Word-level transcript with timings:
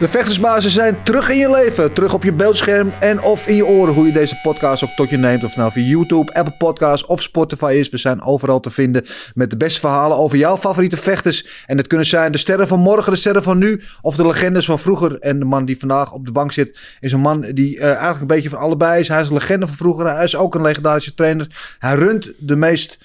De 0.00 0.08
vechtersbazen 0.08 0.70
zijn 0.70 1.02
terug 1.02 1.28
in 1.28 1.36
je 1.36 1.50
leven, 1.50 1.92
terug 1.92 2.14
op 2.14 2.22
je 2.22 2.32
beeldscherm 2.32 2.90
en 3.00 3.22
of 3.22 3.46
in 3.46 3.54
je 3.54 3.66
oren. 3.66 3.94
Hoe 3.94 4.06
je 4.06 4.12
deze 4.12 4.38
podcast 4.42 4.84
ook 4.84 4.90
tot 4.90 5.10
je 5.10 5.16
neemt. 5.16 5.44
Of 5.44 5.56
nou 5.56 5.72
via 5.72 5.84
YouTube, 5.84 6.34
Apple 6.34 6.54
Podcasts 6.58 7.06
of 7.06 7.22
Spotify 7.22 7.74
is. 7.78 7.88
We 7.88 7.96
zijn 7.96 8.22
overal 8.22 8.60
te 8.60 8.70
vinden 8.70 9.04
met 9.34 9.50
de 9.50 9.56
beste 9.56 9.80
verhalen 9.80 10.16
over 10.16 10.38
jouw 10.38 10.56
favoriete 10.56 10.96
vechters. 10.96 11.64
En 11.66 11.76
het 11.76 11.86
kunnen 11.86 12.06
zijn 12.06 12.32
de 12.32 12.38
sterren 12.38 12.68
van 12.68 12.80
morgen, 12.80 13.12
de 13.12 13.18
sterren 13.18 13.42
van 13.42 13.58
nu 13.58 13.82
of 14.00 14.16
de 14.16 14.26
legendes 14.26 14.64
van 14.64 14.78
vroeger. 14.78 15.18
En 15.18 15.38
de 15.38 15.44
man 15.44 15.64
die 15.64 15.78
vandaag 15.78 16.12
op 16.12 16.26
de 16.26 16.32
bank 16.32 16.52
zit 16.52 16.96
is 17.00 17.12
een 17.12 17.20
man 17.20 17.40
die 17.40 17.78
eh, 17.78 17.86
eigenlijk 17.86 18.20
een 18.20 18.26
beetje 18.26 18.48
van 18.48 18.58
allebei 18.58 19.00
is. 19.00 19.08
Hij 19.08 19.20
is 19.20 19.28
een 19.28 19.34
legende 19.34 19.66
van 19.66 19.76
vroeger, 19.76 20.14
hij 20.14 20.24
is 20.24 20.36
ook 20.36 20.54
een 20.54 20.62
legendarische 20.62 21.14
trainer. 21.14 21.76
Hij 21.78 21.94
runt 21.94 22.32
de 22.38 22.56
meest... 22.56 22.98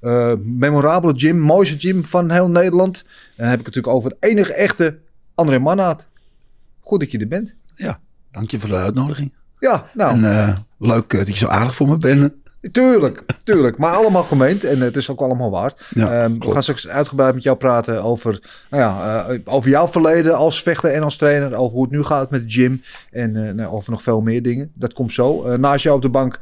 eh, 0.00 0.32
memorabele 0.42 1.12
gym, 1.16 1.38
mooiste 1.38 1.78
gym 1.78 2.04
van 2.04 2.30
heel 2.30 2.50
Nederland. 2.50 3.04
En 3.06 3.32
dan 3.36 3.46
heb 3.46 3.60
ik 3.60 3.66
het 3.66 3.74
natuurlijk 3.74 4.04
over 4.04 4.16
enige 4.20 4.54
echte 4.54 4.98
André 5.34 5.58
Mannaat. 5.58 6.06
Goed 6.84 7.00
dat 7.00 7.10
je 7.10 7.18
er 7.18 7.28
bent. 7.28 7.54
Ja, 7.76 7.98
dank 8.32 8.50
je 8.50 8.58
voor 8.58 8.68
de 8.68 8.74
uitnodiging. 8.74 9.34
Ja, 9.58 9.84
nou, 9.94 10.12
En 10.14 10.24
eh, 10.48 10.56
leuk 10.78 11.12
eh, 11.12 11.18
dat 11.18 11.28
je 11.28 11.34
zo 11.34 11.46
aardig 11.46 11.74
voor 11.74 11.88
me 11.88 11.96
bent. 11.96 12.32
tuurlijk, 12.72 13.22
tuurlijk. 13.44 13.78
Maar 13.78 13.92
allemaal 13.94 14.22
gemeend 14.22 14.64
en 14.64 14.80
het 14.80 14.96
is 14.96 15.10
ook 15.10 15.20
allemaal 15.20 15.50
waard. 15.50 15.86
Ja, 15.94 16.22
Ehm, 16.22 16.38
we 16.38 16.50
gaan 16.50 16.62
straks 16.62 16.88
uitgebreid 16.88 17.34
met 17.34 17.42
jou 17.42 17.56
praten 17.56 18.02
over, 18.02 18.40
nou 18.70 18.82
ja, 18.82 19.24
eh, 19.28 19.38
over 19.44 19.70
jouw 19.70 19.88
verleden 19.88 20.36
als 20.36 20.62
vechter 20.62 20.90
en 20.90 21.02
als 21.02 21.16
trainer. 21.16 21.54
Over 21.54 21.72
hoe 21.74 21.82
het 21.82 21.92
nu 21.92 22.02
gaat 22.02 22.30
met 22.30 22.42
de 22.42 22.50
gym 22.50 22.80
en 23.10 23.46
eh, 23.48 23.52
nou, 23.54 23.72
over 23.72 23.90
nog 23.90 24.02
veel 24.02 24.20
meer 24.20 24.42
dingen. 24.42 24.70
Dat 24.74 24.92
komt 24.92 25.12
zo. 25.12 25.44
Eh, 25.44 25.58
naast 25.58 25.82
jou 25.82 25.96
op 25.96 26.02
de 26.02 26.08
bank, 26.08 26.38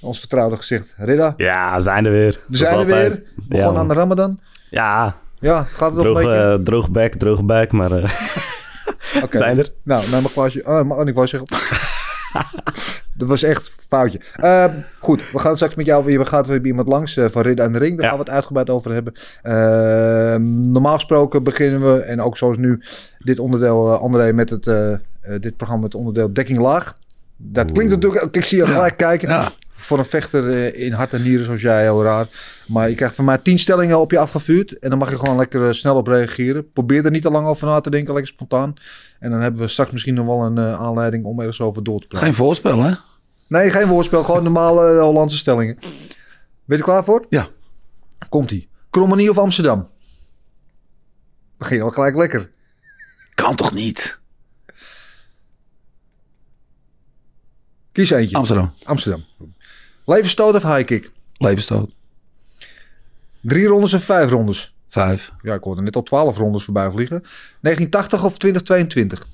ons 0.00 0.18
vertrouwde 0.18 0.56
gezicht, 0.56 0.94
Ridda. 0.96 1.34
Ja, 1.36 1.76
we 1.76 1.82
zijn 1.82 2.04
er 2.04 2.12
weer. 2.12 2.40
We 2.46 2.56
zijn 2.56 2.78
er 2.78 2.86
weer. 2.86 3.22
Begon 3.48 3.76
aan 3.76 3.88
de 3.88 3.94
Ramadan. 3.94 4.38
Ja, 4.70 5.16
Ja, 5.40 5.62
gaat 5.62 5.94
het 5.94 6.04
nog 6.04 6.04
droog, 6.04 6.18
een 6.18 6.24
beetje? 6.50 6.62
droog 6.64 6.90
bek, 6.90 7.14
droog 7.14 7.44
bek, 7.44 7.72
maar 7.72 7.90
zijn 9.30 9.58
er. 9.58 9.72
Nou, 9.82 10.02
naar 10.10 10.20
mijn 10.22 10.32
glaasje. 10.32 10.64
Oh, 10.66 10.90
oh, 10.98 11.08
ik 11.08 11.14
wou 11.14 11.26
zeggen. 11.26 11.48
Dat 13.16 13.28
was 13.28 13.42
echt 13.42 13.66
een 13.66 13.72
foutje. 13.88 14.20
Ehm, 14.36 14.70
goed, 15.00 15.30
we 15.32 15.38
gaan 15.38 15.54
straks 15.56 15.74
met 15.74 15.86
jou 15.86 16.04
weer. 16.04 16.18
We 16.18 16.26
gaan 16.26 16.44
weer 16.44 16.66
iemand 16.66 16.88
langs 16.88 17.16
eh, 17.16 17.24
van 17.30 17.42
Ridder 17.42 17.64
en 17.66 17.72
de 17.72 17.78
Ring. 17.78 17.94
Daar 17.96 18.02
Ja. 18.04 18.08
gaan 18.08 18.18
we 18.18 18.24
het 18.24 18.34
uitgebreid 18.34 18.70
over 18.70 18.92
hebben. 18.92 19.12
Ehm, 19.42 20.70
normaal 20.72 20.94
gesproken 20.94 21.42
beginnen 21.42 21.94
we, 21.94 22.00
en 22.00 22.20
ook 22.20 22.36
zoals 22.36 22.56
nu, 22.56 22.80
dit 23.18 23.38
onderdeel, 23.38 23.92
eh, 23.92 24.00
André, 24.00 24.32
met 24.32 24.50
het, 24.50 24.66
eh, 24.66 24.94
dit 25.40 25.56
programma 25.56 25.84
het 25.84 25.94
onderdeel 25.94 26.32
Dekking 26.32 26.58
Laag. 26.58 26.94
Dat 27.36 27.72
klinkt 27.72 27.92
natuurlijk, 27.92 28.36
ik 28.36 28.44
zie 28.44 28.58
je 28.58 28.66
gelijk 28.66 28.96
kijken. 28.96 29.28
Ja. 29.28 29.50
Voor 29.76 29.98
een 29.98 30.04
vechter 30.04 30.50
eh, 30.50 30.86
in 30.86 30.92
hart 30.92 31.12
en 31.12 31.22
nieren 31.22 31.44
zoals 31.44 31.60
jij, 31.60 31.82
heel 31.82 32.02
raar. 32.02 32.26
Maar 32.66 32.88
je 32.88 32.94
krijgt 32.94 33.14
van 33.14 33.24
mij 33.24 33.38
tien 33.38 33.58
stellingen 33.58 34.00
op 34.00 34.10
je 34.10 34.18
afgevuurd. 34.18 34.78
En 34.78 34.90
dan 34.90 34.98
mag 34.98 35.10
je 35.10 35.18
gewoon 35.18 35.36
lekker 35.36 35.66
eh, 35.66 35.72
snel 35.72 35.96
op 35.96 36.06
reageren. 36.06 36.72
Probeer 36.72 37.04
er 37.04 37.10
niet 37.10 37.22
te 37.22 37.30
lang 37.30 37.46
over 37.46 37.66
na 37.66 37.80
te 37.80 37.90
denken, 37.90 38.14
lekker 38.14 38.32
spontaan. 38.32 38.74
En 39.18 39.30
dan 39.30 39.40
hebben 39.40 39.60
we 39.60 39.68
straks 39.68 39.90
misschien 39.90 40.14
nog 40.14 40.26
wel 40.26 40.44
een 40.44 40.58
eh, 40.58 40.80
aanleiding 40.80 41.24
om 41.24 41.38
ergens 41.38 41.60
over 41.60 41.84
door 41.84 42.00
te 42.00 42.06
praten. 42.06 42.26
Geen 42.26 42.36
voorspel, 42.36 42.82
hè? 42.82 42.92
Nee, 43.46 43.70
geen 43.70 43.86
woordspel. 43.86 44.22
Gewoon 44.22 44.42
normale 44.42 45.00
Hollandse 45.00 45.36
stellingen. 45.36 45.76
Ben 45.78 45.90
je 46.64 46.76
er 46.76 46.82
klaar 46.82 47.04
voor? 47.04 47.26
Ja. 47.28 47.48
Komt-ie. 48.28 48.68
Krommenie 48.90 49.30
of 49.30 49.38
Amsterdam? 49.38 49.88
Begin 51.58 51.82
al 51.82 51.90
gelijk 51.90 52.16
lekker. 52.16 52.50
Kan 53.34 53.54
toch 53.54 53.72
niet? 53.72 54.18
Kies 57.92 58.10
eentje. 58.10 58.36
Amsterdam. 58.36 58.72
Amsterdam. 58.84 59.24
Levensstoot 60.04 60.54
of 60.54 60.62
high 60.62 60.84
kick? 60.84 61.10
Levensstoot. 61.32 61.90
Drie 63.40 63.66
rondes 63.66 63.92
en 63.92 64.00
vijf 64.00 64.30
rondes. 64.30 64.74
Vijf. 64.88 65.32
Ja, 65.42 65.54
ik 65.54 65.62
hoorde 65.62 65.82
net 65.82 65.96
al 65.96 66.02
twaalf 66.02 66.36
rondes 66.36 66.64
voorbij 66.64 66.90
vliegen. 66.90 67.20
1980 67.60 68.24
of 68.24 68.38
2022? 68.38 69.26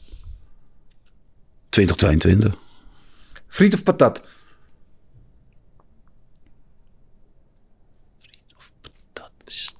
2022. 1.68 2.54
Friet 3.48 3.74
of 3.74 3.82
patat? 3.82 4.22
Dat 9.12 9.30
is... 9.44 9.74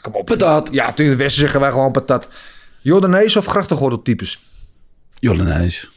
Kom 0.00 0.14
op. 0.14 0.26
Patat. 0.26 0.68
Ja, 0.72 0.96
in 0.96 1.08
het 1.08 1.18
westen 1.18 1.40
zeggen 1.40 1.60
wij 1.60 1.70
gewoon 1.70 1.92
patat. 1.92 2.28
Jordanees 2.80 3.36
of 3.36 3.44
grachtengordeltypes? 3.44 4.42
Jordanees. 5.12 5.90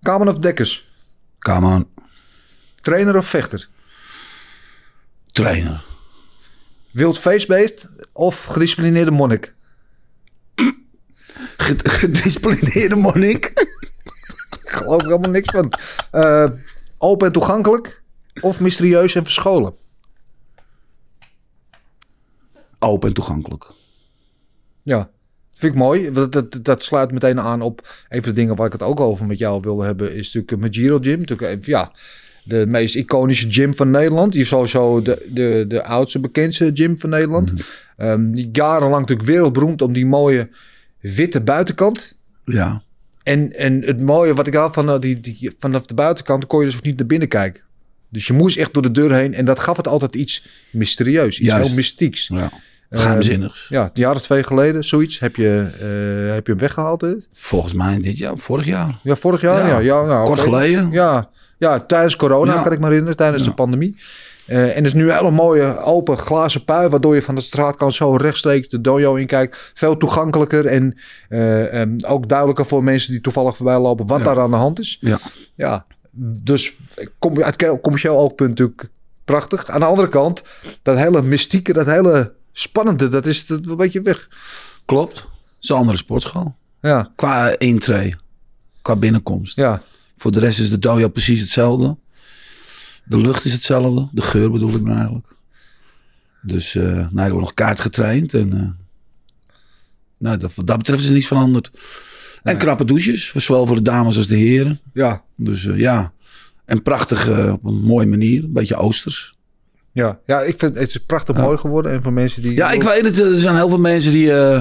Kamen 0.00 0.28
of 0.28 0.38
dekkers? 0.38 0.88
Come 1.38 1.74
on. 1.74 1.97
Trainer 2.88 3.16
of 3.16 3.26
vechter? 3.28 3.68
Trainer. 5.26 5.84
Wild 6.90 7.18
feestbeest 7.18 7.88
of 8.12 8.44
gedisciplineerde 8.44 9.10
monnik? 9.10 9.54
Ged- 11.56 11.88
Gedisciplineerde 11.98 12.96
monnik. 12.96 13.44
Ik 14.64 14.70
geloof 14.70 15.00
er 15.02 15.06
helemaal 15.06 15.30
niks 15.30 15.50
van. 15.50 15.72
Eh, 16.10 16.46
open 16.98 17.26
en 17.26 17.32
toegankelijk 17.32 18.02
of 18.40 18.60
mysterieus 18.60 19.14
en 19.14 19.24
verscholen? 19.24 19.74
Open 22.78 23.08
en 23.08 23.14
toegankelijk. 23.14 23.66
Ja, 24.82 25.10
vind 25.52 25.72
ik 25.72 25.78
mooi. 25.78 26.10
Dat, 26.10 26.32
dat, 26.32 26.58
dat 26.62 26.82
sluit 26.82 27.12
meteen 27.12 27.40
aan 27.40 27.62
op 27.62 27.88
een 28.08 28.22
van 28.22 28.30
de 28.32 28.40
dingen 28.40 28.56
waar 28.56 28.66
ik 28.66 28.72
het 28.72 28.82
ook 28.82 29.00
over 29.00 29.26
met 29.26 29.38
jou 29.38 29.60
wilde 29.60 29.84
hebben. 29.84 30.14
Is 30.14 30.32
natuurlijk 30.32 30.60
mijn 30.60 30.74
Giro 30.74 30.98
Gym. 30.98 31.18
Natuurlijk, 31.18 31.64
ja, 31.64 31.92
de 32.48 32.66
meest 32.68 32.94
iconische 32.94 33.50
gym 33.50 33.74
van 33.74 33.90
Nederland. 33.90 34.32
Die 34.32 34.40
is 34.40 34.48
sowieso 34.48 35.02
de, 35.02 35.26
de, 35.30 35.64
de 35.68 35.84
oudste, 35.84 36.20
bekendste 36.20 36.70
gym 36.74 36.98
van 36.98 37.10
Nederland. 37.10 37.52
Ehm, 37.96 38.30
die 38.30 38.48
jarenlang 38.52 39.00
natuurlijk 39.00 39.28
wereldberoemd 39.28 39.82
om 39.82 39.92
die 39.92 40.06
mooie 40.06 40.48
witte 41.00 41.40
buitenkant. 41.40 42.14
Ja. 42.44 42.82
En, 43.22 43.52
en 43.56 43.82
het 43.82 44.00
mooie 44.00 44.34
wat 44.34 44.46
ik 44.46 44.54
had 44.54 44.74
van 44.74 44.88
eh, 44.88 44.98
die, 44.98 45.20
die, 45.20 45.54
vanaf 45.58 45.86
de 45.86 45.94
buitenkant 45.94 46.46
kon 46.46 46.60
je 46.60 46.66
dus 46.66 46.76
ook 46.76 46.82
niet 46.82 46.96
naar 46.96 47.06
binnen 47.06 47.28
kijken. 47.28 47.62
Dus 48.08 48.26
je 48.26 48.32
moest 48.32 48.56
echt 48.56 48.74
door 48.74 48.82
de 48.82 48.90
deur 48.90 49.12
heen. 49.12 49.34
En 49.34 49.44
dat 49.44 49.58
gaf 49.58 49.76
het 49.76 49.88
altijd 49.88 50.14
iets 50.14 50.46
mysterieus. 50.70 51.38
Iets 51.38 51.48
Juist. 51.48 51.66
heel 51.66 51.76
mystieks. 51.76 52.28
ja. 52.28 52.50
Geheimzinnigs. 52.90 53.66
Ja, 53.68 53.82
een 53.82 53.90
jaar 53.94 54.14
of 54.14 54.22
twee 54.22 54.42
geleden, 54.42 54.84
zoiets. 54.84 55.18
Heb 55.18 55.36
je, 55.36 55.70
eh, 55.72 56.34
heb 56.34 56.46
je 56.46 56.52
hem 56.52 56.60
weggehaald? 56.60 57.28
Volgens 57.32 57.72
mij 57.72 58.00
dit 58.00 58.18
jaar, 58.18 58.38
vorig 58.38 58.66
jaar. 58.66 58.98
Ja, 59.02 59.16
vorig 59.16 59.40
jaar? 59.40 59.66
Ja, 59.66 59.68
Ja, 59.68 59.78
ja, 59.78 60.02
nou, 60.02 60.26
kort 60.26 60.40
geleden. 60.40 60.90
Ja, 60.90 61.30
ja, 61.58 61.80
tijdens 61.80 62.16
corona 62.16 62.54
Ja. 62.54 62.62
kan 62.62 62.72
ik 62.72 62.78
me 62.78 62.84
herinneren, 62.86 63.16
tijdens 63.16 63.42
Ja. 63.42 63.48
de 63.48 63.54
pandemie. 63.54 63.96
Eh, 64.46 64.68
en 64.68 64.74
het 64.76 64.86
is 64.86 64.92
nu 64.92 65.10
een 65.10 65.16
hele 65.16 65.30
mooie 65.30 65.78
open 65.78 66.18
glazen 66.18 66.64
pui, 66.64 66.88
waardoor 66.88 67.14
je 67.14 67.22
van 67.22 67.34
de 67.34 67.40
straatkant 67.40 67.94
zo 67.94 68.16
rechtstreeks 68.16 68.68
de 68.68 68.80
dojo 68.80 69.14
in 69.14 69.26
kijkt. 69.26 69.70
Veel 69.74 69.96
toegankelijker 69.96 70.66
en 70.66 70.98
eh, 71.28 71.80
em, 71.80 71.96
ook 72.06 72.28
duidelijker 72.28 72.66
voor 72.66 72.84
mensen 72.84 73.12
die 73.12 73.20
toevallig 73.20 73.56
voorbij 73.56 73.78
lopen 73.78 74.06
wat 74.06 74.18
Ja. 74.18 74.24
daar 74.24 74.40
aan 74.40 74.50
de 74.50 74.56
hand 74.56 74.78
is. 74.78 74.96
Ja. 75.00 75.18
Ja, 75.54 75.86
dus 76.20 76.74
kom, 77.18 77.42
uit 77.42 77.56
ke- 77.56 77.78
commercieel 77.82 78.16
oogpunt 78.18 78.48
natuurlijk 78.48 78.88
prachtig. 79.24 79.66
Aan 79.70 79.80
de 79.80 79.86
andere 79.86 80.08
kant, 80.08 80.42
dat 80.82 80.96
hele 80.96 81.22
mystieke, 81.22 81.72
dat 81.72 81.86
hele 81.86 82.32
spannende, 82.52 83.08
dat 83.08 83.26
is 83.26 83.46
dat 83.46 83.66
een 83.66 83.76
beetje 83.76 84.02
weg. 84.02 84.28
Klopt. 84.84 85.16
Het 85.16 85.26
is 85.60 85.68
een 85.68 85.76
andere 85.76 85.96
sportschool. 85.98 86.54
Ja, 86.80 87.12
Qua 87.16 87.58
intree. 87.58 88.14
Qua 88.82 88.96
binnenkomst. 88.96 89.56
ja. 89.56 89.82
Voor 90.18 90.32
de 90.32 90.38
rest 90.38 90.58
is 90.58 90.70
de 90.70 90.78
dojo 90.78 91.08
precies 91.08 91.40
hetzelfde. 91.40 91.96
De 93.04 93.18
lucht 93.18 93.44
is 93.44 93.52
hetzelfde. 93.52 94.08
De 94.12 94.20
geur 94.20 94.50
bedoel 94.50 94.74
ik 94.74 94.82
nou 94.82 94.96
eigenlijk. 94.96 95.26
Dus 96.42 96.74
eh 96.74 96.82
nou, 96.82 97.26
er 97.26 97.30
wordt 97.30 97.46
nog 97.46 97.54
kaart 97.54 97.80
getraind. 97.80 98.34
En, 98.34 98.52
eh, 98.52 98.68
nou, 100.18 100.36
dat, 100.36 100.54
wat 100.54 100.66
dat 100.66 100.78
betreft 100.78 101.02
is 101.02 101.08
er 101.08 101.14
niets 101.14 101.26
veranderd. 101.26 101.70
En 102.42 102.58
knappe 102.58 102.84
douches. 102.84 103.30
voor 103.30 103.40
Zowel 103.40 103.66
voor 103.66 103.76
de 103.76 103.82
dames 103.82 104.16
als 104.16 104.26
de 104.26 104.36
heren. 104.36 104.80
Ja, 104.92 105.24
Dus 105.36 105.66
eh, 105.66 105.78
ja. 105.78 106.12
En 106.64 106.82
prachtig 106.82 107.28
op 107.50 107.64
een 107.64 107.80
mooie 107.80 108.06
manier. 108.06 108.44
Een 108.44 108.52
beetje 108.52 108.76
oosters. 108.76 109.37
Ja, 109.98 110.18
ja 110.24 110.40
ik 110.40 110.58
vind 110.58 110.78
het 110.78 110.88
is 110.88 110.96
prachtig 110.96 111.36
mooi 111.36 111.56
geworden. 111.56 111.92
En 111.92 112.02
voor 112.02 112.12
mensen 112.12 112.42
die... 112.42 112.54
Ja, 112.54 112.70
ik 112.70 112.82
weet 112.82 113.02
het. 113.02 113.18
Er 113.18 113.38
zijn 113.38 113.56
heel 113.56 113.68
veel 113.68 113.78
mensen 113.78 114.12
die, 114.12 114.32
eh, 114.32 114.60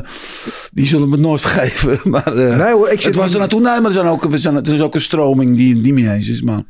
die 0.71 0.87
zullen 0.87 1.09
me 1.09 1.15
het 1.15 1.25
nooit 1.25 1.41
vergeven. 1.47 1.99
Maar 2.03 2.37
eh, 2.37 2.57
Nee 2.57 2.73
hoor, 2.73 2.89
ik 2.89 3.01
zit 3.01 3.05
het 3.05 3.15
was 3.15 3.33
er 3.33 3.39
naartoe. 3.39 3.61
Nee, 3.61 3.79
maar 3.79 3.85
er, 3.85 3.91
zijn 3.91 4.05
ook, 4.05 4.23
er, 4.23 4.39
zijn, 4.39 4.55
er 4.55 4.73
is 4.73 4.81
ook 4.81 4.95
een 4.95 5.01
stroming 5.01 5.55
die 5.55 5.73
het 5.73 5.83
niet 5.83 5.93
mee 5.93 6.09
eens 6.09 6.29
is. 6.29 6.41
Maar 6.41 6.63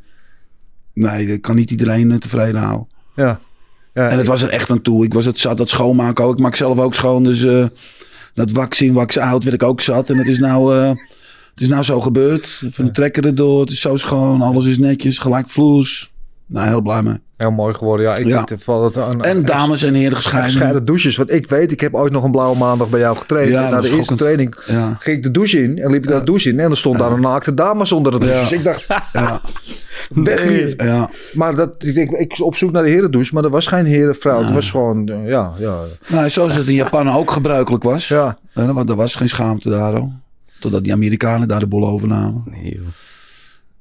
nee, 0.94 1.28
dat 1.28 1.40
kan 1.40 1.56
niet 1.56 1.72
iedereen 1.72 2.12
eh, 2.12 2.18
tevreden 2.18 2.62
houden. 2.62 2.88
Ja. 3.16 3.40
ja 3.94 4.10
En 4.10 4.18
het 4.18 4.28
was 4.28 4.42
er 4.42 4.50
echt 4.50 4.70
aan 4.70 4.82
toe. 4.82 5.06
Ik 5.06 5.14
was 5.14 5.26
het 5.26 5.40
zat, 5.40 5.58
dat 5.58 5.70
schoonmaken 5.70 6.26
ook. 6.26 6.34
Ik 6.34 6.40
maak 6.40 6.56
zelf 6.56 6.80
ook 6.80 6.94
schoon. 6.94 7.24
Dus 7.24 7.70
dat 8.34 8.52
wax 8.52 8.82
in, 8.82 8.94
wax 8.94 9.18
out 9.18 9.44
werd 9.44 9.56
ik 9.56 9.64
ook 9.64 9.82
zat. 9.82 10.10
En 10.10 10.18
het 10.18 10.28
is 10.28 10.40
nou, 10.40 10.74
het 11.52 11.62
is 11.62 11.68
nou 11.68 11.84
zo 11.84 12.02
gebeurd. 12.02 12.62
Van 12.72 12.86
de 12.86 12.92
trekker 12.92 13.26
erdoor. 13.26 13.60
Het 13.60 13.70
is 13.70 13.82
zo 13.82 13.96
schoon. 13.96 14.42
Alles 14.42 14.66
is 14.66 14.78
netjes. 14.78 15.18
Gelijk 15.18 15.50
vloers. 15.50 16.16
Nou, 16.48 16.68
heel 16.68 16.82
blij 16.82 17.02
mee. 17.04 17.20
heel 17.38 17.52
mooi 17.52 17.74
geworden. 17.74 18.06
Ja, 18.06 18.16
ik 18.16 18.26
Ja. 18.28 18.44
En 19.22 19.46
dames 19.46 19.84
en 19.84 19.94
heren 19.94 20.16
gescheiden. 20.16 20.52
gescheiden 20.52 20.86
douches. 20.86 21.16
Want 21.16 21.32
ik 21.34 21.50
weet, 21.50 21.72
ik 21.72 21.80
heb 21.82 21.94
ooit 21.94 22.12
nog 22.12 22.24
een 22.24 22.32
blauwe 22.32 22.58
maandag 22.58 22.90
bij 22.90 23.00
jou 23.00 23.18
getraind. 23.18 23.50
Ja, 23.50 23.66
en 23.66 23.72
na 23.72 23.82
de 23.82 23.88
eerste 23.88 23.94
schokkend. 23.94 24.20
training 24.20 24.56
Ja. 24.68 24.96
ging 25.00 25.18
ik 25.18 25.24
de 25.24 25.32
douche 25.32 25.64
in. 25.64 25.78
En 25.78 25.92
liep 25.92 26.04
ik 26.04 26.10
daar 26.10 26.20
de 26.20 26.26
douche 26.26 26.50
in. 26.50 26.60
En 26.60 26.72
er 26.72 26.78
stond 26.78 26.98
daar 27.00 27.12
een 27.12 27.22
naakte 27.22 27.54
dame 27.54 27.94
onder 27.94 28.12
de 28.12 28.20
douche. 28.20 28.40
Dus 28.40 28.52
ik 28.52 28.64
dacht, 28.64 28.86
Ja, 29.14 29.42
weg 30.10 30.42
hier. 30.44 30.86
ja. 30.86 31.10
Maar 31.34 31.56
dat, 31.56 31.76
ik, 31.86 32.12
ik 32.12 32.40
op 32.40 32.56
zoek 32.56 32.72
naar 32.72 32.84
de 32.84 32.90
herendouche. 32.90 33.34
Maar 33.34 33.44
er 33.44 33.50
was 33.50 33.68
geen 33.68 33.86
herenvrouw. 33.86 34.44
Het 34.44 34.54
was 34.54 34.72
gewoon, 34.72 35.08
eh, 35.10 35.28
ja, 35.28 35.52
ja, 35.58 35.76
Nou, 36.08 36.30
zoals 36.30 36.56
het 36.56 36.68
in 36.68 36.74
Japan 36.74 37.10
ook 37.10 37.32
gebruikelijk 37.32 37.84
was. 37.84 38.08
ja. 38.08 38.38
Eh, 38.54 38.70
Want 38.70 38.90
er 38.90 38.96
was 38.96 39.16
geen 39.16 39.30
schaamte 39.30 39.70
daar. 39.70 39.94
hoor. 39.96 40.10
Totdat 40.60 40.84
die 40.84 40.94
Amerikanen 40.94 41.48
daar 41.48 41.60
de 41.60 41.68
boel 41.68 41.88
overnamen. 41.88 42.44
Nee, 42.46 42.74
joh. 42.76 42.86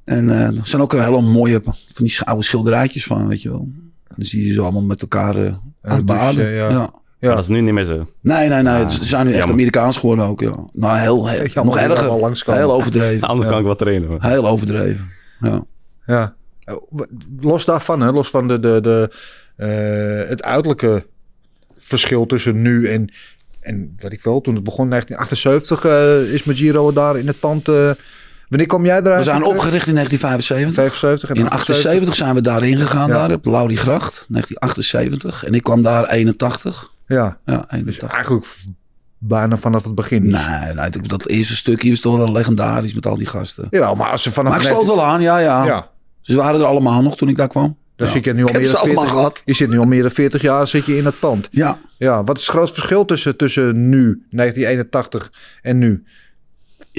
En 0.06 0.31
eh, 0.31 0.41
er 0.47 0.61
zijn 0.67 0.82
ook 0.82 0.93
een 0.93 1.03
hele 1.05 1.20
mooie 1.20 1.61
van 1.62 2.05
die 2.05 2.20
oude 2.20 2.43
schilderijtjes 2.43 3.05
van, 3.05 3.29
weet 3.29 3.43
je 3.43 3.49
wel. 3.49 3.69
Dan 4.17 4.26
zie 4.26 4.47
je 4.47 4.53
ze 4.53 4.61
allemaal 4.61 4.82
met 4.82 5.00
elkaar 5.03 5.37
eh, 5.37 5.53
aan 5.81 5.97
het 5.97 6.06
baden. 6.06 6.50
ja. 6.50 6.70
Ja. 6.70 6.91
Ja. 7.19 7.35
Dat 7.35 7.38
is 7.43 7.49
nu 7.49 7.61
niet 7.61 7.73
meer 7.75 7.85
zo. 7.85 8.06
Nee, 8.20 8.49
nee, 8.49 8.62
nee. 8.62 8.91
Ze 8.91 9.05
zijn 9.05 9.23
nu 9.25 9.29
echt 9.31 9.38
jammer. 9.38 9.56
Amerikaans 9.56 9.97
geworden 9.97 10.25
ook, 10.25 10.41
ja. 10.41 10.55
Nou, 10.73 10.99
heel, 10.99 11.29
heel 11.29 11.47
Jammer 11.47 11.75
nog 11.88 11.97
erger. 11.97 12.19
langskomen. 12.19 12.61
Heel 12.61 12.73
overdreven. 12.73 13.29
Anders 13.29 13.49
kan 13.49 13.58
ik 13.58 13.64
wat 13.64 13.79
trainen. 13.79 14.08
hoor. 14.08 14.19
Heel 14.23 14.47
overdreven. 14.49 15.06
Ja. 15.41 15.64
Ja. 16.06 16.35
Los 17.41 17.64
daarvan, 17.64 18.00
hè, 18.00 18.11
los 18.12 18.29
van 18.31 18.49
de, 18.49 18.61
de, 18.61 18.81
de, 18.81 19.11
eh, 19.56 20.29
het 20.29 20.43
uiterlijke 20.43 21.06
verschil 21.79 22.26
tussen 22.26 22.62
nu 22.62 22.88
en, 22.88 23.12
en 23.61 23.94
wat 23.99 24.12
ik 24.12 24.20
wel, 24.23 24.41
toen 24.41 24.55
het 24.55 24.64
begon 24.64 24.85
in 24.85 24.91
1978 24.91 25.85
eh, 25.85 26.35
is 26.35 26.44
Magiro 26.44 26.93
daar 26.93 27.19
in 27.19 27.26
het 27.26 27.41
pand. 27.41 27.69
Wanneer 28.49 28.67
kom 28.67 28.85
jij 28.85 28.99
eruit? 29.01 29.19
We 29.19 29.25
zijn 29.25 29.45
opgericht 29.45 29.87
in 29.87 29.95
1975. 29.95 30.75
75 30.75 31.29
en 31.31 31.37
In 31.37 31.49
78 31.51 32.15
zijn 32.15 32.35
we 32.35 32.41
daarin 32.41 32.77
gegaan, 32.77 33.09
Ja. 33.09 33.15
daar 33.15 33.33
op 33.37 33.45
Lauriegracht, 33.47 34.25
1978. 34.29 35.45
En 35.45 35.55
ik 35.55 35.63
kwam 35.63 35.83
daar 35.83 36.05
81. 36.11 36.91
Ja, 37.07 37.39
Ja, 37.45 37.57
dus 37.57 37.65
81. 37.71 38.13
eigenlijk 38.13 38.47
bijna 39.19 39.57
vanaf 39.57 39.85
het 39.85 39.95
begin. 39.95 40.23
Nee, 40.23 40.75
nee, 40.75 40.91
dat- 40.91 41.09
dat 41.09 41.27
eerste 41.27 41.57
stukje 41.57 41.91
is 41.91 42.01
toch 42.01 42.17
wel 42.17 42.33
legendarisch 42.33 42.95
met 42.95 43.07
al 43.07 43.17
die 43.17 43.27
gasten. 43.27 43.67
Ja, 43.71 43.95
maar 43.95 44.11
als 44.11 44.23
ze 44.23 44.33
vanaf 44.33 44.53
Maar 44.53 44.61
ik 44.61 44.67
sloot 44.67 44.87
wel 44.87 45.05
aan, 45.05 45.21
ja, 45.23 45.39
ja. 45.39 45.65
Ja, 45.65 45.89
Ze 46.21 46.37
waren 46.37 46.61
er 46.61 46.67
allemaal 46.67 47.03
nog 47.03 47.17
toen 47.17 47.29
ik 47.29 47.37
daar 47.37 47.49
kwam. 47.49 47.77
dan 47.97 48.09
Ja. 48.09 48.19
je 48.23 48.33
nu 48.33 48.45
al 48.45 48.53
meer 48.53 48.67
dan 48.67 48.77
allemaal 48.81 48.95
40, 49.05 49.11
gehad. 49.13 49.43
je 49.45 49.55
zit 49.55 49.69
nu 49.71 49.79
al 49.79 49.85
meer 49.85 50.03
dan 50.03 50.11
40 50.11 50.43
jaar 50.43 50.67
zit 50.67 50.87
je 50.87 50.97
in 50.97 51.05
het 51.05 51.19
pand. 51.19 51.49
Ja, 51.51 51.79
Ja, 51.99 52.25
wat 52.25 52.37
is 52.39 52.43
het 52.47 52.51
grootste 52.55 52.75
verschil 52.75 53.05
tussen, 53.05 53.37
tussen 53.37 53.89
nu, 53.89 54.27
1981 54.31 55.33
en 55.63 55.79
nu? 55.79 56.05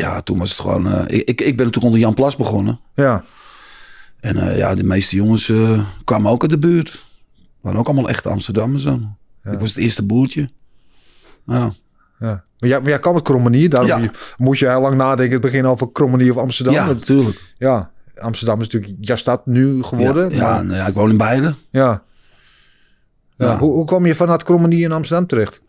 Ja 0.03 0.21
toen 0.21 0.37
was 0.37 0.49
het 0.49 0.59
gewoon... 0.59 0.87
eh, 0.87 1.01
ik, 1.17 1.27
ik, 1.27 1.41
ik 1.41 1.57
ben 1.57 1.65
natuurlijk 1.65 1.83
onder 1.85 1.99
Jan 1.99 2.13
Plas 2.13 2.35
begonnen. 2.35 2.79
Ja, 2.93 3.23
En 4.19 4.37
eh, 4.37 4.57
ja, 4.57 4.75
de 4.75 4.83
meeste 4.83 5.15
jongens 5.15 5.49
eh, 5.49 5.79
kwamen 6.03 6.31
ook 6.31 6.41
uit 6.41 6.51
de 6.51 6.57
buurt. 6.59 7.03
waren 7.61 7.79
ook 7.79 7.85
allemaal 7.87 8.09
echte 8.09 8.29
Amsterdammers 8.29 8.83
dan. 8.83 9.15
Ik 9.51 9.59
was 9.59 9.69
het 9.69 9.77
eerste 9.77 10.03
boertje. 10.03 10.49
Ja. 11.45 11.71
ja. 12.19 12.43
Maar 12.59 12.69
jij, 12.69 12.79
maar 12.79 12.89
jij 12.89 12.99
kwam 12.99 13.13
uit 13.13 13.23
Krommenier, 13.23 13.69
daarom 13.69 13.89
Ja. 13.89 13.97
je- 13.97 14.11
moest 14.37 14.59
je 14.59 14.69
heel 14.69 14.81
lang 14.81 14.95
nadenken 14.95 15.25
in 15.25 15.31
het 15.31 15.41
begin 15.41 15.65
over 15.65 15.91
Krommenier 15.91 16.29
of 16.31 16.37
Amsterdam. 16.37 16.73
ja, 16.73 16.87
Het- 16.87 16.97
natuurlijk. 16.99 17.53
ja, 17.57 17.91
Amsterdam 18.15 18.61
is 18.61 18.67
natuurlijk 18.69 18.93
jouw 18.99 19.15
stad 19.15 19.45
nu 19.45 19.83
geworden. 19.83 20.29
Ja, 20.29 20.35
ja, 20.35 20.41
maar- 20.53 20.65
nou 20.65 20.77
ja, 20.77 20.87
ik 20.87 20.93
woon 20.93 21.09
in 21.09 21.17
beide. 21.17 21.55
ja. 21.69 22.03
Ja, 23.37 23.45
Ja. 23.45 23.57
Hoe, 23.57 23.71
hoe 23.71 23.85
kwam 23.85 24.05
je 24.05 24.15
vanuit 24.15 24.43
Krommenier 24.43 24.83
in 24.85 24.91
Amsterdam 24.91 25.27
terecht? 25.27 25.61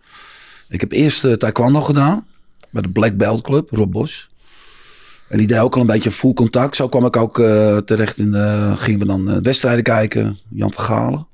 Ik 0.68 0.80
heb 0.80 0.92
eerst 0.92 1.38
taekwondo 1.38 1.80
gedaan. 1.80 2.26
Bij 2.70 2.82
de 2.82 2.88
Black 2.88 3.16
Belt 3.16 3.40
Club, 3.42 3.70
Rob 3.70 3.92
Bos. 3.92 4.28
En 5.28 5.38
die 5.38 5.46
deed 5.46 5.58
ook 5.58 5.74
al 5.74 5.80
een 5.80 5.86
beetje 5.86 6.10
full 6.10 6.32
contact. 6.32 6.76
Zo 6.76 6.88
kwam 6.88 7.04
ik 7.04 7.16
ook 7.16 7.38
eh, 7.38 7.76
terecht 7.76 8.18
in 8.18 8.30
de... 8.30 8.72
Gingen 8.76 9.00
we 9.00 9.06
dan 9.06 9.30
eh, 9.30 9.36
wedstrijden 9.42 9.82
kijken. 9.84 10.38
Jan 10.50 10.72
van 10.72 10.84
Galen. 10.84 11.26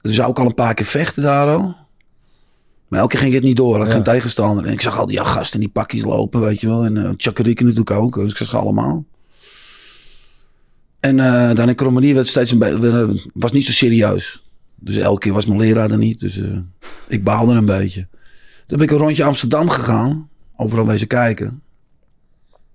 Dus 0.00 0.14
zou 0.14 0.28
ook 0.28 0.38
al 0.38 0.46
een 0.46 0.54
paar 0.54 0.74
keer 0.74 0.86
vechten 0.86 1.22
daar 1.22 1.46
al. 1.48 1.76
Maar 2.88 3.00
elke 3.00 3.12
keer 3.12 3.20
ging 3.22 3.34
het 3.34 3.42
niet 3.42 3.56
door. 3.56 3.78
Had 3.78 3.86
Ja. 3.86 3.92
geen 3.92 4.02
tegenstander. 4.02 4.64
En 4.66 4.72
ik 4.72 4.80
zag 4.80 4.98
al 4.98 5.06
die 5.06 5.24
gasten 5.24 5.54
in 5.54 5.64
die 5.64 5.74
pakjes 5.74 6.04
lopen, 6.04 6.40
weet 6.40 6.60
je 6.60 6.66
wel. 6.66 6.84
En 6.84 6.96
uh, 6.96 7.02
natuurlijk 7.36 7.90
ook. 7.90 8.14
Dus 8.14 8.30
ik 8.30 8.36
zag 8.36 8.48
ze 8.48 8.56
allemaal. 8.56 9.04
En 11.00 11.20
eh, 11.20 11.54
dan 11.54 11.68
in 11.68 11.74
Krommenie 11.74 12.14
werd 12.14 12.26
steeds 12.26 12.50
een 12.50 12.58
beetje... 12.58 13.20
Was 13.34 13.52
niet 13.52 13.64
zo 13.64 13.72
serieus. 13.72 14.42
Dus 14.74 14.96
elke 14.96 15.20
keer 15.20 15.32
was 15.32 15.46
mijn 15.46 15.60
leraar 15.60 15.90
er 15.90 15.98
niet. 15.98 16.20
Dus 16.20 16.40
ik 17.08 17.24
baalde 17.24 17.52
een 17.54 17.64
beetje. 17.64 18.08
Toen 18.70 18.78
ben 18.78 18.86
ik 18.86 18.92
een 18.92 18.98
rondje 18.98 19.24
Amsterdam 19.24 19.68
gegaan. 19.68 20.28
Overal 20.56 20.86
wezen 20.86 21.06
kijken. 21.06 21.62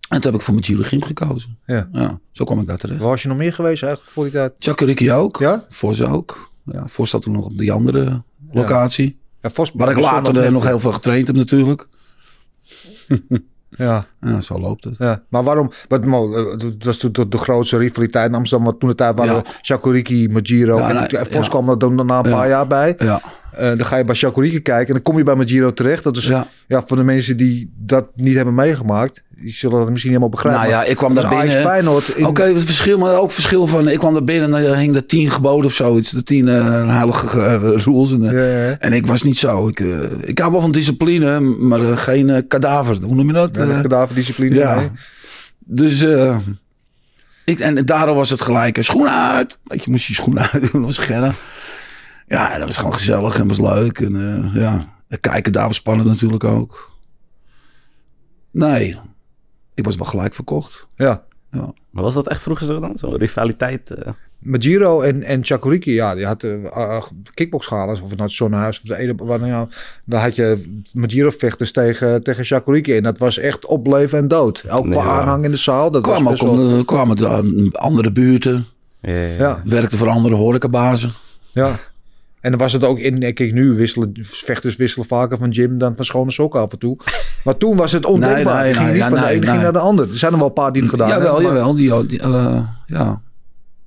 En 0.10 0.22
toen 0.22 0.32
heb 0.32 0.34
ik 0.34 0.42
voor 0.42 0.54
mijn 0.54 0.66
Giro 0.66 0.84
gekozen. 1.06 1.58
Ja. 1.66 2.20
zo 2.32 2.44
kwam 2.46 2.60
ik 2.60 2.68
daar 2.68 2.78
terecht. 2.78 3.00
Waar 3.00 3.10
was 3.10 3.22
je 3.22 3.28
nog 3.28 3.38
meer 3.38 3.54
geweest 3.54 3.84
eigenlijk 3.84 4.14
voor 4.14 4.24
die 4.24 4.34
tijd? 4.34 4.54
Chakariki 4.60 5.12
ook. 5.12 5.38
Ja? 5.40 5.66
Vos 5.70 6.02
ook. 6.02 6.52
Ja, 6.64 6.88
Vos 6.88 7.10
zat 7.10 7.22
toen 7.22 7.34
nog 7.34 7.46
op 7.46 7.58
die 7.58 7.72
andere 7.72 8.22
locatie. 8.52 9.20
Ja, 9.40 9.50
Vos, 9.50 9.72
Waar 9.74 9.90
ik 9.90 10.00
later 10.00 10.52
nog 10.52 10.64
heel 10.64 10.80
veel 10.80 10.92
getraind 10.92 11.28
heb 11.28 11.36
natuurlijk. 11.36 11.88
Ja, 13.70 14.06
Ja, 14.22 14.42
zo 14.42 14.60
loopt 14.60 14.84
het. 14.84 14.98
ja. 14.98 15.24
Maar 15.30 15.44
waarom? 15.44 15.72
Wat, 15.88 16.06
mo- 16.06 16.34
eh, 16.34 16.52
het 16.62 16.84
was 16.84 16.98
toen 16.98 17.12
de, 17.12 17.28
de 17.28 17.38
grootste 17.38 17.78
rivaliteit 17.78 18.30
in 18.30 18.36
Amsterdam. 18.36 18.68
Want 18.68 18.80
toen 18.80 18.90
de 18.90 18.96
tijd 18.96 19.18
waren 19.18 19.36
Ja. 19.36 19.44
Shakuriki, 19.62 20.30
Majiro. 20.30 20.78
Ja, 20.78 20.90
en 20.90 21.20
en 21.20 21.26
Vos 21.26 21.44
ja. 21.46 21.50
kwam 21.50 21.70
er 21.70 21.78
dan 21.78 21.96
daarna 21.98 22.20
een 22.20 22.30
Ja. 22.30 22.36
paar 22.36 22.48
jaar 22.48 22.68
bij. 22.68 22.96
Eh, 23.58 23.68
dan 23.68 23.86
ga 23.86 23.98
je 23.98 24.04
bij 24.04 24.16
Shakuriki 24.16 24.62
kijken 24.62 24.88
en 24.88 24.94
dan 24.94 25.02
kom 25.02 25.18
je 25.18 25.24
bij 25.24 25.36
Majiro 25.36 25.74
terecht. 25.74 26.04
Dat 26.04 26.18
is 26.18 26.28
ja. 26.28 26.48
ja. 26.68 26.84
voor 26.86 26.98
de 26.98 27.04
mensen 27.04 27.38
die 27.38 27.74
dat 27.78 28.06
niet 28.16 28.36
hebben 28.36 28.54
meegemaakt. 28.54 29.24
Die 29.30 29.54
zullen 29.54 29.78
dat 29.78 29.90
misschien 29.90 30.10
helemaal 30.10 30.32
begrijpen. 30.32 30.62
Nou 30.62 30.74
ja, 30.74 30.84
ik 30.84 30.96
kwam 30.96 31.14
dat 31.14 31.24
daar 31.24 31.46
binnen. 31.46 32.28
Oké, 32.28 32.44
het 32.44 32.64
verschil, 32.64 32.98
maar 32.98 33.16
ook 33.16 33.32
verschil 33.32 33.68
van... 33.68 33.88
Ik 33.88 34.00
kwam 34.00 34.14
daar 34.14 34.24
binnen 34.24 34.54
en 34.54 34.66
er 34.66 34.78
hing 34.78 34.94
de 34.94 35.06
tien 35.06 35.32
geboden 35.32 35.66
of 35.66 35.74
zoiets. 35.74 36.10
De 36.10 36.24
tien 36.24 36.48
eh, 36.48 36.90
heilige 36.98 37.40
eh, 37.40 37.60
rules. 37.60 38.12
En, 38.12 38.22
Ja, 38.22 38.78
en 38.80 38.94
ik 38.94 39.06
was 39.06 39.24
niet 39.24 39.38
zo. 39.38 39.68
Ik, 39.68 39.80
ik 40.22 40.40
hou 40.40 40.52
wel 40.52 40.62
van 40.62 40.72
discipline, 40.72 41.40
maar 41.40 41.98
geen 41.98 42.46
kadaver. 42.48 42.98
Hoe 43.02 43.16
noem 43.16 43.28
je 43.28 43.34
dat? 43.34 43.56
Ja, 43.56 43.82
kadaverdiscipline. 43.82 44.56
ja. 44.56 44.76
nee. 44.76 44.90
Dus 45.68 46.06
ik, 47.46 47.60
en 47.60 47.86
daardoor 47.86 48.16
was 48.16 48.30
het 48.30 48.42
gelijk, 48.42 48.78
schoenen 48.80 49.32
uit. 49.32 49.58
Je, 49.64 49.82
moest 49.86 50.06
je 50.06 50.14
schoenen 50.14 50.50
uit 50.52 50.62
doen, 50.62 50.82
dat 50.82 50.96
was 50.96 50.98
gerren. 50.98 51.34
Ja, 52.28 52.58
dat 52.58 52.68
was 52.68 52.78
gewoon 52.78 52.94
gezellig 52.94 53.40
en 53.40 53.48
was 53.48 53.60
leuk. 53.60 54.00
En 54.00 54.16
eh, 54.16 54.62
ja, 54.62 54.86
het 55.08 55.20
kijken 55.20 55.52
daar 55.52 55.68
was 55.68 55.76
spannend 55.76 56.08
natuurlijk 56.08 56.44
ook. 56.44 56.92
Nee, 58.52 58.98
ik 59.74 59.86
was 59.86 59.96
wel 59.96 60.06
gelijk 60.06 60.34
verkocht. 60.34 60.88
ja. 60.96 61.24
Maar 61.90 62.04
was 62.04 62.14
dat 62.14 62.28
echt 62.28 62.42
vroeger 62.42 62.66
zo 62.66 62.80
dan? 62.80 62.98
Zo'n 62.98 63.18
rivaliteit? 63.18 63.90
eh? 63.90 64.12
Majiro 64.40 65.02
en, 65.02 65.24
en 65.24 65.44
Chakuriki, 65.44 65.92
ja, 65.94 66.16
die 66.16 66.26
had 66.26 66.44
uh, 66.44 67.02
kickboxschalen, 67.34 67.94
of 67.94 68.00
het 68.00 68.10
nou 68.10 68.22
het 68.22 68.32
Zonnehuis 68.32 68.82
of 68.82 68.88
de 68.88 68.98
ene, 68.98 69.46
ja, 69.46 69.68
dan 70.06 70.20
had 70.22 70.36
je 70.36 70.80
Majiro-vechters 70.94 71.72
tegen, 71.72 72.24
tegen 72.24 72.46
Chakuriki. 72.46 72.96
En 72.98 73.04
dat 73.04 73.18
was 73.18 73.38
echt 73.38 73.66
op 73.66 73.88
leven 73.88 74.18
en 74.18 74.28
dood. 74.28 74.64
Elk 74.68 74.86
Ja. 74.94 75.02
aanhang 75.02 75.44
in 75.46 75.52
de 75.52 75.58
zaal. 75.58 75.92
Dat 75.92 76.02
Kwam 76.04 76.24
was 76.24 76.44
ook 76.44 76.56
wel, 76.58 76.86
kwamen 76.86 77.16
de, 77.16 77.28
eh, 77.28 77.72
andere 77.82 78.12
buurten, 78.12 78.66
Ja, 79.02 79.12
ja, 79.12 79.18
ja. 79.28 79.36
ja, 79.38 79.62
werkte 79.66 79.98
voor 79.98 80.10
andere 80.10 80.36
horecabazen. 80.36 81.12
ja. 81.52 81.76
En 82.46 82.52
dan 82.52 82.60
was 82.60 82.74
het 82.74 82.84
ook 82.84 82.98
in, 83.00 83.20
kijk 83.34 83.54
nu 83.54 83.74
wisselen, 83.76 84.12
vechters 84.22 84.76
wisselen 84.76 85.08
vaker 85.08 85.38
van 85.38 85.54
gym 85.54 85.78
dan 85.78 85.96
van 85.96 86.06
schone 86.06 86.32
sokken 86.32 86.60
af 86.62 86.72
en 86.72 86.80
toe. 86.80 86.98
Maar 87.44 87.58
toen 87.58 87.76
was 87.76 87.92
het 87.92 88.06
ondenkbaar. 88.06 88.64
Nee, 88.64 88.64
nee, 88.64 88.68
Je 88.74 88.74
ging 88.74 88.86
nee, 88.86 88.94
niet 88.94 89.04
ja, 89.04 89.10
van 89.10 89.18
de 89.18 89.24
nee, 89.26 89.34
ene 89.34 89.42
ging 89.42 89.54
nee. 89.56 89.64
naar 89.64 89.74
de 89.74 89.80
ander. 89.80 90.10
Er 90.10 90.18
zijn 90.18 90.32
er 90.32 90.38
wel 90.38 90.48
een 90.48 90.54
paar 90.54 90.72
die 90.72 90.82
het 90.82 90.92
gedaan 90.92 91.08
jawel, 91.08 91.34
hebben. 91.36 91.44
maar- 91.44 91.74
jawel, 91.76 91.76
die, 91.76 92.08
die, 92.08 92.20
eh, 92.20 92.60
ja, 92.86 93.22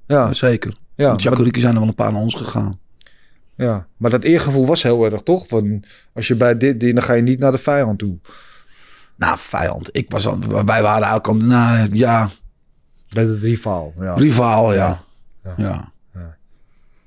Ja, 0.06 0.32
zeker. 0.32 0.70
ja, 0.94 1.04
Ja, 1.04 1.10
maar, 1.10 1.20
Chakuriki 1.20 1.60
zijn 1.60 1.72
er 1.74 1.78
wel 1.80 1.88
een 1.88 1.94
paar 1.94 2.12
naar 2.12 2.20
ons 2.20 2.34
gegaan. 2.34 2.78
ja, 3.54 3.86
maar 3.96 4.10
dat 4.10 4.22
eergevoel 4.22 4.66
was 4.66 4.82
heel 4.82 5.04
erg, 5.04 5.20
toch? 5.22 5.46
Van, 5.48 5.84
als 6.12 6.28
je 6.28 6.34
bij 6.34 6.56
dit, 6.58 6.80
dit, 6.80 6.94
dan 6.94 7.04
ga 7.04 7.12
je 7.12 7.22
niet 7.22 7.38
naar 7.38 7.52
de 7.52 7.58
vijand 7.58 7.98
toe. 7.98 8.16
Nou, 9.16 9.34
vijand. 9.38 9.88
Ik 9.92 10.10
was 10.10 10.26
al, 10.26 10.38
wij 10.48 10.82
waren 10.82 11.06
eigenlijk 11.06 11.26
al, 11.26 11.34
nou 11.34 11.88
ja, 11.92 12.28
Bij 13.08 13.24
de 13.24 13.38
rivaal, 13.38 13.92
ja. 14.00 14.14
rivaal, 14.14 14.74
ja. 14.74 15.00
Ja. 15.44 15.54
ja. 15.56 15.92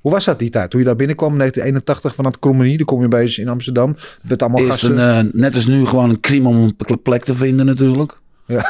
Hoe 0.01 0.11
was 0.11 0.25
dat 0.25 0.39
die 0.39 0.49
tijd? 0.49 0.69
Toen 0.69 0.79
je 0.79 0.85
daar 0.85 0.95
binnenkwam 0.95 1.31
in 1.31 1.37
1981 1.37 2.15
vanuit 2.15 2.39
Krommenie, 2.39 2.77
dan 2.77 2.85
kom 2.85 3.01
je 3.01 3.07
bij 3.07 3.33
in 3.35 3.47
Amsterdam. 3.47 3.95
Met 4.21 4.41
allemaal 4.41 4.59
Eerst 4.59 4.71
gasten. 4.71 4.97
een, 4.97 5.27
eh, 5.27 5.33
net 5.33 5.55
als 5.55 5.65
nu 5.65 5.85
gewoon 5.85 6.09
een 6.09 6.19
crime 6.19 6.47
om 6.47 6.55
een 6.55 6.75
pl- 6.75 6.93
plek 7.03 7.23
te 7.23 7.35
vinden 7.35 7.65
natuurlijk. 7.65 8.17
Ja. 8.45 8.65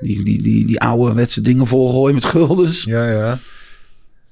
Die, 0.00 0.24
die, 0.24 0.42
die, 0.42 0.66
die 0.66 0.80
oude 0.80 1.14
wetse 1.14 1.40
dingen 1.40 1.66
volgooien 1.66 2.14
met 2.14 2.24
guldens. 2.24 2.82
Ja, 2.84 3.10
ja. 3.10 3.38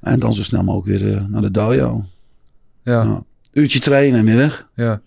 En 0.00 0.18
dan 0.18 0.32
zo 0.34 0.42
snel 0.42 0.62
mogelijk 0.62 0.99
weer 1.02 1.14
eh, 1.14 1.23
naar 1.28 1.40
de 1.42 1.50
dojo. 1.50 2.04
Ja. 2.82 3.23
Uurtje 3.52 3.80
trainen 3.80 4.18
en 4.18 4.25
weer 4.25 4.37
weg. 4.37 4.66
ja. 4.75 5.00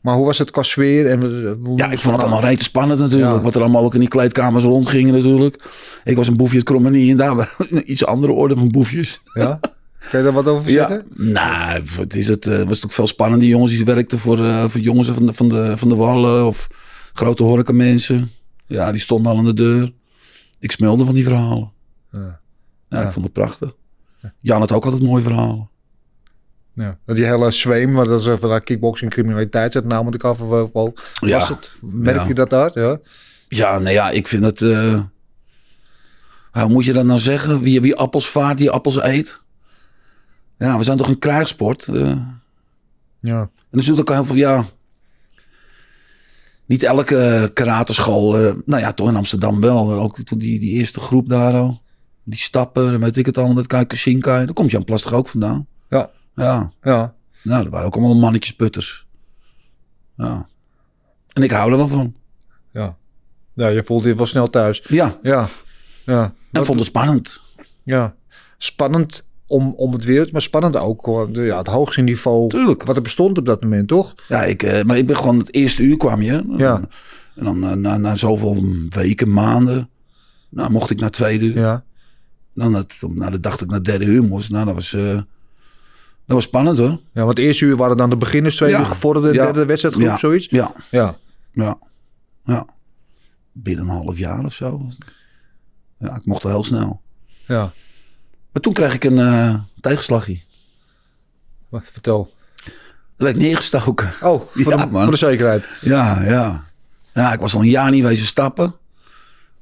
Maar 0.00 0.16
hoe 0.16 0.26
was 0.26 0.38
het 0.38 0.50
qua 0.50 0.62
sfeer? 0.62 1.06
En, 1.10 1.22
eh, 1.22 1.52
hoe- 1.64 1.76
Ja, 1.78 1.90
ik 1.90 1.98
vond 1.98 2.14
het 2.14 2.22
allemaal 2.22 2.40
rete 2.40 2.64
spannend 2.64 3.00
natuurlijk. 3.00 3.32
Ja. 3.32 3.40
Wat 3.40 3.54
er 3.54 3.60
allemaal 3.60 3.84
ook 3.84 3.94
in 3.94 4.00
die 4.00 4.08
kleedkamers 4.08 4.64
rondgingen 4.64 5.14
natuurlijk. 5.14 5.64
Ik 6.04 6.16
was 6.16 6.28
een 6.28 6.36
boefje 6.36 6.56
het 6.56 6.66
Krommenie 6.66 7.10
en 7.10 7.16
daar 7.16 7.56
iets 7.84 8.04
andere 8.06 8.32
orde 8.32 8.54
van 8.54 8.68
boefjes. 8.68 9.20
Ja? 9.32 9.60
Kan 10.10 10.18
je 10.20 10.24
daar 10.24 10.34
wat 10.34 10.46
over 10.48 10.70
Ja, 10.70 10.88
zeggen? 10.88 11.06
nou, 11.32 11.82
het 11.96 12.14
is 12.14 12.28
het, 12.28 12.46
eh, 12.46 12.62
was 12.62 12.78
toch 12.78 12.94
veel 12.94 13.06
spannend. 13.06 13.40
Die 13.40 13.50
jongens 13.50 13.72
die 13.72 13.84
werkten 13.84 14.18
voor, 14.18 14.44
eh, 14.44 14.64
voor 14.68 14.80
jongens 14.80 15.08
van 15.08 15.26
de, 15.26 15.32
van, 15.32 15.48
de, 15.48 15.76
van 15.76 15.88
de 15.88 15.94
Wallen 15.94 16.46
of 16.46 16.66
grote 17.12 17.42
horecamensen. 17.42 18.30
Ja, 18.66 18.92
die 18.92 19.00
stonden 19.00 19.32
al 19.32 19.38
aan 19.38 19.44
de 19.44 19.54
deur. 19.54 19.92
Ik 20.58 20.72
smelde 20.72 21.04
van 21.04 21.14
die 21.14 21.24
verhalen. 21.24 21.72
Ja. 22.10 22.40
Ja, 22.88 23.00
Ja. 23.00 23.06
ik 23.06 23.12
vond 23.12 23.24
het 23.24 23.34
prachtig. 23.34 23.72
Jan 24.40 24.60
had 24.60 24.72
ook 24.72 24.84
altijd 24.84 25.02
mooie 25.02 25.22
verhalen. 25.22 25.68
Ja. 26.72 26.98
Die 27.04 27.24
hele 27.24 27.50
zweem, 27.50 27.92
waar 27.92 28.04
dat 28.04 28.22
ze 28.22 28.38
van 28.38 28.48
dat 28.48 28.64
kickboxing 28.64 29.10
criminaliteit 29.10 29.72
zet, 29.72 29.84
nou 29.84 30.04
met 30.04 30.12
elkaar 30.12 30.36
vervolgd. 30.36 31.12
Was 31.20 31.28
Ja. 31.30 31.48
het? 31.48 31.72
Merk 31.82 32.16
Ja. 32.16 32.26
je 32.26 32.34
dat 32.34 32.50
daar? 32.50 32.70
Ja. 32.74 32.98
Ja, 33.48 33.78
nou 33.78 33.92
ja, 33.94 34.10
ik 34.10 34.28
vind 34.28 34.44
het... 34.44 34.60
eh, 34.62 35.00
hoe 36.52 36.68
moet 36.68 36.84
je 36.84 36.92
dat 36.92 37.04
nou 37.04 37.20
zeggen? 37.20 37.60
Wie, 37.60 37.80
wie 37.80 37.94
appels 37.96 38.28
vaart, 38.28 38.58
die 38.58 38.70
appels 38.70 38.96
eet. 39.02 39.40
Ja, 40.58 40.78
we 40.78 40.84
zijn 40.84 40.96
toch 40.96 41.08
een 41.08 41.18
krijgssport. 41.18 41.84
eh. 41.88 42.16
Ja. 43.20 43.40
En 43.70 43.78
er 43.78 43.82
zit 43.82 44.00
ook 44.00 44.08
heel 44.10 44.24
veel, 44.24 44.34
ja. 44.36 44.64
Niet 46.66 46.82
elke 46.82 47.50
karateschool, 47.54 48.38
eh 48.38 48.54
nou 48.64 48.80
ja, 48.82 48.92
toch 48.92 49.08
in 49.08 49.16
Amsterdam 49.16 49.60
wel. 49.60 49.92
Ook 49.92 50.20
toen 50.20 50.38
die, 50.38 50.58
die 50.60 50.70
eerste 50.70 51.00
groep 51.00 51.28
daar, 51.28 51.62
oh, 51.62 51.76
die 52.24 52.38
stappen, 52.38 53.00
weet 53.00 53.16
ik 53.16 53.26
het 53.26 53.38
al, 53.38 53.54
dat 53.54 53.66
Kuikenshinkai. 53.66 54.44
Daar 54.44 54.54
komt 54.54 54.70
Jan 54.70 54.84
Plastig 54.84 55.12
ook 55.12 55.28
vandaan. 55.28 55.66
Ja. 55.88 56.10
Ja, 56.34 56.70
Ja. 56.82 57.14
nou, 57.42 57.62
dat 57.62 57.72
waren 57.72 57.86
ook 57.86 57.94
allemaal 57.96 58.14
mannetjes 58.18 58.56
putters. 58.56 59.06
Ja. 60.16 60.46
En 61.32 61.42
ik 61.42 61.50
hou 61.50 61.70
er 61.70 61.76
wel 61.76 61.88
van. 61.88 62.14
Ja. 62.70 62.96
Ja, 63.54 63.68
je 63.68 63.82
voelt 63.84 64.04
je 64.04 64.14
wel 64.14 64.26
snel 64.26 64.50
thuis. 64.50 64.82
Ja, 64.88 65.18
Ja. 65.22 65.48
Ja. 66.04 66.34
en 66.52 66.64
vond 66.64 66.78
het 66.78 66.88
spannend. 66.88 67.40
Ja. 67.84 68.14
Spannend 68.58 69.24
om, 69.46 69.72
om 69.76 69.92
het 69.92 70.04
weer, 70.04 70.28
maar 70.32 70.42
spannend 70.42 70.76
ook. 70.76 71.34
de- 71.34 71.42
Ja, 71.42 71.58
het 71.58 71.66
hoogste 71.66 72.00
niveau 72.00 72.48
Tuurlijk. 72.48 72.82
wat 72.82 72.96
er 72.96 73.02
bestond 73.02 73.38
op 73.38 73.46
dat 73.46 73.62
moment, 73.62 73.88
toch? 73.88 74.14
Ja, 74.28 74.42
ik, 74.42 74.62
eh, 74.62 74.82
maar 74.84 74.96
ik 74.98 75.06
ben 75.06 75.16
gewoon 75.16 75.38
het 75.38 75.54
eerste 75.54 75.82
uur 75.82 75.96
kwam 75.96 76.22
je. 76.22 76.44
Ja. 76.56 76.80
En 77.34 77.44
dan 77.44 77.64
eh, 77.64 77.72
na, 77.72 77.96
na 77.96 78.14
zoveel 78.14 78.64
weken, 78.88 79.32
maanden, 79.32 79.90
nou 80.48 80.70
mocht 80.70 80.90
ik 80.90 81.00
naar 81.00 81.10
tweede 81.10 81.44
uur. 81.44 81.54
Ja. 81.58 81.84
Dan 82.54 82.74
het, 82.74 82.94
nou, 83.00 83.30
dan 83.30 83.40
dacht 83.40 83.60
ik 83.60 83.70
naar 83.70 83.82
derde 83.82 84.04
uur 84.04 84.22
moest. 84.22 84.50
Nou, 84.50 84.64
dat 84.64 84.74
was, 84.74 84.92
eh, 84.92 85.14
dat 85.14 85.22
was 86.36 86.42
spannend 86.44 86.78
hoor. 86.78 86.98
Ja, 87.12 87.24
want 87.24 87.38
eerste 87.38 87.64
uur 87.64 87.76
waren 87.76 87.96
dan 87.96 88.10
de 88.10 88.16
beginners, 88.16 88.56
tweede 88.56 88.74
Ja. 88.76 88.80
uur 88.82 88.88
gevorderde, 88.88 89.32
Ja. 89.32 89.44
derde 89.44 89.64
wedstrijdgroep, 89.66 90.04
Ja. 90.06 90.16
zoiets. 90.16 90.46
Ja, 90.50 90.72
Ja. 90.90 91.14
ja, 91.52 91.78
ja. 92.44 92.66
Binnen 93.52 93.84
een 93.84 93.90
half 93.90 94.18
jaar 94.18 94.44
of 94.44 94.54
zo. 94.54 94.86
Ja, 95.98 96.14
ik 96.16 96.26
mocht 96.26 96.44
al 96.44 96.50
heel 96.50 96.64
snel. 96.64 97.00
Ja. 97.46 97.72
Maar 98.54 98.62
toen 98.62 98.72
kreeg 98.72 98.94
ik 98.94 99.04
een 99.04 99.18
eh 99.18 99.54
tegenslagje. 99.80 100.38
Wat, 101.68 101.82
vertel. 101.84 102.32
Toen 102.64 102.72
werd 103.16 103.34
ik 103.36 103.42
neergestoken. 103.42 104.06
Oh, 104.20 104.40
voor, 104.52 104.72
Ja, 104.72 104.84
de, 104.84 104.90
man. 104.90 105.02
voor 105.02 105.10
de 105.10 105.16
zekerheid. 105.18 105.64
Ja, 105.80 106.22
ja. 106.22 106.64
Ja, 107.14 107.32
ik 107.32 107.40
was 107.40 107.54
al 107.54 107.60
een 107.60 107.68
jaar 107.68 107.90
niet 107.90 108.02
wezen 108.04 108.26
stappen. 108.26 108.74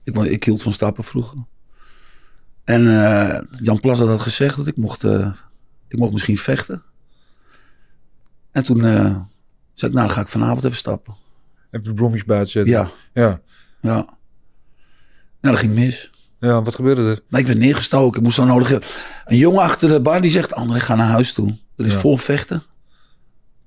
Ik, 0.05 0.17
ik 0.17 0.45
hield 0.45 0.63
van 0.63 0.73
stappen 0.73 1.05
vroeger. 1.05 1.39
En 2.65 3.05
eh, 3.05 3.41
Jan 3.63 3.81
Plas 3.81 3.99
had 3.99 4.21
gezegd 4.21 4.57
dat 4.57 4.67
ik 4.67 4.77
mocht, 4.77 5.05
eh, 5.05 5.33
ik 5.89 5.99
mocht 5.99 6.13
misschien 6.13 6.37
vechten. 6.39 6.83
En 8.51 8.63
toen 8.63 8.81
zei 8.81 9.91
ik, 9.91 9.97
nou 9.97 10.07
dan 10.07 10.11
ga 10.11 10.21
ik 10.21 10.29
vanavond 10.29 10.65
even 10.65 10.77
stappen. 10.77 11.15
Even 11.71 11.87
de 11.87 11.95
bloemetjes 11.95 12.25
buiten 12.25 12.51
zetten. 12.53 12.73
Ja, 12.73 12.89
Ja. 13.13 13.41
ja. 13.81 14.05
Nou, 15.41 15.55
dat 15.55 15.59
ging 15.59 15.75
mis. 15.75 16.11
Ja, 16.43 16.63
wat 16.63 16.75
gebeurde 16.75 17.11
er? 17.11 17.19
Maar 17.29 17.41
ik 17.41 17.47
werd 17.47 17.59
neergestoken. 17.59 18.19
Ik 18.19 18.23
moest 18.23 18.37
zo 18.37 18.45
nodig... 18.45 18.73
Een 19.25 19.37
jongen 19.37 19.63
achter 19.63 19.89
de 19.89 20.01
bar 20.01 20.21
die 20.21 20.31
zegt... 20.31 20.55
André, 20.55 20.81
ga 20.81 20.95
naar 20.95 21.09
huis 21.09 21.33
toe. 21.33 21.55
Er 21.77 21.85
is 21.87 21.93
Ja. 21.93 21.99
vol 21.99 22.17
vechten. 22.17 22.63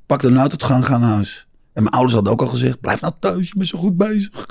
Pak 0.05 0.21
de 0.21 0.39
uitgang, 0.39 0.85
ga 0.85 0.97
naar 0.97 1.13
huis. 1.13 1.47
En 1.73 1.83
mijn 1.83 1.93
ouders 1.95 2.13
hadden 2.13 2.33
ook 2.33 2.41
al 2.41 2.47
gezegd... 2.47 2.79
Blijf 2.79 3.01
nou 3.01 3.13
thuis, 3.19 3.47
je 3.47 3.53
bent 3.57 3.67
zo 3.67 3.77
goed 3.77 3.97
bezig. 3.97 4.29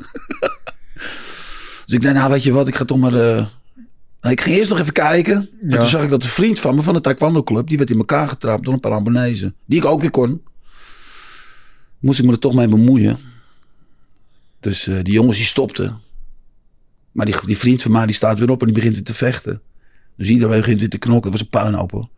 dus 1.84 1.94
ik 1.94 2.02
dacht, 2.02 2.14
nou 2.14 2.30
weet 2.30 2.42
je 2.42 2.52
wat, 2.52 2.68
ik 2.68 2.74
ga 2.74 2.84
toch 2.84 2.98
maar... 2.98 3.12
nou, 3.12 3.46
ik 4.20 4.40
ging 4.40 4.56
eerst 4.56 4.70
nog 4.70 4.78
even 4.78 4.92
kijken. 4.92 5.48
En 5.62 5.68
toen 5.78 5.88
zag 5.88 6.02
ik 6.02 6.10
dat 6.10 6.22
een 6.22 6.28
vriend 6.28 6.58
van 6.60 6.74
me 6.74 6.82
van 6.82 6.94
de 6.94 7.00
taekwondo 7.00 7.42
club... 7.42 7.68
die 7.68 7.78
werd 7.78 7.90
in 7.90 7.98
elkaar 7.98 8.28
getrapt 8.28 8.64
door 8.64 8.72
een 8.74 8.80
paar 8.80 8.92
Ambonezen. 8.92 9.54
Die 9.66 9.78
ik 9.78 9.84
ook 9.84 10.00
weer 10.00 10.10
kon. 10.10 10.42
Moest 11.98 12.18
ik 12.18 12.24
me 12.24 12.32
er 12.32 12.38
toch 12.38 12.54
mee 12.54 12.68
bemoeien. 12.68 13.18
Dus 14.60 14.86
eh, 14.86 14.96
die 15.02 15.12
jongens 15.12 15.36
die 15.36 15.46
stopten. 15.46 15.98
Maar 17.14 17.26
die, 17.26 17.34
die 17.46 17.58
vriend 17.58 17.82
van 17.82 17.90
mij 17.90 18.06
die 18.06 18.14
staat 18.14 18.38
weer 18.38 18.50
op 18.50 18.60
en 18.60 18.66
die 18.66 18.74
begint 18.74 18.94
weer 18.94 19.04
te 19.04 19.14
vechten. 19.14 19.60
Dus 20.16 20.28
iedereen 20.28 20.60
begint 20.60 20.80
weer 20.80 20.88
te 20.88 20.98
knokken. 20.98 21.30
Het 21.30 21.40
was 21.40 21.48
een 21.50 21.60
puinhoop 21.60 21.90
hoor. 21.90 22.08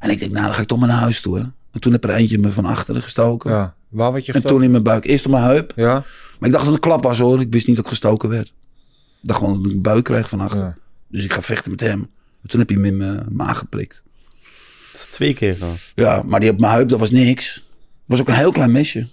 En 0.00 0.10
ik 0.10 0.18
denk, 0.18 0.32
nou 0.32 0.44
dan 0.44 0.54
ga 0.54 0.60
ik 0.60 0.66
toch 0.66 0.78
maar 0.78 0.88
naar 0.88 1.00
huis 1.00 1.20
toe. 1.20 1.38
Hè. 1.38 1.42
En 1.70 1.80
toen 1.80 1.92
heb 1.92 2.04
er 2.04 2.10
eentje 2.10 2.38
me 2.38 2.50
van 2.50 2.64
achteren 2.64 3.02
gestoken. 3.02 3.50
Ja. 3.50 3.74
Waar 3.88 4.12
werd 4.12 4.26
je 4.26 4.32
en 4.32 4.40
gestoken? 4.40 4.56
toen 4.56 4.66
in 4.66 4.70
mijn 4.70 4.82
buik. 4.82 5.04
Eerst 5.04 5.24
op 5.24 5.30
mijn 5.30 5.44
heup. 5.44 5.72
Ja. 5.76 5.92
Maar 6.38 6.48
ik 6.48 6.52
dacht 6.52 6.64
dat 6.64 6.74
het 6.74 6.74
een 6.74 6.90
klap 6.90 7.02
was 7.02 7.18
hoor. 7.18 7.40
Ik 7.40 7.52
wist 7.52 7.66
niet 7.66 7.76
dat 7.76 7.84
ik 7.84 7.90
gestoken 7.90 8.28
werd. 8.28 8.46
Ik 8.46 8.54
dacht 9.20 9.38
gewoon 9.38 9.56
dat 9.56 9.66
ik 9.66 9.76
een 9.76 9.82
buik 9.82 10.04
kreeg 10.04 10.28
van 10.28 10.40
achter. 10.40 10.58
Ja. 10.58 10.76
Dus 11.08 11.24
ik 11.24 11.32
ga 11.32 11.42
vechten 11.42 11.70
met 11.70 11.80
hem. 11.80 12.10
En 12.42 12.48
toen 12.48 12.60
heb 12.60 12.68
hij 12.68 12.78
me 12.78 12.86
in 12.86 12.96
mijn 12.96 13.26
maag 13.30 13.58
geprikt. 13.58 14.02
Twee 15.10 15.34
keer 15.34 15.54
gewoon. 15.54 15.74
Ja, 15.94 16.22
maar 16.26 16.40
die 16.40 16.50
op 16.50 16.60
mijn 16.60 16.72
heup, 16.72 16.88
dat 16.88 16.98
was 16.98 17.10
niks. 17.10 17.54
Het 17.54 17.64
was 18.06 18.20
ook 18.20 18.28
een 18.28 18.34
heel 18.34 18.52
klein 18.52 18.72
mesje. 18.72 19.06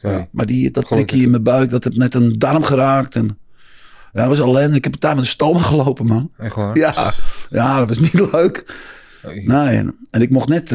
Ja, 0.00 0.28
maar 0.30 0.46
die, 0.46 0.70
dat 0.70 0.88
prikje 0.88 1.22
in 1.22 1.30
mijn 1.30 1.42
buik, 1.42 1.70
dat 1.70 1.84
heb 1.84 1.94
net 1.94 2.14
een 2.14 2.38
darm 2.38 2.62
geraakt. 2.62 3.16
En, 3.16 3.38
dat 4.22 4.36
was 4.36 4.38
ellende. 4.40 4.76
Ik 4.76 4.84
heb 4.84 5.00
daar 5.00 5.14
met 5.14 5.24
een 5.24 5.30
stoma 5.30 5.58
gelopen, 5.72 6.06
man. 6.06 6.30
Echt 6.36 6.54
waar? 6.54 6.78
Ja, 6.78 7.12
ja 7.50 7.78
dat 7.78 7.88
was 7.88 7.98
niet 7.98 8.12
leuk. 8.32 8.74
Nee. 9.44 9.76
En, 9.76 9.96
en 10.10 10.22
ik 10.22 10.30
mocht 10.30 10.48
net... 10.48 10.68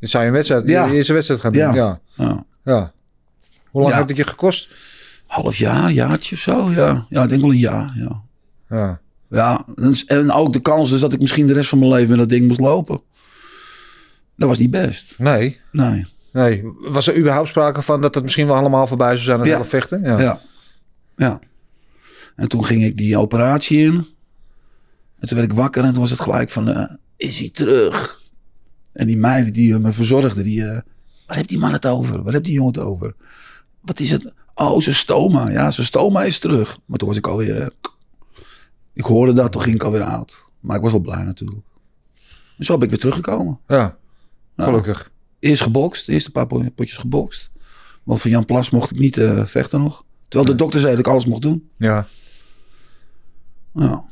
Dit 0.00 0.10
zou 0.10 0.22
je 0.22 0.28
een 0.28 0.34
wedstrijd, 0.34 0.68
Ja. 0.68 0.84
je 0.86 0.94
eerste 0.94 1.12
wedstrijd 1.12 1.40
gaan 1.40 1.52
doen. 1.52 1.60
Ja. 1.62 1.72
Ja. 1.74 2.00
ja, 2.14 2.44
ja. 2.64 2.92
Hoe 3.70 3.82
lang 3.82 3.94
heeft 3.94 4.08
het 4.08 4.16
je 4.16 4.24
gekost? 4.24 4.68
half 5.26 5.56
jaar, 5.56 5.90
jaartje 5.90 6.34
of 6.34 6.40
zo. 6.40 6.70
Ja, 6.70 7.06
ja 7.08 7.22
ik 7.22 7.28
denk 7.28 7.40
wel 7.40 7.50
een 7.50 7.56
jaar. 7.56 7.92
Ja, 7.96 8.22
Ja. 8.68 9.00
ja 9.30 9.64
en, 9.76 9.94
en 10.06 10.32
ook 10.32 10.52
de 10.52 10.60
kans 10.60 10.90
dus 10.90 11.00
dat 11.00 11.12
ik 11.12 11.20
misschien 11.20 11.46
de 11.46 11.52
rest 11.52 11.68
van 11.68 11.78
mijn 11.78 11.90
leven 11.90 12.08
met 12.08 12.18
dat 12.18 12.28
ding 12.28 12.46
moest 12.46 12.60
lopen. 12.60 13.00
Dat 14.36 14.48
was 14.48 14.58
niet 14.58 14.70
best. 14.70 15.14
Nee. 15.18 15.60
Nee. 15.72 16.06
Nee. 16.32 16.64
Was 16.80 17.06
er 17.08 17.16
überhaupt 17.16 17.48
sprake 17.48 17.82
van 17.82 18.00
dat 18.00 18.14
het 18.14 18.22
misschien 18.24 18.46
wel 18.46 18.56
allemaal 18.56 18.86
voorbij 18.86 19.12
zou 19.12 19.24
zijn 19.24 19.40
aan 19.40 19.46
Ja. 19.46 19.64
vechten? 19.64 20.02
Ja. 20.02 20.20
Ja. 20.20 20.38
ja. 21.16 21.40
En 22.38 22.48
toen 22.48 22.64
ging 22.64 22.84
ik 22.84 22.96
die 22.96 23.18
operatie 23.18 23.78
in. 23.78 23.94
En 25.18 25.28
toen 25.28 25.38
werd 25.38 25.50
ik 25.50 25.56
wakker 25.56 25.84
en 25.84 25.90
toen 25.92 26.00
was 26.00 26.10
het 26.10 26.20
gelijk 26.20 26.50
van... 26.50 26.68
eh, 26.68 26.94
is 27.16 27.38
hij 27.38 27.50
terug? 27.50 28.20
En 28.92 29.06
die 29.06 29.16
meiden 29.16 29.52
die 29.52 29.74
eh, 29.74 29.80
me 29.80 29.92
verzorgden, 29.92 30.44
die... 30.44 30.64
eh 30.64 30.80
waar 31.26 31.36
heeft 31.36 31.48
die 31.48 31.58
man 31.58 31.72
het 31.72 31.86
over? 31.86 32.22
Waar 32.22 32.32
heeft 32.32 32.44
die 32.44 32.52
jongen 32.54 32.72
het 32.74 32.82
over? 32.82 33.14
Wat 33.80 34.00
is 34.00 34.10
het? 34.10 34.32
Oh, 34.54 34.80
zijn 34.80 34.94
stoma. 34.94 35.50
Ja, 35.50 35.70
zijn 35.70 35.86
stoma 35.86 36.24
is 36.24 36.38
terug. 36.38 36.78
Maar 36.86 36.98
toen 36.98 37.08
was 37.08 37.16
ik 37.16 37.26
alweer... 37.26 37.60
eh, 37.60 37.66
ik 38.92 39.04
hoorde 39.04 39.32
dat, 39.32 39.52
toen 39.52 39.62
ging 39.62 39.74
ik 39.74 39.82
alweer 39.82 40.02
oud. 40.02 40.44
Maar 40.60 40.76
ik 40.76 40.82
was 40.82 40.90
wel 40.90 41.00
blij 41.00 41.22
natuurlijk. 41.22 41.66
En 42.58 42.64
zo 42.64 42.74
ben 42.74 42.82
ik 42.84 42.90
weer 42.90 42.98
teruggekomen. 43.00 43.58
Ja. 43.66 43.96
Nou, 44.56 44.70
Gelukkig. 44.70 45.10
Eerst 45.38 45.62
gebokst, 45.62 46.08
eerst 46.08 46.26
een 46.26 46.32
paar 46.32 46.46
po- 46.46 46.70
potjes 46.74 46.98
gebokst. 46.98 47.50
Want 48.02 48.20
van 48.20 48.30
Jan 48.30 48.44
Plas 48.44 48.70
mocht 48.70 48.90
ik 48.90 48.98
niet 48.98 49.14
vechten 49.44 49.80
nog. 49.80 50.04
Terwijl 50.28 50.50
de 50.50 50.56
dokter 50.56 50.80
zei 50.80 50.90
dat 50.96 51.06
ik 51.06 51.12
alles 51.12 51.26
mocht 51.26 51.42
doen. 51.42 51.68
Ja. 51.76 52.06
Ja, 53.74 54.04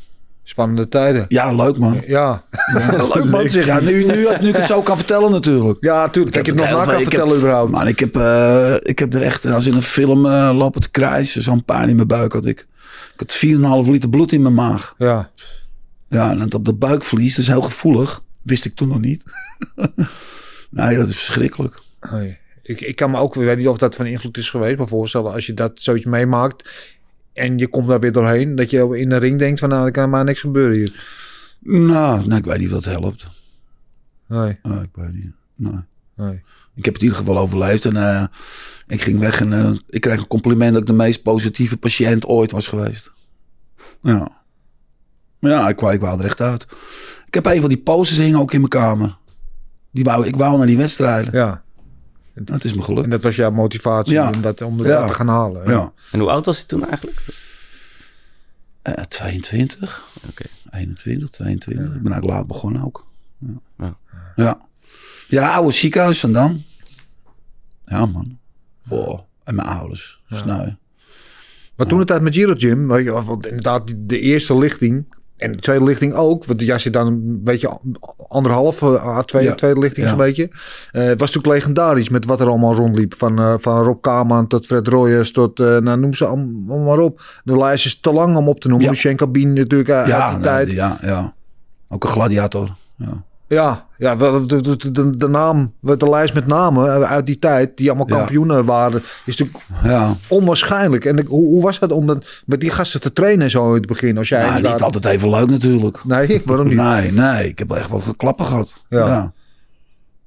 Spannende 0.43 0.89
tijden. 0.89 1.25
ja 1.29 1.53
leuk 1.53 1.79
man. 1.79 2.01
Ja. 2.07 2.43
leuk 3.15 3.25
man 3.25 3.51
zeg. 3.51 3.67
Ja, 3.67 3.81
nu, 3.81 4.05
nu, 4.05 4.27
nu 4.41 4.49
ik 4.49 4.57
het 4.57 4.67
zo 4.67 4.83
kan 4.83 4.97
vertellen 4.97 5.31
natuurlijk. 5.31 5.79
Ja, 5.81 6.09
tuurlijk. 6.09 6.35
Dat 6.35 6.47
je 6.47 6.53
het 6.53 6.61
nog 6.61 6.71
na 6.71 6.77
veel- 6.77 6.85
kan 6.85 6.95
ik 6.95 7.01
heb- 7.01 7.09
vertellen 7.11 7.37
überhaupt. 7.39 7.71
Maar 7.71 7.89
ik 7.89 7.99
heb, 7.99 8.17
eh, 8.17 8.75
ik 8.83 8.99
heb 8.99 9.15
er 9.15 9.23
echt, 9.23 9.47
als 9.47 9.67
in 9.67 9.75
een 9.75 9.83
film 9.83 10.27
eh, 10.27 10.51
lopen 10.55 10.81
te 10.81 10.91
krijsen. 10.91 11.43
Zo'n 11.43 11.65
pijn 11.65 11.89
in 11.89 11.97
mijn 11.97 12.09
buik 12.09 12.33
had 12.33 12.47
ik. 12.47 12.67
Ik 13.13 13.21
had 13.21 13.33
4,5 13.35 13.89
liter 13.91 14.09
bloed 14.09 14.33
in 14.33 14.43
mijn 14.43 14.55
maag. 14.55 14.95
Ja. 14.99 15.31
Ja, 16.09 16.31
en 16.31 16.55
op 16.55 16.65
de 16.65 16.75
buikvlies, 16.75 17.31
dat 17.35 17.45
is 17.45 17.51
heel 17.51 17.63
gevoelig. 17.63 18.23
Wist 18.43 18.65
ik 18.65 18.75
toen 18.75 18.89
nog 18.89 19.01
niet. 19.01 19.23
nee, 20.71 20.97
dat 20.97 21.09
is 21.09 21.17
verschrikkelijk. 21.17 21.81
Ik, 22.63 22.81
ik 22.81 22.97
kan 22.97 23.11
me 23.11 23.19
ook, 23.19 23.37
ik 23.37 23.43
weet 23.45 23.59
niet 23.59 23.69
of 23.69 23.79
dat 23.79 23.97
van 23.97 24.07
invloed 24.07 24.37
is 24.37 24.51
geweest, 24.51 24.77
maar 24.79 24.87
voorstellen 24.87 25.33
als 25.33 25.47
je 25.47 25.55
dat 25.55 25.73
zoiets 25.75 26.05
meemaakt 26.05 26.89
en 27.37 27.59
je 27.59 27.69
komt 27.69 27.87
daar 27.87 28.01
weer 28.01 28.13
doorheen, 28.13 28.55
dat 28.55 28.71
je 28.71 28.99
in 28.99 29.09
de 29.09 29.17
ring 29.17 29.39
denkt 29.39 29.61
van 29.61 29.69
nou, 29.69 29.87
er 29.87 29.93
kan 29.93 30.11
maar 30.11 30.25
niks 30.25 30.41
gebeuren 30.41 30.77
hier. 30.77 31.05
Nou, 31.61 32.27
nee, 32.27 32.39
ik 32.39 32.45
weet 32.45 32.59
niet 32.59 32.73
of 32.73 32.83
dat 32.83 33.01
helpt. 33.01 33.29
Nee, 34.27 34.59
Nee, 34.63 34.83
ik 34.83 34.91
weet 34.93 35.13
niet. 35.13 35.33
Nee. 35.55 35.81
nee. 36.15 36.43
Ik 36.75 36.85
heb 36.85 36.95
het 36.95 37.03
in 37.03 37.09
ieder 37.09 37.19
geval 37.19 37.39
overleefd. 37.39 37.85
En 37.85 37.97
eh, 37.97 38.25
ik 38.87 39.01
ging 39.03 39.19
weg 39.19 39.41
en 39.41 39.53
eh, 39.53 39.71
ik 39.89 40.01
kreeg 40.01 40.19
een 40.19 40.27
compliment 40.27 40.73
dat 40.73 40.81
ik 40.81 40.87
de 40.87 40.93
meest 40.93 41.23
positieve 41.23 41.77
patiënt 41.77 42.27
ooit 42.27 42.51
was 42.51 42.69
geweest. 42.69 43.11
Ja. 44.03 44.29
Maar 45.39 45.51
ja, 45.51 45.69
ik 45.69 45.77
kwam, 45.77 45.91
ik 45.91 46.01
wou 46.01 46.19
er 46.19 46.25
echt 46.25 46.41
uit. 46.41 46.67
Ik 47.27 47.35
heb 47.35 47.47
een 47.47 47.61
van 47.61 47.69
die 47.69 47.79
posters 47.79 48.19
hingen 48.19 48.41
ook 48.41 48.53
in 48.53 48.59
mijn 48.59 48.71
kamer. 48.71 49.17
Die 49.91 50.05
wou, 50.05 50.27
ik 50.27 50.37
wou 50.37 50.59
naar 50.59 50.67
die 50.67 50.77
wedstrijden. 50.77 51.33
Ja. 51.33 51.65
En 52.37 52.55
het 52.55 52.65
is 52.65 52.73
me 52.73 52.79
En 52.79 52.85
gelukt. 52.85 53.11
dat 53.11 53.23
was 53.23 53.37
jouw 53.37 53.51
motivatie 53.51 54.13
Ja. 54.13 54.31
om 54.31 54.41
dat, 54.41 54.63
om 54.63 54.77
dat 54.79 54.87
Ja. 54.87 55.07
te 55.07 55.15
gaan 55.15 55.29
halen. 55.29 55.71
Ja. 55.71 55.93
En 56.13 56.19
hoe 56.21 56.31
oud 56.31 56.45
was 56.45 56.57
hij 56.57 56.67
toen 56.67 56.87
eigenlijk? 56.89 57.21
Eh, 58.83 58.93
22. 58.95 60.03
Oké. 60.31 60.45
21, 60.71 61.31
22. 61.31 61.85
Ik 61.85 61.91
ben 62.03 62.13
eigenlijk 62.13 62.27
laat 62.27 62.47
begonnen 62.47 62.85
ook. 62.85 63.07
Ja. 63.39 63.49
Ja. 63.79 63.97
Ja, 64.37 64.61
ja 65.29 65.55
oude 65.55 65.73
ziekenhuis 65.73 66.21
van 66.21 66.33
Dam. 66.33 66.63
Ja, 67.85 68.07
man. 68.07 68.39
Boah. 68.83 69.21
En 69.45 69.55
mijn 69.55 69.69
ouders. 69.69 70.21
Sneu. 70.31 70.69
Maar 71.77 71.87
toen 71.87 71.99
het 71.99 72.11
uit 72.11 72.23
met 72.23 72.35
Giro 72.35 72.55
Gym, 72.57 72.89
weet 72.89 73.05
je, 73.05 73.13
want 73.23 73.47
inderdaad 73.47 73.87
die- 73.87 74.07
de 74.07 74.21
eerste 74.21 74.59
lichting 74.59 75.15
en 75.37 75.53
de 75.53 75.59
tweede 75.59 75.85
lichting 75.85 76.15
ook, 76.15 76.45
want 76.45 76.61
je 76.83 76.91
dan 76.91 77.07
een 77.07 77.41
beetje 77.45 77.79
anderhalf 78.29 78.83
a 78.83 79.23
tweede, 79.23 79.49
Ja. 79.49 79.55
tweede 79.55 79.81
lichting 79.81 80.03
Ja. 80.07 80.09
zo'n 80.13 80.21
beetje, 80.23 80.49
eh, 80.93 81.03
was 81.03 81.19
natuurlijk 81.19 81.47
legendarisch 81.47 82.09
met 82.09 82.25
wat 82.25 82.41
er 82.41 82.49
allemaal 82.49 82.75
rondliep. 82.75 83.15
Van, 83.15 83.39
eh, 83.39 83.55
van 83.59 83.83
Rob 83.83 84.01
Kaman 84.03 84.47
tot 84.47 84.67
Fred 84.67 84.89
Royers 84.89 85.33
tot, 85.33 85.61
eh, 85.61 85.77
nou 85.79 85.99
noem 85.99 86.15
ze 86.15 86.27
allemaal 86.27 86.79
maar 86.79 86.99
op. 86.99 87.23
De 87.45 87.57
lijst 87.59 87.85
is 87.87 88.01
te 88.01 88.13
lang 88.13 88.37
om 88.37 88.49
op 88.49 88.61
te 88.61 88.69
noemen. 88.69 88.87
Ja. 88.87 88.93
Lucien 88.93 89.17
Cabine 89.17 89.53
natuurlijk 89.53 89.91
uit 89.91 90.07
Ja, 90.07 90.31
die 90.33 90.41
tijd. 90.43 90.71
ja, 90.71 90.99
ja. 91.03 91.35
Ook 91.89 92.05
een 92.05 92.11
gladiator. 92.11 92.71
Ja. 92.97 93.25
Ja, 93.49 93.87
ja 93.97 94.17
de, 94.17 94.43
de, 94.47 94.93
de, 94.93 95.17
de 95.17 95.29
naam, 95.29 95.73
de 95.81 96.09
lijst 96.09 96.35
met 96.35 96.47
namen 96.47 96.95
eh, 96.95 97.11
uit 97.11 97.27
die 97.27 97.39
tijd, 97.39 97.77
die 97.77 97.89
allemaal 97.89 98.09
Ja. 98.09 98.17
kampioenen 98.17 98.65
waren, 98.65 99.03
is 99.25 99.37
natuurlijk 99.37 99.59
Ja, 99.85 100.15
onwaarschijnlijk. 100.29 101.05
En 101.05 101.19
ik- 101.19 101.27
hoe, 101.27 101.47
hoe 101.49 101.63
was 101.63 101.79
dat 101.79 101.93
om 101.93 102.07
dan 102.07 102.23
met 102.47 102.61
die 102.61 102.71
gasten 102.71 103.01
te 103.01 103.13
trainen 103.13 103.45
en 103.45 103.51
zo 103.51 103.69
in 103.69 103.75
het 103.75 103.87
begin? 103.87 104.19
Als 104.19 104.29
jij 104.29 104.41
ja 104.41 104.47
niet 104.47 104.57
inderdaad... 104.57 104.83
altijd 104.83 105.05
even 105.05 105.31
leuk 105.31 105.49
natuurlijk. 105.51 106.05
Nee, 106.05 106.43
waarom 106.45 106.69
niet? 106.69 106.77
Nee, 106.77 107.13
nee. 107.13 107.49
Ik 107.49 107.59
heb 107.59 107.71
echt 107.71 107.89
wel 107.91 108.03
klappen 108.17 108.47
gehad. 108.47 108.85
Ja. 108.89 109.07
Ja. 109.07 109.33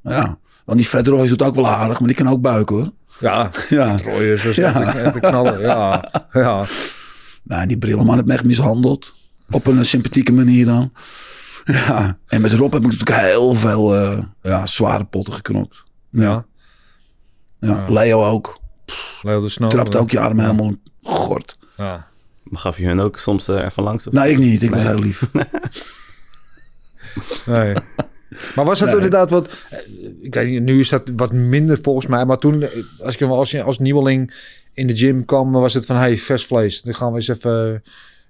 ja. 0.01 0.38
Want 0.65 0.77
die 0.79 0.88
Fred 0.88 1.07
Royce 1.07 1.29
doet 1.29 1.41
ook 1.47 1.55
wel 1.55 1.67
aardig, 1.67 1.99
maar 1.99 2.07
die 2.07 2.17
kan 2.17 2.29
ook 2.29 2.41
buiken 2.41 2.75
hoor. 2.75 2.91
Ja, 3.19 3.49
Ja. 3.69 3.97
Royers 4.03 4.43
was 4.43 4.55
Ja. 4.55 4.71
knaller. 5.19 5.61
Ja, 5.61 6.03
ja. 6.31 6.65
Nou, 7.43 7.67
die 7.67 7.77
Brilleman 7.77 8.15
heeft 8.15 8.27
me 8.27 8.33
echt 8.33 8.43
mishandeld. 8.43 9.13
Op 9.51 9.67
een 9.67 9.77
eh, 9.77 9.83
sympathieke 9.83 10.31
manier 10.33 10.65
dan. 10.65 10.91
Ja. 11.71 12.17
En 12.27 12.41
met 12.41 12.51
Rob 12.51 12.73
heb 12.73 12.81
ik 12.85 12.91
natuurlijk 12.91 13.19
heel 13.21 13.53
veel 13.53 13.95
eh, 13.95 14.23
ja, 14.41 14.65
zware 14.65 15.03
potten 15.03 15.33
geknokt. 15.33 15.83
ja. 16.11 16.45
Ja. 17.59 17.85
Leo 17.89 18.23
ook. 18.25 18.59
Leo 19.21 19.41
de 19.41 19.49
Snow. 19.49 19.69
Trapt 19.69 19.95
ook 19.95 20.11
je 20.11 20.19
arm 20.19 20.39
helemaal 20.39 20.73
gort. 21.03 21.57
Ja. 21.77 22.07
Maar 22.43 22.59
gaf 22.59 22.77
je 22.77 22.85
hun 22.85 22.99
ook 22.99 23.17
soms 23.17 23.47
eh, 23.47 23.55
ervan 23.55 23.83
langs? 23.83 24.07
Of? 24.07 24.13
Nee, 24.13 24.31
ik 24.31 24.38
niet. 24.38 24.63
Ik 24.63 24.69
was 24.69 24.81
heel 24.81 24.99
lief. 24.99 25.21
Nee. 27.45 27.73
Maar 28.55 28.65
was 28.65 28.79
dat 28.79 28.88
Nee. 28.88 28.95
inderdaad 28.95 29.29
wat... 29.29 29.63
eh, 29.69 29.79
Ik 30.21 30.33
weet 30.33 30.49
niet, 30.49 30.61
nu 30.63 30.79
is 30.79 30.89
dat 30.89 31.11
wat 31.15 31.31
minder 31.33 31.79
volgens 31.81 32.05
mij. 32.05 32.25
Maar 32.25 32.38
toen, 32.38 32.65
als 32.99 33.15
ik 33.15 33.21
als, 33.29 33.51
je- 33.51 33.63
als 33.63 33.79
nieuweling 33.79 34.33
in 34.73 34.88
de 34.88 34.95
gym 34.95 35.25
kwam, 35.25 35.51
was 35.51 35.73
het 35.73 35.85
van... 35.85 35.95
Hey, 35.95 36.17
vers 36.17 36.45
vlees. 36.45 36.81
Dan 36.81 36.93
gaan 36.93 37.11
we 37.11 37.15
eens 37.17 37.27
even... 37.27 37.83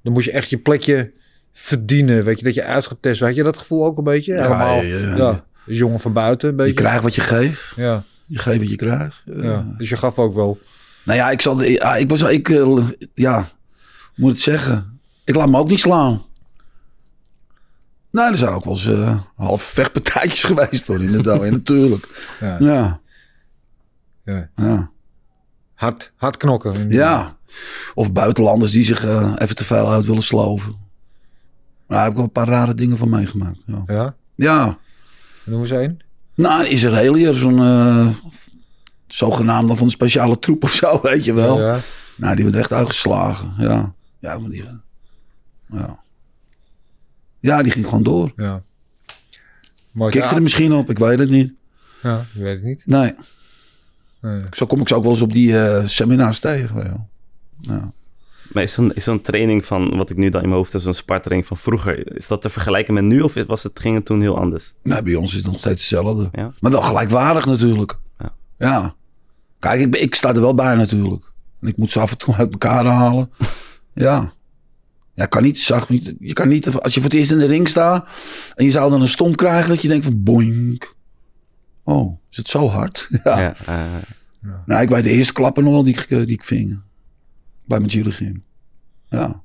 Dan 0.03 0.13
moest 0.13 0.25
je 0.25 0.31
echt 0.31 0.49
je 0.49 0.57
plekje 0.57 1.11
verdienen. 1.51 2.23
Weet 2.23 2.39
je, 2.39 2.45
dat 2.45 2.53
je 2.53 2.63
uitgetest. 2.63 3.19
Weet 3.19 3.35
je 3.35 3.43
dat 3.43 3.57
gevoel 3.57 3.85
ook 3.85 3.97
een 3.97 4.03
beetje? 4.03 4.33
Ja, 4.33 4.41
Helemaal, 4.41 4.81
ja, 4.81 5.15
ja. 5.15 5.45
Dus 5.65 5.77
jongen 5.77 5.99
van 5.99 6.13
buiten 6.13 6.49
een 6.49 6.55
Je 6.55 6.61
beetje. 6.61 6.73
krijgt 6.73 7.03
wat 7.03 7.15
je 7.15 7.21
geeft. 7.21 7.73
Ja, 7.75 8.03
Je 8.25 8.37
geeft 8.37 8.59
wat 8.59 8.69
je 8.69 8.75
krijgt. 8.75 9.23
Eh, 9.27 9.43
ja. 9.43 9.73
Dus 9.77 9.89
je 9.89 9.97
gaf 9.97 10.17
ook 10.19 10.33
wel. 10.35 10.59
Nou 11.03 11.17
ja, 11.17 11.29
ik 11.29 11.41
Ja, 11.41 11.95
ik 11.95 12.09
was. 12.09 12.21
Ik, 12.21 12.49
eh, 12.49 12.77
ja, 13.13 13.47
moet 14.15 14.31
het 14.31 14.41
zeggen? 14.41 14.99
Ik 15.23 15.35
laat 15.35 15.49
me 15.49 15.57
ook 15.57 15.69
niet 15.69 15.79
slaan. 15.79 16.21
Nee, 18.11 18.25
er 18.25 18.37
zijn 18.37 18.51
ook 18.53 18.63
wel 18.63 18.73
eens 18.73 18.85
eh, 18.85 19.19
halve 19.35 19.65
vechtpartijtjes 19.65 20.43
geweest 20.53 20.87
hoor, 20.87 21.01
inderdaad. 21.03 21.43
ja, 21.43 21.49
natuurlijk. 21.51 22.35
Ja. 22.39 22.57
Ja. 22.59 22.99
Ja. 24.23 24.49
Ja. 24.55 24.91
Hard, 25.73 26.11
hard 26.15 26.37
knokken. 26.37 26.89
ja. 26.91 27.37
Of 27.93 28.11
buitenlanders 28.11 28.71
die 28.71 28.83
zich 28.85 29.05
eh, 29.05 29.33
even 29.37 29.55
te 29.55 29.63
veel 29.65 29.91
uit 29.91 30.05
willen 30.05 30.23
sloven. 30.23 30.75
Daar 31.89 32.01
heb 32.01 32.09
ik 32.09 32.15
wel 32.15 32.25
een 32.25 32.31
paar 32.31 32.47
rare 32.47 32.73
dingen 32.73 32.97
van 32.97 33.09
meegemaakt. 33.09 33.59
Ja. 33.65 33.83
Ja? 33.85 34.15
ja. 34.35 34.77
Noem 35.45 35.61
eens 35.61 35.71
één. 35.71 35.99
Nou, 36.35 36.65
Israëliër, 36.65 37.33
zo'n 37.33 37.59
eh 37.59 38.07
zogenaamde 39.07 39.75
van 39.75 39.85
een 39.85 39.91
speciale 39.91 40.39
troep 40.39 40.63
of 40.63 40.73
zo, 40.73 40.99
weet 41.09 41.25
je 41.25 41.33
wel. 41.33 41.59
Ja. 41.61 41.79
Nou, 42.15 42.35
die 42.35 42.43
werd 42.43 42.55
echt 42.55 42.71
uitgeslagen. 42.71 43.53
Ja. 43.57 43.93
Ja, 44.19 44.37
maar 44.37 44.49
die... 44.49 44.63
Ja. 45.65 45.99
Ja, 47.39 47.63
die 47.63 47.71
ging 47.71 47.85
gewoon 47.85 48.03
door. 48.03 48.31
Ja. 48.35 48.61
Maar 49.91 50.09
Kikte 50.11 50.35
er 50.35 50.41
misschien 50.41 50.73
op, 50.73 50.89
ik 50.89 50.99
weet 50.99 51.19
het 51.19 51.29
niet. 51.29 51.53
ja, 52.01 52.19
ik 52.33 52.41
weet 52.41 52.55
het 52.55 52.63
niet. 52.63 52.83
Nee. 52.85 53.15
Nee. 54.21 54.41
Zo 54.51 54.65
kom 54.65 54.79
ik 54.81 54.87
ze 54.87 54.95
ook 54.95 55.03
wel 55.03 55.11
eens 55.11 55.21
op 55.21 55.33
die 55.33 55.59
eh, 55.65 55.85
seminars 55.85 56.39
tegen. 56.39 57.07
Ja. 57.61 57.91
Maar 58.53 58.63
is 58.63 58.79
zo'n 58.95 59.21
training 59.21 59.65
van, 59.65 59.97
wat 59.97 60.09
ik 60.09 60.17
nu 60.17 60.29
dan 60.29 60.41
in 60.41 60.47
mijn 60.47 60.59
hoofd 60.59 60.73
heb, 60.73 60.81
zo'n 60.81 60.93
spartraining 60.93 61.47
van 61.47 61.57
vroeger, 61.57 62.15
is 62.15 62.27
dat 62.27 62.41
te 62.41 62.49
vergelijken 62.49 62.93
met 62.93 63.03
nu 63.03 63.21
of 63.21 63.33
was 63.47 63.63
het, 63.63 63.79
ging 63.79 63.95
het 63.95 64.05
toen 64.05 64.21
heel 64.21 64.37
anders? 64.37 64.73
Nee, 64.83 65.01
bij 65.01 65.15
ons 65.15 65.29
is 65.31 65.37
het 65.37 65.45
nog 65.45 65.59
steeds 65.59 65.89
hetzelfde. 65.89 66.29
Ja. 66.31 66.51
Maar 66.59 66.71
wel 66.71 66.81
gelijkwaardig 66.81 67.45
natuurlijk. 67.45 67.97
Ja. 68.19 68.33
Ja. 68.57 68.95
Kijk, 69.59 69.81
ik, 69.81 69.95
ik 69.95 70.15
sta 70.15 70.33
er 70.33 70.41
wel 70.41 70.55
bij 70.55 70.75
natuurlijk. 70.75 71.33
En 71.61 71.67
ik 71.67 71.77
moet 71.77 71.91
ze 71.91 71.99
af 71.99 72.11
en 72.11 72.17
toe 72.17 72.35
uit 72.35 72.51
elkaar 72.51 72.85
halen. 72.85 73.31
ja. 73.93 74.31
Ja, 75.13 75.25
kan 75.25 75.41
niet 75.43 75.59
zacht. 75.59 75.89
niet- 75.89 76.15
Je 76.19 76.33
kan 76.33 76.47
niet, 76.47 76.67
als 76.79 76.93
je 76.93 77.01
voor 77.01 77.09
het 77.09 77.19
eerst 77.19 77.31
in 77.31 77.37
de 77.37 77.45
ring 77.45 77.67
staat 77.67 78.07
en 78.55 78.65
je 78.65 78.71
zou 78.71 78.91
dan 78.91 79.01
een 79.01 79.07
stomp 79.07 79.35
krijgen 79.37 79.69
dat 79.69 79.81
je 79.81 79.87
denkt 79.87 80.05
van 80.05 80.23
boink. 80.23 80.93
Oh, 81.83 82.19
is 82.29 82.37
het 82.37 82.47
zo 82.47 82.67
hard? 82.67 83.07
ja. 83.23 83.39
Ja, 83.39 83.55
eh, 83.65 83.83
Nou, 84.65 84.81
ik 84.81 84.89
weet 84.89 85.03
de 85.03 85.09
eerste 85.09 85.33
klappen 85.33 85.63
nog 85.63 85.73
wel 85.73 85.83
die 85.83 85.95
eh, 85.95 86.07
die 86.07 86.27
ik 86.27 86.43
ving. 86.43 86.79
Bij 87.69 87.79
mijn 87.79 88.11
gym. 88.11 88.43
Ja. 89.09 89.41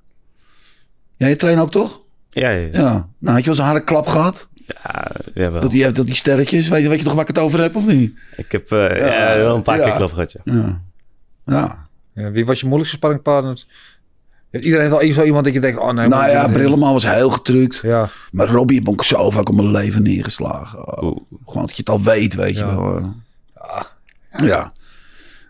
Jij 1.17 1.37
traint 1.37 1.61
ook 1.61 1.71
toch? 1.71 2.01
ja, 2.31 2.51
ja, 2.51 2.69
ja. 2.73 2.81
Ja. 2.81 3.09
Nou, 3.19 3.35
had 3.35 3.39
je 3.39 3.43
wel 3.45 3.45
eens 3.45 3.59
een 3.59 3.65
harde 3.65 3.85
klap 3.85 4.07
gehad? 4.07 4.49
Ja, 4.55 5.11
jawel. 5.35 5.61
Dat 5.61 5.71
die, 5.71 5.93
dat 5.93 6.07
die 6.07 6.15
sterretjes, 6.15 6.69
weet 6.69 6.83
je, 6.83 6.89
weet 6.89 6.99
je 6.99 7.05
nog 7.05 7.13
waar 7.13 7.23
ik 7.23 7.29
het 7.29 7.39
over 7.39 7.61
heb 7.61 7.77
of 7.77 7.87
niet? 7.87 8.19
Ik 8.37 8.53
heb 8.53 8.73
eh, 8.73 8.97
ja, 8.99 9.37
wel 9.37 9.55
een 9.57 9.63
paar 9.63 9.79
ja. 9.79 9.85
keer 9.85 9.95
klap 9.95 10.13
gehad, 10.13 10.33
ja. 10.33 10.41
Ja. 10.45 10.81
Ja. 11.45 11.89
Ja, 12.15 12.31
wie 12.31 12.47
was 12.47 12.59
je 12.61 12.67
moeilijkste 12.67 12.97
sparringpartner? 12.97 13.65
Ja, 14.51 14.61
iedereen 14.61 14.91
heeft 14.91 15.03
wel 15.03 15.13
zo 15.13 15.23
iemand 15.23 15.45
dat 15.45 15.55
je 15.55 15.61
denkt, 15.61 15.79
oh 15.79 15.91
nee. 15.91 16.09
nou 16.09 16.31
ja, 16.31 16.47
Brilleman 16.49 16.93
was 16.93 17.07
heel 17.07 17.31
getrukt. 17.31 17.79
Ja, 17.83 18.09
Maar 18.33 18.49
Robbie 18.49 18.79
heb 18.85 18.89
ik 18.95 19.03
zo 19.03 19.31
vaak 19.31 19.49
op 19.49 19.55
mijn 19.55 19.71
leven 19.71 20.03
neergeslagen. 20.03 21.03
Oh, 21.03 21.17
gewoon 21.47 21.67
dat 21.67 21.77
je 21.77 21.83
het 21.85 21.89
al 21.89 22.03
weet, 22.03 22.35
weet 22.35 22.57
Ja. 22.57 22.71
je 22.71 22.77
wel. 22.77 22.97
eh. 22.97 23.07
Ja. 24.47 24.73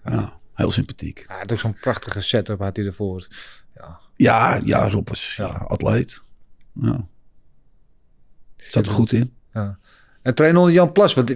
ja. 0.04 0.32
Heel 0.54 0.70
sympathiek. 0.70 1.24
hij 1.26 1.38
had 1.38 1.52
ook 1.52 1.58
zo'n 1.58 1.76
prachtige 1.80 2.20
setup 2.20 2.58
had 2.60 2.76
hij 2.76 2.86
ervoor. 2.86 3.26
Ja, 3.74 4.00
Ja, 4.16 4.60
ja, 4.64 4.88
Rob 4.88 5.08
was 5.08 5.34
ja. 5.36 5.44
atleet. 5.46 6.20
Ja. 6.80 7.04
Zat 8.56 8.86
er 8.86 8.92
goed 8.92 9.12
in. 9.12 9.34
ja. 9.52 9.78
En 10.22 10.34
trainen 10.34 10.60
onder 10.60 10.74
Jan 10.74 10.92
Plas. 10.92 11.14
Want, 11.14 11.30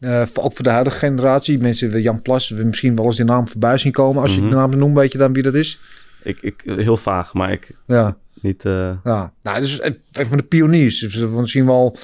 eh, 0.00 0.22
voor- 0.32 0.42
ook 0.44 0.52
voor 0.52 0.62
de 0.64 0.70
huidige 0.70 0.98
generatie. 0.98 1.58
Mensen, 1.58 2.02
Jan 2.02 2.22
Plas, 2.22 2.48
we 2.48 2.64
misschien 2.64 2.96
wel 2.96 3.04
eens 3.04 3.16
die 3.16 3.24
naam 3.24 3.48
voorbij 3.48 3.78
zien 3.78 3.92
komen. 3.92 4.22
Als 4.22 4.34
je 4.34 4.40
Mhm. 4.40 4.50
de 4.50 4.56
naam 4.56 4.78
noemt, 4.78 4.96
weet 4.96 5.12
je 5.12 5.18
dan 5.18 5.32
wie 5.32 5.42
dat 5.42 5.54
is? 5.54 5.80
Ik, 6.22 6.40
ik, 6.40 6.62
heel 6.64 6.96
vaag, 6.96 7.34
maar 7.34 7.52
ik 7.52 7.76
Ja, 7.86 8.16
niet... 8.40 8.64
eh, 8.64 8.96
ja. 9.04 9.32
Nou, 9.42 9.60
dus 9.60 9.80
even 9.80 9.96
met 10.12 10.38
de 10.38 10.44
pioniers. 10.44 10.98
Dus 10.98 11.14
we 11.16 11.26
misschien 11.26 11.66
wel, 11.66 11.96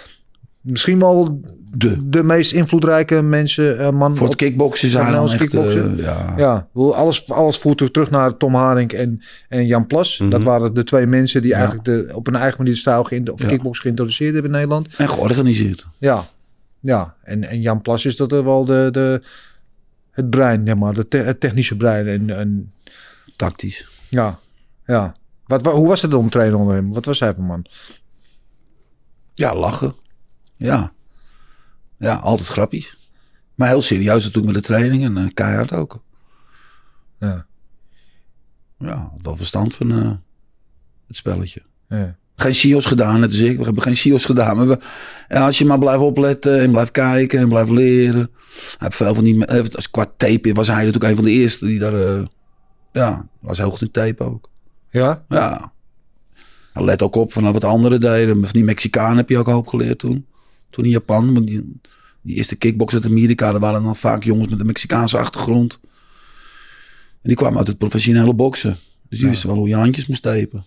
misschien 0.61 0.99
wel 0.99 1.41
De. 1.77 2.09
de 2.09 2.23
meest 2.23 2.53
invloedrijke 2.53 3.23
mensen, 3.23 3.79
eh, 3.79 3.91
man. 3.91 4.17
Voor 4.17 4.27
het 4.27 4.37
kickboksen 4.37 4.91
zijn 4.91 5.13
dan 5.13 5.25
echt... 5.29 5.37
kickboksen? 5.37 5.99
eh, 5.99 6.05
ja. 6.05 6.35
Ja, 6.37 6.69
alles, 6.75 7.31
alles 7.31 7.59
voert 7.59 7.93
terug 7.93 8.11
naar 8.11 8.37
Tom 8.37 8.55
Haring 8.55 8.93
en, 8.93 9.21
en 9.49 9.67
Jan 9.67 9.87
Plas. 9.87 10.19
Mhm. 10.19 10.31
Dat 10.31 10.43
waren 10.45 10.75
de 10.75 10.85
twee 10.85 11.07
mensen 11.07 11.43
die 11.43 11.51
Ja. 11.51 11.57
eigenlijk 11.57 11.85
de, 11.85 12.11
op 12.15 12.27
een 12.27 12.35
eigen 12.37 12.59
manier 12.59 12.73
de 12.73 12.79
stijl 12.79 13.01
of 13.01 13.11
Ja. 13.43 13.49
kickbox 13.49 13.79
geïntroduceerd 13.79 14.33
hebben 14.33 14.51
in 14.51 14.57
Nederland. 14.57 14.97
En 14.97 15.09
georganiseerd. 15.09 15.87
Ja, 15.99 16.25
ja. 16.81 17.15
En, 17.23 17.45
en 17.49 17.61
Jan 17.61 17.83
Plas 17.83 18.05
is 18.05 18.17
dat 18.17 18.33
er 18.33 18.45
wel 18.45 18.65
de, 18.65 18.89
de, 18.93 19.23
het 20.11 20.31
brein, 20.31 20.67
zeg 20.67 20.77
maar, 20.77 20.95
de 20.95 21.09
te- 21.09 21.17
het 21.17 21.41
technische 21.41 21.77
brein. 21.77 22.07
En, 22.07 22.31
en 22.39 22.73
Tactisch. 23.37 23.89
ja, 24.11 24.39
ja. 24.87 25.15
Wat, 25.47 25.63
wa- 25.63 25.73
hoe 25.73 25.89
was 25.89 26.03
het 26.03 26.15
om 26.15 26.25
te 26.25 26.31
trainen 26.31 26.59
onder 26.59 26.75
hem? 26.75 26.93
Wat 26.93 27.05
was 27.05 27.21
hij 27.21 27.35
voor 27.35 27.45
man? 27.45 27.65
Ja, 29.35 29.55
lachen. 29.55 29.95
Ja. 30.59 30.93
Ja, 31.99 32.15
altijd 32.15 32.49
grappies. 32.49 32.97
Maar 33.55 33.69
heel 33.69 33.83
serieus 33.83 34.25
natuurlijk 34.25 34.55
met 34.55 34.63
de 34.63 34.69
training 34.69 35.05
en 35.05 35.17
eh, 35.17 35.25
keihard 35.35 35.73
ook. 35.73 36.03
Ja, 37.19 37.47
Ja, 38.79 39.13
wel 39.23 39.37
verstand 39.37 39.75
van 39.75 39.93
eh, 39.93 40.11
het 41.07 41.17
spelletje. 41.17 41.63
ja. 41.89 42.17
Geen 42.37 42.55
CIO's 42.55 42.85
gedaan, 42.87 43.21
net 43.21 43.31
als 43.31 43.39
ik. 43.41 43.59
We 43.59 43.65
hebben 43.65 43.83
geen 43.83 43.97
CIO's 43.97 44.25
gedaan. 44.25 44.57
Maar 44.57 44.67
we, 44.69 44.79
en 45.29 45.43
als 45.43 45.59
je 45.59 45.65
maar 45.65 45.79
blijft 45.79 46.01
opletten 46.03 46.61
en 46.61 46.71
blijft 46.71 46.91
kijken 46.91 47.39
en 47.41 47.49
blijft 47.49 47.71
leren. 47.71 48.31
Hij 48.41 48.77
heeft 48.79 48.97
veel 48.97 49.15
van 49.15 49.25
die... 49.25 49.47
eh, 49.47 49.65
Als 49.75 49.91
qua 49.91 50.07
tape 50.17 50.53
was 50.53 50.67
hij 50.67 50.77
natuurlijk 50.77 51.05
een 51.05 51.15
van 51.15 51.25
de 51.25 51.31
eerste 51.31 51.65
die 51.67 51.79
daar... 51.79 51.95
eh, 51.95 52.23
ja, 52.93 53.27
was 53.41 53.59
heel 53.59 53.71
goed 53.71 53.81
in 53.83 53.91
tape 53.91 54.25
ook. 54.25 54.51
ja? 54.91 55.25
Ja. 55.29 55.73
Let 56.73 57.03
ook 57.03 57.15
op 57.17 57.33
van 57.33 57.53
wat 57.53 57.65
anderen 57.65 58.01
deden. 58.01 58.35
Van 58.43 58.49
die 58.53 58.65
Mexicaan 58.65 59.17
heb 59.17 59.29
je 59.29 59.39
ook 59.39 59.47
een 59.47 59.53
hoop 59.53 59.67
geleerd 59.67 59.99
toen. 59.99 60.27
Toen 60.71 60.85
in 60.85 60.91
Japan. 60.91 61.35
Want 61.35 61.47
die, 61.47 61.81
Die 62.23 62.37
eerste 62.37 62.57
kickbox 62.57 62.95
uit 62.95 63.05
Amerika, 63.05 63.51
daar 63.51 63.61
waren 63.61 63.83
dan 63.83 63.97
vaak 63.97 64.25
jongens 64.25 64.49
met 64.49 64.61
een 64.61 64.67
Mexicaanse 64.67 65.19
achtergrond. 65.19 65.79
En 67.23 67.29
die 67.29 67.37
kwamen 67.37 67.59
uit 67.59 67.67
het 67.69 67.79
professionele 67.79 68.35
boksen. 68.35 68.77
Dus 69.09 69.19
die 69.19 69.29
wisten 69.29 69.49
wel 69.49 69.59
hoe 69.59 69.69
je 69.69 69.75
handjes 69.75 70.07
moest 70.07 70.23
tapen. 70.23 70.65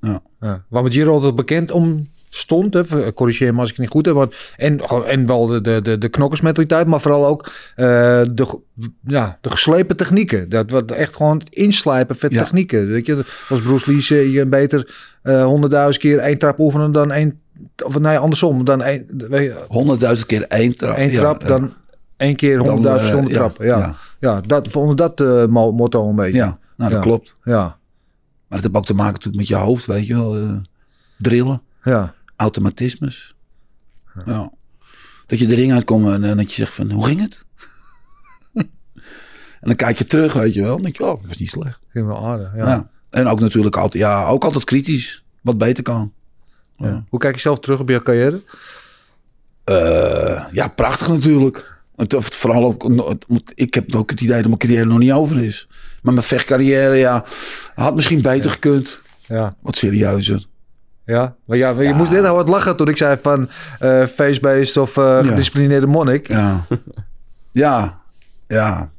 Ja. 0.00 0.22
Ja. 0.40 0.64
Giro 0.70 1.12
altijd 1.12 1.34
bekend 1.34 1.70
om 1.70 2.08
stond, 2.28 2.74
hè, 2.74 3.12
corrigeer 3.12 3.54
me 3.54 3.60
als 3.60 3.70
ik 3.70 3.76
het 3.76 3.84
niet 3.84 3.94
goed 3.94 4.06
heb, 4.06 4.14
maar, 4.14 4.54
en, 4.56 4.80
en 5.06 5.26
wel 5.26 5.46
de, 5.46 5.60
de, 5.60 5.80
de, 5.82 5.98
de 5.98 6.08
knokkersmentaliteit, 6.08 6.86
maar 6.86 7.00
vooral 7.00 7.26
ook 7.26 7.52
eh, 7.74 8.22
de, 8.32 8.60
ja, 9.04 9.38
de 9.40 9.50
geslepen 9.50 9.96
technieken. 9.96 10.48
Dat 10.48 10.70
wat 10.70 10.90
echt 10.90 11.16
gewoon 11.16 11.38
het 11.38 11.48
inslijpen 11.48 12.16
van 12.16 12.30
Ja. 12.30 12.42
technieken. 12.42 12.86
Weet 12.86 13.06
je, 13.06 13.24
als 13.48 13.60
Bruce 13.60 13.90
Lee 13.92 14.32
je 14.32 14.46
beter 14.46 14.94
eh, 15.22 15.44
honderdduizend 15.44 15.98
keer 15.98 16.18
één 16.18 16.38
trap 16.38 16.58
oefenen 16.58 16.92
dan 16.92 17.12
één, 17.12 17.40
of 17.84 17.98
nee, 17.98 18.18
andersom, 18.18 18.64
dan 18.64 18.82
Honderdduizend 19.68 20.26
keer 20.26 20.42
één 20.46 20.76
trap. 20.76 20.96
Ja, 20.96 21.02
ja. 21.04 21.34
dan 21.34 21.72
één 22.16 22.36
keer 22.36 22.58
honderdduizend 22.58 23.08
eh, 23.10 23.14
zonder 23.16 23.32
ja, 23.32 23.38
trappen. 23.38 23.66
Ja, 23.66 23.78
ja. 23.78 23.94
ja. 24.18 24.40
dat 24.40 24.68
vonden 24.68 24.96
dat 24.96 25.20
eh, 25.20 25.46
mo- 25.46 25.72
motto 25.72 26.08
een 26.08 26.16
beetje. 26.16 26.36
Ja, 26.36 26.58
nou 26.76 26.90
dat 26.90 26.98
Ja. 26.98 27.04
klopt. 27.06 27.36
ja, 27.42 27.62
Maar 28.48 28.58
het 28.58 28.62
heeft 28.62 28.74
ook 28.76 28.86
te 28.86 28.94
maken 28.94 29.12
natuurlijk 29.12 29.36
met 29.36 29.48
je 29.48 29.54
hoofd, 29.64 29.86
weet 29.86 30.06
je 30.06 30.14
wel. 30.14 30.36
eh, 30.36 30.52
drillen, 31.18 31.62
ja. 31.82 32.14
automatismes. 32.36 33.34
Ja. 34.26 34.50
Dat 35.26 35.38
je 35.38 35.46
de 35.46 35.54
ring 35.54 35.72
uitkomt 35.72 36.06
en, 36.22 36.36
dat 36.36 36.48
je 36.52 36.60
zegt 36.62 36.74
van, 36.74 36.90
hoe 36.90 37.04
ging 37.06 37.20
het? 37.20 37.44
en 38.54 38.66
dan 39.60 39.74
kijk 39.74 39.98
je 39.98 40.06
terug, 40.06 40.32
weet 40.32 40.54
je 40.54 40.62
wel. 40.62 40.72
Dan 40.74 40.82
denk 40.82 40.96
je, 40.96 41.04
oh, 41.04 41.18
dat 41.20 41.26
was 41.26 41.36
niet 41.36 41.48
slecht. 41.50 41.82
Ging 41.88 42.06
wel 42.06 42.26
aardig. 42.26 42.52
Ja. 42.56 42.68
Ja. 42.68 42.88
En 43.10 43.26
ook 43.26 43.40
natuurlijk 43.40 43.76
altijd, 43.76 44.02
ja, 44.02 44.26
ook 44.26 44.44
altijd 44.44 44.64
kritisch. 44.64 45.24
Wat 45.42 45.58
beter 45.58 45.82
kan. 45.82 46.12
Ja, 46.80 47.04
Hoe 47.08 47.18
kijk 47.18 47.34
je 47.34 47.40
zelf 47.40 47.58
terug 47.60 47.80
op 47.80 47.88
je 47.88 48.02
carrière? 48.02 48.40
Eh, 49.64 50.44
ja 50.52 50.68
prachtig 50.68 51.08
natuurlijk. 51.08 51.78
Het, 51.96 52.14
vooral 52.18 52.64
ook, 52.64 52.90
ik 53.54 53.74
heb 53.74 53.94
ook 53.94 54.10
het 54.10 54.20
idee 54.20 54.36
dat 54.36 54.46
mijn 54.46 54.58
carrière 54.58 54.84
nog 54.84 54.98
niet 54.98 55.12
over 55.12 55.42
is. 55.42 55.68
Maar 56.02 56.12
mijn 56.14 56.26
vechtcarrière, 56.26 56.94
ja, 56.94 57.24
had 57.74 57.94
misschien 57.94 58.22
beter 58.22 58.50
gekund. 58.50 58.98
Ja. 59.26 59.54
Wat 59.60 59.76
serieuzer. 59.76 60.44
Ja, 61.04 61.36
maar 61.44 61.56
ja, 61.56 61.70
je 61.70 61.82
Ja. 61.82 61.94
moest 61.96 62.10
net 62.10 62.24
al 62.24 62.34
wat 62.34 62.48
lachen 62.48 62.76
toen 62.76 62.88
ik 62.88 62.96
zei 62.96 63.16
van 63.22 63.48
eh 63.78 64.06
face-based 64.06 64.76
of 64.76 64.96
eh 64.96 65.18
gedisciplineerde 65.26 65.86
monnik. 65.86 66.28
Ja. 66.28 66.64
ja. 67.52 68.00
Ja. 68.48 68.90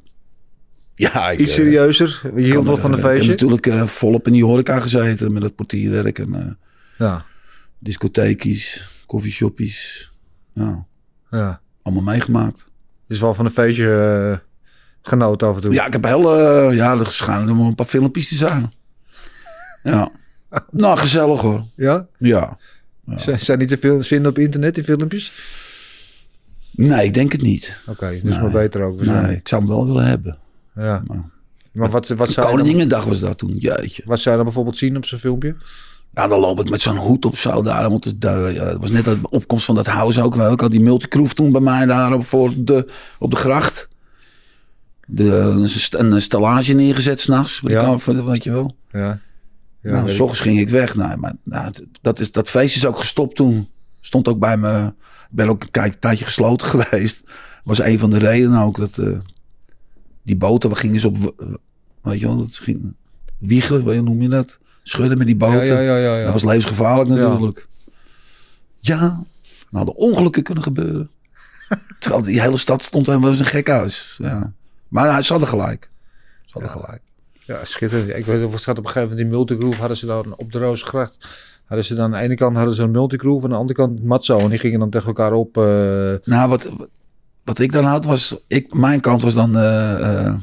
Ja, 0.94 1.30
ik, 1.30 1.38
Iets 1.38 1.54
serieuzer. 1.54 2.20
Je 2.36 2.42
hield 2.42 2.66
wel 2.66 2.76
van 2.76 2.92
een 2.92 2.98
eh, 2.98 3.04
Ik 3.04 3.10
heb 3.10 3.14
feestje. 3.22 3.30
natuurlijk 3.46 3.88
volop 3.88 4.26
in 4.26 4.32
die 4.32 4.44
horeca 4.44 4.80
gezeten 4.80 5.32
met 5.32 5.42
het 5.42 5.54
portierwerk 5.54 6.18
en 6.18 6.58
Ja, 6.96 7.24
discotheekjes, 7.82 8.88
koffieshoppies. 9.06 10.10
Ja, 10.54 10.86
ja. 11.30 11.60
allemaal 11.82 12.02
meegemaakt. 12.02 12.64
Is 13.08 13.18
wel 13.20 13.34
van 13.34 13.44
een 13.44 13.50
feestje 13.50 13.94
eh, 14.32 14.38
genoten 15.02 15.48
af 15.48 15.54
en 15.56 15.60
toe. 15.62 15.72
Ja, 15.72 15.86
ik 15.86 15.92
heb 15.92 16.04
heel, 16.04 16.38
eh, 16.38 16.76
ja, 16.76 16.98
er 16.98 17.06
schijnen 17.12 17.48
er 17.58 17.64
een 17.64 17.74
paar 17.74 17.86
filmpjes 17.86 18.28
te 18.28 18.34
zijn. 18.34 18.72
Ja. 19.82 20.10
nou, 20.70 20.98
gezellig 20.98 21.40
hoor. 21.40 21.64
Ja? 21.76 22.06
Ja. 22.18 22.56
Z- 23.16 23.28
Zijn 23.36 23.58
niet 23.58 23.68
te 23.68 23.78
veel 23.78 24.02
vinden 24.02 24.30
op 24.30 24.38
internet, 24.38 24.74
die 24.74 24.84
filmpjes? 24.84 25.32
Nee, 26.70 27.04
ik 27.06 27.14
denk 27.14 27.32
het 27.32 27.42
niet. 27.42 27.76
Oké, 27.86 28.10
dus 28.10 28.22
Nee. 28.22 28.38
maar 28.38 28.50
beter 28.50 28.82
ook. 28.82 28.88
Nee, 28.96 28.96
waarschijnlijk. 29.06 29.38
ik 29.40 29.48
zou 29.48 29.62
hem 29.62 29.70
wel 29.70 29.86
willen 29.86 30.06
hebben. 30.06 30.38
Ja. 30.74 31.02
Maar- 31.06 31.30
Maar 31.72 31.90
wat, 31.90 32.08
wat, 32.08 32.30
zou 32.30 32.64
je 32.66 32.86
dan, 32.86 33.08
was 33.08 33.20
dat 33.20 33.38
toen, 33.38 33.56
jeetje. 33.56 34.02
wat 34.06 34.18
zou 34.18 34.30
je 34.30 34.34
dan 34.36 34.44
bijvoorbeeld 34.44 34.76
zien 34.76 34.96
op 34.96 35.04
zo'n 35.04 35.18
filmpje? 35.18 35.56
Ja, 36.14 36.26
dan 36.26 36.40
loop 36.40 36.60
ik 36.60 36.70
met 36.70 36.80
zo'n 36.80 36.96
hoed 36.96 37.24
op 37.24 37.36
zo 37.38 37.62
daar. 37.62 37.90
Want 37.90 38.04
het, 38.04 38.16
ja, 38.20 38.78
was 38.78 38.90
net 38.90 39.04
de 39.04 39.18
opkomst 39.30 39.64
van 39.64 39.74
dat 39.74 39.86
house 39.86 40.22
ook 40.22 40.34
wel. 40.34 40.52
Ik 40.52 40.60
had 40.60 40.70
die 40.70 40.80
multicroef 40.80 41.34
toen 41.34 41.52
bij 41.52 41.60
mij 41.60 41.86
daar 41.86 42.12
op, 42.12 42.24
voor 42.24 42.52
de, 42.56 42.86
op 43.18 43.30
de 43.30 43.36
gracht. 43.36 43.86
De, 45.06 45.28
een 45.36 45.68
st- 45.68 45.94
een 45.94 46.22
stellage 46.22 46.72
neergezet 46.72 47.20
s'nachts. 47.20 47.60
Ja. 47.72 47.80
Weet 48.24 48.44
je 48.44 48.50
wel. 48.50 48.76
Ja. 48.90 49.20
Ja, 49.80 49.90
nou, 49.90 50.08
s 50.08 50.20
ochtends 50.20 50.40
ging 50.40 50.58
ik 50.58 50.68
weg. 50.68 50.94
Nou, 50.94 51.16
maar, 51.18 51.32
nou, 51.44 51.72
dat, 52.00 52.20
is, 52.20 52.32
dat 52.32 52.48
feest 52.50 52.76
is 52.76 52.86
ook 52.86 52.98
gestopt 52.98 53.36
toen. 53.36 53.68
Stond 54.00 54.28
ook 54.28 54.38
bij 54.38 54.56
me. 54.56 54.84
Ik 54.86 54.92
ben 55.30 55.48
ook 55.48 55.64
een 55.72 55.98
tijdje 55.98 56.24
gesloten 56.24 56.66
geweest. 56.76 57.22
Was 57.64 57.78
een 57.80 57.98
van 57.98 58.10
de 58.10 58.18
redenen 58.18 58.60
ook 58.60 58.76
dat 58.78 58.98
eh, 58.98 59.18
die 60.22 60.36
boten, 60.36 60.70
we 60.70 60.76
gingen 60.76 61.00
ze 61.00 61.06
op, 61.08 61.34
weet 62.02 62.20
je 62.20 62.26
wel, 62.26 62.36
dat 62.36 62.54
ging 62.62 62.94
wiegen, 63.38 64.04
noem 64.04 64.22
je 64.22 64.28
dat? 64.28 64.58
Schudden 64.82 65.18
met 65.18 65.26
die 65.26 65.36
boten. 65.36 65.66
ja, 65.66 65.80
ja, 65.80 65.96
ja. 65.96 66.24
Dat 66.24 66.32
was 66.32 66.44
levensgevaarlijk 66.44 67.08
natuurlijk. 67.10 67.66
Ja, 68.80 68.98
nou 68.98 69.24
hadden 69.70 69.94
ongelukken 69.96 70.42
kunnen 70.42 70.62
gebeuren. 70.62 71.10
Terwijl 72.00 72.22
die 72.22 72.40
hele 72.40 72.58
stad 72.58 72.82
stond 72.82 73.08
en 73.08 73.20
was 73.20 73.38
een 73.38 73.44
gek 73.44 73.68
huis. 73.68 74.14
Ja. 74.22 74.52
Maar 74.88 75.12
hij 75.12 75.22
ze 75.22 75.30
hadden 75.32 75.48
gelijk. 75.50 75.90
Ze 76.44 76.52
hadden 76.52 76.70
gelijk. 76.70 77.00
Ja, 77.44 77.64
schitterend. 77.64 78.16
Ik 78.16 78.24
weet 78.26 78.40
nog, 78.40 78.52
het 78.52 78.62
gaat 78.62 78.78
op 78.78 78.84
een 78.84 78.90
gegeven 78.90 79.08
moment 79.16 79.28
die 79.28 79.36
multigroove 79.38 79.78
hadden 79.78 79.96
ze 79.96 80.06
dan 80.06 80.34
op 80.36 80.52
de 80.52 80.58
Roosgracht. 80.58 81.28
Hadden 81.64 81.86
ze 81.86 81.94
dan 81.94 82.04
aan 82.04 82.10
de 82.10 82.24
ene 82.26 82.34
kant 82.34 82.56
hadden 82.56 82.74
ze 82.74 82.82
een 82.82 82.90
multigroove, 82.90 83.44
aan 83.44 83.50
de 83.50 83.56
andere 83.56 83.78
kant 83.78 84.04
Matzo. 84.04 84.38
En 84.38 84.48
die 84.48 84.58
gingen 84.58 84.78
dan 84.78 84.90
tegen 84.90 85.06
elkaar 85.06 85.32
op. 85.32 85.56
eh, 85.56 85.62
Nou, 86.24 86.48
wat, 86.48 86.64
wat, 86.76 86.88
wat 87.44 87.58
ik 87.58 87.72
dan 87.72 87.84
had 87.84 88.04
was... 88.04 88.36
Ik, 88.46 88.74
mijn 88.74 89.00
kant 89.00 89.22
was 89.22 89.34
dan 89.34 89.56
eh, 89.56 90.26
eh, 90.26 90.34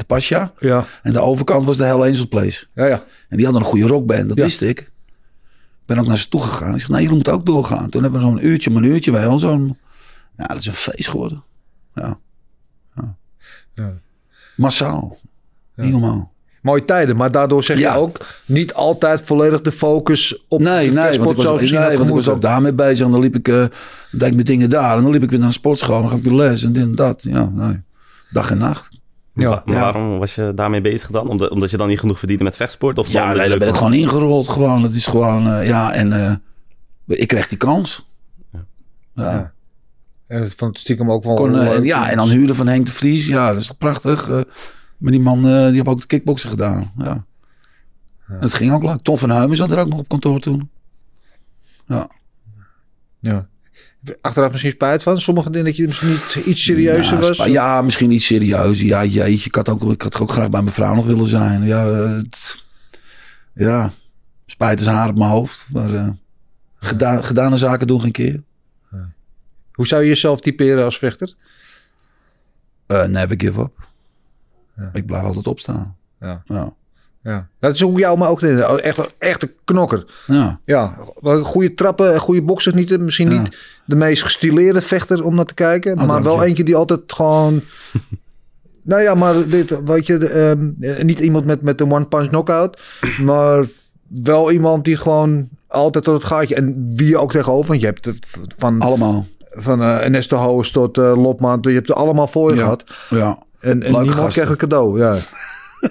de 0.00 0.06
Pasja. 0.06 0.52
ja, 0.58 0.86
En 1.02 1.12
de 1.12 1.20
overkant 1.20 1.66
was 1.66 1.76
de 1.76 1.84
Hell 1.84 2.00
Angel 2.10 2.28
Place. 2.28 2.66
ja, 2.74 2.86
ja. 2.86 3.04
En 3.28 3.36
die 3.36 3.44
hadden 3.44 3.62
een 3.64 3.68
goede 3.70 3.86
rockband, 3.86 4.28
dat 4.28 4.36
Ja. 4.36 4.44
wist 4.44 4.60
ik. 4.62 4.80
Ik 4.80 5.96
ben 5.96 5.98
ook 5.98 6.06
naar 6.06 6.18
ze 6.18 6.28
toe 6.28 6.40
gegaan. 6.40 6.74
Ik 6.74 6.80
zeg, 6.80 6.88
nee, 6.88 6.98
jullie 7.00 7.14
moeten 7.14 7.32
ook 7.32 7.46
doorgaan. 7.46 7.88
Toen 7.88 8.02
hebben 8.02 8.20
we 8.20 8.26
zo'n 8.26 8.46
uurtje, 8.46 8.70
maar 8.70 8.82
een 8.82 8.88
uurtje 8.90 9.10
wel. 9.12 9.38
Zo'n, 9.38 9.76
ja, 10.36 10.46
dat 10.46 10.58
is 10.58 10.66
een 10.66 10.74
feest 10.74 11.08
geworden. 11.08 11.42
Ja. 11.94 12.18
ja. 12.96 13.16
Ja. 13.74 13.92
Massaal. 14.56 15.16
Niet 15.74 15.90
normaal. 15.90 16.32
Mooie 16.62 16.84
tijden, 16.84 17.16
maar 17.16 17.30
daardoor 17.30 17.64
zeg 17.64 17.78
je 17.78 17.94
ook 17.94 18.26
niet 18.46 18.74
altijd 18.74 19.20
volledig 19.20 19.60
de 19.60 19.72
focus 19.72 20.44
op 20.48 20.60
Nee, 20.60 20.86
de 20.88 20.92
nee, 20.94 21.18
want 21.18 21.30
ik 21.30 21.44
was, 21.44 21.60
nee, 21.70 21.96
want 21.98 22.08
ik 22.08 22.14
was 22.14 22.28
ook 22.28 22.42
daarmee 22.42 22.72
bezig. 22.72 23.04
En 23.06 23.12
dan 23.12 23.20
liep 23.20 23.34
ik, 23.36 23.48
eh 23.48 23.54
deed 24.10 24.28
ik 24.28 24.34
mijn 24.34 24.44
dingen 24.44 24.70
daar. 24.70 24.96
En 24.96 25.02
dan 25.02 25.12
liep 25.12 25.22
ik 25.22 25.30
weer 25.30 25.38
naar 25.38 25.48
een 25.48 25.54
sportschool. 25.54 26.00
Dan 26.00 26.08
gaf 26.10 26.18
ik 26.18 26.24
weer 26.24 26.32
les 26.34 26.62
en 26.64 26.72
dit 26.72 26.82
en 26.82 26.94
dat. 26.94 27.22
Ja, 27.22 27.44
nee. 27.54 27.80
Dag 28.30 28.50
en 28.50 28.58
nacht. 28.58 28.89
Ja. 29.34 29.48
Wa- 29.48 29.62
maar 29.64 29.74
Ja. 29.74 29.80
waarom 29.80 30.18
was 30.18 30.34
je 30.34 30.52
daarmee 30.54 30.80
bezig 30.80 31.10
dan? 31.10 31.28
Omdat, 31.28 31.50
omdat 31.50 31.70
je 31.70 31.76
dan 31.76 31.88
niet 31.88 31.98
genoeg 32.00 32.18
verdiende 32.18 32.44
met 32.44 32.56
vechtsport? 32.56 32.98
Of 32.98 33.08
Ja, 33.12 33.32
nee, 33.32 33.48
daar 33.48 33.58
ben 33.58 33.68
ik 33.68 33.74
gewoon 33.74 33.92
ingerold. 33.94 34.48
Gewoon. 34.48 34.82
Het 34.82 34.94
is 34.94 35.06
gewoon, 35.06 35.46
eh, 35.52 35.66
ja, 35.66 35.92
en 35.92 36.12
eh, 36.12 36.34
ik 37.06 37.28
kreeg 37.28 37.48
die 37.48 37.58
kans. 37.58 38.04
Ja. 38.52 38.64
Ja. 39.14 39.52
En 40.26 40.40
het 40.42 40.54
vond 40.54 40.70
het 40.72 40.80
stiekem 40.80 41.10
ook 41.10 41.24
wel 41.24 41.34
Kon, 41.34 41.58
eh, 41.58 41.68
leuk. 41.68 41.84
ja, 41.84 42.10
en 42.10 42.16
dan 42.16 42.28
huren 42.28 42.54
van 42.56 42.66
Henk 42.66 42.86
de 42.86 42.92
Vries. 42.92 43.26
Ja, 43.26 43.52
dat 43.52 43.60
is 43.60 43.66
toch 43.66 43.76
prachtig. 43.78 44.28
eh 44.28 44.40
maar 44.98 45.12
die 45.12 45.20
man, 45.20 45.36
eh, 45.46 45.64
die 45.66 45.74
heeft 45.74 45.86
ook 45.86 46.00
de 46.00 46.06
kickboksen 46.06 46.50
gedaan. 46.50 46.92
Ja. 46.98 47.24
Dat 48.40 48.54
ging 48.54 48.72
ook 48.72 48.82
leuk. 48.82 49.02
Tom 49.02 49.16
van 49.18 49.30
Huimen 49.30 49.56
zat 49.56 49.70
er 49.70 49.78
ook 49.78 49.88
nog 49.88 49.98
op 49.98 50.08
kantoor 50.08 50.40
toen. 50.40 50.70
Ja. 51.86 52.08
Ja. 53.20 53.48
Achteraf 54.20 54.50
misschien 54.50 54.70
spijt 54.70 55.02
van. 55.02 55.20
Sommige 55.20 55.50
dingen 55.50 55.66
dat 55.66 55.76
je 55.76 55.86
misschien 55.86 56.08
niet 56.08 56.34
iets 56.46 56.62
serieuzer 56.64 57.14
ja, 57.14 57.20
was. 57.20 57.36
Ja, 57.36 57.82
misschien 57.82 58.10
iets 58.10 58.24
serieus. 58.26 58.80
Ja, 58.80 59.04
jeetje, 59.04 59.46
ik 59.48 59.54
had 59.54 59.68
ook, 59.68 59.82
ik 59.92 60.02
had 60.02 60.20
ook 60.20 60.30
graag 60.30 60.50
bij 60.50 60.62
mijn 60.62 60.74
vrouw 60.74 60.94
nog 60.94 61.06
willen 61.06 61.26
zijn. 61.28 61.64
Ja, 61.64 61.86
eh, 61.90 62.12
het- 62.16 62.56
ja. 63.54 63.90
spijt 64.46 64.80
is 64.80 64.86
haar 64.86 65.08
op 65.08 65.18
mijn 65.18 65.30
hoofd. 65.30 65.66
Maar 65.72 65.94
eh, 65.94 66.08
gedaan, 66.76 67.24
gedane 67.24 67.56
zaken 67.56 67.86
doen 67.86 68.00
geen 68.00 68.12
keer. 68.12 68.42
Hoe 69.72 69.86
zou 69.86 70.02
je 70.02 70.08
jezelf 70.08 70.40
typeren 70.40 70.84
als 70.84 70.98
vechter? 70.98 71.34
Eh, 72.86 73.04
never 73.04 73.40
give 73.40 73.60
up. 73.60 73.88
Ja. 74.76 74.90
Ik 74.92 75.06
blijf 75.06 75.24
altijd 75.24 75.46
opstaan. 75.46 75.96
Ja. 76.20 76.42
Ja. 76.46 76.72
Ja. 77.22 77.48
Dat 77.58 77.74
is 77.74 77.80
hoe 77.80 77.98
jou 77.98 78.18
maar 78.18 78.28
ook 78.28 78.42
in. 78.42 78.62
Echt, 78.62 78.98
echt 79.18 79.42
een 79.42 79.52
knokker. 79.64 80.04
ja. 80.26 80.58
Ja, 80.64 80.96
goede 81.42 81.74
trappen, 81.74 82.20
goede 82.20 82.42
bokser. 82.42 82.74
Niet, 82.74 82.98
misschien 83.00 83.30
Ja. 83.30 83.40
niet 83.40 83.56
de 83.84 83.96
meest 83.96 84.22
gestileerde 84.22 84.80
vechter 84.82 85.24
om 85.24 85.34
naar 85.34 85.44
te 85.44 85.54
kijken. 85.54 85.98
Oh, 86.00 86.06
maar 86.06 86.22
wel 86.22 86.40
je. 86.42 86.46
eentje 86.48 86.64
die 86.64 86.76
altijd 86.76 87.00
gewoon... 87.06 87.60
nou 88.82 89.02
ja, 89.02 89.14
maar 89.14 89.48
dit, 89.48 89.82
weet 89.84 90.06
je, 90.06 90.18
de, 90.18 90.28
ehm, 90.28 91.06
niet 91.06 91.18
iemand 91.18 91.44
met, 91.44 91.62
met 91.62 91.80
een 91.80 91.92
one-punch 91.92 92.28
knockout. 92.28 92.82
Maar 93.22 93.64
wel 94.08 94.50
iemand 94.50 94.84
die 94.84 94.96
gewoon 94.96 95.48
altijd 95.66 96.04
tot 96.04 96.14
het 96.14 96.24
gaatje... 96.24 96.54
En 96.54 96.84
wie 96.96 97.08
je 97.08 97.18
ook 97.18 97.32
tegenover. 97.32 97.68
Want 97.68 97.80
je 97.80 97.86
hebt 97.86 98.08
van, 98.56 98.80
Allemaal. 98.80 99.26
van 99.50 99.82
eh 99.82 100.02
Ernesto 100.04 100.36
Hoos 100.36 100.70
tot 100.70 100.98
eh 100.98 101.22
Lopman. 101.22 101.58
Je 101.62 101.70
hebt 101.70 101.88
er 101.88 101.94
allemaal 101.94 102.26
voor 102.26 102.50
je 102.50 102.56
Ja. 102.56 102.62
gehad. 102.62 102.84
Ja. 103.10 103.38
En, 103.60 103.78
niemand 103.78 104.08
gasten. 104.08 104.32
krijgt 104.32 104.50
een 104.50 104.56
cadeau. 104.56 104.98
Ja. 104.98 105.16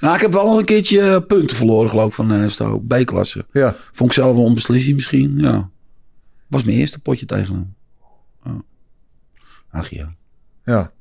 Nou, 0.00 0.14
ik 0.14 0.20
heb 0.20 0.32
wel 0.32 0.46
nog 0.46 0.58
een 0.58 0.64
keertje 0.64 1.22
punten 1.22 1.56
verloren, 1.56 1.90
geloof 1.90 2.06
ik, 2.06 2.12
van 2.12 2.30
Ernesto. 2.30 2.78
B-klasse. 2.78 3.46
ja. 3.52 3.76
Vond 3.92 4.10
ik 4.10 4.16
zelf 4.16 4.36
wel 4.36 4.46
een 4.46 4.54
beslissing 4.54 4.94
misschien. 4.94 5.38
Ja. 5.38 5.70
Was 6.46 6.62
mijn 6.62 6.76
eerste 6.76 7.00
potje 7.00 7.26
tegen 7.26 7.54
hem. 7.54 7.74
Ja. 8.44 8.62
Ach 9.70 9.88
ja. 9.88 10.14
Ja. 10.64 10.92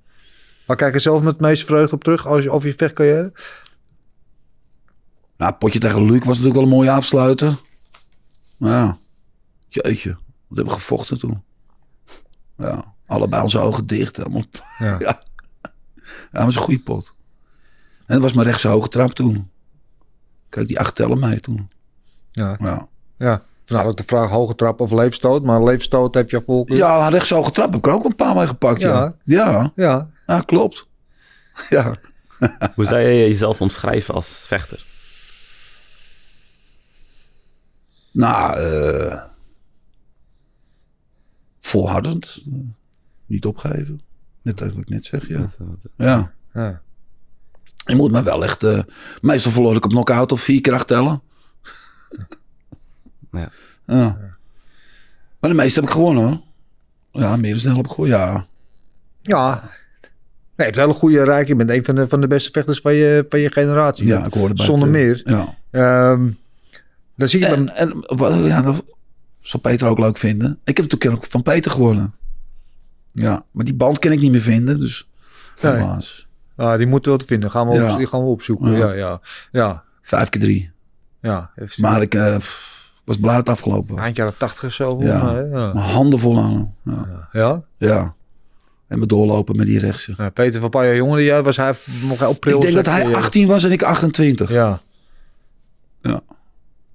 Maar 0.68 0.76
kijk 0.76 0.96
er 0.96 1.02
zelf 1.02 1.22
met 1.22 1.32
het 1.32 1.42
meeste 1.42 1.66
vreugde 1.66 1.96
op 1.96 2.04
terug 2.04 2.28
als 2.28 2.44
je, 2.44 2.50
over 2.50 2.68
je 2.68 2.76
vechtcarrière? 2.76 3.32
Nou, 5.38 5.54
potje 5.54 5.80
tegen 5.80 6.06
Luc 6.06 6.20
was 6.20 6.28
natuurlijk 6.28 6.54
wel 6.56 6.64
een 6.64 6.70
mooie 6.70 6.92
afsluiter. 6.92 7.58
Maar 8.58 8.72
ja. 8.72 8.98
Jeetje. 9.68 10.10
Wat 10.48 10.58
hebben 10.58 10.74
we 10.74 10.80
gevochten 10.80 11.20
toen. 11.20 11.44
Ja, 12.58 12.94
allebei 13.06 13.44
onze 13.44 13.60
ogen 13.60 13.88
dicht. 13.88 14.20
Allemaal. 14.20 14.44
Ja. 14.78 14.96
Ja. 15.00 15.00
ja, 16.32 16.32
dat 16.32 16.44
was 16.44 16.56
een 16.56 16.62
goede 16.62 16.80
pot. 16.80 17.14
En 18.10 18.16
dat 18.16 18.22
was 18.24 18.34
mijn 18.34 18.48
rechtse 18.48 18.68
hoge 18.68 18.88
trap 18.88 19.12
toen. 19.12 19.50
Kijk, 20.50 20.68
die 20.68 20.80
acht 20.80 20.96
tellen 20.96 21.20
mee 21.20 21.40
toen. 21.40 21.70
Ja. 22.32 22.58
Ja, 22.62 22.88
ja. 23.18 23.44
Nou, 23.66 23.84
dat 23.86 23.98
de 23.98 24.04
vraag 24.04 24.30
hoge 24.30 24.56
trap 24.56 24.82
of 24.82 24.92
leefstoot. 24.92 25.44
Maar 25.44 25.64
leefstoot 25.64 26.14
heb 26.14 26.30
je 26.30 26.42
volgens. 26.46 26.78
ja 26.78 27.08
rechtse 27.08 27.34
hoge 27.34 27.52
trap 27.52 27.72
heb 27.72 27.80
ik 27.80 27.86
er 27.88 27.94
ook 27.94 28.06
een 28.06 28.16
paar 28.16 28.36
mee 28.36 28.48
gepakt. 28.48 28.80
Ja, 28.82 29.14
Ja. 29.24 29.50
ja. 29.52 29.72
Ja. 29.76 30.10
ja 30.28 30.42
klopt. 30.42 30.88
Ja. 31.70 31.94
Hoe 32.76 32.86
zou 32.86 33.00
je 33.00 33.20
jezelf 33.20 33.62
omschrijven 33.62 34.14
als 34.14 34.28
vechter? 34.48 34.86
Nou, 38.12 38.60
eh 38.60 39.22
volhardend. 41.60 42.44
Niet 43.26 43.46
opgeven. 43.46 44.02
Net 44.42 44.62
als 44.62 44.72
wat 44.72 44.82
ik 44.82 44.90
net 44.90 45.06
zeg, 45.06 45.28
ja. 45.28 45.50
Ja. 45.98 46.34
Ja. 46.54 46.82
Je 47.90 47.96
moet 47.96 48.12
me 48.12 48.24
wel 48.24 48.44
echt... 48.44 48.64
eh, 48.64 48.80
meestal 49.22 49.52
verloor 49.52 49.76
ik 49.76 49.86
op 49.86 49.90
knock-out 49.92 50.32
of 50.32 50.42
vier 50.42 50.62
keer 50.62 50.74
acht 50.74 50.88
tellen. 50.88 51.22
Ja. 53.32 53.50
Ja. 53.88 54.18
Maar 55.40 55.50
de 55.50 55.56
meeste 55.56 55.80
heb 55.80 55.90
ik 55.90 55.96
gewonnen, 55.96 56.24
hoor. 56.24 56.42
Ja, 57.22 57.36
meer 57.36 57.52
dan 57.54 57.62
de 57.62 57.70
helft 57.70 57.76
heb 57.78 57.86
ik 57.86 57.92
gewonnen, 57.92 58.18
ja. 58.18 58.46
Ja. 59.22 59.52
Nee, 59.62 59.68
je 60.56 60.64
hebt 60.64 60.76
een 60.76 60.82
hele 60.82 60.94
goede 60.94 61.24
rijk. 61.24 61.48
Je 61.48 61.56
bent 61.56 61.70
een 61.70 61.84
van 61.84 61.96
de, 61.96 62.08
van 62.08 62.22
de 62.22 62.28
beste 62.28 62.50
vechters 62.52 62.80
van 62.80 62.94
je, 62.94 63.26
van 63.30 63.40
je 63.40 63.52
generatie. 63.52 64.06
Ja, 64.06 64.26
ik 64.26 64.34
hoorde 64.34 64.54
bij 64.54 64.66
Zonder 64.66 64.88
het, 64.88 64.98
eh, 64.98 65.04
meer. 65.04 65.22
Ja. 65.36 65.56
Ehm, 66.12 66.30
dan 67.16 67.28
zie 67.30 67.40
je 67.40 67.46
En, 67.46 67.66
dan... 67.66 67.76
en 67.76 68.18
wat- 68.18 68.46
ja, 68.46 68.62
dat 68.62 68.84
zal 69.42 69.60
Peter 69.60 69.88
ook 69.88 70.00
leuk 70.00 70.18
vinden. 70.18 70.60
Ik 70.64 70.78
heb 70.78 70.86
toen 70.86 71.12
ook 71.12 71.26
van 71.30 71.42
Peter 71.42 71.72
gewonnen. 71.72 72.14
Ja, 73.12 73.46
maar 73.52 73.66
die 73.66 73.74
band 73.74 74.00
kan 74.00 74.12
ik 74.12 74.20
niet 74.20 74.32
meer 74.32 74.42
vinden, 74.42 74.80
dus 74.80 75.10
Nee. 75.62 75.72
helaas. 75.74 76.28
Ah, 76.60 76.78
die 76.78 76.88
moeten 76.88 77.12
we 77.12 77.18
wel 77.18 77.28
vinden. 77.28 77.52
Gaan 77.52 77.68
we, 77.68 77.74
Ja. 77.74 77.92
op, 77.92 77.98
die 77.98 78.08
gaan 78.08 78.22
we 78.22 78.26
opzoeken. 78.26 78.72
Ja. 78.72 78.94
Ja, 78.94 79.20
ja. 79.52 79.84
Vijf 80.02 80.30
keer 80.30 80.42
drie. 80.42 80.72
ja. 81.22 81.52
Even 81.56 81.82
Maar 81.82 82.02
ik 82.02 82.16
eh, 82.16 82.36
was 83.04 83.18
blij 83.18 83.36
dat 83.36 83.48
het 83.48 83.50
afgelopen 83.50 83.96
was. 83.96 84.04
Eind 84.04 84.16
jaren 84.16 84.38
tachtig 84.38 84.64
of 84.64 84.74
zo. 84.74 84.98
Ja. 85.02 85.24
mij, 85.24 85.44
Ja. 85.44 85.74
Mijn 85.74 85.86
handen 85.86 86.20
vol 86.20 86.40
aan. 86.40 86.74
Ja. 86.84 87.30
ja. 87.32 87.64
ja. 87.78 88.14
En 88.88 89.00
me 89.00 89.06
doorlopen 89.06 89.58
met 89.58 89.66
die 89.66 89.80
rechtse. 89.80 90.14
Ja, 90.18 90.30
Peter 90.30 90.62
van 90.62 90.86
jaar 90.86 90.96
jonger 90.96 91.16
dan 91.16 91.26
jij 91.26 91.44
was 91.44 91.56
hij 91.58 91.74
nog 92.02 92.20
heel 92.20 92.40
pril. 92.40 92.56
Ik 92.56 92.62
denk 92.62 92.76
dat 92.76 92.86
hij 92.86 93.08
je. 93.08 93.16
18 93.16 93.48
was 93.48 93.64
en 93.64 93.72
ik 93.72 93.84
28. 93.84 94.50
Ja. 94.50 94.80
Ja. 96.02 96.22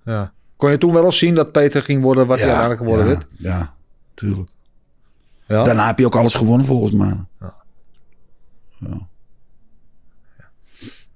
ja. 0.05 0.33
Kon 0.57 0.71
je 0.71 0.79
toen 0.79 0.93
wel 0.93 1.05
eens 1.05 1.19
zien 1.19 1.35
dat 1.35 1.53
Peter 1.53 1.83
ging 1.83 2.03
worden 2.03 2.27
wat 2.27 2.39
hij 2.39 2.47
uiteindelijk 2.49 2.81
geworden 2.81 3.07
ja, 3.07 3.13
werd? 3.13 3.27
Ja, 3.39 3.75
tuurlijk. 4.15 4.51
Ja. 5.47 5.65
Daarna 5.65 5.87
heb 5.87 5.99
je 5.99 6.07
ook 6.07 6.17
alles 6.17 6.35
gewonnen 6.35 6.67
volgens 6.67 6.93
mij. 6.93 7.17
Ja. 7.41 7.55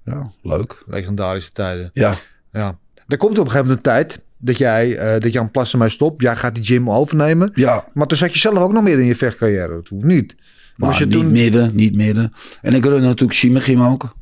Ja. 0.09 0.15
Ja, 0.15 0.31
leuk. 0.43 0.83
Legendarische 0.87 1.53
tijden. 1.53 1.91
Ja. 1.93 2.15
Ja. 2.53 2.79
Er 3.07 3.17
komt 3.17 3.39
op 3.39 3.45
een 3.45 3.51
gegeven 3.51 3.69
moment 3.69 3.87
een 3.87 3.93
tijd 3.93 4.21
dat 4.39 4.59
jij, 4.59 4.97
eh, 4.97 5.21
dat 5.21 5.33
Jan 5.33 5.51
Plassen 5.51 5.79
mij 5.79 5.89
stopt. 5.89 6.23
Jij 6.23 6.37
gaat 6.37 6.55
die 6.55 6.65
gym 6.65 6.91
overnemen. 6.91 7.51
Ja, 7.55 7.85
Maar 7.95 8.07
toen 8.07 8.19
zat 8.19 8.33
je 8.33 8.39
zelf 8.39 8.59
ook 8.59 8.73
nog 8.73 8.83
meer 8.83 8.99
in 8.99 9.07
je 9.07 9.15
vechtcarrière. 9.17 9.83
Toen 9.83 10.07
niet. 10.07 10.37
maar 10.77 10.99
je 10.99 11.05
niet 11.07 11.15
toen... 11.15 11.31
midden, 11.31 11.75
niet 11.75 11.95
midden. 11.95 12.33
En 12.63 12.75
ik 12.75 12.85
runde 12.85 13.07
natuurlijk 13.07 13.39
Chimegim 13.39 13.83
ook. 13.83 14.17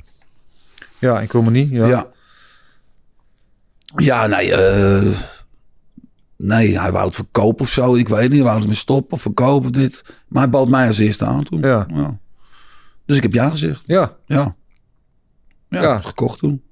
Ja, 0.99 1.21
in 1.21 1.27
Krommenie. 1.27 1.69
Ja. 1.71 1.87
Ja. 1.87 2.07
Ja, 3.97 4.27
nee. 4.27 4.53
eh, 4.55 5.17
nee, 6.37 6.79
hij 6.79 6.93
wou 6.93 7.07
het 7.07 7.15
verkopen 7.15 7.65
of 7.65 7.71
zo. 7.71 7.95
Ik 7.95 8.09
weet 8.09 8.21
niet. 8.29 8.33
Hij 8.33 8.43
wou 8.43 8.59
het 8.59 8.69
me 8.69 8.75
stoppen 8.75 9.13
of 9.13 9.21
verkopen 9.23 9.65
of 9.69 9.71
dit. 9.71 10.05
Maar 10.29 10.43
hij 10.43 10.51
bood 10.51 10.69
mij 10.69 10.87
als 10.87 10.99
eerste 10.99 11.25
aan 11.25 11.45
toen. 11.45 11.61
Ja. 11.61 11.87
Dus 13.07 13.17
ik 13.17 13.23
heb 13.23 13.33
ja 13.33 13.51
gezegd. 13.51 13.83
Ja, 13.87 14.17
Ja. 14.27 14.55
Ja, 15.69 15.83
Ja. 15.83 16.01
gekocht 16.01 16.39
toen. 16.39 16.63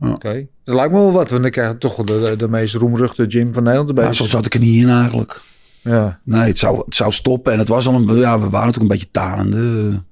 oké. 0.00 0.46
Dat 0.64 0.74
lijkt 0.74 0.92
me 0.92 0.98
wel 0.98 1.12
wat. 1.12 1.30
Want 1.30 1.44
ik 1.44 1.52
krijg 1.52 1.78
toch 1.78 1.96
de, 1.96 2.04
de, 2.20 2.36
de 2.36 2.48
meest 2.48 2.74
roemruchte 2.74 3.24
gym 3.28 3.54
van 3.54 3.62
Nederland 3.62 3.88
erbij. 3.88 4.04
Ja, 4.04 4.12
zo 4.12 4.24
zat 4.26 4.46
ik 4.46 4.54
er 4.54 4.60
niet 4.60 4.82
in 4.82 4.88
eigenlijk. 4.88 5.40
Ja, 5.82 6.20
Nee, 6.24 6.40
het 6.40 6.58
zou, 6.58 6.78
het 6.84 6.94
zou 6.94 7.12
stoppen. 7.12 7.52
En 7.52 7.58
het 7.58 7.68
was 7.68 7.86
al 7.86 7.94
een... 7.94 8.16
Ja, 8.16 8.40
we 8.40 8.48
waren 8.50 8.66
natuurlijk 8.66 8.76
een 8.76 8.88
beetje 8.98 9.10
tanende. 9.10 10.02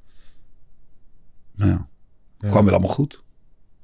Ja. 1.54 1.86
Ja. 2.38 2.48
Kwam 2.50 2.64
weer 2.64 2.72
allemaal 2.72 2.94
goed. 2.94 3.22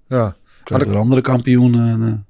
ja. 0.06 0.36
Kreeg 0.64 0.78
Maar 0.78 0.88
weer 0.88 0.98
andere 0.98 1.20
kampioenen. 1.20 2.26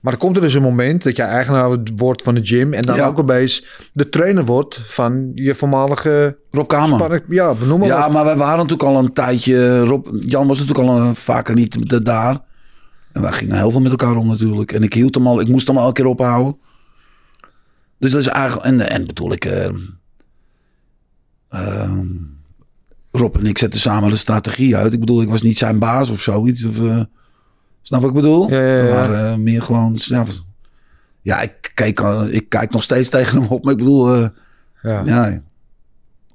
Maar 0.00 0.12
er 0.12 0.18
komt 0.18 0.36
er 0.36 0.42
dus 0.42 0.54
een 0.54 0.62
moment 0.62 1.02
dat 1.02 1.16
jij 1.16 1.26
eigenaar 1.26 1.78
wordt 1.96 2.22
van 2.22 2.34
de 2.34 2.44
gym. 2.44 2.72
En 2.72 2.82
dan 2.82 2.96
Ja. 2.96 3.06
ook 3.06 3.18
opeens 3.18 3.64
de 3.92 4.08
trainer 4.08 4.44
wordt 4.44 4.80
van 4.84 5.30
je 5.34 5.54
voormalige 5.54 6.38
Rob 6.50 6.68
Kamer. 6.68 7.22
Ja, 7.28 7.54
benoem 7.54 7.78
maar 7.78 7.88
Ja, 7.88 8.00
wat. 8.00 8.12
maar 8.12 8.24
wij 8.24 8.36
waren 8.36 8.56
natuurlijk 8.56 8.82
al 8.88 8.98
een 8.98 9.12
tijdje... 9.12 9.80
Rob, 9.80 10.06
Jan 10.20 10.46
was 10.46 10.58
natuurlijk 10.58 10.88
al 10.88 10.96
een, 11.00 11.14
vaker 11.14 11.54
niet 11.54 12.04
daar. 12.04 12.38
En 13.12 13.22
wij 13.22 13.32
gingen 13.32 13.56
heel 13.56 13.70
veel 13.70 13.80
met 13.80 13.90
elkaar 13.90 14.16
om 14.16 14.26
natuurlijk. 14.26 14.72
En 14.72 14.82
ik 14.82 14.94
hield 14.94 15.14
hem 15.14 15.26
al... 15.26 15.40
Ik 15.40 15.48
moest 15.48 15.66
hem 15.66 15.78
al 15.78 15.86
een 15.86 15.92
keer 15.92 16.06
ophouden. 16.06 16.56
Dus 17.98 18.10
dat 18.10 18.20
is 18.20 18.26
eigenlijk... 18.26 18.66
En, 18.66 18.90
en 18.90 19.06
bedoel 19.06 19.32
ik... 19.32 19.44
eh, 19.44 19.68
ehm, 21.50 22.06
Rob 23.12 23.36
en 23.36 23.46
ik 23.46 23.58
zetten 23.58 23.80
samen 23.80 24.10
de 24.10 24.16
strategie 24.16 24.76
uit. 24.76 24.92
Ik 24.92 25.00
bedoel, 25.00 25.22
ik 25.22 25.28
was 25.28 25.42
niet 25.42 25.58
zijn 25.58 25.78
baas 25.78 26.08
of 26.10 26.20
zoiets. 26.20 26.64
Of, 26.64 26.80
eh, 26.80 27.00
snap 27.90 28.00
wat 28.00 28.10
ik 28.10 28.16
bedoel? 28.16 28.50
Ja, 28.50 28.60
ja, 28.60 28.84
ja. 28.84 28.94
Maar 28.94 29.12
eh, 29.32 29.36
meer 29.36 29.62
gewoon... 29.62 29.92
Ja, 29.96 30.24
ja 31.22 31.40
ik, 31.40 31.70
kijk, 31.74 32.00
al- 32.00 32.26
ik 32.28 32.48
kijk 32.48 32.70
nog 32.70 32.82
steeds 32.82 33.08
tegen 33.16 33.40
hem 33.40 33.50
op. 33.50 33.64
Maar 33.64 33.72
ik 33.72 33.78
bedoel... 33.78 34.14
eh, 34.14 34.28
Ja, 34.82 35.02
ja. 35.04 35.42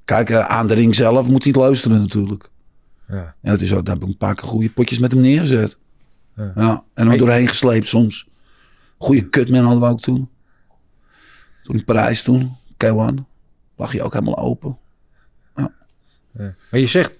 Kijk, 0.05 0.29
eh, 0.29 0.39
aan 0.39 0.67
de 0.67 0.73
ring 0.73 0.95
zelf 0.95 1.27
moet 1.27 1.43
hij 1.43 1.51
het 1.51 1.61
luisteren 1.61 2.01
natuurlijk. 2.01 2.49
ja. 3.07 3.35
En 3.41 3.51
het 3.51 3.61
is 3.61 3.73
ook, 3.73 3.85
daar 3.85 3.93
heb 3.93 4.03
ik 4.03 4.09
een 4.09 4.17
paar 4.17 4.35
keer 4.35 4.47
goede 4.47 4.69
potjes 4.69 4.99
met 4.99 5.11
hem 5.11 5.21
neergezet. 5.21 5.77
Ja. 6.35 6.51
Ja. 6.55 6.83
En 6.93 7.07
Hey. 7.07 7.17
doorheen 7.17 7.47
gesleept 7.47 7.87
soms. 7.87 8.27
Goede 8.97 9.29
cutman 9.29 9.63
hadden 9.63 9.81
we 9.81 9.87
ook 9.87 10.01
toen. 10.01 10.29
Toen 11.63 11.75
in 11.75 11.83
Parijs 11.83 12.21
toen, 12.23 12.51
K1. 12.85 13.13
Lag 13.75 13.93
je 13.93 14.03
ook 14.03 14.13
helemaal 14.13 14.37
open. 14.37 14.77
Maar 16.71 16.79
je 16.79 16.87
zegt, 16.87 17.13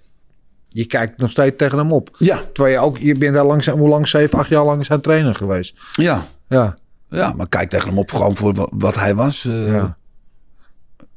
je 0.76 0.86
kijkt 0.86 1.18
nog 1.18 1.30
steeds 1.30 1.58
tegen 1.58 1.78
hem 1.78 1.92
op. 1.92 2.10
Ja. 2.18 2.40
Terwijl 2.54 2.76
je 2.76 2.82
ook, 2.82 2.98
je 2.98 3.18
bent 3.18 3.34
daar 3.34 3.46
langzaam, 3.46 3.80
hoe 3.80 3.90
lang, 3.90 4.08
zeven, 4.08 4.40
acht 4.40 4.50
jaar 4.50 4.66
lang 4.66 4.86
zijn 4.86 5.02
trainer 5.02 5.36
geweest. 5.36 5.80
Ja. 5.94 6.22
Ja, 6.48 6.78
Ja, 7.10 7.34
maar 7.36 7.48
kijk 7.50 7.70
tegen 7.70 7.88
hem 7.90 7.98
op 7.98 8.12
gewoon 8.12 8.36
voor 8.36 8.54
wa- 8.54 8.70
wat 8.74 8.96
hij 8.96 9.16
was. 9.16 9.46
eh, 9.46 9.68
ja, 9.68 9.98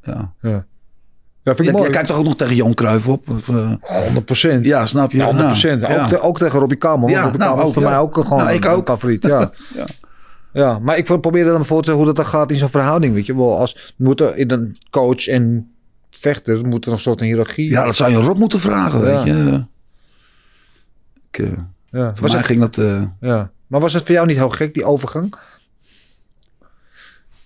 ja. 0.03 0.35
ja. 0.41 0.67
Ja, 1.43 1.55
vind 1.55 1.59
ik 1.59 1.65
Je, 1.65 1.65
je 1.65 1.79
mooi. 1.79 1.91
kijkt 1.91 2.09
toch 2.09 2.17
ook 2.17 2.25
nog 2.25 2.37
tegen 2.37 2.55
Jon 2.57 2.75
Cruijff 2.75 3.09
op? 3.09 3.29
Of, 3.31 3.49
eh, 3.49 3.73
100 4.03 4.25
procent. 4.25 4.65
ja, 4.65 4.87
snap 4.87 5.11
je? 5.11 5.19
Ja, 5.19 5.25
100 5.25 5.47
procent. 5.47 5.83
Ja, 5.83 5.91
ja. 5.91 6.03
Ook, 6.03 6.09
te- 6.09 6.21
ook 6.21 6.39
tegen 6.39 6.59
Robbie 6.59 6.79
Kamer. 6.79 7.11
Ja, 7.11 7.21
Robbie 7.23 7.39
nou, 7.39 7.51
Kamer 7.51 7.67
is 7.67 7.73
voor 7.75 7.83
mij 7.83 7.99
ook 7.99 8.15
gewoon 8.15 8.39
Nou, 8.39 8.53
ik 8.57 8.65
een 8.65 8.71
ook. 8.71 8.87
favoriet. 8.87 9.23
Ja. 9.23 9.51
Ja. 9.77 9.85
ja, 10.53 10.79
maar 10.79 10.97
ik 10.97 11.05
probeer 11.21 11.45
dan 11.45 11.65
voor 11.65 11.77
te 11.77 11.83
stellen 11.83 11.97
hoe 11.99 12.07
dat 12.07 12.17
dan 12.17 12.27
gaat 12.27 12.51
in 12.51 12.57
zo'n 12.57 12.69
verhouding. 12.69 13.15
Weet 13.15 13.27
je 13.27 13.37
wel, 13.37 13.59
als 13.59 13.95
moet 13.97 14.21
er 14.21 14.37
in 14.37 14.51
een 14.51 14.77
coach 14.91 15.27
en 15.27 15.73
vechter 16.19 16.67
moet 16.67 16.87
er 16.87 16.93
een 16.93 16.99
soort 16.99 17.21
hiërarchie. 17.21 17.71
ja, 17.71 17.85
dat 17.85 17.97
zou 17.97 18.11
je 18.11 18.17
Rob 18.17 18.39
moeten 18.39 18.61
vragen, 18.61 19.01
weet 19.01 19.23
je. 19.25 19.65
Ik, 21.31 21.39
eh, 21.39 21.53
ja. 21.91 22.13
voor 22.15 22.21
Was 22.23 22.31
mij 22.31 22.31
het, 22.39 22.47
ging 22.47 22.61
dat... 22.61 22.79
eh, 22.79 23.03
ja. 23.21 23.51
Maar 23.67 23.81
was 23.81 23.93
het 23.93 24.03
voor 24.03 24.15
jou 24.15 24.27
niet 24.27 24.37
heel 24.37 24.49
gek, 24.49 24.75
die 24.75 24.85
overgang? 24.85 25.35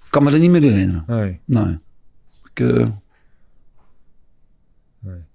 kan 0.08 0.22
me 0.24 0.30
er 0.32 0.38
niet 0.38 0.50
meer 0.50 0.62
herinneren. 0.62 1.04
Nee. 1.06 1.40
Nee. 1.44 1.78
Ik, 2.54 2.60
eh, 2.76 2.86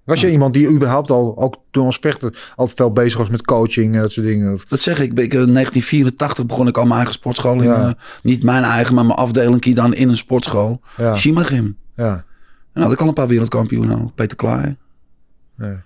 Was 0.04 0.21
je 0.21 0.32
iemand 0.32 0.54
die 0.54 0.69
überhaupt 0.69 1.10
al, 1.12 1.38
ook 1.38 1.56
toen 1.71 1.86
als 1.86 1.97
vechter, 2.02 2.52
al 2.56 2.67
veel 2.67 2.91
bezig 2.91 3.17
was 3.17 3.30
met 3.30 3.41
coaching 3.45 3.95
en 3.95 4.02
dat 4.02 4.12
soort 4.12 4.26
dingen? 4.26 4.54
Of, 4.54 4.63
dat 4.65 4.80
zeg 4.80 5.00
ik. 5.00 5.12
Ik, 5.19 5.34
In 5.34 5.54
1984 5.54 6.45
begon 6.45 6.67
ik 6.67 6.78
al 6.78 6.84
mijn 6.84 6.95
eigen 6.95 7.13
sportschool. 7.13 7.62
In, 7.62 7.63
Ja. 7.63 7.95
niet 8.21 8.43
mijn 8.43 8.63
eigen, 8.63 8.95
maar 8.95 9.06
mijn 9.06 9.17
afdeling 9.19 9.76
dan 9.76 9.93
in 9.93 10.10
een 10.10 10.17
sportschool. 10.17 10.82
ja, 10.97 11.15
Shimagym. 11.15 11.78
ja. 11.95 12.26
En 12.77 12.83
had 12.83 12.91
ik 12.91 13.01
al 13.01 13.07
een 13.07 13.13
paar 13.13 13.27
wereldkampioenen. 13.27 14.13
Peter 14.13 14.37
Klaai. 14.37 14.77
Nee. 15.55 15.77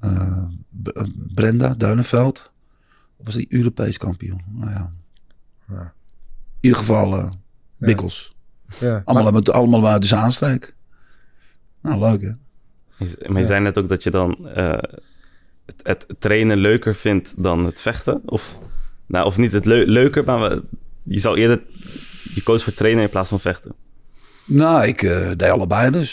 eh, 0.00 0.38
eh, 0.84 1.02
Brenda 1.34 1.74
Duinenveld. 1.74 2.50
Of 3.16 3.24
was 3.24 3.34
die 3.34 3.46
Europees 3.48 3.98
kampioen? 3.98 4.40
Nou 4.52 4.70
ja. 4.70 4.92
Ja. 5.68 5.80
In 5.80 5.92
ieder 6.60 6.78
geval 6.78 7.18
uh, 7.18 7.30
Bikkels. 7.78 8.34
Ja. 8.80 9.02
Allemaal, 9.04 9.32
met, 9.32 9.50
allemaal 9.50 9.86
uit 9.86 10.02
de 10.02 10.08
Zaanstreek. 10.08 10.74
Nou, 11.82 11.98
leuk 11.98 12.20
hè? 12.22 12.30
Je- 13.04 13.26
Maar 13.28 13.40
je 13.40 13.46
zei 13.46 13.60
net 13.60 13.78
ook 13.78 13.88
dat 13.88 14.02
je 14.02 14.10
dan 14.10 14.46
eh, 14.48 14.78
het, 15.66 15.80
het 15.82 16.06
trainen 16.18 16.56
leuker 16.58 16.94
vindt 16.94 17.42
dan 17.42 17.64
het 17.64 17.80
vechten. 17.80 18.22
Of, 18.24 18.58
nou, 19.06 19.26
of 19.26 19.36
niet 19.36 19.52
het 19.52 19.64
leu- 19.64 19.84
leuker, 19.86 20.24
maar 20.24 20.40
we- 20.50 20.64
je 21.02 21.18
zou 21.18 21.38
eerder 21.38 21.62
je 22.34 22.42
koos 22.42 22.62
voor 22.64 22.72
trainen 22.72 23.02
in 23.02 23.10
plaats 23.10 23.28
van 23.28 23.40
vechten. 23.40 23.74
Nou, 24.46 24.86
ik 24.86 25.02
eh, 25.02 25.28
deed 25.36 25.50
allebei 25.50 25.90
dus. 25.90 26.12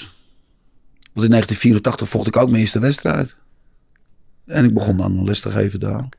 Want 1.14 1.26
in 1.26 1.32
1984 1.32 2.10
vocht 2.10 2.28
ik 2.28 2.38
ook 2.38 2.50
mijn 2.50 2.62
eerste 2.62 2.80
wedstrijd. 2.80 3.36
En 4.46 4.66
ik 4.66 4.74
begon 4.74 4.98
dan 4.98 5.24
les 5.24 5.40
te 5.42 5.50
geven 5.52 5.80
daar. 5.80 6.10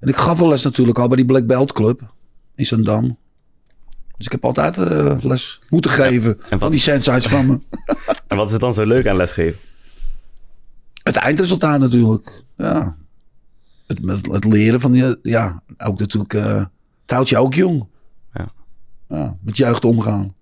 En 0.00 0.08
ik 0.08 0.16
gaf 0.16 0.38
wel 0.38 0.48
les 0.48 0.62
natuurlijk 0.62 0.98
al 0.98 1.06
bij 1.08 1.16
die 1.16 1.26
Black 1.26 1.46
Belt 1.46 1.72
Club 1.72 2.12
in 2.54 2.66
Zandam. 2.66 3.16
Dus 4.16 4.26
ik 4.26 4.32
heb 4.32 4.44
altijd 4.44 4.76
eh, 4.76 5.16
les 5.20 5.60
moeten 5.68 5.90
geven 5.90 6.36
wat- 6.50 6.60
van 6.60 6.70
die 6.70 6.80
sensites 6.80 7.26
van 7.26 7.46
me. 7.46 7.60
En 8.28 8.36
wat 8.36 8.46
is 8.46 8.52
het 8.52 8.60
dan 8.60 8.74
zo 8.74 8.84
leuk 8.86 9.06
aan 9.06 9.16
lesgeven? 9.16 9.58
Het 11.02 11.16
eindresultaat 11.16 11.80
natuurlijk. 11.80 12.42
Ja. 12.56 12.96
Het, 13.86 14.00
het, 14.04 14.26
het 14.26 14.44
leren 14.44 14.80
van 14.80 14.92
die, 14.92 15.16
ja, 15.22 15.62
ook 15.78 15.98
natuurlijk, 15.98 16.34
eh 16.34 16.64
het 17.02 17.10
houdt 17.10 17.28
je 17.28 17.38
ook 17.38 17.54
jong. 17.54 17.86
Ja. 18.34 18.52
Ja, 19.08 19.36
met 19.40 19.56
jeugd 19.56 19.84
omgaan. 19.84 20.34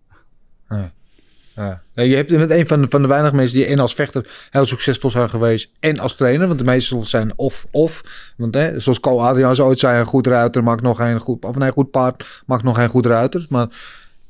Ja. 1.55 1.83
Ja, 1.95 2.03
je 2.03 2.17
hebt 2.17 2.31
met 2.37 2.51
een 2.51 2.67
van 2.67 2.81
de, 2.81 2.89
van 2.89 3.03
de 3.03 3.09
weinige 3.09 3.35
mensen 3.35 3.57
die 3.59 3.67
en 3.67 3.79
als 3.79 3.95
vechter 3.95 4.47
heel 4.51 4.67
succesvol 4.67 5.11
zijn 5.11 5.31
geweest 5.31 5.71
en 5.81 5.99
als 5.99 6.17
trainer. 6.17 6.47
Want 6.47 6.59
de 6.59 6.65
meeste 6.65 7.03
zijn 7.03 7.33
of-of. 7.37 8.03
Want 8.37 8.55
hè, 8.55 8.79
zoals 8.81 9.01
Ko 9.01 9.19
Adriaans 9.21 9.61
ooit 9.61 9.79
zei, 9.79 10.01
een 10.01 10.07
goed 10.07 10.27
ruiter 10.27 10.63
maakt 10.63 10.83
nog 10.83 10.97
geen 10.97 11.21
goed... 11.21 11.45
Of 11.45 11.57
nee, 11.57 11.71
goed 11.71 11.91
paard 11.91 12.43
maakt 12.47 12.63
nog 12.63 12.77
geen 12.77 12.89
goed 12.89 13.07
ruiter. 13.07 13.47
Maar 13.49 13.67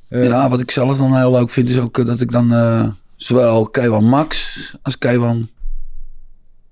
Eh, 0.08 0.24
ja, 0.26 0.48
wat 0.48 0.60
ik 0.60 0.70
zelf 0.70 0.98
dan 0.98 1.16
heel 1.16 1.30
leuk 1.32 1.50
vind 1.50 1.70
is 1.70 1.78
ook 1.78 1.98
eh, 1.98 2.06
dat 2.06 2.20
ik 2.20 2.30
dan 2.32 2.52
eh, 2.52 2.88
zowel 3.16 3.70
K1 3.80 4.04
Max 4.04 4.48
als 4.82 4.96
K1 5.06 5.48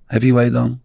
Heavyweight 0.06 0.52
dan 0.52 0.80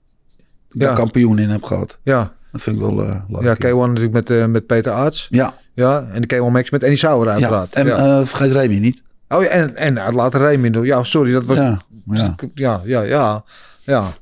Ja. 0.69 0.89
de 0.89 0.95
kampioen 0.95 1.39
in 1.39 1.49
heb 1.49 1.63
gehad. 1.63 1.99
ja, 2.03 2.33
Dat 2.51 2.61
vind 2.61 2.75
ik 2.75 2.81
wel 2.81 2.95
leuk. 2.95 3.41
ja 3.43 3.53
K1 3.55 3.87
natuurlijk 3.91 4.29
met, 4.29 4.49
met 4.49 4.65
Peter 4.65 4.91
Arts. 4.91 5.27
Ja, 5.29 5.53
Ja, 5.73 6.07
en 6.11 6.21
de 6.21 6.35
K1 6.35 6.51
Max 6.51 6.69
met 6.69 6.83
Andy 6.83 6.95
Sauer 6.95 7.25
ja. 7.25 7.31
uiteraard. 7.31 7.73
En 7.73 7.85
Ja. 7.85 8.25
vergeet 8.25 8.51
Remy 8.51 8.77
niet. 8.79 9.01
Oh 9.29 9.43
ja, 9.43 9.49
en, 9.49 9.75
en 9.75 9.93
nou, 9.93 10.13
later 10.13 10.71
doen. 10.71 10.85
Ja, 10.85 11.03
sorry, 11.03 11.31
dat 11.31 11.45
was... 11.45 11.57
Ja, 11.57 11.79
ja, 12.05 12.35
Ja, 12.53 12.81
ja, 12.85 13.01
ja. 13.01 13.43
Ja, 13.83 14.13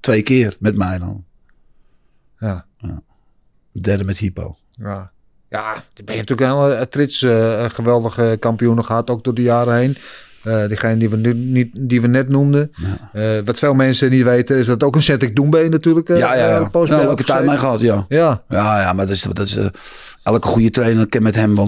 twee 0.00 0.22
keer 0.22 0.56
met 0.58 0.76
mij 0.76 0.98
dan. 0.98 1.24
ja. 2.38 3.02
Derde 3.72 4.04
met 4.04 4.18
Hypo. 4.18 4.56
Ja, 4.70 5.12
ja 5.48 5.72
dan 5.72 6.04
ben 6.04 6.14
je 6.14 6.20
natuurlijk 6.20 6.50
een 6.50 6.62
hele 6.62 6.88
trits 6.88 7.22
eh, 7.22 7.70
geweldige 7.70 8.36
kampioenen 8.40 8.84
gehad, 8.84 9.10
ook 9.10 9.24
door 9.24 9.34
de 9.34 9.42
jaren 9.42 9.74
heen. 9.74 9.96
Eh 10.42 10.66
diegene 10.68 10.96
die 10.96 11.08
we, 11.10 11.16
nu, 11.16 11.34
niet, 11.34 11.68
die 11.80 12.00
we 12.00 12.06
net 12.06 12.28
noemden. 12.28 12.70
Eh, 13.12 13.22
wat 13.44 13.58
veel 13.58 13.74
mensen 13.74 14.10
niet 14.10 14.24
weten, 14.24 14.56
is 14.56 14.66
dat 14.66 14.82
ook 14.82 14.94
een 14.96 15.02
Celtic 15.02 15.36
Doembe 15.36 15.68
natuurlijk. 15.68 16.08
eh, 16.08 16.18
ja, 16.18 16.34
ja, 16.34 16.48
ja. 16.48 16.58
ja 16.58 16.68
bij 16.70 16.86
leuke 17.04 17.24
tijd 17.24 17.46
mee 17.46 17.56
gehad, 17.58 17.80
ja. 17.80 18.04
Ja, 18.08 18.42
Ja, 18.48 18.80
ja, 18.80 18.92
maar 18.92 19.06
dat 19.06 19.14
is, 19.14 19.22
dat 19.22 19.46
is 19.46 19.56
elke 20.22 20.48
goede 20.48 20.70
trainer 20.70 21.06
kan 21.08 21.22
met 21.22 21.34
hem 21.34 21.54
wel 21.54 21.66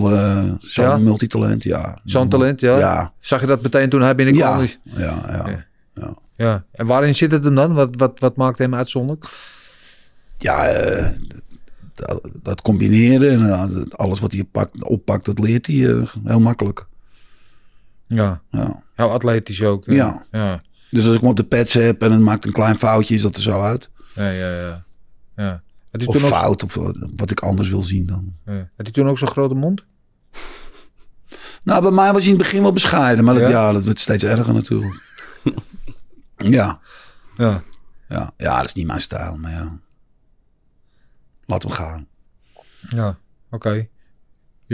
zo'n 0.58 0.84
Ja? 0.84 0.98
multitalent, 0.98 1.62
ja. 1.62 1.98
zo'n 2.04 2.28
talent, 2.28 2.60
ja. 2.60 2.78
Ja, 2.78 3.12
Zag 3.18 3.40
je 3.40 3.46
dat 3.46 3.62
meteen 3.62 3.88
toen 3.88 4.02
hij 4.02 4.14
binnenkwam? 4.14 4.56
ja, 4.56 4.62
Is- 4.62 4.78
ja, 4.84 5.14
ja. 5.28 5.64
Ja. 5.94 6.14
ja. 6.36 6.64
En 6.72 6.86
waarin 6.86 7.14
zit 7.14 7.32
het 7.32 7.44
hem 7.44 7.54
dan? 7.54 7.72
Wat, 7.74 7.88
wat, 7.96 8.20
wat 8.20 8.36
maakt 8.36 8.58
hem 8.58 8.74
uitzonderlijk? 8.74 9.26
Ja, 10.38 10.72
dat, 11.94 12.20
dat 12.42 12.62
combineren 12.62 13.50
en 13.50 13.88
alles 13.90 14.20
wat 14.20 14.32
hij 14.32 14.44
pakt, 14.44 14.84
oppakt, 14.84 15.24
dat 15.24 15.38
leert 15.38 15.66
hij 15.66 16.04
heel 16.24 16.40
makkelijk. 16.40 16.86
Ja, 18.06 18.42
Ja. 18.50 18.82
heel 18.94 19.10
atletisch 19.10 19.62
ook. 19.62 19.84
Ja. 19.84 20.24
Ja, 20.30 20.62
Dus 20.90 21.04
als 21.06 21.14
ik 21.14 21.20
hem 21.20 21.30
op 21.30 21.36
de 21.36 21.44
pads 21.44 21.72
heb 21.72 22.02
en 22.02 22.12
het 22.12 22.20
maakt 22.20 22.44
een 22.44 22.52
klein 22.52 22.78
foutje, 22.78 23.14
is 23.14 23.22
dat 23.22 23.36
er 23.36 23.42
zo 23.42 23.62
uit. 23.62 23.90
ja, 24.14 24.30
ja. 24.30 24.50
ja. 24.60 24.84
ja. 25.36 25.62
Had, 25.90 26.00
hij 26.02 26.06
Of 26.06 26.14
toen 26.14 26.24
ook, 26.24 26.30
fout, 26.30 26.62
of 26.62 26.74
wat 27.16 27.30
ik 27.30 27.40
anders 27.40 27.68
wil 27.68 27.82
zien 27.82 28.06
dan. 28.06 28.34
ja. 28.46 28.52
Had 28.52 28.70
hij 28.76 28.90
toen 28.90 29.08
ook 29.08 29.18
zo'n 29.18 29.28
grote 29.28 29.54
mond? 29.54 29.84
Nou, 31.62 31.82
bij 31.82 31.90
mij 31.90 32.12
was 32.12 32.22
hij 32.22 32.32
in 32.32 32.38
het 32.38 32.42
begin 32.46 32.62
wel 32.62 32.72
bescheiden, 32.72 33.24
maar 33.24 33.34
dat, 33.34 33.42
Ja? 33.42 33.48
ja? 33.48 33.72
dat 33.72 33.84
wordt 33.84 34.00
steeds 34.00 34.24
erger 34.24 34.54
natuurlijk. 34.54 35.02
ja, 36.36 36.78
Ja. 37.36 37.62
ja, 38.08 38.32
ja, 38.36 38.56
dat 38.56 38.64
is 38.66 38.74
niet 38.74 38.86
mijn 38.86 39.00
stijl, 39.00 39.36
maar 39.36 39.50
ja. 39.50 39.78
Laat 41.46 41.62
hem 41.62 41.70
gaan. 41.72 42.06
Ja, 42.88 43.18
oké. 43.50 43.88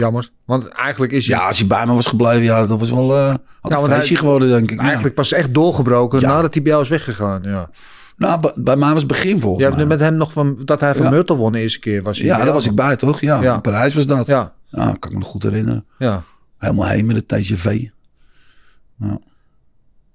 Jammer. 0.01 0.29
Want 0.45 0.67
eigenlijk 0.67 1.11
is 1.11 1.27
hij 1.27 1.37
Ja, 1.37 1.47
als 1.47 1.57
hij 1.57 1.67
bij 1.67 1.85
me 1.85 1.93
was 1.93 2.05
gebleven, 2.05 2.43
ja, 2.43 2.65
dat 2.65 2.79
was 2.79 2.89
wel 2.91 3.17
uh, 3.17 3.33
had 3.61 3.87
hij- 3.87 4.05
geworden, 4.07 4.49
denk 4.49 4.71
ik. 4.71 4.79
eigenlijk 4.79 5.15
pas 5.15 5.31
echt 5.31 5.53
doorgebroken 5.53 6.19
Ja. 6.19 6.27
nadat 6.27 6.53
hij 6.53 6.61
bij 6.63 6.71
jou 6.71 6.83
is 6.83 6.89
weggegaan. 6.89 7.41
Ja. 7.43 7.69
Nou, 8.17 8.51
bij, 8.55 8.75
mij 8.75 8.89
was 8.89 8.97
het 8.97 9.07
begin 9.07 9.39
volgens 9.39 9.63
Je 9.65 9.71
hebt 9.73 9.87
met 9.89 9.99
hem 9.99 10.15
nog 10.15 10.31
van 10.33 10.57
dat 10.65 10.79
hij 10.79 10.95
van 10.95 11.03
Ja. 11.03 11.09
Myrtle 11.09 11.35
won 11.35 11.51
de 11.51 11.59
eerste 11.59 11.79
keer. 11.79 12.03
Was 12.03 12.17
hij 12.17 12.25
ja, 12.27 12.43
daar 12.43 12.53
was 12.53 12.65
ik 12.65 12.75
bij, 12.75 12.95
toch? 12.95 13.19
Ja, 13.21 13.41
Ja. 13.41 13.53
in 13.53 13.61
Parijs 13.61 13.93
was 13.93 14.05
dat. 14.05 14.27
Ja. 14.27 14.53
Ja, 14.65 14.83
kan 14.85 14.93
ik 14.93 15.11
me 15.11 15.17
nog 15.17 15.27
goed 15.27 15.43
herinneren. 15.43 15.85
ja. 15.97 16.23
Helemaal 16.57 16.87
heen 16.87 17.05
met 17.05 17.15
het 17.15 17.27
TGV. 17.27 17.85
Ja. 18.99 19.19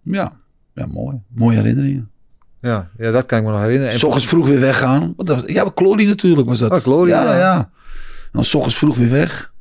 ja, 0.03 0.33
ja, 0.75 0.87
mooi. 0.87 1.21
Mooie 1.29 1.57
herinneringen. 1.57 2.11
Ja, 2.61 2.91
ja, 2.95 3.11
dat 3.11 3.27
kan 3.27 3.39
ik 3.39 3.45
me 3.45 3.51
nog 3.51 3.61
herinneren. 3.61 3.93
En 3.95 4.05
ochtends 4.05 4.27
vroeg 4.27 4.47
weer 4.47 4.61
weggaan. 4.61 5.01
Want 5.17 5.29
dat 5.29 5.41
was, 5.41 5.51
ja, 5.51 5.71
Glory 5.75 6.07
natuurlijk 6.07 6.49
was 6.49 6.59
dat. 6.59 6.83
Glory, 6.83 7.09
ja. 7.11 7.23
ja. 7.23 7.39
ja. 7.39 7.57
En 7.59 7.69
dan 8.33 8.43
ochtends 8.53 8.77
vroeg 8.77 8.97
weer 8.97 9.11
weg. 9.11 9.53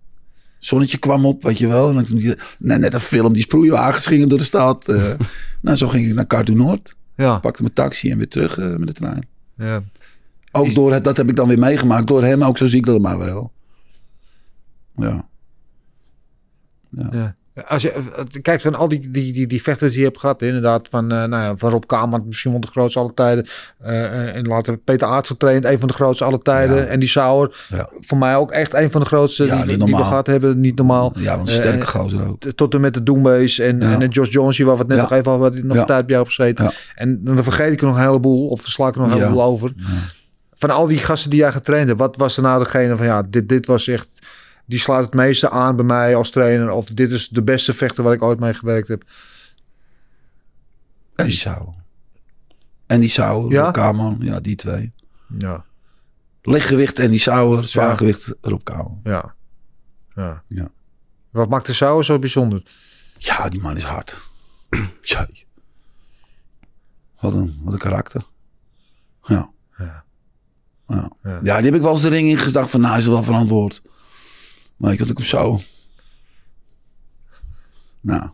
Zonnetje 0.66 0.98
kwam 0.98 1.26
op, 1.26 1.44
weet 1.44 1.58
je 1.58 1.68
wel. 1.68 1.90
En 1.90 1.94
dan, 2.06 2.36
net, 2.60 2.80
net 2.80 2.94
een 2.94 3.00
film, 3.00 3.34
die 3.34 3.42
sproeiwagens 3.44 4.06
gingen 4.06 4.30
door 4.30 4.38
de 4.38 4.44
stad. 4.44 4.88
eh. 4.90 5.12
nou, 5.62 5.78
zo 5.78 5.88
ging 5.88 6.08
ik 6.08 6.14
naar 6.14 6.28
Cartoon 6.28 6.58
Noord. 6.58 6.96
ja, 7.16 7.40
Pakte 7.40 7.62
mijn 7.62 7.74
taxi 7.74 8.12
en 8.12 8.18
weer 8.18 8.28
terug 8.28 8.58
eh, 8.58 8.76
met 8.76 8.88
de 8.88 8.94
trein. 8.94 9.28
ja. 9.58 9.84
Ook 10.52 10.66
Is- 10.66 10.74
door 10.74 10.94
het, 10.94 11.04
dat 11.04 11.18
heb 11.18 11.30
ik 11.30 11.36
dan 11.36 11.48
weer 11.48 11.60
meegemaakt. 11.60 12.08
Door 12.08 12.24
hem 12.24 12.44
ook, 12.44 12.58
zo 12.58 12.66
zie 12.66 12.78
ik 12.78 12.86
dat 12.86 13.02
maar 13.02 13.18
wel. 13.18 13.52
Ja. 14.96 15.28
Ja. 16.90 17.36
Als 17.68 17.82
je 17.82 17.94
kijkt 18.42 18.62
van 18.64 18.76
al 18.76 18.88
die, 18.88 19.10
die, 19.10 19.34
die, 19.34 19.48
die 19.48 19.62
vechters 19.62 19.92
die 19.92 20.00
je 20.00 20.06
hebt 20.06 20.20
gehad, 20.20 20.42
inderdaad, 20.42 20.88
van, 20.90 21.12
eh, 21.12 21.18
nou 21.18 21.44
ja, 21.44 21.56
van 21.56 21.70
Rob 21.70 21.84
Kamer, 21.86 22.22
misschien 22.26 22.52
wel 22.52 22.60
de 22.60 22.68
grootste 22.68 23.00
alle 23.00 23.14
tijden. 23.14 23.46
eh, 23.80 24.06
eh, 24.06 24.36
en 24.36 24.48
later 24.48 24.78
Peter 24.78 25.08
Aarts 25.08 25.28
getraind, 25.30 25.66
een 25.66 25.80
van 25.80 25.88
de 25.88 25.94
grootste 25.94 26.24
alle 26.24 26.40
tijden. 26.40 26.76
Ja. 26.76 26.84
En 26.84 27.00
die 27.00 27.10
Sauer, 27.10 27.66
Ja. 27.70 27.90
voor 28.02 28.18
mij 28.18 28.36
ook 28.36 28.52
echt 28.52 28.74
een 28.74 28.92
van 28.92 29.02
de 29.02 29.08
grootste 29.08 29.44
die, 29.44 29.66
die, 29.66 29.78
die 29.86 29.96
we 29.96 30.04
gehad 30.04 30.28
hebben. 30.28 30.60
Niet 30.60 30.76
normaal. 30.78 31.14
Ja, 31.18 31.36
want 31.36 31.48
een 31.48 31.54
sterke 31.54 31.78
en- 31.80 31.88
gozer 31.88 32.28
ook. 32.28 32.44
tot 32.44 32.74
en 32.74 32.82
met 32.82 32.94
de 32.94 33.04
Doombees 33.04 33.60
en, 33.60 33.82
en 33.82 34.00
de 34.00 34.08
Josh 34.08 34.32
Jones, 34.32 34.58
waar 34.58 34.74
we 34.74 34.80
het 34.80 34.88
net 34.88 34.98
nog 34.98 35.12
even 35.12 35.32
hadden, 35.32 35.68
nog 35.68 35.78
een 35.78 35.86
tijd 35.86 36.06
bij 36.06 36.16
jou 36.16 36.28
gezeten. 36.28 36.72
En 36.96 37.20
dan 37.24 37.44
vergeet 37.44 37.72
ik 37.72 37.80
er 37.82 37.86
nog 37.88 37.96
een 37.96 38.02
heleboel, 38.04 38.48
of 38.48 38.62
versla 38.62 38.88
ik 38.88 38.96
er 38.96 39.02
nog 39.02 39.12
een 39.12 39.18
heleboel 39.18 39.44
over. 39.44 39.72
Van 40.58 40.70
al 40.70 40.88
die 40.88 40.98
gasten 40.98 41.30
die 41.30 41.40
jij 41.40 41.52
getraind 41.52 41.88
hebt, 41.88 42.00
wat 42.00 42.16
was 42.18 42.38
er 42.38 42.44
nou 42.44 42.60
degene 42.64 42.96
van, 42.98 43.06
ja, 43.06 43.24
dit, 43.30 43.50
dit 43.50 43.66
was 43.66 43.88
echt, 43.88 44.08
die 44.66 44.80
sluit 44.80 45.06
het 45.06 45.14
meeste 45.14 45.50
aan 45.50 45.76
bij 45.76 45.86
mij 45.86 46.16
als 46.16 46.30
trainer. 46.30 46.70
Of 46.72 46.86
dit 46.86 47.12
is 47.12 47.30
de 47.30 47.44
beste 47.44 47.74
vechter 47.74 48.04
waar 48.04 48.14
ik 48.14 48.22
ooit 48.22 48.40
mee 48.40 48.54
gewerkt 48.54 48.88
heb. 48.88 49.04
En 51.16 51.26
die 51.26 51.36
zou. 51.36 51.70
En 52.86 53.00
die 53.00 53.10
zou, 53.10 53.54
Ja? 53.54 53.72
Kamer. 53.72 54.16
Ja, 54.20 54.40
die 54.40 54.56
twee. 54.56 54.92
Ja, 55.38 55.66
Lichtgewicht 56.42 57.00
en 57.00 57.10
die 57.10 57.20
Sauer, 57.20 57.64
zwaargewicht 57.64 58.34
Rob 58.42 58.64
Kamer. 58.64 58.98
ja, 59.04 59.36
ja. 60.14 60.44
Ja. 60.48 60.68
Wat 61.32 61.50
maakt 61.50 61.66
de 61.66 61.74
Sauer 61.74 62.06
zo 62.06 62.20
bijzonder? 62.20 62.66
Ja, 63.18 63.50
die 63.50 63.62
man 63.62 63.76
is 63.76 63.84
hard. 63.84 64.18
Tjai. 65.02 65.46
Wat 67.20 67.34
een, 67.34 67.60
wat 67.64 67.74
een 67.74 67.80
karakter. 67.80 68.24
Ja. 69.22 69.50
Ja. 69.78 70.04
Ja. 70.88 71.12
Ja. 71.22 71.40
Ja. 71.44 71.56
die 71.56 71.66
heb 71.66 71.76
ik 71.76 71.82
wel 71.82 71.92
eens 71.92 72.02
de 72.02 72.08
ring 72.10 72.30
in 72.30 72.38
gedacht 72.38 72.70
van, 72.70 72.80
nou, 72.80 72.92
hij 72.94 73.02
is 73.02 73.08
wel 73.08 73.24
verantwoord. 73.24 73.82
Maar 74.78 74.94
ik 74.94 75.00
had 75.00 75.10
ik 75.10 75.18
hem 75.18 75.26
zo. 75.28 75.60
Nou. 78.02 78.30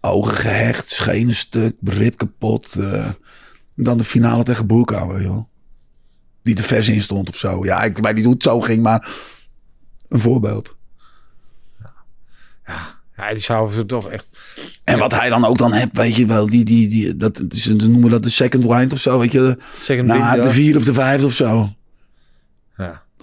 Ogen 0.00 0.34
gehecht, 0.36 0.88
schenen 0.88 1.34
stuk, 1.34 1.76
rib 1.82 2.16
kapot. 2.16 2.74
eh. 2.74 3.08
dan 3.74 3.98
de 3.98 4.04
finale 4.04 4.42
tegen 4.44 4.66
Boerkouwer, 4.66 5.22
joh. 5.22 5.44
Die 6.42 6.56
er 6.56 6.62
vers 6.64 6.88
in 6.88 7.02
stond 7.02 7.28
of 7.28 7.36
zo. 7.36 7.64
Ja, 7.64 7.82
ik 7.82 7.98
weet 7.98 8.14
niet 8.14 8.24
hoe 8.24 8.32
het 8.34 8.42
zo 8.42 8.60
ging, 8.60 8.82
maar 8.82 9.08
een 10.08 10.20
voorbeeld. 10.20 10.76
Ja, 13.16 13.30
die 13.30 13.38
Sauer 13.38 13.76
is 13.78 13.82
toch 13.86 14.08
echt... 14.08 14.28
En 14.84 14.98
wat 14.98 15.12
hij 15.12 15.28
dan 15.28 15.44
ook 15.44 15.58
dan 15.58 15.72
hebt, 15.72 15.96
weet 15.96 16.16
je 16.16 16.26
wel, 16.26 16.46
die, 16.46 16.64
die, 16.64 16.88
die, 16.88 17.16
dat, 17.16 17.42
ze 17.48 17.74
noemen 17.74 18.10
dat 18.10 18.22
de 18.22 18.28
second 18.30 18.64
wind 18.64 18.92
of 18.92 19.00
zo, 19.00 19.18
weet 19.18 19.32
je. 19.32 19.58
Second 19.76 20.06
Nou, 20.06 20.20
wind, 20.20 20.34
ja. 20.36 20.42
de 20.42 20.50
vierde 20.52 20.78
of 20.78 20.84
de 20.84 20.92
vijfde 20.92 21.26
of 21.26 21.32
zo. 21.34 21.68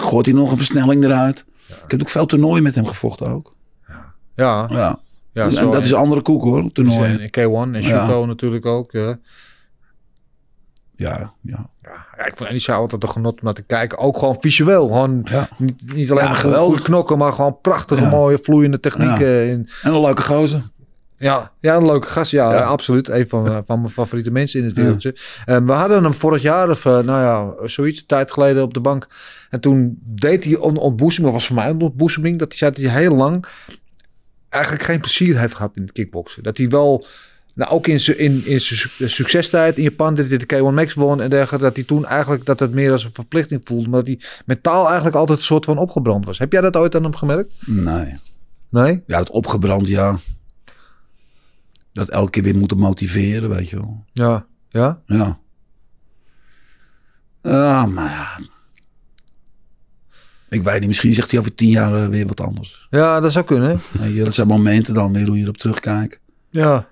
Gooit 0.01 0.25
hij 0.25 0.35
nog 0.35 0.51
een 0.51 0.57
versnelling 0.57 1.03
eruit. 1.03 1.45
Ik 1.67 1.91
heb 1.91 2.01
ook 2.01 2.09
veel 2.09 2.25
toernooien 2.25 2.63
met 2.63 2.75
hem 2.75 2.85
gevochten 2.87 3.27
ook. 3.27 3.55
ja. 4.35 4.67
Ja. 4.69 4.99
ja 5.31 5.43
en, 5.57 5.71
dat 5.71 5.83
is 5.83 5.91
een 5.91 5.97
andere 5.97 6.21
koek 6.21 6.41
hoor, 6.43 6.71
toernooien. 6.71 7.19
en 7.19 7.27
K1 7.27 7.75
en 7.75 7.83
Shuko 7.83 8.25
natuurlijk 8.25 8.65
ook. 8.65 8.91
Ja. 8.91 9.17
Ja, 10.95 11.33
ja. 11.41 11.69
Ja, 12.17 12.25
ik 12.25 12.35
vond 12.37 12.69
altijd 12.69 13.03
een 13.03 13.09
genot 13.09 13.33
om 13.33 13.39
naar 13.45 13.53
te 13.53 13.61
kijken. 13.61 13.97
Ook 13.97 14.17
gewoon 14.17 14.37
visueel. 14.39 14.87
Gewoon 14.87 15.21
Ja. 15.23 15.47
niet, 15.57 15.93
niet 15.93 16.11
alleen 16.11 16.23
maar 16.23 16.35
goed 16.35 16.81
knokken, 16.81 17.17
maar 17.17 17.33
gewoon 17.33 17.57
prachtige, 17.61 18.05
mooie, 18.05 18.39
vloeiende 18.41 18.79
technieken. 18.79 19.49
En, 19.49 19.67
En 19.81 19.93
een 19.93 20.01
leuke 20.01 20.21
gozer. 20.21 20.61
Ja, 21.19 21.51
ja, 21.59 21.75
een 21.75 21.85
leuke 21.85 22.07
gast. 22.07 22.31
Ja, 22.31 22.53
Ja. 22.53 22.59
absoluut. 22.61 23.07
Een 23.09 23.29
van, 23.29 23.63
van 23.65 23.79
mijn 23.79 23.91
favoriete 23.91 24.31
mensen 24.31 24.59
in 24.59 24.65
het 24.65 24.75
wereldje. 24.75 25.15
Ehm, 25.45 25.65
we 25.65 25.71
hadden 25.71 26.03
hem 26.03 26.13
vorig 26.13 26.41
jaar, 26.41 26.69
of 26.69 26.85
eh, 26.85 26.91
nou 26.99 27.05
ja, 27.61 27.67
zoiets, 27.67 27.99
een 27.99 28.05
tijd 28.05 28.31
geleden 28.31 28.63
op 28.63 28.73
de 28.73 28.79
bank. 28.79 29.07
En 29.49 29.59
toen 29.59 29.97
deed 30.01 30.43
hij 30.43 30.53
een 30.53 30.77
ontboezeming, 30.77 31.27
of 31.33 31.33
was 31.39 31.47
voor 31.47 31.55
mij 31.55 31.69
een 31.69 31.81
ontboezeming, 31.81 32.39
dat 32.39 32.47
hij 32.47 32.57
zei 32.57 32.71
dat 32.71 32.81
hij 32.91 33.01
heel 33.01 33.15
lang 33.15 33.45
eigenlijk 34.49 34.83
geen 34.83 34.99
plezier 34.99 35.39
heeft 35.39 35.53
gehad 35.55 35.75
in 35.75 35.81
het 35.81 35.91
kickboksen. 35.91 36.43
Dat 36.43 36.57
hij 36.57 36.67
wel 36.67 37.05
nou, 37.55 37.71
ook 37.71 37.87
in, 37.87 37.99
su- 37.99 38.11
in, 38.17 38.45
in 38.45 38.61
su- 38.61 39.07
succestijd 39.07 39.77
in 39.77 39.83
Japan, 39.83 40.15
dat 40.15 40.27
hij 40.27 40.37
de 40.37 40.55
K1 40.55 40.73
Max 40.73 40.93
won 40.93 41.21
en 41.21 41.29
dergelijke, 41.29 41.65
dat 41.65 41.75
hij 41.75 41.85
toen 41.85 42.05
eigenlijk 42.05 42.45
dat 42.45 42.59
het 42.59 42.73
meer 42.73 42.91
als 42.91 43.03
een 43.03 43.09
verplichting 43.13 43.61
voelde, 43.63 43.89
maar 43.89 43.99
dat 43.99 44.07
hij 44.07 44.19
mentaal 44.45 44.85
eigenlijk 44.85 45.15
altijd 45.15 45.37
een 45.39 45.43
soort 45.43 45.65
van 45.65 45.77
opgebrand 45.77 46.25
was. 46.25 46.37
Heb 46.37 46.51
jij 46.51 46.61
dat 46.61 46.75
ooit 46.75 46.95
aan 46.95 47.03
hem 47.03 47.15
gemerkt? 47.15 47.49
Nee. 47.65 48.15
Nee? 48.69 49.03
Ja, 49.07 49.17
dat 49.17 49.29
opgebrand, 49.29 49.87
ja. 49.87 50.17
Dat 51.93 52.09
elke 52.09 52.29
keer 52.29 52.43
weer 52.43 52.57
moeten 52.57 52.77
motiveren, 52.77 53.49
weet 53.49 53.69
je 53.69 53.75
wel. 53.75 54.05
Ja. 54.11 54.45
Ja? 54.69 55.01
Ja. 55.05 55.39
Ja, 57.43 57.85
maar 57.85 58.09
ja. 58.09 58.39
Ik 60.49 60.63
weet 60.63 60.79
niet, 60.79 60.87
misschien 60.87 61.13
zegt 61.13 61.31
hij 61.31 61.39
over 61.39 61.55
tien 61.55 61.69
jaar 61.69 62.03
eh, 62.03 62.07
weer 62.07 62.27
wat 62.27 62.41
anders. 62.41 62.87
Ja, 62.89 63.19
dat 63.19 63.31
zou 63.31 63.45
kunnen. 63.45 63.79
Je, 64.13 64.23
dat 64.23 64.33
zijn 64.33 64.47
momenten 64.47 64.93
dan 64.93 65.13
weer 65.13 65.27
hoe 65.27 65.37
je 65.37 65.43
erop 65.43 65.57
terugkijkt. 65.57 66.19
Ja. 66.49 66.87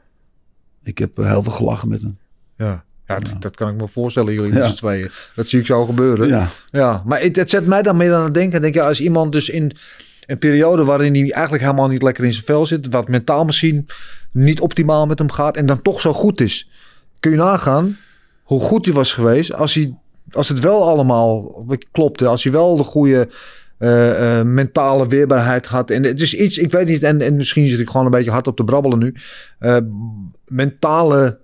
Ik 0.84 0.98
heb 0.98 1.20
eh, 1.20 1.26
heel 1.26 1.44
veel 1.44 1.52
gelachen 1.52 1.90
met 1.90 2.02
hem. 2.02 2.18
Ja. 2.58 2.86
Ja, 3.06 3.20
dat, 3.20 3.42
dat 3.42 3.56
kan 3.56 3.70
ik 3.74 3.82
me 3.82 3.88
voorstellen, 3.88 4.34
jullie 4.34 4.54
Ja. 4.54 4.72
tweeën. 4.72 5.10
Dat 5.36 5.48
zie 5.48 5.60
ik 5.60 5.66
zo 5.66 5.86
gebeuren. 5.86 6.28
Ja. 6.28 6.48
Ja, 6.72 7.04
maar 7.06 7.22
het, 7.22 7.36
het 7.36 7.50
zet 7.50 7.66
mij 7.66 7.82
dan 7.82 7.98
meer 7.98 8.14
aan 8.14 8.24
het 8.24 8.34
denken. 8.34 8.62
Denk 8.62 8.74
je, 8.74 8.82
als 8.82 9.02
iemand 9.02 9.32
dus 9.32 9.50
in 9.50 9.72
een 10.26 10.38
periode 10.38 10.84
waarin 10.84 11.14
hij 11.14 11.32
eigenlijk 11.32 11.64
helemaal 11.64 11.88
niet 11.88 12.02
lekker 12.02 12.24
in 12.24 12.34
zijn 12.34 12.46
vel 12.46 12.66
zit, 12.66 12.88
wat 12.90 13.08
mentaal 13.08 13.46
misschien 13.46 13.86
niet 14.38 14.60
optimaal 14.60 15.06
met 15.06 15.20
hem 15.20 15.32
gaat 15.32 15.58
en 15.58 15.66
dan 15.66 15.82
toch 15.82 16.02
zo 16.02 16.14
goed 16.14 16.42
is. 16.42 16.70
Kun 17.20 17.32
je 17.32 17.38
nagaan 17.38 17.98
hoe 18.44 18.62
goed 18.62 18.86
hij 18.86 18.94
was 18.94 19.14
geweest 19.14 19.54
als, 19.54 19.74
hij, 19.74 19.98
als 20.32 20.50
het 20.50 20.60
wel 20.60 20.88
allemaal 20.90 21.66
klopte. 21.92 22.28
Als 22.28 22.44
hij 22.44 22.52
wel 22.52 22.78
de 22.78 22.84
goede 22.84 23.30
eh, 23.78 24.40
eh, 24.40 24.46
mentale 24.46 25.08
weerbaarheid 25.08 25.66
had. 25.66 25.92
En 25.92 26.04
het 26.04 26.20
is 26.20 26.34
iets, 26.34 26.58
ik 26.58 26.72
weet 26.72 26.88
niet, 26.88 27.04
en, 27.04 27.22
en 27.22 27.36
misschien 27.36 27.68
zit 27.68 27.80
ik 27.80 27.90
gewoon 27.90 28.06
een 28.06 28.12
beetje 28.12 28.32
hard 28.32 28.48
op 28.48 28.56
te 28.56 28.64
brabbelen 28.64 29.00
nu. 29.00 29.14
Eh, 29.60 29.78
mentale 30.46 31.40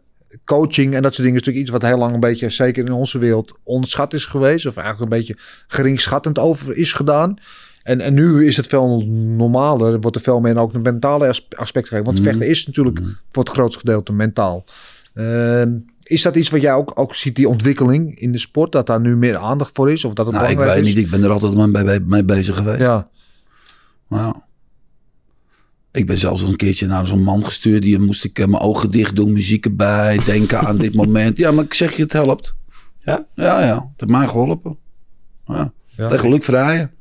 coaching 0.46 0.96
en 0.96 1.02
dat 1.02 1.14
soort 1.14 1.28
dingen 1.28 1.40
is 1.40 1.46
natuurlijk 1.46 1.58
iets 1.58 1.70
wat 1.70 1.82
heel 1.82 1.98
lang 1.98 2.14
een 2.14 2.20
beetje, 2.20 2.50
zeker 2.50 2.86
in 2.86 2.92
onze 2.92 3.18
wereld, 3.18 3.60
onderschat 3.64 4.14
is 4.14 4.26
geweest. 4.26 4.66
Of 4.66 4.78
eigenlijk 4.78 5.12
een 5.12 5.18
beetje 5.18 5.36
geringschattend 5.68 6.40
over 6.40 6.76
is 6.76 6.92
gedaan. 6.92 7.38
En, 7.84 8.02
en 8.02 8.14
nu 8.14 8.46
is 8.46 8.58
het 8.58 8.68
veel 8.68 9.06
normaler. 9.12 9.94
Er 9.94 10.00
wordt 10.02 10.16
er 10.18 10.24
veel 10.24 10.40
meer 10.40 10.58
ook 10.58 10.74
een 10.74 10.82
mentale 10.82 11.28
as- 11.28 11.48
aspect 11.56 11.88
gegeven. 11.88 12.06
Want 12.14 12.20
vechten 12.26 12.48
is 12.50 12.66
natuurlijk 12.66 13.00
voor 13.32 13.44
het 13.44 13.52
grootste 13.54 13.80
gedeelte 13.80 14.14
mentaal. 14.14 14.64
Ehm, 15.14 15.72
is 16.04 16.22
dat 16.22 16.36
iets 16.36 16.50
wat 16.50 16.62
jij 16.62 16.74
ook, 16.74 17.00
ook 17.00 17.16
ziet, 17.16 17.36
die 17.36 17.50
ontwikkeling 17.50 18.20
in 18.20 18.32
de 18.32 18.38
sport? 18.38 18.72
Dat 18.72 18.88
daar 18.88 19.00
nu 19.00 19.18
meer 19.18 19.36
aandacht 19.38 19.72
voor 19.74 19.92
is? 19.92 20.06
Of 20.06 20.14
dat 20.14 20.26
het 20.26 20.36
Nou, 20.36 20.50
ik 20.50 20.58
weet 20.58 20.76
is? 20.82 20.88
niet, 20.88 20.98
ik 20.98 21.10
ben 21.10 21.24
er 21.24 21.30
altijd 21.32 21.54
mee, 21.72 21.84
mee, 21.84 22.00
mee 22.00 22.24
bezig 22.24 22.56
geweest. 22.56 22.80
Ja, 22.82 23.10
Ja. 24.10 24.42
Ik 25.92 26.08
ben 26.08 26.18
zelfs 26.18 26.42
eens 26.42 26.50
een 26.50 26.56
keertje 26.56 26.88
naar 26.88 27.08
zo'n 27.08 27.24
man 27.24 27.46
gestuurd. 27.46 27.82
Die 27.82 28.00
moest 28.00 28.24
ik 28.24 28.40
eh, 28.40 28.48
mijn 28.48 28.62
ogen 28.62 28.92
dicht 28.92 29.16
doen, 29.16 29.34
muziek 29.34 29.66
erbij, 29.66 30.18
denken 30.26 30.60
aan 30.60 30.78
dit 30.78 30.94
moment. 30.96 31.38
Ja, 31.38 31.52
maar 31.52 31.64
ik 31.64 31.74
zeg 31.74 31.96
je, 31.96 32.02
het 32.04 32.14
helpt. 32.14 32.56
Ja? 33.00 33.26
Ja, 33.36 33.66
ja. 33.66 33.74
Het 33.76 33.84
heeft 33.98 34.12
mij 34.12 34.28
geholpen. 34.28 34.78
Ja. 35.46 35.72
Ja. 35.98 36.10
Tegen 36.10 36.30
Luc 36.30 36.44
Vrijen. 36.44 36.92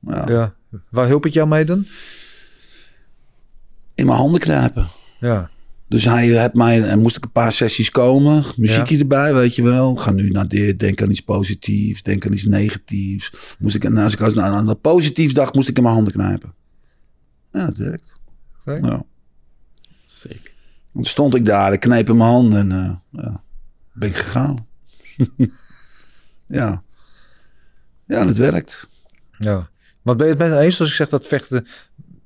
Ja. 0.00 0.24
ja. 0.28 0.54
Waar 0.88 1.06
hielp 1.06 1.22
het 1.24 1.32
jou 1.32 1.48
mee 1.48 1.64
dan? 1.64 1.86
In 3.94 4.06
mijn 4.06 4.18
handen 4.18 4.40
knijpen. 4.40 4.86
Ja, 5.20 5.50
Dus 5.88 6.04
hij 6.04 6.26
heeft 6.26 6.54
mij, 6.54 6.82
en 6.82 7.00
moest 7.00 7.16
ik 7.16 7.24
een 7.24 7.30
paar 7.30 7.52
sessies 7.52 7.90
komen, 7.90 8.44
muziekje 8.56 8.98
erbij, 8.98 9.34
weet 9.34 9.54
je 9.54 9.62
wel. 9.62 9.96
Ga 9.96 10.10
nu 10.10 10.30
naar 10.30 10.48
dit, 10.48 10.78
denk 10.78 11.02
aan 11.02 11.10
iets 11.10 11.20
positiefs, 11.20 12.02
denk 12.02 12.26
aan 12.26 12.32
iets 12.32 12.44
negatiefs. 12.44 13.32
Moest 13.58 13.74
ik, 13.74 13.84
en 13.84 13.96
als 13.96 14.12
ik 14.12 14.20
aan, 14.20 14.38
aan 14.40 14.66
dat 14.66 14.80
positief 14.80 15.32
dacht, 15.32 15.54
moest 15.54 15.68
ik 15.68 15.76
in 15.76 15.82
mijn 15.82 15.94
handen 15.94 16.12
knijpen. 16.12 16.54
Ja, 17.52 17.64
dat 17.66 17.76
werkt. 17.76 18.18
Oké. 18.60 18.86
Ja. 18.86 19.04
Sick. 20.04 20.54
Dan 20.92 21.04
stond 21.04 21.34
ik 21.34 21.44
daar, 21.44 21.72
ik 21.72 21.80
kneep 21.80 22.08
in 22.08 22.16
mijn 22.16 22.30
hand 22.30 22.54
en 22.54 22.72
eh, 22.72 23.22
ja, 23.22 23.40
ben 23.92 24.08
ik 24.08 24.16
gegaan. 24.16 24.66
ja. 26.46 26.82
Ja, 28.06 28.24
dat 28.24 28.36
werkt. 28.36 28.88
ja. 29.38 29.68
Wat 30.02 30.16
ben 30.16 30.26
je 30.26 30.32
het 30.32 30.40
met 30.42 30.50
me 30.50 30.58
eens 30.58 30.80
als 30.80 30.88
ik 30.88 30.94
zeg 30.94 31.08
dat 31.08 31.26
vechten... 31.26 31.66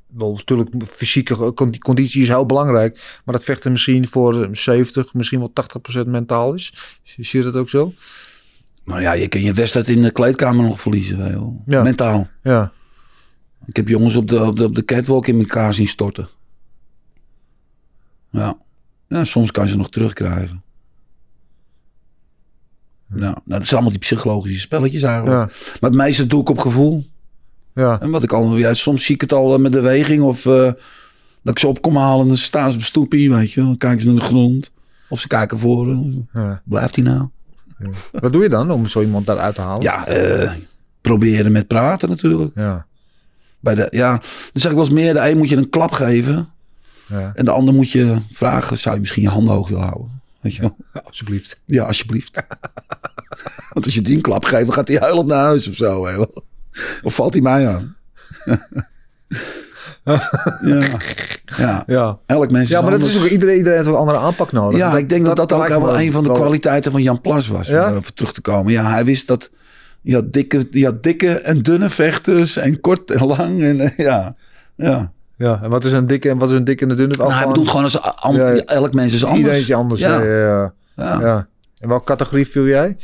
Wel, 0.07 0.33
natuurlijk, 0.35 0.70
fysieke 0.87 1.53
condi- 1.55 1.79
conditie 1.79 2.22
is 2.22 2.29
heel 2.29 2.47
belangrijk. 2.47 3.20
Maar 3.25 3.35
dat 3.35 3.45
vechten 3.45 3.72
misschien 3.72 4.07
voor 4.07 4.49
70, 4.53 5.14
misschien 5.14 5.39
wel 5.39 5.53
80% 6.05 6.07
mentaal 6.07 6.55
is. 6.55 6.99
Zie 7.03 7.39
je 7.39 7.43
dat 7.45 7.57
ook 7.57 7.68
zo? 7.68 7.93
Nou 8.85 9.01
ja, 9.01 9.12
je 9.12 9.29
kan 9.29 9.41
je 9.41 9.53
wedstrijd 9.53 9.89
in 9.89 10.03
de 10.03 10.11
kleedkamer 10.11 10.64
nog 10.64 10.81
verliezen. 10.81 11.62
Ja. 11.66 11.83
Mentaal. 11.83 12.29
Ja, 12.43 12.72
Ik 13.66 13.77
heb 13.77 13.89
jongens 13.89 14.16
op 14.16 14.29
de, 14.29 14.43
op 14.45 14.57
de, 14.57 14.64
op 14.64 14.75
de 14.75 14.85
catwalk 14.85 15.27
in 15.27 15.39
elkaar 15.39 15.75
zien 15.75 15.89
storten. 15.89 16.29
Ja. 18.31 18.59
ja, 19.09 19.25
soms 19.25 19.51
kan 19.51 19.64
je 19.64 19.70
ze 19.70 19.77
nog 19.77 19.91
terugkrijgen. 19.91 20.62
Ja, 23.09 23.16
nou, 23.20 23.35
dat 23.45 23.62
zijn 23.62 23.70
allemaal 23.72 23.91
die 23.91 23.99
psychologische 23.99 24.59
spelletjes 24.61 25.03
eigenlijk. 25.03 25.51
ja, 25.51 25.57
Maar 25.81 25.91
het 25.91 25.99
meeste 25.99 26.27
doe 26.27 26.41
ik 26.41 26.49
op 26.49 26.59
gevoel. 26.59 27.05
Ja. 27.75 28.01
En 28.01 28.11
wat 28.11 28.22
ik 28.22 28.33
al, 28.33 28.57
ja, 28.57 28.75
soms 28.75 29.05
zie 29.05 29.14
ik 29.14 29.20
het 29.20 29.33
al 29.33 29.55
eh, 29.55 29.61
met 29.61 29.72
de 29.72 29.81
weging 29.81 30.22
of 30.22 30.47
eh, 30.47 30.53
dat 31.43 31.55
ik 31.55 31.59
ze 31.59 31.66
op 31.66 31.83
kom 31.83 31.97
halen 31.97 32.20
en 32.22 32.29
dan 32.29 32.37
staan 32.37 32.70
ze 32.70 32.77
op 32.77 32.83
stoepie, 32.83 33.31
weet 33.35 33.53
je. 33.53 33.61
Dan 33.61 33.77
kijken 33.77 34.01
ze 34.01 34.07
naar 34.07 34.16
de 34.16 34.22
grond. 34.22 34.70
Of 35.09 35.20
ze 35.20 35.29
kijken 35.29 35.59
voor. 35.59 35.89
eh, 35.91 35.99
ja. 36.33 36.62
Blijft 36.64 36.95
hij 36.97 37.05
nou? 37.05 37.29
Wat 38.12 38.33
doe 38.33 38.43
je 38.43 38.49
dan 38.49 38.70
om 38.70 38.87
zo 38.87 39.01
iemand 39.01 39.27
daaruit 39.27 39.55
te 39.55 39.61
halen? 39.61 39.83
Ja, 39.83 40.05
proberen 41.01 41.53
met 41.53 41.66
praten 41.66 42.09
natuurlijk. 42.09 42.51
Ja, 42.55 42.87
Bij 43.61 43.75
de, 43.75 43.87
ja, 43.91 44.11
dan 44.11 44.22
zeg 44.53 44.70
ik 44.70 44.77
wel 44.77 44.85
eens 44.87 44.95
meer, 44.95 45.12
de 45.12 45.29
een 45.29 45.37
moet 45.39 45.49
je 45.49 45.57
een 45.57 45.70
klap 45.70 45.91
geven. 45.93 46.49
ja. 47.07 47.33
En 47.35 47.45
de 47.45 47.51
ander 47.51 47.75
moet 47.75 47.91
je 47.91 48.16
vragen, 48.33 48.79
zou 48.79 48.95
je 48.95 49.01
misschien 49.01 49.22
je 49.22 49.29
handen 49.29 49.55
hoog 49.55 49.68
willen 49.68 49.85
houden? 49.85 50.20
Weet 50.41 50.55
je 50.55 50.61
wel? 50.61 50.77
Ja, 50.95 51.01
alsjeblieft. 51.05 51.61
Ja, 51.66 51.85
alsjeblieft. 51.85 52.43
Want 53.72 53.85
als 53.85 53.95
je 53.95 54.03
die 54.03 54.14
een 54.14 54.20
klap 54.20 54.45
geeft, 54.45 54.64
dan 54.64 54.75
gaat 54.75 54.89
hij 54.89 54.97
huilend 54.97 55.27
naar 55.27 55.45
huis 55.45 55.68
of 55.68 55.75
zo. 55.75 56.07
Hè? 56.07 56.25
Of 57.03 57.14
valt 57.14 57.33
hij 57.33 57.43
mij 57.43 57.68
aan? 57.68 57.97
ja. 60.05 60.89
ja. 61.57 61.85
Ja. 61.87 62.18
Elk 62.27 62.51
mens 62.51 62.68
Ja, 62.68 62.81
maar 62.81 62.91
dat 62.91 63.03
is 63.03 63.18
ook, 63.18 63.25
iedereen, 63.25 63.57
iedereen 63.57 63.79
heeft 63.79 63.89
een 63.89 63.95
andere 63.95 64.18
aanpak 64.18 64.53
nodig. 64.53 64.79
Ja, 64.79 64.97
ik 64.97 65.09
denk 65.09 65.25
dat 65.25 65.37
dat, 65.37 65.53
ook 65.53 65.68
wel 65.68 66.01
een 66.01 66.12
van 66.12 66.22
de 66.22 66.33
kwaliteiten 66.33 66.93
van 66.93 67.03
Jan 67.03 67.20
Plas 67.20 67.49
was. 67.49 67.66
Ja? 67.66 67.79
Om 67.79 67.85
daarover 67.85 68.14
terug 68.14 68.33
te 68.33 68.41
komen. 68.41 68.72
Ja, 68.72 68.91
hij 68.91 69.05
wist 69.05 69.27
dat 69.27 69.51
je 70.01 70.14
had 70.14 70.33
dikke, 70.33 70.66
je 70.70 70.85
had 70.85 71.03
dikke 71.03 71.33
en 71.33 71.62
dunne 71.62 71.91
vechters 71.91 72.57
en 72.57 72.81
kort 72.81 73.11
en 73.11 73.27
lang. 73.27 73.62
En, 73.62 73.81
eh, 73.81 73.99
ja, 74.07 74.35
ja. 74.77 75.12
Ja, 75.37 75.61
en 75.62 75.70
wat 75.70 75.85
is 75.85 75.93
een 75.93 76.07
dikke 76.07 76.31
en 76.31 76.39
wat 76.39 76.51
is 76.51 76.57
een 76.57 76.64
dikke 76.64 76.85
en 76.85 76.91
een 76.91 76.97
dunne? 76.97 77.16
Nou, 77.16 77.33
hij 77.33 77.47
bedoelt 77.47 77.68
gewoon 77.68 77.83
als 77.83 77.99
Ja, 78.37 78.55
elk 78.55 78.95
mens 78.95 79.12
is 79.12 79.25
anders. 79.25 79.41
Iedereen 79.41 79.61
is 79.61 79.72
anders. 79.72 80.01
Ja. 80.01 80.72
Ja. 80.97 81.47
En 81.79 81.89
welke 81.89 82.05
categorie 82.05 82.47
viel 82.49 82.66
jij? 82.66 82.97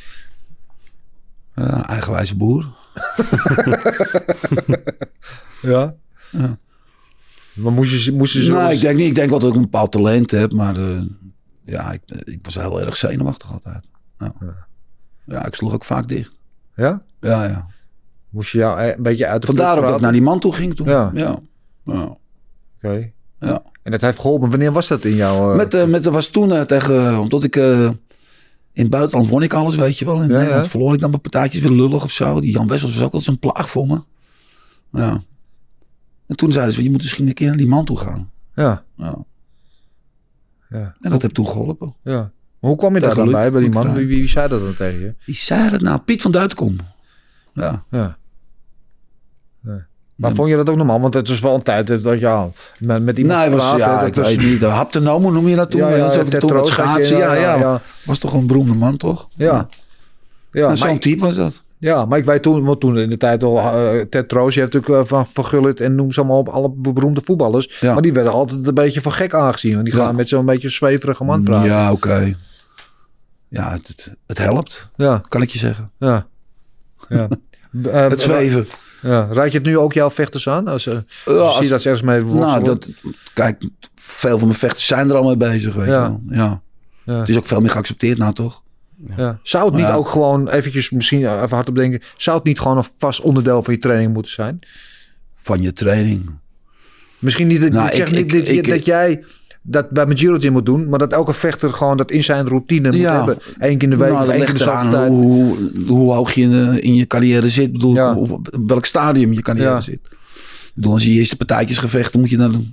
Eigenwijze 1.86 2.36
boer. 2.36 2.66
Ja. 5.62 5.94
Ja. 6.30 6.58
Maar 7.54 7.72
moest 7.72 8.04
je, 8.04 8.12
moest 8.12 8.32
je 8.32 8.42
zo... 8.42 8.52
Nou, 8.54 8.72
ik 8.72 8.80
denk 8.80 8.96
niet. 8.96 9.06
Ik 9.06 9.14
denk 9.14 9.30
wel 9.30 9.38
dat 9.38 9.48
ik 9.48 9.54
een 9.54 9.60
bepaald 9.62 9.92
talent 9.92 10.30
heb, 10.30 10.52
maar 10.52 10.76
eh, 10.76 11.00
ja, 11.64 11.92
ik, 11.92 12.00
ik 12.24 12.38
was 12.42 12.54
heel 12.54 12.80
erg 12.80 12.96
zenuwachtig 12.96 13.52
altijd. 13.52 13.84
Ja. 14.18 14.32
ja, 15.24 15.46
ik 15.46 15.54
sloeg 15.54 15.74
ook 15.74 15.84
vaak 15.84 16.08
dicht. 16.08 16.38
Ja? 16.74 17.02
Ja, 17.20 17.44
ja. 17.44 17.66
Moest 18.28 18.50
je 18.52 18.58
jou 18.58 18.80
een 18.80 19.02
beetje 19.02 19.26
uit 19.26 19.40
de 19.40 19.46
Vandaar 19.46 19.78
ook 19.78 19.84
dat 19.84 19.94
ik 19.94 20.00
naar 20.00 20.12
die 20.12 20.22
man 20.22 20.40
toe 20.40 20.52
ging 20.52 20.76
toen. 20.76 20.88
Ja. 20.88 21.10
ja. 21.14 21.40
Oké. 21.84 23.10
ja. 23.40 23.62
En 23.82 23.90
dat 23.90 24.00
heeft 24.00 24.18
geholpen. 24.18 24.50
Wanneer 24.50 24.72
was 24.72 24.88
dat 24.88 25.04
in 25.04 25.14
jouw... 25.14 25.50
eh, 25.50 25.56
Met, 25.56 25.74
eh, 25.74 25.84
met, 25.84 26.06
er 26.06 26.12
was 26.12 26.26
toen 26.28 26.52
eh, 26.52 26.60
tegen, 26.62 27.18
omdat 27.18 27.42
ik 27.44 27.56
eh, 27.56 27.90
in 28.72 28.82
het 28.82 28.90
buitenland 28.90 29.28
won 29.28 29.42
ik 29.42 29.52
alles, 29.52 29.76
weet 29.76 29.98
je 29.98 30.04
wel. 30.04 30.14
In 30.22 30.28
Ja, 30.28 30.38
Nederland 30.38 30.64
ja. 30.64 30.70
verloor 30.70 30.94
ik 30.94 31.00
dan 31.00 31.10
mijn 31.10 31.22
partijtjes 31.22 31.62
weer 31.62 31.70
lullig 31.72 32.02
of 32.04 32.10
zo. 32.12 32.40
Die 32.40 32.52
Jan 32.52 32.66
Wessels 32.66 32.92
was 32.94 32.98
ook 33.04 33.12
altijd 33.12 33.24
zo'n 33.24 33.38
plaag 33.38 33.70
voor 33.70 33.86
me. 33.86 34.00
Ja. 34.92 35.20
En 36.26 36.36
toen 36.36 36.52
zeiden 36.52 36.74
ze, 36.74 36.82
je 36.82 36.90
moet 36.90 37.00
misschien 37.02 37.26
een 37.28 37.34
keer 37.34 37.48
naar 37.48 37.56
die 37.56 37.66
man 37.66 37.84
toe 37.84 37.98
gaan. 37.98 38.30
Ja, 38.54 38.84
Ja. 38.96 39.18
ja, 40.68 40.96
En 41.00 41.10
dat 41.10 41.22
heb 41.22 41.30
toen 41.30 41.46
geholpen. 41.46 41.94
ja. 42.02 42.32
Maar 42.60 42.70
hoe 42.70 42.78
kwam 42.78 42.94
je 42.94 43.00
daar 43.00 43.14
dan 43.14 43.30
bij, 43.30 43.50
bij 43.52 43.60
die 43.60 43.70
man? 43.70 43.94
Wie, 43.94 44.06
wie 44.06 44.28
zei 44.28 44.48
dat 44.48 44.60
dan 44.60 44.74
tegen 44.76 45.00
je? 45.00 45.14
Die 45.24 45.34
zei 45.34 45.70
dat 45.70 45.80
nou, 45.80 45.98
Piet 46.00 46.22
van 46.22 46.30
Duitenkom. 46.30 46.76
Ja. 47.54 47.84
Ja. 47.90 48.18
Maar 50.20 50.34
vond 50.34 50.48
je 50.48 50.56
dat 50.56 50.70
ook 50.70 50.76
normaal? 50.76 51.00
Want 51.00 51.14
het 51.14 51.28
is 51.28 51.40
wel 51.40 51.54
een 51.54 51.62
tijd 51.62 52.02
dat 52.02 52.18
ja, 52.18 52.48
met, 52.78 53.02
met 53.02 53.18
iemand 53.18 53.38
Nee, 53.40 53.50
was, 53.50 53.60
praten, 53.60 53.78
ja, 53.78 53.98
dat 53.98 54.06
ik 54.08 54.14
was- 54.14 54.26
weet 54.26 54.36
niet. 54.40 54.60
noem 55.32 55.48
je 55.48 55.56
dat 55.56 55.70
toen? 55.70 55.80
Ja, 55.80 55.88
ja, 55.88 56.24
Roos 56.38 56.70
schaatsen. 56.70 57.16
Ja, 57.16 57.34
ja, 57.34 57.54
ja. 57.54 57.80
Was 58.04 58.18
toch 58.18 58.32
een 58.32 58.46
beroemde 58.46 58.74
man, 58.74 58.96
toch? 58.96 59.28
Ja. 59.36 59.46
Ja, 59.46 59.68
Ja, 60.52 60.66
maar, 60.66 60.76
Zo'n 60.76 60.98
type 60.98 61.20
was 61.24 61.34
dat. 61.34 61.62
ja, 61.78 62.04
maar 62.04 62.18
ik 62.18 62.24
weet 62.24 62.42
toen, 62.42 62.64
want 62.64 62.80
toen 62.80 62.98
in 62.98 63.10
de 63.10 63.16
tijd 63.16 63.42
al, 63.42 63.58
eh, 63.58 64.00
Ted 64.00 64.28
Troos, 64.28 64.54
je 64.54 64.60
hebt 64.60 64.72
natuurlijk 64.72 65.02
eh, 65.02 65.08
van, 65.08 65.26
van 65.26 65.44
Gullit 65.44 65.80
en 65.80 65.94
noem 65.94 66.12
ze 66.12 66.20
allemaal 66.20 66.38
op, 66.38 66.48
alle 66.48 66.70
beroemde 66.76 67.20
voetballers. 67.24 67.78
Ja. 67.80 67.92
Maar 67.92 68.02
die 68.02 68.12
werden 68.12 68.32
altijd 68.32 68.66
een 68.66 68.74
beetje 68.74 69.00
van 69.00 69.12
gek 69.12 69.34
aangezien. 69.34 69.72
Want 69.74 69.84
die 69.84 69.94
Ja. 69.96 70.04
gaan 70.04 70.14
met 70.14 70.28
zo'n 70.28 70.44
beetje 70.44 70.68
zweverige 70.70 71.24
man 71.24 71.42
praten. 71.42 71.68
Ja, 71.68 71.92
oké. 71.92 72.34
Ja, 73.48 73.70
het, 73.70 73.86
het, 73.88 74.10
het 74.26 74.38
helpt, 74.38 74.88
ja, 74.96 75.22
kan 75.28 75.42
ik 75.42 75.50
je 75.50 75.58
zeggen. 75.58 75.90
ja. 75.98 76.26
ja. 77.08 77.28
Eh, 77.92 78.08
Het 78.08 78.20
zweven. 78.20 78.66
Ja. 79.02 79.28
Raad 79.30 79.52
je 79.52 79.58
het 79.58 79.66
nu 79.66 79.78
ook 79.78 79.92
jouw 79.92 80.10
vechters 80.10 80.48
aan? 80.48 80.66
Als, 80.68 80.86
uh, 80.86 80.94
Ja, 80.94 81.32
als 81.32 81.54
als- 81.54 81.64
je 81.64 81.68
dat 81.70 81.82
ze 81.82 81.88
ergens 81.88 82.06
mee 82.06 82.22
worstelen? 82.22 82.48
Nou, 82.48 82.64
dat, 82.64 82.88
kijk, 83.34 83.62
veel 83.94 84.38
van 84.38 84.46
mijn 84.46 84.58
vechters 84.58 84.86
zijn 84.86 85.10
er 85.10 85.16
al 85.16 85.24
mee 85.24 85.36
bezig, 85.36 85.74
weet 85.74 85.86
Ja. 85.86 85.92
je 86.04 86.08
wel. 86.08 86.20
Ja. 86.28 86.60
Ja. 87.04 87.18
Het 87.18 87.28
is 87.28 87.36
ook 87.36 87.46
veel 87.46 87.60
meer 87.60 87.70
geaccepteerd 87.70 88.18
nou, 88.18 88.32
toch? 88.34 88.62
Ja. 89.16 89.38
Zou 89.42 89.64
het 89.66 89.74
niet 89.74 89.84
Ja. 89.84 89.94
ook 89.94 90.08
gewoon 90.08 90.48
eventjes, 90.48 90.90
misschien 90.90 91.18
even 91.18 91.54
hardop 91.56 91.74
denken, 91.74 92.00
zou 92.16 92.36
het 92.36 92.46
niet 92.46 92.60
gewoon 92.60 92.76
een 92.76 92.84
vast 92.98 93.20
onderdeel 93.20 93.62
van 93.62 93.74
je 93.74 93.80
training 93.80 94.12
moeten 94.12 94.32
zijn? 94.32 94.58
Van 95.34 95.62
je 95.62 95.72
training. 95.72 96.30
Misschien 97.18 97.46
niet, 97.46 97.60
dat- 97.60 97.70
Nou, 97.72 97.88
ik 97.88 97.94
zeg 97.94 98.06
ik- 98.06 98.12
niet 98.12 98.20
ik- 98.32 98.38
dat, 98.38 98.46
je- 98.46 98.52
ik- 98.54 98.68
dat 98.68 98.84
jij 98.84 99.24
dat 99.62 99.90
bij 99.90 100.06
mijn 100.06 100.18
Giro 100.18 100.38
Gym 100.38 100.52
moet 100.52 100.66
doen, 100.66 100.88
maar 100.88 100.98
dat 100.98 101.12
elke 101.12 101.32
vechter 101.32 101.70
gewoon 101.72 101.96
dat 101.96 102.10
in 102.10 102.24
zijn 102.24 102.48
routine 102.48 102.88
moet 102.90 103.00
Ja. 103.00 103.16
hebben. 103.16 103.36
Eén 103.58 103.78
keer 103.78 103.82
in 103.82 103.90
de 103.90 103.96
week 103.96 104.08
nou, 104.10 104.20
of 104.20 104.26
dat 104.26 104.34
één 104.34 104.44
keer 104.44 104.48
in 104.54 104.58
de 104.58 104.64
eraan 104.64 104.92
zoveel 104.92 104.98
tijd. 105.08 105.10
hoe, 105.12 105.86
hoe, 105.86 106.12
hoog 106.12 106.32
je 106.32 106.40
in, 106.42 106.50
de- 106.50 106.80
in 106.80 106.94
je 106.94 107.06
carrière 107.06 107.48
zit. 107.48 107.72
Bedoel, 107.72 107.94
Ja. 107.94 108.18
welk 108.66 108.84
stadium 108.86 109.32
je 109.32 109.42
carrière 109.42 109.68
Ja. 109.70 109.80
zit. 109.80 110.00
Ik 110.04 110.72
bedoel, 110.74 110.92
als 110.92 111.02
je 111.04 111.12
je 111.12 111.18
eerste 111.18 111.36
partijtjes 111.36 111.78
gevecht, 111.78 112.12
dan 112.12 112.20
moet 112.20 112.30
je 112.30 112.36
dan... 112.36 112.64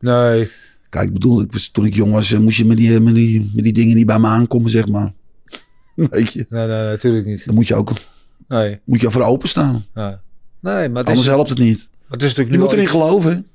Nee, 0.00 0.50
Kijk, 0.88 1.06
ik 1.06 1.12
bedoel, 1.12 1.40
ik 1.40 1.52
was, 1.52 1.68
toen 1.68 1.84
ik 1.84 1.94
jong 1.94 2.12
was, 2.12 2.32
eh, 2.32 2.38
moest 2.38 2.56
je 2.56 2.64
met 2.64 2.76
die, 2.76 3.00
met, 3.00 3.14
die, 3.14 3.50
met 3.54 3.64
die 3.64 3.72
dingen 3.72 3.96
niet 3.96 4.06
bij 4.06 4.18
me 4.18 4.26
aankomen, 4.26 4.70
zeg 4.70 4.86
maar. 4.88 5.12
Weet 5.94 6.32
je, 6.32 6.46
nee, 6.48 6.66
nee, 6.66 6.84
natuurlijk 6.84 7.26
niet. 7.26 7.46
dan 7.46 7.54
moet 7.54 7.66
je 7.66 7.74
ook 7.74 7.92
Nee, 8.48 8.78
moet 8.84 9.00
je 9.00 9.10
voor 9.10 9.22
openstaan. 9.22 9.84
nee. 9.94 10.12
nee 10.60 10.88
maar 10.88 11.02
Anders 11.04 11.18
is, 11.26 11.26
helpt 11.32 11.48
het 11.48 11.58
niet. 11.58 11.88
het 12.08 12.22
is 12.22 12.28
natuurlijk 12.28 12.50
Je 12.50 12.56
nu 12.56 12.58
moet 12.62 12.72
erin 12.72 12.86
geloven. 12.86 13.46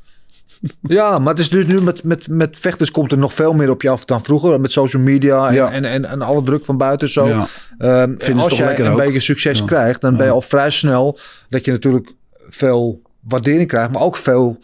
Ja, 0.82 1.20
maar 1.20 1.30
het 1.30 1.40
is 1.40 1.50
dus 1.50 1.66
nu 1.66 1.82
met, 1.82 2.04
met, 2.04 2.28
met 2.28 2.58
vechters 2.60 2.92
komt 2.92 3.12
er 3.12 3.18
nog 3.18 3.34
veel 3.34 3.54
meer 3.54 3.70
op 3.70 3.82
je 3.82 3.90
af 3.90 4.06
dan 4.06 4.24
vroeger. 4.24 4.62
Met 4.62 4.72
social 4.72 5.02
media 5.02 5.48
en, 5.48 5.54
Ja. 5.54 5.72
en, 5.72 5.86
en, 5.86 6.06
en 6.06 6.22
alle 6.22 6.44
druk 6.44 6.66
van 6.66 6.78
buiten 6.78 7.10
zo. 7.10 7.28
Ja. 7.28 7.46
Ehm, 7.78 8.14
en 8.18 8.40
als 8.40 8.58
lekker 8.58 8.86
een 8.86 8.92
ook. 8.92 8.98
beetje 8.98 9.20
succes 9.20 9.60
Ja. 9.60 9.66
krijgt, 9.66 10.02
dan 10.02 10.18
ben 10.18 10.26
je 10.26 10.32
al 10.32 10.42
vrij 10.42 10.70
snel 10.70 11.18
dat 11.50 11.66
je 11.66 11.72
natuurlijk 11.72 12.14
veel 12.48 13.02
waardering 13.20 13.68
krijgt, 13.68 13.92
maar 13.92 14.02
ook 14.02 14.16
veel 14.18 14.60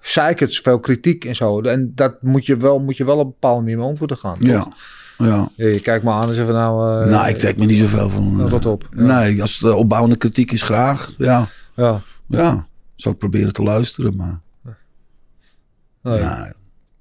zeikers, 0.00 0.60
veel 0.60 0.78
kritiek 0.80 1.24
en 1.24 1.34
zo. 1.36 1.60
En 1.60 1.92
dat 1.94 2.22
moet 2.22 2.46
je 2.46 2.56
wel, 2.56 2.80
moet 2.80 2.96
je 2.96 3.04
wel 3.04 3.18
op 3.18 3.24
een 3.24 3.30
bepaalde 3.40 3.60
manier 3.60 3.76
mee 3.78 3.86
om 3.86 3.96
moeten 3.98 4.16
gaan. 4.16 4.38
toch? 4.38 4.48
Ja. 4.48 4.68
ja. 5.26 5.48
Je 5.56 5.80
kijkt 5.80 6.04
me 6.04 6.10
aan 6.10 6.28
en 6.28 6.34
zegt 6.34 6.46
van 6.46 6.56
nou... 6.56 7.02
eh, 7.04 7.10
nou, 7.10 7.28
ik 7.28 7.36
trek 7.36 7.56
me 7.56 7.64
niet 7.64 7.78
zoveel 7.78 8.08
van. 8.10 8.40
eh, 8.40 8.48
Rot 8.50 8.66
op, 8.66 8.88
ja. 8.96 9.02
Nee, 9.20 9.40
als 9.42 9.52
het 9.58 9.62
eh, 9.70 9.76
opbouwende 9.76 10.16
kritiek 10.16 10.52
is, 10.52 10.62
graag. 10.62 11.12
Ja. 11.18 11.46
Ja, 11.76 12.00
Ja. 12.28 12.66
Zou 12.96 13.14
ik 13.14 13.20
proberen 13.20 13.52
te 13.52 13.62
luisteren, 13.62 14.16
maar... 14.16 14.40
nee. 16.04 16.20
Nou, 16.20 16.52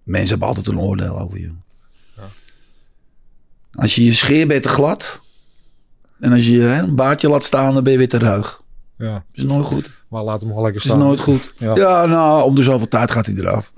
mensen 0.04 0.30
hebben 0.30 0.48
altijd 0.48 0.68
een 0.68 0.80
oordeel 0.80 1.20
over 1.20 1.40
je. 1.40 1.52
Als 3.74 3.96
je 3.96 4.04
je 4.06 4.14
scheer 4.14 4.48
bent 4.48 4.64
te 4.64 4.70
glad. 4.70 5.20
En 6.20 6.32
als 6.32 6.46
je 6.46 6.60
hè, 6.60 6.82
een 6.82 6.96
baardje 6.96 7.30
laat 7.30 7.44
staan, 7.44 7.74
dan 7.74 7.84
ben 7.84 7.92
je 7.92 7.98
weer 7.98 8.10
te 8.10 8.18
ruig. 8.18 8.62
ja, 8.98 9.24
is 9.32 9.44
nooit 9.44 9.66
goed. 9.66 9.90
maar 10.08 10.24
laat 10.24 10.40
hem 10.40 10.48
gewoon 10.50 10.64
lekker 10.64 10.82
is 10.82 10.88
staan. 10.88 11.00
nooit 11.00 11.20
goed. 11.20 11.54
Ja. 11.58 11.76
Ja. 11.76 12.06
nou, 12.06 12.44
om 12.44 12.56
de 12.56 12.64
zoveel 12.64 12.88
tijd 12.88 13.12
gaat 13.12 13.26
hij 13.26 13.36
eraf. 13.36 13.74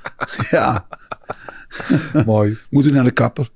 ja, 0.50 0.86
Mooi. 2.26 2.58
moet 2.70 2.86
u 2.86 2.90
naar 2.90 3.04
de 3.04 3.10
kapper. 3.10 3.50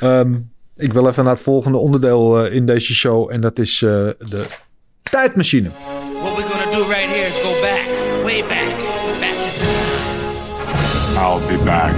Ehm, 0.00 0.34
ik 0.76 0.92
wil 0.92 1.08
even 1.08 1.24
naar 1.24 1.34
het 1.34 1.42
volgende 1.42 1.78
onderdeel 1.78 2.44
eh, 2.44 2.54
in 2.54 2.66
deze 2.66 2.94
show. 2.94 3.32
En 3.32 3.40
dat 3.40 3.58
is 3.58 3.82
eh, 3.82 3.90
de 4.18 4.46
tijdmachine. 5.02 5.70
What 6.20 6.36
we're 6.36 6.48
gonna 6.48 6.76
do 6.76 6.82
right 6.88 7.08
here 7.14 7.26
is 7.26 7.38
go 7.42 7.60
back, 7.60 7.84
way 8.22 8.40
back, 8.48 8.75
I'll 11.26 11.46
be 11.46 11.62
back. 11.64 11.94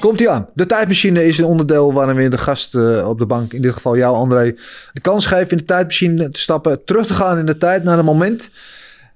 Komt 0.00 0.20
ie 0.20 0.30
aan. 0.30 0.48
De 0.54 0.66
tijdmachine 0.66 1.26
is 1.26 1.38
een 1.38 1.44
onderdeel 1.44 1.92
waarin 1.92 2.16
we 2.16 2.28
de 2.28 2.38
gast 2.38 2.74
eh, 2.74 3.08
op 3.08 3.18
de 3.18 3.26
bank, 3.26 3.52
in 3.52 3.62
dit 3.62 3.72
geval 3.72 3.96
jou 3.96 4.14
André, 4.16 4.54
de 4.92 5.00
kans 5.00 5.26
geven 5.26 5.50
in 5.50 5.56
de 5.56 5.64
tijdmachine 5.64 6.30
te 6.30 6.40
stappen, 6.40 6.84
terug 6.84 7.06
te 7.06 7.14
gaan 7.14 7.38
in 7.38 7.46
de 7.46 7.56
tijd 7.56 7.84
naar 7.84 7.98
een 7.98 8.04
moment 8.04 8.50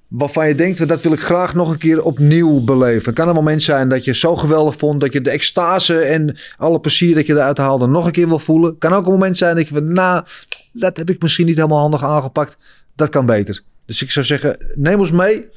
waarvan 0.09 0.49
je 0.49 0.55
denkt, 0.55 0.88
dat 0.88 1.01
wil 1.01 1.12
ik 1.12 1.20
graag 1.20 1.55
nog 1.55 1.70
een 1.70 1.78
keer 1.78 2.03
opnieuw 2.03 2.61
beleven. 2.61 3.05
Het 3.05 3.14
kan 3.14 3.28
een 3.28 3.34
moment 3.34 3.62
zijn 3.62 3.88
dat 3.88 4.05
je 4.05 4.14
zo 4.14 4.36
geweldig 4.36 4.76
vond 4.76 5.01
dat 5.01 5.12
je 5.12 5.20
de 5.20 5.30
extase 5.30 5.99
en 5.99 6.36
alle 6.57 6.80
plezier 6.80 7.14
dat 7.14 7.26
je 7.26 7.32
eruit 7.32 7.59
haalde 7.59 7.86
nog 7.86 8.07
een 8.07 8.12
keer 8.12 8.28
wil 8.28 8.38
voelen. 8.38 8.70
Het 8.70 8.78
kan 8.78 8.93
ook 8.93 9.07
een 9.07 9.12
moment 9.12 9.36
zijn 9.36 9.57
dat 9.57 9.68
je 9.68 9.74
van, 9.74 9.93
nou, 9.93 10.24
dat 10.72 10.97
heb 10.97 11.11
ik 11.11 11.22
misschien 11.22 11.47
niet 11.47 11.57
helemaal 11.57 11.78
handig 11.78 12.05
aangepakt. 12.05 12.57
Dat 12.95 13.09
kan 13.09 13.26
beter. 13.26 13.61
Dus 13.86 14.03
ik 14.03 14.11
zou 14.11 14.26
zeggen, 14.26 14.57
neem 14.74 15.01
ons 15.01 15.11
mee, 15.11 15.49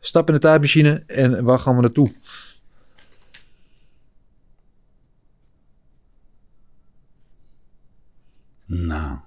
stap 0.00 0.28
in 0.28 0.34
de 0.34 0.40
tijdmachine 0.40 1.02
en 1.06 1.44
waar 1.44 1.58
gaan 1.58 1.74
we 1.74 1.80
naartoe? 1.80 2.10
Nou, 8.68 9.18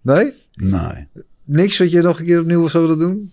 Nee? 0.00 0.34
nee. 0.54 1.08
Niks 1.44 1.78
wat 1.78 1.90
je 1.90 2.00
nog 2.00 2.18
een 2.18 2.26
keer 2.26 2.40
opnieuw 2.40 2.68
zou 2.68 2.84
willen 2.84 2.98
doen? 2.98 3.32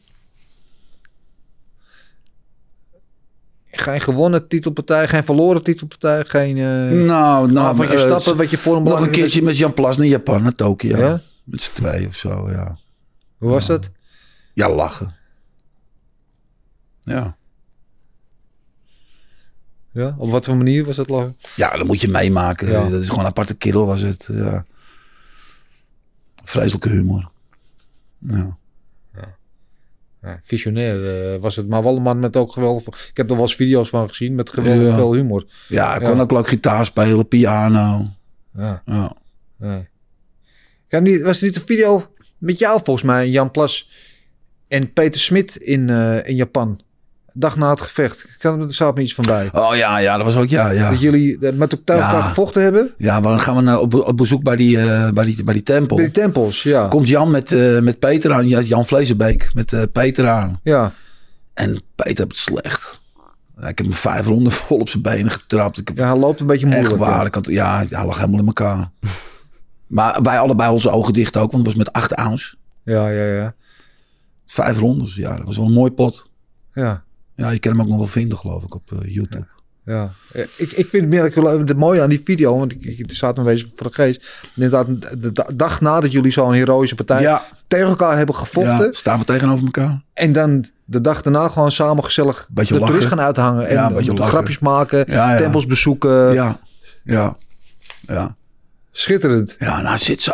Geen 3.66 4.02
gewonnen 4.02 4.48
titelpartij, 4.48 5.08
geen 5.08 5.24
verloren 5.24 5.64
titelpartij, 5.64 6.26
geen 6.26 6.58
uh, 6.58 7.04
Nou, 7.04 7.52
nou, 7.52 7.68
avondje 7.68 7.96
eh, 7.96 8.02
stappen 8.02 8.38
wat 8.38 8.50
je 8.50 8.58
voor 8.58 8.76
een 8.76 8.84
Nog 8.84 9.00
een 9.00 9.12
keertje 9.12 9.42
met 9.42 9.58
Jan 9.58 9.74
Plas 9.74 9.98
naar 9.98 10.08
Japan, 10.08 10.44
naar 10.44 10.56
Tokio. 10.56 10.98
Ja? 10.98 11.20
Met 11.44 11.62
z'n 11.62 11.74
twee 11.74 12.08
of 12.08 12.16
zo, 12.16 12.50
ja. 12.50 12.78
Hoe 13.38 13.50
was 13.50 13.68
dat? 13.68 13.90
Ja, 14.54 14.70
lachen. 14.70 15.16
Ja. 17.02 17.38
Ja? 19.92 20.16
Op 20.18 20.30
wat 20.32 20.46
voor 20.46 20.56
manier 20.58 20.86
was 20.86 20.96
dat 20.96 21.10
lachen? 21.10 21.38
Ja, 21.56 21.78
dat 21.78 21.88
moet 21.88 22.02
je 22.02 22.08
meemaken. 22.08 22.68
Ja. 22.72 22.90
Dat 22.90 23.02
is 23.02 23.08
gewoon 23.08 23.24
een 23.24 23.30
aparte 23.30 23.56
kerel 23.56 23.86
was 23.86 24.02
het. 24.02 24.30
Ja. 24.32 24.66
Vreselijke 26.44 26.90
humor. 26.90 27.30
Ja. 28.20 28.58
Ja, 30.22 30.40
visionair 30.44 31.34
eh, 31.34 31.40
was 31.40 31.56
het, 31.56 31.68
maar 31.68 31.84
wel 31.84 31.96
een 31.96 32.02
man 32.02 32.20
met 32.20 32.36
ook 32.36 32.52
geweldig... 32.54 33.10
Ik 33.10 33.18
heb 33.18 33.30
er 33.30 33.36
wel 33.36 33.44
eens 33.46 33.56
video's 33.56 33.90
van 33.90 34.10
gezien 34.10 34.36
met 34.36 34.50
geweldig 34.50 34.88
Ja. 34.88 34.96
veel 34.96 35.14
humor. 35.14 35.46
Ja, 35.68 35.90
hij 35.90 36.00
kon 36.00 36.16
Ja. 36.16 36.22
ook 36.22 36.32
leuk 36.32 36.48
gitaar 36.48 36.86
spelen, 36.86 37.28
piano. 37.28 38.06
Ja, 38.54 38.82
Ja. 38.86 39.16
niet, 41.02 41.22
was 41.22 41.38
er 41.40 41.46
niet 41.46 41.56
een 41.56 41.66
video 41.66 42.14
met 42.38 42.60
jou 42.60 42.82
volgens 42.84 43.06
mij, 43.06 43.30
Jan 43.30 43.52
Plas 43.52 43.90
en 44.68 44.94
Peter 44.94 45.20
Smit 45.22 45.56
in, 45.56 45.90
eh, 45.90 46.28
in 46.28 46.36
Japan? 46.36 46.82
Dag 47.34 47.56
na 47.56 47.70
het 47.70 47.82
gevecht. 47.82 48.20
Ik 48.24 48.36
kan 48.40 48.52
er 48.78 48.94
me 48.94 49.02
iets 49.02 49.14
van 49.14 49.26
bij. 49.26 49.50
Oh 49.54 49.76
ja, 49.76 49.98
ja, 49.98 50.18
dat 50.18 50.26
was 50.26 50.36
ook, 50.36 50.48
ja, 50.48 50.70
ja. 50.70 50.90
Dat 50.90 51.00
jullie 51.00 51.40
eh, 51.48 51.54
met 51.54 51.72
elkaar 51.72 51.98
Ja. 51.98 52.22
gevochten 52.22 52.62
hebben? 52.62 52.94
Ja, 52.98 53.22
dan 53.22 53.40
gaan 53.40 53.56
we 53.56 53.62
naar, 53.62 53.80
op, 53.80 53.94
op 53.94 54.18
bezoek 54.18 54.44
bij 54.44 54.56
die, 54.56 54.78
eh, 54.80 55.10
bij 55.12 55.26
die, 55.26 55.44
bij 55.44 55.54
die 55.54 55.64
tempel. 55.64 55.96
Bij 55.96 56.06
die 56.06 56.14
tempels, 56.14 56.64
ja. 56.64 56.88
Komt 56.88 57.08
Jan 57.08 57.32
met, 57.32 57.52
eh, 57.52 57.80
met 57.80 58.00
Peter 58.00 58.34
aan, 58.34 58.48
Ja, 58.48 58.60
Jan 58.62 58.86
Vleesenbeek 58.86 59.50
met 59.54 59.92
Peter 59.92 60.28
aan. 60.30 60.60
Ja, 60.64 60.92
En 61.54 61.82
Peter 61.96 62.08
heeft 62.18 62.20
het 62.20 62.36
slecht. 62.38 63.00
Ik 63.58 63.66
heb 63.78 63.78
hem 63.78 63.94
vijf 63.94 64.26
ronden 64.26 64.52
vol 64.62 64.78
op 64.78 64.90
zijn 64.90 65.04
benen 65.04 65.32
getrapt. 65.32 65.78
Ik 65.78 65.88
heb 65.88 65.98
ja, 65.98 66.08
hij 66.12 66.18
loopt 66.20 66.40
een 66.40 66.46
beetje 66.48 66.66
echt 66.68 66.76
moeilijk. 66.76 67.00
waar. 67.04 67.20
ja. 67.20 67.26
Ik 67.26 67.34
had, 67.34 67.46
ja, 67.46 67.86
hij 67.90 68.06
lag 68.06 68.18
helemaal 68.18 68.40
in 68.40 68.46
elkaar. 68.46 68.90
maar 69.88 70.22
wij 70.22 70.40
allebei 70.40 70.72
onze 70.72 70.90
ogen 70.90 71.14
dicht 71.14 71.38
ook, 71.38 71.52
want 71.52 71.66
het 71.66 71.76
was 71.76 71.86
met 71.86 71.94
acht 71.94 72.16
ounce. 72.16 72.56
Ja, 72.84 73.10
ja, 73.10 73.26
ja. 73.26 73.54
Vijf 74.46 74.78
rondes, 74.80 75.16
ja, 75.16 75.36
dat 75.36 75.46
was 75.46 75.58
wel 75.58 75.66
een 75.66 75.74
mooi 75.74 75.92
pot. 75.92 76.30
Ja, 76.74 77.04
Ja, 77.42 77.50
je 77.50 77.60
kan 77.60 77.72
hem 77.72 77.82
ook 77.82 77.88
nog 77.88 77.98
wel 77.98 78.08
vinden, 78.08 78.38
geloof 78.38 78.64
ik, 78.64 78.76
op 78.76 78.92
eh, 78.92 79.14
YouTube. 79.14 79.46
ja. 79.86 80.12
Eh, 80.34 80.42
Ik, 80.42 80.72
ik 80.72 80.86
vind 80.88 80.92
het 80.92 81.08
miraculeus, 81.10 81.58
het 81.60 81.78
mooie 81.78 82.02
aan 82.02 82.10
die 82.10 82.22
video, 82.24 82.58
want 82.58 82.72
ik, 82.74 82.84
ik, 82.84 83.12
staat 83.12 83.38
een 83.38 83.44
wezen 83.44 83.72
voor 83.76 83.88
de 83.88 83.94
geest. 83.94 84.50
Inderdaad, 84.56 84.88
de 85.22 85.32
da- 85.32 85.50
dag 85.56 85.82
nadat 85.82 86.12
jullie 86.12 86.32
zo'n 86.32 86.54
heroïsche 86.54 86.96
partij 86.96 87.22
Ja, 87.22 87.42
tegen 87.68 87.88
elkaar 87.88 88.18
hebben 88.18 88.36
gevochten. 88.36 88.86
ja, 88.86 88.92
staan 88.92 89.20
we 89.20 89.26
tegenover 89.26 89.66
elkaar. 89.66 90.02
En 90.14 90.32
dan 90.32 90.66
de 90.86 91.02
dag 91.02 91.22
daarna 91.22 91.48
gewoon 91.48 91.72
samen 91.72 92.04
gezellig 92.04 92.48
Beetje 92.52 92.74
de 92.74 92.80
lachen. 92.80 92.96
toerist 92.96 93.14
gaan 93.16 93.26
uithangen. 93.26 93.68
En 93.68 94.16
grapjes 94.18 94.60
maken, 94.60 95.06
tempels 95.38 95.66
bezoeken. 95.66 96.34
ja, 96.34 96.60
ja, 97.04 97.38
ja. 98.08 98.36
Schitterend. 98.92 99.56
Ja, 99.60 99.82
nou, 99.82 99.98
zit 99.98 100.22
zo. 100.22 100.32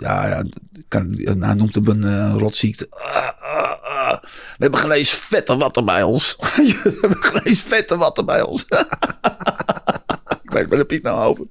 Ja, 0.00 0.26
ja, 0.26 0.44
kan, 0.88 1.14
hij 1.40 1.54
noemt 1.54 1.74
hem 1.74 1.86
een 1.86 2.04
eh, 2.04 2.34
rotziekte. 2.36 2.86
Ah, 2.90 3.42
ah, 3.42 3.82
ah. 3.82 4.22
We 4.22 4.56
hebben 4.58 4.80
geen 4.80 4.90
eens 4.90 5.10
vette 5.10 5.56
watten 5.56 5.84
bij 5.84 6.02
ons. 6.02 6.36
We 6.82 6.98
hebben 7.00 7.18
geen 7.18 7.42
eens 7.42 7.60
vette 7.60 7.96
watten 7.96 8.26
bij 8.26 8.42
ons. 8.42 8.64
ik 10.42 10.50
weet 10.50 10.68
waar 10.68 10.78
je 10.78 10.84
het 10.88 11.02
nou 11.02 11.24
over? 11.24 11.46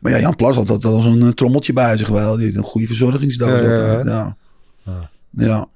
Maar 0.00 0.12
ja, 0.12 0.18
Jan 0.18 0.36
Plas 0.36 0.56
had 0.56 0.70
altijd 0.70 0.94
al 0.94 1.00
zo'n 1.00 1.22
eh, 1.22 1.28
trommeltje 1.28 1.72
bij 1.72 1.96
zich 1.96 2.08
wel. 2.08 2.36
Die 2.36 2.56
een 2.56 2.62
goede 2.62 2.86
verzorgingsdoos. 2.86 3.60
Ja, 3.60 3.66
ja, 3.66 3.92
ja. 3.92 4.36
ja. 4.84 5.10
Ja. 5.30 5.68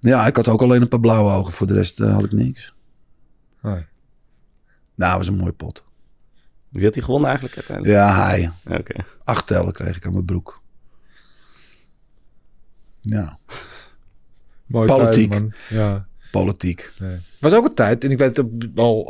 ja. 0.00 0.26
ik 0.26 0.36
had 0.36 0.48
ook 0.48 0.62
alleen 0.62 0.82
een 0.82 0.88
paar 0.88 1.00
blauwe 1.00 1.32
ogen. 1.32 1.52
Voor 1.52 1.66
de 1.66 1.74
rest 1.74 2.00
eh, 2.00 2.12
had 2.12 2.24
ik 2.24 2.32
niks. 2.32 2.74
Nee. 3.62 3.86
Nou, 4.94 5.18
was 5.18 5.26
een 5.26 5.36
mooie 5.36 5.52
pot. 5.52 5.84
Wie 6.70 6.84
had 6.84 6.94
hij 6.94 7.02
gewonnen 7.02 7.28
eigenlijk 7.28 7.56
uiteindelijk? 7.58 7.98
Ja, 7.98 8.24
hij. 8.24 8.50
Acht 9.24 9.46
tellen 9.46 9.72
kreeg 9.72 9.96
ik 9.96 10.06
aan 10.06 10.12
mijn 10.12 10.24
broek. 10.24 10.60
Ja. 13.00 13.38
Mooi 14.66 14.86
Politiek. 14.88 15.30
tijd, 15.30 15.42
man. 15.42 15.52
Ja. 15.68 16.06
Politiek. 16.30 16.90
was 17.40 17.52
ook 17.52 17.64
een 17.66 17.74
tijd, 17.74 18.04
en 18.04 18.10
ik 18.10 18.18
weet 18.18 18.36
het 18.36 18.46
al, 18.74 19.04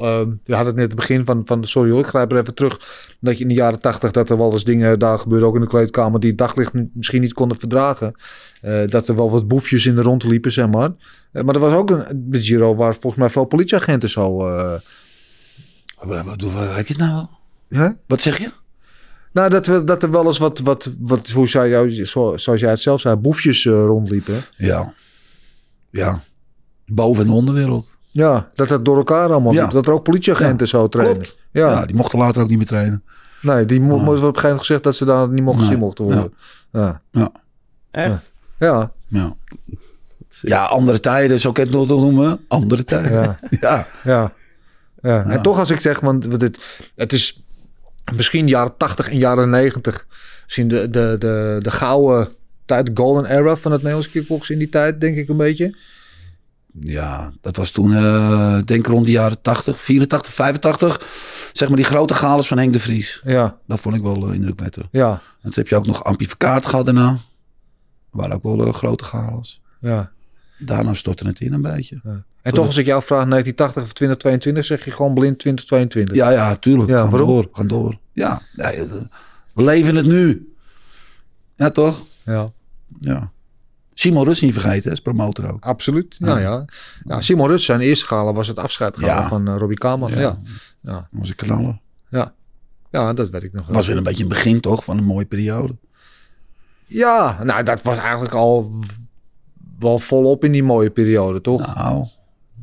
we 0.45 0.55
hadden 0.55 0.67
het 0.67 0.75
net 0.77 0.87
het 0.87 0.95
begin 0.95 1.25
van, 1.25 1.43
van 1.47 1.65
sorry 1.65 1.91
hoor, 1.91 2.01
ik 2.01 2.07
grijp 2.07 2.33
er 2.33 2.39
even 2.39 2.55
terug, 2.55 3.07
dat 3.21 3.37
je 3.37 3.43
in 3.43 3.49
de 3.49 3.55
jaren 3.55 3.81
tachtig, 3.81 4.11
dat 4.11 4.31
er 4.31 4.37
wel 4.37 4.53
eens 4.53 4.65
dingen 4.65 4.99
daar 4.99 5.19
gebeurden, 5.19 5.49
ook 5.49 5.55
in 5.55 5.61
de 5.61 5.67
kleedkamer, 5.67 6.21
die 6.21 6.29
het 6.29 6.39
daglicht 6.39 6.73
misschien 6.93 7.21
niet 7.21 7.33
konden 7.33 7.59
verdragen. 7.59 8.15
Eh, 8.61 8.89
dat 8.89 9.09
er 9.09 9.17
wel 9.17 9.31
wat 9.31 9.49
boefjes 9.49 9.87
in 9.87 9.95
de 9.95 10.03
rond 10.03 10.25
liepen, 10.25 10.53
zeg 10.53 10.69
maar. 10.69 10.91
Eh, 11.33 11.43
maar 11.43 11.55
er 11.55 11.61
was 11.61 11.73
ook 11.73 11.91
een 11.91 12.25
de 12.31 12.43
Giro 12.43 12.75
waar 12.75 12.93
volgens 12.93 13.17
mij 13.17 13.31
veel 13.31 13.45
politieagenten 13.45 14.09
zo... 14.09 14.47
eh, 14.49 14.81
Wat, 16.03 16.25
wat, 16.25 16.41
wat 16.43 16.77
heb 16.77 16.87
je 16.87 16.95
het 16.95 17.03
nou? 17.03 17.27
Hè? 17.69 17.89
Wat 18.07 18.21
zeg 18.21 18.39
je? 18.39 18.51
Nou, 19.33 19.51
dat, 19.51 19.67
we, 19.67 19.85
dat 19.85 20.03
er 20.03 20.11
wel 20.11 20.27
eens 20.27 20.39
wat, 20.39 20.59
wat, 20.59 20.91
wat 21.01 21.29
hoe 21.29 21.49
zou 21.49 21.69
jou, 21.69 22.05
zo, 22.05 22.37
zoals 22.37 22.61
jij 22.61 22.71
het 22.71 22.81
zelf 22.81 23.01
zei, 23.01 23.17
boefjes 23.17 23.65
eh, 23.67 23.73
rondliepen. 23.73 24.41
Ja. 24.57 24.93
Ja. 25.91 26.21
Boven- 26.87 27.25
en 27.25 27.31
onderwereld. 27.31 27.91
Ja, 28.11 28.49
dat 28.55 28.69
dat 28.69 28.85
door 28.85 28.97
elkaar 28.97 29.31
allemaal 29.31 29.53
Ja. 29.53 29.63
liep. 29.63 29.71
Dat 29.71 29.87
er 29.87 29.93
ook 29.93 30.03
politieagenten 30.03 30.69
zo 30.69 30.89
trainen. 30.89 31.27
Ja. 31.51 31.71
Ja. 31.71 31.87
die 31.87 31.97
mochten 31.97 32.19
later 32.19 32.43
ook 32.43 32.49
niet 32.49 32.59
meer 32.59 32.67
trainen. 32.67 33.03
nee, 33.43 33.65
die 33.65 33.81
mo- 33.81 33.95
op 33.95 34.01
een 34.01 34.07
gegeven 34.07 34.43
moment 34.43 34.59
gezegd 34.59 34.83
dat 34.83 34.97
ze 34.97 35.05
daar 35.05 35.29
niet 35.29 35.43
mochten 35.45 35.61
Nee. 35.63 35.71
zien 35.71 35.79
mochten 35.79 36.05
worden. 36.05 36.33
Ja. 36.73 37.03
Ja. 37.13 37.33
Echt? 37.91 38.31
Ja. 38.59 38.93
Ja. 39.09 39.37
Ja, 40.41 40.65
andere 40.65 41.01
tijden, 41.01 41.41
zo 41.41 41.53
kan 41.53 41.65
je 41.69 41.79
het 41.79 41.89
nog 41.89 42.01
noemen. 42.01 42.41
Andere 42.49 42.85
tijden. 42.85 43.11
Ja. 43.21 43.39
Ja. 43.61 43.87
Ja. 44.05 44.33
ja. 45.03 45.25
En 45.27 45.43
toch 45.43 45.59
als 45.59 45.71
ik 45.71 45.81
zeg, 45.81 46.01
want 46.01 46.25
want 46.27 46.41
het, 46.41 46.59
het 46.97 47.13
is 47.13 47.43
misschien 48.17 48.47
jaren 48.47 48.77
80 48.77 49.09
en 49.11 49.19
jaren 49.19 49.51
90. 49.51 50.07
Misschien 50.45 50.69
de, 50.69 50.91
de, 50.91 51.17
de, 51.19 51.57
de 51.63 51.71
gouden 51.71 52.29
tijd, 52.65 52.87
de 52.87 52.93
golden 52.95 53.25
era 53.25 53.57
van 53.57 53.73
het 53.73 53.81
Nederlands 53.81 54.11
kickboksen 54.11 54.53
in 54.55 54.59
die 54.61 54.69
tijd, 54.69 55.01
denk 55.01 55.17
ik 55.17 55.29
een 55.29 55.37
beetje. 55.37 55.75
Ja, 56.81 57.33
dat 57.41 57.57
was 57.57 57.71
toen, 57.71 57.95
eh 57.95 58.59
denk 58.65 58.87
rond 58.87 59.05
de 59.05 59.11
jaren 59.11 59.43
80, 59.43 59.81
84, 59.81 60.33
85. 60.33 61.07
Zeg 61.53 61.69
maar 61.69 61.77
die 61.77 61.87
grote 61.87 62.15
galers 62.15 62.49
van 62.49 62.59
Henk 62.59 62.73
de 62.73 62.81
Vries. 62.81 63.21
Ja, 63.25 63.59
Dat 63.67 63.81
vond 63.81 63.95
ik 63.95 64.03
wel 64.03 64.29
uh, 64.29 64.35
indrukwekkend. 64.35 64.87
ja, 64.91 65.11
En 65.11 65.21
toen 65.43 65.53
heb 65.55 65.69
je 65.69 65.77
ook 65.77 65.87
nog 65.87 66.05
amplificaat 66.05 66.67
gehad 66.67 66.85
daarna. 66.85 67.09
Dat 67.11 67.19
waren 68.11 68.35
ook 68.35 68.43
wel 68.43 68.67
eh, 68.67 68.75
grote 68.75 69.05
galers. 69.05 69.61
ja. 69.81 70.13
Daarna 70.59 70.95
stortte 70.95 71.27
het 71.27 71.41
in 71.41 71.53
een 71.53 71.63
beetje. 71.63 72.25
En 72.43 72.55
toch 72.55 72.67
als 72.67 72.77
ik 72.77 72.87
jou 72.87 73.03
vraag 73.03 73.29
1980 73.29 73.83
of 73.83 73.93
2022, 73.93 74.65
zeg 74.65 74.85
je 74.85 74.91
gewoon 74.91 75.15
blind 75.15 75.39
2022. 75.39 76.17
Ja, 76.17 76.31
ja, 76.31 76.57
tuurlijk. 76.57 76.91
Ja, 76.91 77.01
gaan 77.01 77.11
waarom? 77.11 77.29
door, 77.29 77.49
gaan 77.53 77.67
door. 77.67 77.99
Ja, 78.13 78.41
ja, 78.57 78.73
eh, 78.73 78.83
we 79.55 79.63
leven 79.63 79.97
het 79.97 80.07
nu. 80.07 80.53
Ja, 81.57 81.71
toch? 81.71 82.03
Ja, 82.25 82.51
Ja. 83.01 83.31
Simon 83.95 84.25
Rus 84.25 84.41
niet 84.41 84.53
vergeten, 84.53 84.93
is 84.93 85.01
promotor 85.01 85.53
ook. 85.53 85.65
absoluut. 85.65 86.17
Ja, 86.19 86.39
ja. 86.39 86.65
ja 87.05 87.21
Simon 87.21 87.49
Ruts, 87.49 87.65
zijn 87.65 87.81
eerste 87.81 88.07
gala 88.07 88.33
was 88.33 88.47
het 88.47 88.59
afscheidgala 88.59 89.07
Ja. 89.21 89.29
van 89.29 89.49
eh, 89.49 89.57
Robbie 89.57 89.79
Kamer. 89.79 90.11
Ja. 90.11 90.21
Ja. 90.21 90.39
Ja. 90.81 91.09
Was 91.11 91.29
een 91.29 91.35
knaller. 91.35 91.79
ja, 92.91 93.13
dat 93.13 93.29
weet 93.31 93.43
ik 93.43 93.53
nog 93.53 93.67
wel. 93.67 93.77
was 93.77 93.87
weer 93.87 93.97
een 93.97 94.03
beetje 94.03 94.23
een 94.23 94.29
begin 94.29 94.61
toch 94.61 94.85
van 94.85 94.99
een 94.99 95.05
mooie 95.05 95.25
periode. 95.27 95.77
Ja, 96.87 97.43
nou 97.45 97.63
dat 97.63 97.83
was 97.83 97.99
eigenlijk 97.99 98.35
al 98.35 98.73
wel 99.79 99.99
volop 99.99 100.45
in 100.45 100.53
die 100.53 100.63
mooie 100.63 100.91
periode, 100.91 101.41
toch? 101.41 101.75
Nou, 101.75 102.07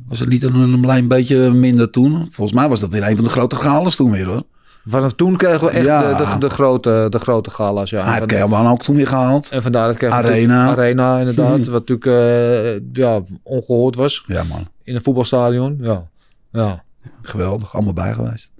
was 0.08 0.18
het 0.20 0.28
niet 0.28 0.42
een, 0.42 0.54
een 0.54 0.80
klein 0.80 1.08
beetje 1.08 1.50
minder 1.50 1.90
toen? 1.90 2.28
Volgens 2.30 2.52
mij 2.58 2.68
was 2.68 2.80
dat 2.80 2.90
weer 2.90 3.02
een 3.08 3.14
van 3.16 3.24
de 3.24 3.30
grote 3.30 3.56
galers 3.56 3.96
toen 3.96 4.10
weer 4.10 4.26
hoor. 4.26 4.42
Vanaf 4.88 5.12
toen 5.12 5.36
kregen 5.36 5.64
we 5.66 5.70
echt 5.70 5.84
Ja. 5.84 6.14
de, 6.18 6.24
de, 6.24 6.38
de 6.38 6.48
grote, 6.48 7.06
de 7.10 7.18
grote 7.18 7.50
gala's. 7.50 7.90
Ja. 7.90 8.18
Van- 8.18 8.26
Kelman 8.26 8.66
ook 8.66 8.82
toen 8.82 8.96
weer 8.96 9.06
gehaald. 9.06 9.48
en 9.50 9.62
vandaar 9.62 9.86
dat 9.86 9.96
kregen 9.96 10.16
Arena. 10.16 10.68
Arena, 10.68 11.18
inderdaad. 11.18 11.64
Wat 11.66 11.88
natuurlijk 11.88 12.06
eh, 12.06 13.02
ja, 13.02 13.22
ongehoord 13.42 13.94
was 13.94 14.24
Ja 14.26 14.42
man, 14.44 14.68
in 14.82 14.94
een 14.94 15.02
voetbalstadion. 15.02 15.78
Ja. 15.80 16.08
Ja. 16.52 16.84
geweldig. 17.22 17.74
Allemaal 17.74 17.92
bij 17.92 18.12
geweest. 18.12 18.50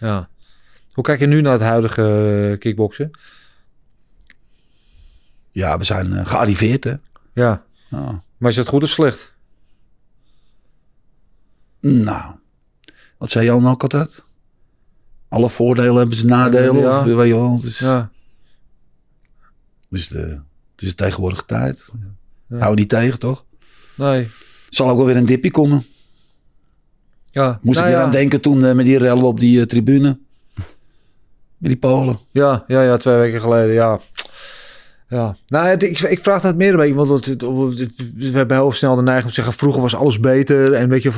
ja. 0.00 0.28
Hoe 0.92 1.04
kijk 1.04 1.20
je 1.20 1.26
nu 1.26 1.40
naar 1.40 1.52
het 1.52 1.62
huidige 1.62 2.02
eh, 2.52 2.58
kickboksen? 2.58 3.10
Ja, 5.52 5.78
we 5.78 5.84
zijn 5.84 6.12
eh, 6.16 6.26
gearriveerd 6.26 6.84
hè. 6.84 6.94
Ja. 7.32 7.62
Ja. 7.88 8.22
Maar 8.36 8.50
is 8.50 8.56
het 8.56 8.68
goed 8.68 8.82
of 8.82 8.88
slecht? 8.88 9.34
Nou, 11.86 12.34
wat 13.18 13.30
zei 13.30 13.44
Jan 13.44 13.68
ook 13.68 13.82
altijd? 13.82 14.24
Alle 15.28 15.50
voordelen 15.50 15.96
hebben 15.96 16.16
ze 16.16 16.26
nadelen. 16.26 16.82
Ja. 16.82 16.98
Of, 16.98 17.04
weet 17.04 17.26
je 17.28 17.34
wel, 17.34 17.54
het 17.56 17.64
is, 17.64 17.78
Ja. 17.78 18.10
is 19.90 20.08
de, 20.08 20.18
het 20.72 20.82
is 20.82 20.88
de 20.88 20.94
tegenwoordige 20.94 21.44
tijd. 21.44 21.84
Ja. 22.48 22.58
Hou 22.58 22.74
niet 22.74 22.88
tegen 22.88 23.18
toch? 23.18 23.44
Nee. 23.94 24.28
Zal 24.68 24.90
ook 24.90 24.96
wel 24.96 25.06
weer 25.06 25.16
een 25.16 25.26
dipje 25.26 25.50
komen. 25.50 25.84
Ja. 27.30 27.58
Moest 27.62 27.78
Nou 27.78 27.88
ik 27.88 27.92
weer 27.92 28.00
ja. 28.00 28.02
aan 28.02 28.10
denken 28.10 28.40
toen 28.40 28.64
eh, 28.64 28.74
met 28.74 28.84
die 28.84 28.98
rellen 28.98 29.24
op 29.24 29.40
die 29.40 29.60
eh, 29.60 29.66
tribune. 29.66 30.18
Met 31.56 31.70
die 31.70 31.76
Polen. 31.76 32.18
Ja, 32.30 32.64
ja, 32.66 32.82
ja, 32.82 32.96
twee 32.96 33.16
weken 33.16 33.40
geleden, 33.40 33.74
ja. 33.74 34.00
Ja, 35.08 35.36
nou, 35.48 35.66
het- 35.66 35.82
ik, 35.82 36.00
ik 36.00 36.18
vraag 36.20 36.42
dat 36.42 36.56
meer 36.56 36.70
een 36.70 36.76
beetje, 36.76 36.94
want 36.94 37.08
het- 37.10 37.26
het- 37.26 38.12
we 38.14 38.30
hebben 38.36 38.56
heel 38.56 38.72
snel 38.72 38.96
de 38.96 39.02
neiging 39.02 39.24
om 39.24 39.28
te 39.34 39.34
zeggen, 39.34 39.54
vroeger 39.54 39.82
was 39.82 39.94
alles 39.94 40.20
beter. 40.20 40.72
En, 40.72 40.88
weet 40.88 41.02
je, 41.02 41.10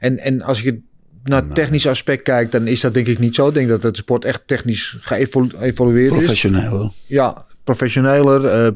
en, 0.00 0.18
en 0.18 0.42
als 0.42 0.60
je 0.60 0.80
naar 1.24 1.42
het 1.42 1.54
technische 1.54 1.88
aspect 1.88 2.22
kijkt, 2.22 2.52
dan 2.52 2.66
is 2.66 2.80
dat 2.80 2.94
denk 2.94 3.06
ik 3.06 3.18
niet 3.18 3.34
zo. 3.34 3.48
Ik 3.48 3.54
denk 3.54 3.68
dat 3.68 3.82
het 3.82 3.96
sport 3.96 4.24
echt 4.24 4.42
technisch 4.46 4.96
geëvolueerd 5.00 6.10
is. 6.12 6.18
Professioneel. 6.18 6.92
Ja, 7.06 7.44
professioneler. 7.64 8.46
eh 8.46 8.68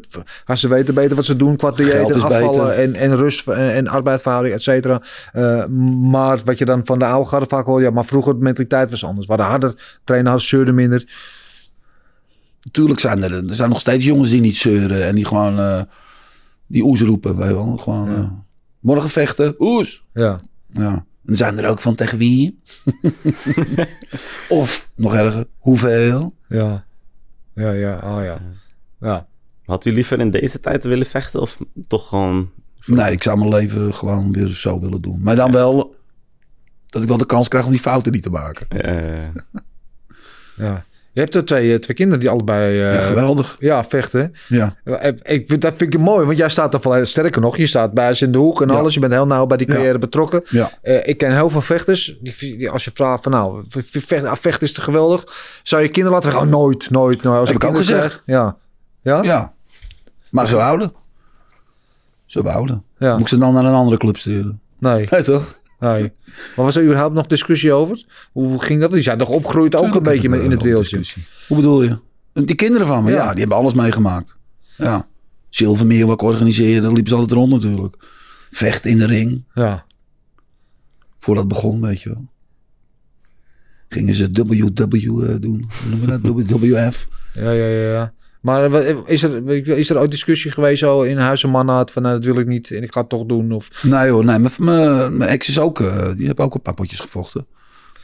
als 0.45 0.61
ze 0.61 0.69
weten 0.69 0.95
beter 0.95 1.17
wat 1.17 1.25
ze 1.25 1.37
doen 1.37 1.57
qua 1.57 1.71
dieet 1.71 1.93
en 1.93 2.21
afvallen 2.23 2.67
beter. 2.67 2.85
en, 2.85 2.95
en 2.95 3.17
rust 3.17 3.49
en, 3.49 3.73
en 3.75 3.89
arbeidsverhouding, 3.89 4.55
et 4.55 4.63
cetera. 4.63 5.03
Eh, 5.33 5.67
maar 6.11 6.41
wat 6.45 6.59
je 6.59 6.65
dan 6.65 6.81
van 6.85 6.99
de 6.99 7.05
oude 7.05 7.29
garde 7.29 7.47
vaak 7.49 7.67
hoort, 7.67 7.83
ja, 7.83 7.91
maar 7.91 8.05
vroeger 8.05 8.33
de 8.33 8.43
mentaliteit 8.43 8.91
was 8.91 9.05
anders. 9.05 9.27
We 9.27 9.33
hadden 9.33 9.51
harder, 9.51 9.99
trainen 10.05 10.31
harder, 10.31 10.49
zeurden 10.49 10.75
minder. 10.75 11.05
Natuurlijk 12.69 13.01
zijn 13.01 13.23
er, 13.23 13.49
er 13.49 13.55
zijn 13.55 13.69
nog 13.69 13.81
steeds 13.81 14.05
jongens 14.05 14.31
die 14.31 14.41
niet 14.41 14.57
zeuren. 14.57 15.05
En 15.05 15.15
die 15.15 15.25
gewoon 15.25 15.59
eh, 15.59 15.83
die 16.67 16.85
oes 16.85 17.01
roepen. 17.01 17.37
Weet 17.37 17.49
je 17.49 17.55
wel. 17.55 17.77
Gewoon, 17.77 18.09
eh, 18.15 18.31
morgen 18.81 19.11
vechten, 19.11 19.55
oes. 19.59 20.05
Ja. 20.13 20.41
Ja. 20.73 21.05
En 21.27 21.37
zijn 21.37 21.59
er 21.59 21.69
ook 21.69 21.81
van 21.81 21.95
tegen 21.95 22.19
wie? 22.19 22.61
of 24.49 24.91
nog 24.97 25.15
erger, 25.15 25.47
hoeveel? 25.59 26.35
Ja. 26.49 26.87
Ja, 27.55 27.71
ja, 27.71 28.01
oh 28.05 28.25
ja. 28.25 28.41
Ja. 29.01 29.27
Had 29.65 29.85
u 29.85 29.93
liever 29.93 30.21
in 30.21 30.31
deze 30.31 30.61
tijd 30.61 30.85
willen 30.85 31.07
vechten 31.07 31.41
of 31.41 31.59
toch 31.87 32.09
gewoon... 32.09 32.51
Nee, 32.87 33.13
ik 33.13 33.23
zou 33.23 33.39
mijn 33.39 33.51
leven 33.51 33.95
gewoon 33.95 34.33
weer 34.33 34.49
zo 34.49 34.81
willen 34.81 35.01
doen. 35.01 35.23
Maar 35.23 35.37
dan 35.37 35.53
wel 35.53 35.97
dat 36.87 37.03
ik 37.03 37.09
wel 37.09 37.17
de 37.17 37.27
kans 37.27 37.49
krijg 37.49 37.65
om 37.65 37.71
die 37.71 37.81
fouten 37.81 38.13
niet 38.13 38.23
te 38.23 38.31
maken. 38.31 38.69
eh, 38.69 39.29
ja. 40.57 40.85
Je 41.19 41.25
hebt 41.25 41.37
er 41.37 41.45
twee, 41.45 41.73
eh, 41.73 41.79
twee 41.79 41.97
kinderen 41.97 42.21
die 42.21 42.31
allebei 42.31 42.81
eh, 42.83 42.95
ja, 42.95 43.01
geweldig. 43.01 43.57
ja, 43.59 43.85
vechten. 43.85 44.33
Ja. 44.49 44.75
Eh, 44.85 45.13
Ik 45.23 45.47
vind, 45.47 45.61
dat 45.63 45.75
vind 45.77 45.95
ik 45.95 46.01
mooi, 46.01 46.27
want 46.27 46.39
jij 46.39 46.49
staat 46.49 46.75
er 46.75 46.81
veel 46.81 47.05
sterker 47.05 47.41
nog. 47.41 47.57
Je 47.57 47.67
staat 47.67 47.93
bij 47.93 48.15
ze 48.15 48.25
in 48.25 48.33
de 48.33 48.39
hoek 48.39 48.63
en 48.63 48.69
Ja. 48.69 48.75
alles. 48.75 48.95
Je 48.95 49.01
bent 49.01 49.13
heel 49.13 49.27
nauw 49.27 49.47
bij 49.47 49.57
die 49.57 49.67
Ja. 49.69 49.75
carrière 49.75 49.99
betrokken. 49.99 50.43
Ja. 50.51 50.71
Ik 50.83 51.19
ken 51.19 51.35
heel 51.35 51.51
veel 51.51 51.61
vechters. 51.61 52.17
Die, 52.21 52.57
die- 52.57 52.71
als 52.71 52.85
je 52.85 52.91
vraagt 52.95 53.23
van 53.23 53.33
nou, 53.33 53.63
vechten 54.23 54.61
is 54.67 54.73
te 54.73 54.81
geweldig. 54.81 55.25
Zou 55.63 55.83
je 55.83 55.89
kinderen 55.89 56.19
laten? 56.23 56.39
Oh, 56.41 56.43
nooit, 56.47 56.91
nooit, 56.91 57.23
nooit. 57.23 57.39
Als 57.39 57.49
Heb 57.49 57.57
ik 57.57 57.63
ik 57.63 57.69
ook 57.69 57.77
gezegd. 57.77 57.99
krijg. 58.01 58.23
Ja. 58.25 58.57
Ja? 59.03 59.23
ja. 59.23 59.53
Maar 60.31 60.47
ze 60.47 60.57
wouden. 60.57 60.93
Ze 62.27 62.43
wouden. 62.43 62.83
Ja. 62.99 63.13
Moet 63.13 63.21
ik 63.21 63.29
ze 63.29 63.39
dan 63.39 63.55
naar 63.55 63.65
een 63.65 63.73
andere 63.73 63.97
club 63.99 64.17
sturen? 64.17 64.61
Nee, 64.79 65.07
Nee 65.11 65.23
toch? 65.23 65.58
Nee. 65.79 66.13
Maar 66.57 66.65
was 66.65 66.77
er 66.77 66.85
überhaupt 66.85 67.15
nog 67.15 67.27
discussie 67.27 67.73
over? 67.73 68.05
Hoe 68.33 68.63
ging 68.63 68.81
dat? 68.81 68.91
Die 68.93 69.03
zijn 69.03 69.19
toch 69.19 69.29
opgegroeid 69.29 69.75
ook 69.75 69.95
een 69.95 70.03
beetje 70.03 70.29
met 70.29 70.41
in 70.43 70.51
het 70.51 70.63
wereldje? 70.63 71.01
Hoe 71.49 71.57
bedoel 71.57 71.83
je? 71.83 71.99
Die 72.33 72.55
kinderen 72.55 72.87
van 72.87 73.05
me, 73.05 73.11
Ja. 73.11 73.17
ja, 73.17 73.31
die 73.31 73.39
hebben 73.39 73.57
alles 73.57 73.73
meegemaakt. 73.75 74.37
Ja. 74.77 75.07
Zilvermeer 75.49 76.07
wat 76.07 76.15
ik 76.15 76.23
organiseerde, 76.23 76.87
liepen 76.93 77.09
ze 77.09 77.15
altijd 77.15 77.33
rond 77.33 77.53
natuurlijk. 77.53 77.97
Vecht 78.51 78.85
in 78.87 78.99
de 78.99 79.07
ring. 79.07 79.45
Ja. 79.55 79.85
Voordat 81.17 81.45
het 81.45 81.53
begon, 81.53 81.81
weet 81.81 82.03
je 82.03 82.09
wel. 82.09 82.29
Gingen 83.89 84.15
ze 84.15 84.29
WW 84.33 84.53
eh, 84.53 85.35
doen. 85.41 85.71
Hoe 85.83 85.91
noem 85.91 86.01
je 86.01 86.43
dat? 86.45 86.61
WWF. 86.61 87.09
Ja, 87.35 87.51
ja, 87.51 87.67
ja. 87.67 88.13
Maar 88.41 88.73
eh, 88.73 88.97
is 89.05 89.23
er, 89.23 89.49
is 89.79 89.91
er 89.91 89.97
ook 89.97 90.11
discussie 90.11 90.51
geweest 90.51 90.79
zo 90.79 91.03
in 91.03 91.19
huis 91.19 91.43
en 91.45 91.51
mannaat 91.51 91.91
van 91.91 92.03
nou, 92.03 92.15
dat 92.15 92.25
wil 92.25 92.39
ik 92.43 92.47
niet 92.47 92.71
en 92.71 92.83
ik 92.83 92.93
ga 92.93 93.01
het 93.01 93.09
toch 93.09 93.27
doen? 93.27 93.53
Of... 93.53 93.85
Nee 93.85 94.11
hoor, 94.11 94.25
nee. 94.25 94.39
Mijn, 94.59 95.23
ex 95.23 95.49
is 95.49 95.59
ook, 95.59 95.81
eh, 95.81 96.09
die 96.17 96.27
heeft 96.27 96.39
ook 96.39 96.55
een 96.55 96.63
paar 96.63 96.75
potjes 96.75 97.01
gevochten. 97.01 97.47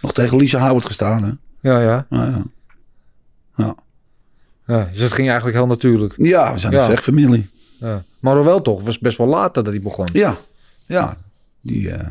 Nog 0.01 0.13
tegen 0.13 0.37
Lisa 0.37 0.59
Howard 0.67 0.85
gestaan, 0.87 1.25
hè. 1.25 1.31
Ja, 1.71 1.81
ja. 1.81 2.07
Nou, 2.11 2.31
ja. 2.31 2.43
Ja. 3.57 3.75
ja. 4.67 4.85
Dus 4.85 4.99
het 4.99 5.13
ging 5.13 5.27
eigenlijk 5.29 5.57
heel 5.57 5.67
natuurlijk. 5.67 6.15
ja, 6.17 6.53
we 6.53 6.59
zijn 6.59 6.73
Ja. 6.73 6.81
een 6.81 6.91
vechtfamilie. 6.91 7.51
Ja. 7.79 8.03
Maar 8.21 8.45
wel 8.45 8.63
toch, 8.63 8.83
was 8.83 8.99
best 8.99 9.19
wel 9.19 9.27
later 9.27 9.65
dat 9.65 9.73
hij 9.73 9.83
begon. 9.83 10.09
Ja, 10.13 10.37
ja. 10.87 11.17
Die, 11.61 11.91
eh, 11.91 12.11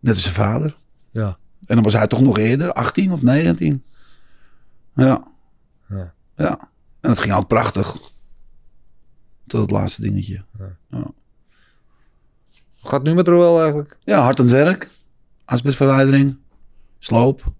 net 0.00 0.14
als 0.14 0.22
zijn 0.22 0.34
vader. 0.34 0.76
Ja. 1.10 1.38
En 1.66 1.74
dan 1.74 1.82
was 1.84 1.92
hij 1.92 2.06
toch 2.06 2.20
nog 2.20 2.38
eerder, 2.38 2.72
18 2.72 3.12
of 3.12 3.22
19. 3.22 3.82
Ja. 4.94 5.22
Ja. 5.88 6.12
Ja. 6.36 6.58
En 7.08 7.14
het 7.14 7.22
ging 7.22 7.34
ook 7.34 7.46
prachtig. 7.46 7.96
Tot 9.46 9.60
het 9.60 9.70
laatste 9.70 10.02
dingetje. 10.02 10.40
Ja. 10.90 10.98
Hoe 12.80 12.90
gaat 12.90 13.00
het 13.00 13.02
nu 13.02 13.14
met 13.14 13.28
Roel 13.28 13.60
eigenlijk? 13.60 13.96
Ja, 14.04 14.20
hard 14.20 14.38
aan 14.38 14.44
het 14.44 14.54
werk. 14.54 14.88
Asbestverwijdering. 15.44 16.36
Sloop. 16.98 17.52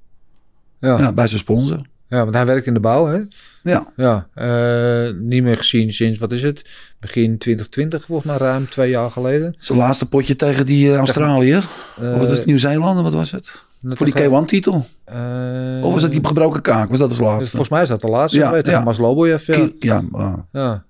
Ja, 0.78 0.98
Ja, 0.98 1.12
bij 1.12 1.26
zijn 1.26 1.40
sponsor. 1.40 1.80
ja 2.08 2.22
want 2.22 2.34
hij 2.34 2.46
werkt 2.46 2.66
in 2.66 2.74
de 2.74 2.80
bouw, 2.80 3.06
hè? 3.06 3.20
Ja. 3.62 3.92
Ja, 3.96 4.28
eh, 4.34 5.14
niet 5.14 5.42
meer 5.42 5.56
gezien 5.56 5.90
sinds, 5.90 6.18
wat 6.18 6.32
is 6.32 6.42
het? 6.42 6.70
Begin 7.00 7.38
2020, 7.38 8.04
volgens 8.04 8.26
mij 8.28 8.36
ruim 8.36 8.68
twee 8.68 8.90
jaar 8.90 9.10
geleden. 9.10 9.54
Zijn 9.58 9.78
laatste 9.78 10.08
potje 10.08 10.36
tegen 10.36 10.66
die 10.66 10.90
eh, 10.92 10.96
Australiër. 10.96 11.68
Eh, 12.00 12.12
of 12.12 12.18
was 12.18 12.30
het 12.30 12.44
Nieuw-Zeeland? 12.46 13.00
Wat 13.00 13.12
was 13.12 13.30
het? 13.30 13.64
Voor 13.82 14.06
die 14.06 14.14
tegen- 14.14 14.44
K1-titel. 14.44 14.86
eh, 15.04 15.80
Of 15.82 15.92
was 15.92 16.02
dat 16.02 16.10
die 16.10 16.26
gebroken 16.26 16.62
kaak? 16.62 16.88
Was 16.88 16.98
dat 16.98 17.08
als 17.08 17.18
dus 17.18 17.26
laatste? 17.26 17.48
Volgens 17.50 17.68
mij 17.70 17.82
is 17.82 17.88
dat 17.88 18.00
de 18.00 18.08
laatste. 18.08 18.38
Ja, 18.38 18.50
tegen 18.50 18.70
ja. 18.70 18.80
Masloboyev, 18.80 19.46
ja. 19.46 19.54
Ki- 19.54 19.76
Ja, 19.78 20.02
ah, 20.12 20.38
Ja. 20.52 20.84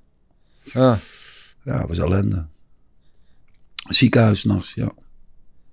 ja. 0.63 0.99
ja, 1.65 1.87
was 1.87 1.99
ellende. 1.99 2.47
Ziekenhuis 3.89 4.41
s'nachts, 4.41 4.75
ja. 4.75 4.91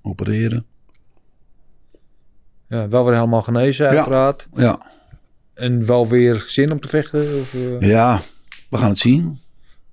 Opereren. 0.01 0.65
ja, 2.67 2.87
wel 2.87 3.05
weer 3.05 3.13
helemaal 3.13 3.41
genezen, 3.41 3.87
uiteraard. 3.87 4.47
Ja. 4.55 4.81
En 5.53 5.85
wel 5.85 6.07
weer 6.07 6.43
zin 6.47 6.71
om 6.71 6.79
te 6.79 6.87
vechten? 6.87 7.39
Of, 7.39 7.53
eh, 7.53 7.79
ja, 7.89 8.21
we 8.69 8.77
gaan 8.77 8.89
het 8.89 8.97
zien. 8.97 9.39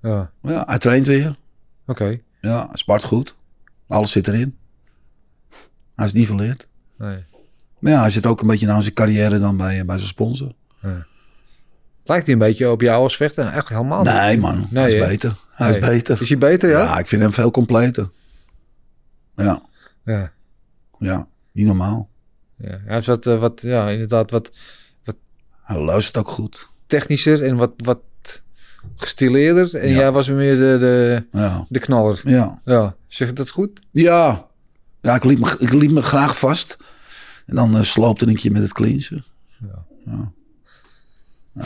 ja. 0.01 0.31
Ja, 0.41 0.63
hij 0.67 0.77
traint 0.77 1.07
weer. 1.07 1.35
Oké. 1.87 2.19
Ja, 2.41 2.69
spart 2.73 3.03
goed. 3.03 3.35
Alles 3.87 4.11
zit 4.11 4.27
erin. 4.27 4.57
Hij 5.95 6.05
is 6.05 6.13
niet 6.13 6.27
verleerd. 6.27 6.67
Nee. 7.07 7.23
Maar 7.79 7.91
ja, 7.91 7.99
hij 8.01 8.09
zit 8.09 8.25
ook 8.25 8.41
een 8.41 8.47
beetje 8.47 8.67
na 8.67 8.81
zijn 8.81 8.93
carrière 8.93 9.39
dan 9.39 9.57
bij, 9.57 9.85
bij 9.85 9.95
zijn 9.97 10.07
sponsor. 10.09 10.51
Lijkt 12.05 12.25
hij 12.25 12.33
een 12.33 12.39
beetje 12.39 12.71
op 12.71 12.81
jou 12.81 13.03
als 13.03 13.15
vechter? 13.15 13.43
Eigenlijk 13.43 13.75
helemaal 13.75 14.03
niet. 14.03 14.13
Nee 14.13 14.37
man, 14.37 14.67
Nee, 14.69 14.83
hij 14.83 14.93
is 14.93 15.07
beter. 15.07 15.35
Hij 15.51 15.69
Nee. 15.69 15.79
is 15.79 15.85
beter. 15.87 16.21
Is 16.21 16.29
hij 16.29 16.37
beter, 16.37 16.69
ja? 16.69 16.83
Ja, 16.83 16.99
ik 16.99 17.07
vind 17.07 17.21
hem 17.21 17.33
veel 17.33 17.51
completer. 17.51 18.09
Ja, 19.35 19.61
Ja. 20.05 20.31
ja, 20.99 21.27
niet 21.51 21.65
normaal. 21.65 22.09
ja. 22.55 22.79
Hij 22.85 23.01
wat, 23.01 23.25
eh, 23.25 23.39
wat, 23.39 23.61
ja, 23.61 23.89
inderdaad 23.89 24.31
wat 24.31 24.49
Hij 25.63 25.79
luistert 25.79 26.17
ook 26.17 26.27
goed. 26.29 26.67
technischer 26.85 27.43
en 27.43 27.55
wat, 27.55 27.71
wat 27.77 28.01
gestileerder. 28.95 29.75
En 29.75 29.89
Ja. 29.89 29.95
jij 29.95 30.11
was 30.11 30.29
meer 30.29 30.55
de, 30.55 30.77
de, 30.79 31.25
Ja, 31.39 31.65
de 31.69 31.79
knaller. 31.79 32.21
ja. 32.23 32.59
Ja, 32.65 32.95
zeg 33.07 33.27
je 33.27 33.33
dat 33.33 33.49
goed? 33.49 33.79
Ja, 33.91 34.47
ja 35.01 35.15
ik, 35.15 35.23
liep 35.23 35.39
me, 35.39 35.55
ik 35.59 35.73
liep 35.73 35.91
me 35.91 36.01
graag 36.01 36.37
vast. 36.37 36.77
En 37.45 37.55
dan 37.55 37.77
uh, 37.77 37.83
sloopte 37.83 38.25
ik 38.25 38.37
je 38.37 38.51
met 38.51 38.61
het 38.61 38.73
cleansen. 38.73 39.23
Ja. 39.61 39.85
Ja, 40.05 40.31
ja. 41.53 41.63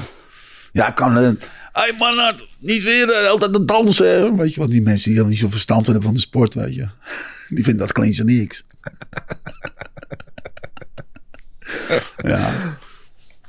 ja 0.71 0.87
ik 0.87 0.95
kan... 0.95 1.17
eh 1.17 1.29
hey 1.71 1.95
Manhart, 1.99 2.47
niet 2.59 2.83
weer 2.83 3.09
eh, 3.11 3.29
altijd 3.29 3.53
te 3.53 3.65
dansen. 3.65 4.07
hè. 4.07 4.35
Weet 4.35 4.53
je 4.53 4.59
wat, 4.59 4.69
die 4.69 4.81
mensen 4.81 5.09
die 5.11 5.19
dan 5.19 5.29
niet 5.29 5.37
zo 5.37 5.49
verstand 5.49 5.85
hebben 5.85 6.03
van 6.03 6.13
de 6.13 6.19
sport, 6.19 6.53
weet 6.53 6.75
je. 6.75 6.87
Die 7.49 7.63
vinden 7.63 7.85
dat 7.87 7.91
cleansen 7.95 8.25
niks. 8.25 8.63
ja, 12.17 12.49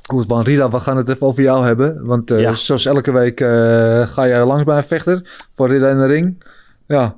Goed, 0.07 0.27
man. 0.29 0.43
Rida, 0.45 0.71
we 0.71 0.81
gaan 0.81 0.97
het 0.97 1.09
even 1.09 1.27
over 1.27 1.43
jou 1.43 1.65
hebben. 1.65 2.05
Want 2.07 2.31
eh, 2.31 2.41
Ja. 2.41 2.55
zoals 2.55 2.85
elke 2.85 3.13
week 3.13 3.41
eh, 3.41 4.09
ga 4.09 4.27
jij 4.27 4.45
langs 4.45 4.65
bij 4.65 4.77
een 4.77 4.85
vechter 4.85 5.47
voor 5.55 5.69
Rida 5.69 5.91
in 5.91 5.99
de 5.99 6.07
ring. 6.07 6.45
Ja. 6.87 7.17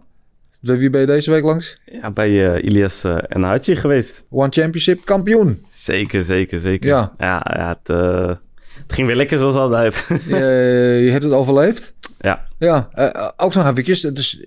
Bij 0.61 0.79
wie 0.79 0.91
ben 0.91 1.01
je 1.01 1.07
deze 1.07 1.31
week 1.31 1.45
langs? 1.45 1.79
Ja, 1.85 2.11
bij 2.11 2.55
eh, 2.55 2.65
Ilias 2.65 3.05
eh 3.05 3.19
en 3.29 3.43
Hachi 3.43 3.77
geweest. 3.77 4.25
One 4.31 4.51
Championship 4.51 5.05
kampioen. 5.05 5.65
Zeker, 5.69 6.23
zeker, 6.23 6.61
zeker. 6.61 6.89
Ja. 6.89 7.15
Ja, 7.19 7.47
ja 7.57 7.69
het, 7.69 7.89
eh, 7.89 8.37
het 8.83 8.93
ging 8.93 9.07
weer 9.07 9.17
lekker 9.17 9.39
zoals 9.39 9.55
altijd. 9.55 10.05
je, 10.29 11.01
je 11.05 11.11
hebt 11.11 11.25
het 11.25 11.33
overleefd. 11.33 11.95
ja. 12.19 12.49
Ja, 12.59 12.89
ook 13.37 13.55
nog 13.55 13.69
eventjes. 13.69 14.03
Het 14.03 14.19
is 14.19 14.45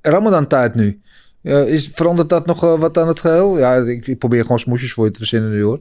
Ramadan 0.00 0.46
tijd 0.46 0.74
nu. 0.74 1.00
Is, 1.42 1.90
verandert 1.94 2.28
dat 2.28 2.46
nog 2.46 2.60
wat 2.60 2.98
aan 2.98 3.08
het 3.08 3.20
geheel? 3.20 3.58
Ja, 3.58 3.74
ik, 3.74 4.06
ik 4.06 4.18
probeer 4.18 4.42
gewoon 4.42 4.58
smoesjes 4.58 4.92
voor 4.92 5.04
je 5.04 5.10
te 5.10 5.18
verzinnen 5.18 5.50
nu 5.50 5.62
hoor. 5.62 5.80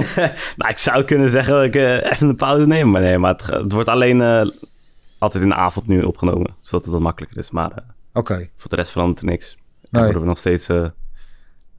nou, 0.56 0.70
ik 0.70 0.78
zou 0.78 1.04
kunnen 1.04 1.30
zeggen 1.30 1.54
dat 1.54 1.62
ik 1.62 1.74
even 2.12 2.28
een 2.28 2.36
pauze 2.36 2.66
neem. 2.66 2.90
Maar 2.90 3.00
nee, 3.00 3.18
maar 3.18 3.32
het, 3.32 3.46
het 3.46 3.72
wordt 3.72 3.88
alleen 3.88 4.22
altijd 5.18 5.42
in 5.42 5.48
de 5.48 5.54
avond 5.54 5.86
nu 5.86 6.02
opgenomen. 6.02 6.54
Zodat 6.60 6.84
het 6.84 6.94
wat 6.94 7.02
makkelijker 7.02 7.38
is. 7.38 7.50
Maar 7.50 7.72
eh, 8.12 8.20
Oké. 8.20 8.48
voor 8.56 8.70
de 8.70 8.76
rest 8.76 8.90
verandert 8.90 9.20
er 9.20 9.26
niks. 9.26 9.56
En 9.82 9.88
Nee. 9.90 10.02
worden 10.02 10.20
we 10.22 10.28
nog 10.28 10.38
steeds, 10.38 10.68
eh, 10.68 10.76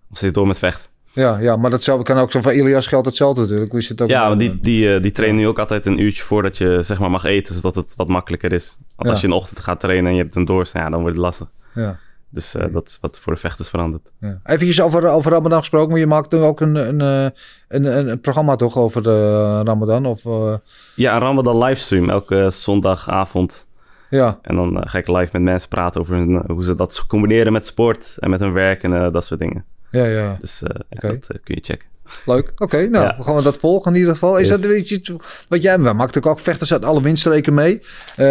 nog 0.08 0.18
steeds 0.18 0.34
door 0.34 0.48
met 0.48 0.60
vechten. 0.60 0.92
Ja, 1.12 1.38
ja, 1.38 1.56
maar 1.56 1.70
datzelfde 1.70 2.04
kan 2.06 2.18
ook 2.18 2.32
zo 2.32 2.42
van 2.42 2.52
Ilias 2.54 2.88
geldt 2.88 3.06
hetzelfde 3.06 3.42
natuurlijk. 3.42 3.72
Hoe 3.72 3.80
is 3.80 3.90
het 3.90 4.02
ook 4.02 4.10
Ja, 4.10 4.28
want 4.28 4.40
die, 4.40 4.60
die, 4.62 4.96
eh, 4.96 5.02
die 5.02 5.12
trainen 5.12 5.40
nu 5.42 5.48
ook 5.48 5.60
altijd 5.60 5.86
een 5.86 6.00
uurtje 6.02 6.24
voordat 6.24 6.58
je 6.58 6.80
zeg 6.82 7.00
maar 7.00 7.10
mag 7.12 7.24
eten. 7.24 7.56
Zodat 7.56 7.76
het 7.76 7.94
wat 7.96 8.08
makkelijker 8.08 8.52
is. 8.54 8.78
Want 8.80 9.08
Ja. 9.08 9.10
als 9.10 9.18
je 9.20 9.24
in 9.28 9.34
de 9.34 9.40
ochtend 9.40 9.60
gaat 9.60 9.80
trainen 9.80 10.10
en 10.10 10.16
je 10.18 10.22
hebt 10.24 10.36
een 10.36 10.46
dorst, 10.46 10.74
ja, 10.74 10.90
dan 10.90 11.00
wordt 11.02 11.16
het 11.16 11.26
lastig. 11.26 11.48
Ja, 11.74 12.00
Dus 12.30 12.56
eh, 12.56 12.74
dat 12.74 12.88
is 12.88 12.98
wat 13.02 13.20
voor 13.20 13.34
de 13.34 13.40
vechters 13.40 13.70
verandert. 13.70 14.12
ja. 14.20 14.40
Eventjes 14.44 14.82
over, 14.82 15.08
over 15.08 15.32
Ramadan 15.32 15.60
gesproken, 15.60 15.90
maar 15.90 16.00
je 16.00 16.08
maakt 16.08 16.30
toen 16.30 16.42
ook 16.42 16.62
een, 16.62 16.76
een, 16.76 17.02
eh, 17.02 17.24
een, 17.68 17.98
een, 17.98 18.08
een 18.10 18.20
programma 18.20 18.56
toch 18.56 18.78
over 18.78 19.04
de 19.04 19.62
Ramadan? 19.64 20.06
Of, 20.06 20.26
eh, 20.26 20.56
Ja, 20.96 21.14
een 21.16 21.22
Ramadan 21.22 21.58
livestream 21.58 22.10
elke 22.10 22.50
zondagavond. 22.52 23.68
Ja, 24.16 24.40
En 24.42 24.56
dan 24.56 24.80
eh, 24.80 24.90
ga 24.90 24.98
ik 24.98 25.08
live 25.08 25.30
met 25.32 25.42
mensen 25.42 25.70
praten 25.70 26.02
over 26.02 26.16
hun, 26.16 26.36
eh, 26.36 26.50
hoe 26.50 26.64
ze 26.64 26.76
dat 26.76 27.06
combineren 27.08 27.54
met 27.54 27.66
sport 27.66 28.18
en 28.20 28.30
met 28.30 28.40
hun 28.40 28.54
werk 28.54 28.84
en 28.84 28.94
eh, 28.94 29.12
dat 29.12 29.26
soort 29.26 29.40
dingen. 29.40 29.66
ja, 29.92 30.06
ja. 30.06 30.36
Dus 30.40 30.60
dat 30.90 31.28
kun 31.28 31.56
je 31.56 31.62
checken. 31.62 31.88
Leuk. 32.26 32.52
Oké, 32.58 32.88
nou, 32.88 33.06
Ja. 33.06 33.16
we 33.18 33.24
gaan 33.24 33.36
we 33.36 33.42
dat 33.42 33.58
volgen 33.58 33.92
in 33.94 33.98
ieder 33.98 34.14
geval. 34.14 34.38
Is 34.38 34.48
Yes. 34.48 34.62
dat 34.62 34.70
weet 34.70 34.90
je, 34.90 34.96
iets 34.96 35.12
wat 35.48 35.62
jij 35.62 35.78
maakt 35.78 35.98
natuurlijk 35.98 36.26
ook 36.28 36.40
vechters 36.40 36.72
uit 36.74 36.86
alle 36.86 37.02
windstreken 37.02 37.54
mee? 37.54 37.80
Eh, 38.16 38.26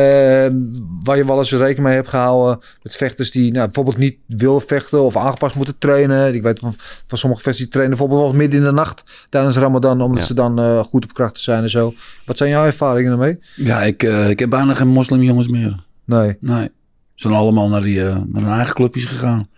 waar 1.05 1.17
je 1.17 1.25
wel 1.27 1.39
eens 1.39 1.51
rekening 1.53 1.79
mee 1.87 1.95
hebt 1.95 2.09
gehouden 2.09 2.59
met 2.83 2.97
vechters 2.97 3.31
die 3.31 3.53
nou, 3.53 3.65
bijvoorbeeld 3.65 3.97
niet 3.97 4.17
willen 4.27 4.61
vechten 4.61 5.03
of 5.03 5.17
aangepast 5.17 5.55
moeten 5.55 5.79
trainen. 5.79 6.35
Ik 6.35 6.43
weet 6.43 6.59
van, 6.59 6.75
van 7.07 7.19
sommige 7.19 7.43
vechters 7.43 7.63
die 7.65 7.73
trainen 7.73 7.97
bijvoorbeeld 7.97 8.29
wel 8.31 8.39
midden 8.41 8.59
in 8.59 8.65
de 8.65 8.73
nacht 8.73 9.27
tijdens 9.29 9.57
Ramadan, 9.57 10.01
omdat 10.01 10.21
Ja. 10.21 10.27
ze 10.27 10.35
dan 10.35 10.59
eh, 10.59 10.79
goed 10.79 11.05
op 11.05 11.13
kracht 11.15 11.41
zijn 11.41 11.63
en 11.63 11.71
zo. 11.71 11.95
Wat 12.27 12.37
zijn 12.37 12.51
jouw 12.51 12.65
ervaringen 12.65 13.11
daarmee? 13.11 13.39
ja 13.57 13.83
ik, 13.83 14.03
eh, 14.03 14.29
ik 14.29 14.39
heb 14.39 14.51
bijna 14.51 14.75
geen 14.75 14.89
moslimjongens 14.89 15.49
meer. 15.49 15.75
Nee. 16.05 16.37
Nee. 16.41 16.71
Ze 17.15 17.29
zijn 17.29 17.35
allemaal 17.35 17.69
naar, 17.69 17.81
die, 17.83 18.01
eh, 18.07 18.17
naar 18.27 18.43
hun 18.43 18.53
eigen 18.53 18.75
clubjes 18.75 19.05
gegaan. 19.05 19.49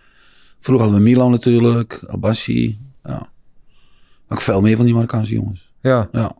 Vroeger 0.59 0.85
hadden 0.85 1.03
we 1.03 1.09
Milan 1.09 1.31
natuurlijk, 1.31 2.03
Abassi. 2.07 2.77
Ja. 3.03 3.29
Ook 4.29 4.41
veel 4.41 4.61
meer 4.61 4.75
van 4.75 4.85
die 4.85 4.93
Marokkaanse 4.93 5.33
jongens. 5.33 5.73
Ja, 5.81 6.09
Ja. 6.11 6.35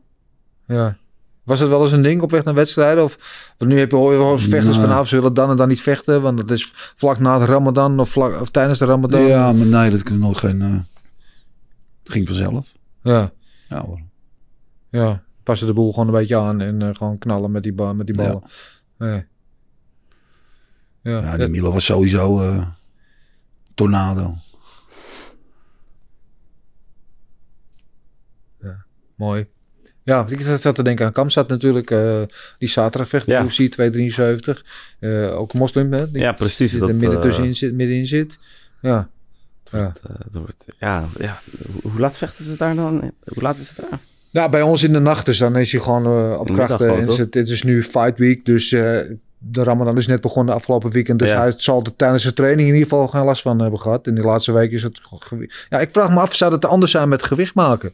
ja. 0.67 0.97
Was 1.43 1.59
het 1.59 1.69
wel 1.69 1.83
eens 1.83 1.91
een 1.91 2.01
ding 2.01 2.21
op 2.21 2.31
weg 2.31 2.43
naar 2.43 2.53
wedstrijden? 2.53 3.03
Of 3.03 3.17
want 3.57 3.71
nu 3.71 3.79
heb 3.79 3.89
je 3.91 3.95
hoor 3.95 4.39
vechters 4.39 4.77
nou, 4.77 5.05
ze 5.05 5.15
willen 5.15 5.33
dan 5.33 5.49
en 5.49 5.57
dan 5.57 5.67
niet 5.67 5.81
vechten, 5.81 6.21
want 6.21 6.39
het 6.39 6.51
is 6.51 6.71
vlak 6.75 7.19
na 7.19 7.37
de 7.39 7.45
Ramadan 7.45 7.99
of, 7.99 8.09
vlak, 8.09 8.41
of 8.41 8.49
tijdens 8.49 8.79
de 8.79 8.85
Ramadan. 8.85 9.21
Ja, 9.21 9.51
maar 9.53 9.65
nee, 9.65 9.89
dat 9.89 10.03
kunnen 10.03 10.21
nog 10.21 10.39
geen... 10.39 10.61
eh, 10.61 10.73
het 12.03 12.11
ging 12.11 12.27
vanzelf. 12.27 12.71
ja. 13.01 13.31
Ja 13.69 13.81
hoor. 13.85 13.99
Ja, 14.89 15.23
passen 15.43 15.67
de 15.67 15.73
boel 15.73 15.91
gewoon 15.93 16.07
een 16.07 16.13
beetje 16.13 16.37
aan 16.37 16.61
en 16.61 16.81
eh, 16.81 16.89
gewoon 16.95 17.17
knallen 17.17 17.51
met 17.51 17.63
die, 17.63 17.73
ba 17.73 17.93
met 17.93 18.05
die 18.05 18.15
ballen. 18.15 18.43
Ja. 18.99 19.25
Ja. 21.01 21.19
Ja, 21.21 21.37
die 21.37 21.47
Milan 21.47 21.73
was 21.73 21.85
sowieso 21.85 22.41
eh, 22.41 22.67
tornado. 23.73 24.35
Mooi. 29.15 29.45
Ja, 30.03 30.15
want 30.17 30.31
ik 30.31 30.59
zat 30.59 30.75
te 30.75 30.83
denken 30.83 31.05
aan 31.05 31.11
Kamsat 31.11 31.47
natuurlijk. 31.47 31.91
eh, 31.91 32.21
die 32.57 32.69
zaterdag 32.69 33.09
vecht 33.09 33.25
Ja. 33.25 33.43
UFC 33.43 33.71
273. 33.71 34.65
Eh, 34.99 35.39
ook 35.39 35.53
moslim, 35.53 35.93
hè? 35.93 36.11
Die 36.11 36.21
Ja, 36.21 36.31
precies, 36.31 36.71
dat, 36.71 36.89
er 36.89 36.95
midden 36.95 37.15
eh, 37.15 37.21
tussenin 37.21 37.55
zit, 37.55 37.73
middenin 37.73 38.05
zit. 38.07 38.37
Ja. 38.81 39.09
Het, 39.69 39.99
eh, 40.07 40.15
het 40.23 40.33
wordt, 40.35 40.65
ja, 40.79 41.07
ja. 41.19 41.39
Hoe, 41.81 41.99
laat 41.99 42.17
vechten 42.17 42.45
ze 42.45 42.55
daar 42.57 42.75
dan? 42.75 43.11
Hoe 43.33 43.43
laat 43.43 43.57
is 43.57 43.67
het 43.75 43.77
daar? 43.89 43.99
ja, 44.29 44.49
bij 44.49 44.61
ons 44.61 44.83
in 44.83 44.93
de 44.93 44.99
nacht, 44.99 45.25
dus 45.25 45.37
dan 45.37 45.55
is 45.55 45.71
hij 45.71 45.81
gewoon 45.81 46.37
op 46.37 46.47
de 46.47 46.53
krachten. 46.53 46.77
gewoon, 46.77 46.99
En 46.99 47.07
het, 47.09 47.33
het 47.33 47.49
is 47.49 47.63
nu 47.63 47.83
fight 47.83 48.17
week, 48.17 48.45
dus 48.45 48.69
de 49.37 49.63
Ramadan 49.63 49.97
is 49.97 50.07
net 50.07 50.21
begonnen 50.21 50.55
afgelopen 50.55 50.91
weekend. 50.91 51.19
Dus 51.19 51.29
Ja. 51.29 51.39
hij 51.41 51.53
zal 51.57 51.83
er 51.83 51.95
tijdens 51.95 52.23
de 52.23 52.33
training 52.33 52.67
in 52.67 52.73
ieder 52.73 52.89
geval 52.89 53.07
geen 53.07 53.23
last 53.23 53.41
van 53.41 53.59
hebben 53.61 53.79
gehad. 53.79 54.07
In 54.07 54.15
die 54.15 54.23
laatste 54.23 54.51
week 54.51 54.71
is 54.71 54.83
het 54.83 54.99
gewicht. 55.03 55.67
Ja, 55.69 55.79
ik 55.79 55.89
vraag 55.91 56.09
me 56.09 56.19
af, 56.19 56.35
zou 56.35 56.53
het 56.53 56.65
anders 56.65 56.91
zijn 56.91 57.09
met 57.09 57.23
gewicht 57.23 57.53
maken? 57.53 57.91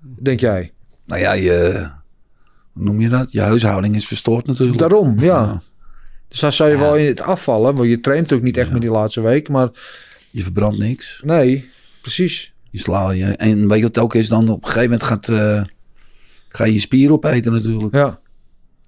Denk 0.00 0.40
jij? 0.40 0.72
Nou 1.06 1.20
ja, 1.20 1.32
je... 1.32 1.88
Hoe 2.72 2.84
noem 2.84 3.00
je 3.00 3.08
dat? 3.08 3.32
Je 3.32 3.40
huishouding 3.40 3.94
is 3.96 4.06
verstoord 4.06 4.46
natuurlijk. 4.46 4.78
Daarom, 4.78 5.20
ja. 5.20 5.24
Ja. 5.42 5.60
Dus 6.28 6.40
dan 6.40 6.52
zou 6.52 6.70
je 6.70 6.76
wel 6.78 6.96
in 6.96 7.06
het 7.06 7.20
afvallen, 7.20 7.74
want 7.74 7.88
je 7.88 8.00
traint 8.00 8.22
natuurlijk 8.22 8.48
niet 8.48 8.56
echt 8.56 8.72
met 8.72 8.80
die 8.80 8.90
laatste 8.90 9.20
week, 9.20 9.48
maar 9.48 9.68
Je 10.30 10.42
verbrandt 10.42 10.78
niks. 10.78 11.20
nee, 11.24 11.70
precies. 12.00 12.52
Je 12.70 12.78
slaat 12.78 13.16
je. 13.16 13.24
En 13.24 13.68
weet 13.68 13.76
je 13.76 13.82
wat 13.84 13.94
het 13.94 13.98
ook 14.04 14.14
is 14.14 14.28
dan? 14.28 14.48
Op 14.48 14.62
een 14.64 14.70
gegeven 14.70 14.82
moment 14.90 15.02
gaat, 15.02 15.28
eh, 15.28 15.64
ga 16.48 16.64
je 16.64 16.72
je 16.72 16.80
spier 16.80 17.12
opeten 17.12 17.52
natuurlijk. 17.52 17.94
Ja, 17.94 18.18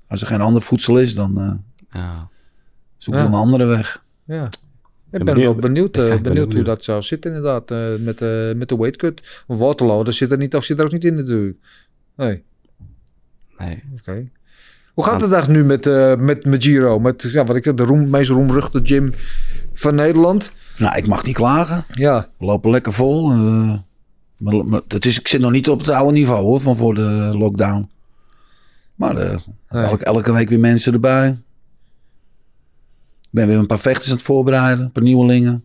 Als 0.08 0.20
er 0.20 0.26
geen 0.26 0.40
ander 0.40 0.62
voedsel 0.62 0.96
is, 0.98 1.14
dan 1.14 1.40
eh 1.40 2.00
Ja. 2.02 2.28
zoek 2.98 3.14
je 3.14 3.20
Ja. 3.20 3.26
een 3.26 3.34
andere 3.34 3.64
weg. 3.64 4.02
ja. 4.24 4.48
Ik 5.12 5.24
ben 5.24 5.34
wel 5.38 5.54
benieuwd. 5.54 5.60
benieuwd, 5.60 5.96
eh, 5.96 6.20
benieuwd 6.30 6.52
hoe 6.54 6.62
dat 6.62 6.84
zou 6.84 7.02
zitten 7.02 7.30
inderdaad, 7.34 7.70
eh, 7.70 7.78
met, 7.98 8.20
eh, 8.20 8.52
met 8.56 8.68
de 8.68 8.76
weight 8.76 8.96
cut. 8.96 9.44
Waterloo, 9.46 10.04
daar 10.04 10.12
zit 10.12 10.30
er, 10.30 10.38
niet, 10.38 10.56
zit 10.60 10.78
er 10.78 10.84
ook 10.84 10.92
niet 10.92 11.04
in 11.04 11.14
natuurlijk. 11.14 11.58
Nee, 12.16 12.42
Nee. 13.58 13.82
oké. 14.00 14.28
Hoe 14.94 15.04
gaat 15.04 15.20
het 15.20 15.32
eigenlijk 15.32 15.62
nu 15.62 15.66
met, 15.66 15.84
met, 16.20 16.44
met 16.44 16.62
Giro? 16.62 16.98
Met 16.98 17.22
ja, 17.32 17.44
wat 17.44 17.56
ik 17.56 17.64
zeg, 17.64 17.74
de 17.74 17.82
roem, 17.82 18.10
meest 18.10 18.30
roemruchte 18.30 18.80
gym 18.82 19.12
van 19.72 19.94
Nederland. 19.94 20.52
Nou, 20.78 20.96
ik 20.96 21.06
mag 21.06 21.24
niet 21.24 21.34
klagen. 21.34 21.84
Ja. 21.94 22.28
We 22.38 22.44
lopen 22.44 22.70
lekker 22.70 22.92
vol. 22.92 23.28
maar, 23.28 24.64
maar 24.66 24.80
het 24.88 25.04
is, 25.06 25.18
ik 25.18 25.28
zit 25.28 25.40
nog 25.40 25.50
niet 25.50 25.68
op 25.68 25.78
het 25.80 25.88
oude 25.88 26.12
niveau 26.12 26.42
hoor, 26.42 26.60
van 26.60 26.76
voor 26.76 26.94
de 26.94 27.30
lockdown. 27.38 27.90
Maar 28.94 29.14
Nee. 29.14 29.36
elke, 29.68 30.04
elke 30.04 30.32
week 30.32 30.48
weer 30.48 30.60
mensen 30.60 30.92
erbij. 30.92 31.36
Ik 33.30 33.36
ben 33.36 33.46
weer 33.46 33.58
een 33.58 33.66
paar 33.66 33.78
vechters 33.78 34.08
aan 34.10 34.16
het 34.16 34.24
voorbereiden. 34.24 34.84
Een 34.84 34.92
paar 34.92 35.02
nieuwelingen. 35.02 35.64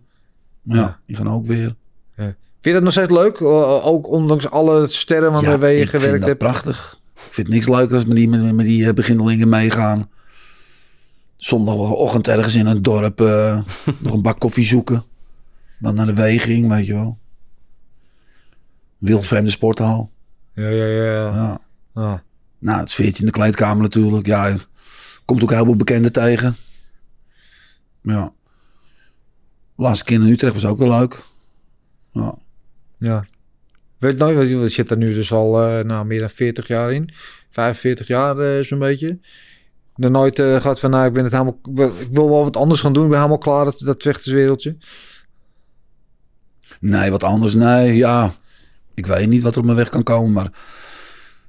Ja, 0.62 0.76
Ja. 0.76 1.00
die 1.06 1.16
gaan 1.16 1.30
ook 1.30 1.46
weer. 1.46 1.76
Vind 2.16 2.78
je 2.78 2.84
dat 2.84 2.96
nog 2.96 3.06
steeds 3.06 3.12
leuk? 3.22 3.42
Ook 3.86 4.08
ondanks 4.08 4.50
alle 4.50 4.88
sterren 4.88 5.32
waarmee 5.32 5.78
je 5.78 5.88
gewerkt 5.88 6.20
dat 6.20 6.28
hebt? 6.28 6.40
prachtig. 6.40 7.00
Ik 7.16 7.34
vind 7.34 7.48
niks 7.48 7.68
leuker 7.68 7.96
als 7.96 8.06
met 8.06 8.16
die, 8.16 8.30
met, 8.30 8.54
met 8.56 8.66
die 8.66 8.88
eh, 8.88 8.94
beginnelingen 8.94 9.50
meegaan. 9.50 10.10
Zondagochtend 11.38 12.28
ergens 12.28 12.56
in 12.56 12.66
een 12.66 12.82
dorp 12.82 13.22
eh, 13.22 13.60
nog 14.00 14.14
een 14.14 14.22
bak 14.22 14.40
koffie 14.40 14.66
zoeken. 14.66 15.04
Dan 15.80 15.96
naar 15.96 16.06
de 16.06 16.14
weging, 16.14 16.70
weet 16.70 16.86
je 16.86 16.94
wel. 16.94 17.18
Wildvreemde 18.98 19.52
sporthal. 19.52 20.10
Ja, 20.54 20.68
ja, 20.70 20.86
ja. 20.86 21.04
ja. 21.04 21.34
Ja. 21.34 21.60
Ah. 21.94 22.18
Nou, 22.60 22.80
het 22.80 22.90
sfeertje 22.90 23.20
in 23.20 23.26
de 23.26 23.32
kleedkamer 23.32 23.82
natuurlijk. 23.84 24.26
Ja, 24.26 24.56
komt 25.26 25.44
ook 25.44 25.52
heel 25.52 25.64
veel 25.66 25.76
bekenden 25.76 26.12
tegen. 26.12 26.56
Ja. 28.06 28.34
Laatste 29.76 30.06
keer 30.06 30.22
in 30.22 30.28
Utrecht 30.28 30.54
was 30.54 30.66
ook 30.66 30.78
wel 30.78 31.00
leuk. 31.00 31.20
Ja. 32.12 32.36
Ja. 32.98 33.26
Weet 33.98 34.18
nooit, 34.18 34.36
want 34.36 34.50
je 34.50 34.70
zit 34.70 34.92
er 34.92 34.98
nu 34.98 35.14
dus 35.14 35.32
al 35.32 35.62
eh, 35.62 35.84
nou, 35.84 36.06
meer 36.06 36.20
dan 36.20 36.30
40 36.30 36.68
jaar 36.68 36.94
in. 36.94 37.10
45 37.50 38.08
jaar 38.08 38.38
eh, 38.38 38.64
zo'n 38.64 38.80
beetje. 38.80 39.20
Nog 39.96 40.12
nooit 40.12 40.40
eh, 40.40 40.56
gehad 40.56 40.80
van, 40.80 40.90
nou, 40.90 41.08
ik 41.08 41.14
ben 41.14 41.24
het 41.24 41.32
helemaal... 41.32 41.60
Ik 42.00 42.12
wil 42.12 42.30
wel 42.30 42.44
wat 42.44 42.58
anders 42.58 42.82
gaan 42.82 42.94
doen. 42.94 43.04
Ik 43.04 43.10
ben 43.10 43.18
helemaal 43.18 43.38
klaar, 43.38 43.66
dat, 43.66 43.80
dat 43.80 44.04
vechterswereldje. 44.04 44.78
Nee, 46.80 47.12
wat 47.12 47.24
anders. 47.24 47.54
Nee, 47.54 47.96
ja. 47.96 48.34
Ik 48.94 49.06
weet 49.06 49.28
niet 49.28 49.42
wat 49.42 49.54
er 49.54 49.60
op 49.60 49.66
mijn 49.66 49.78
weg 49.78 49.90
kan 49.90 50.04
komen, 50.04 50.34
maar 50.34 50.50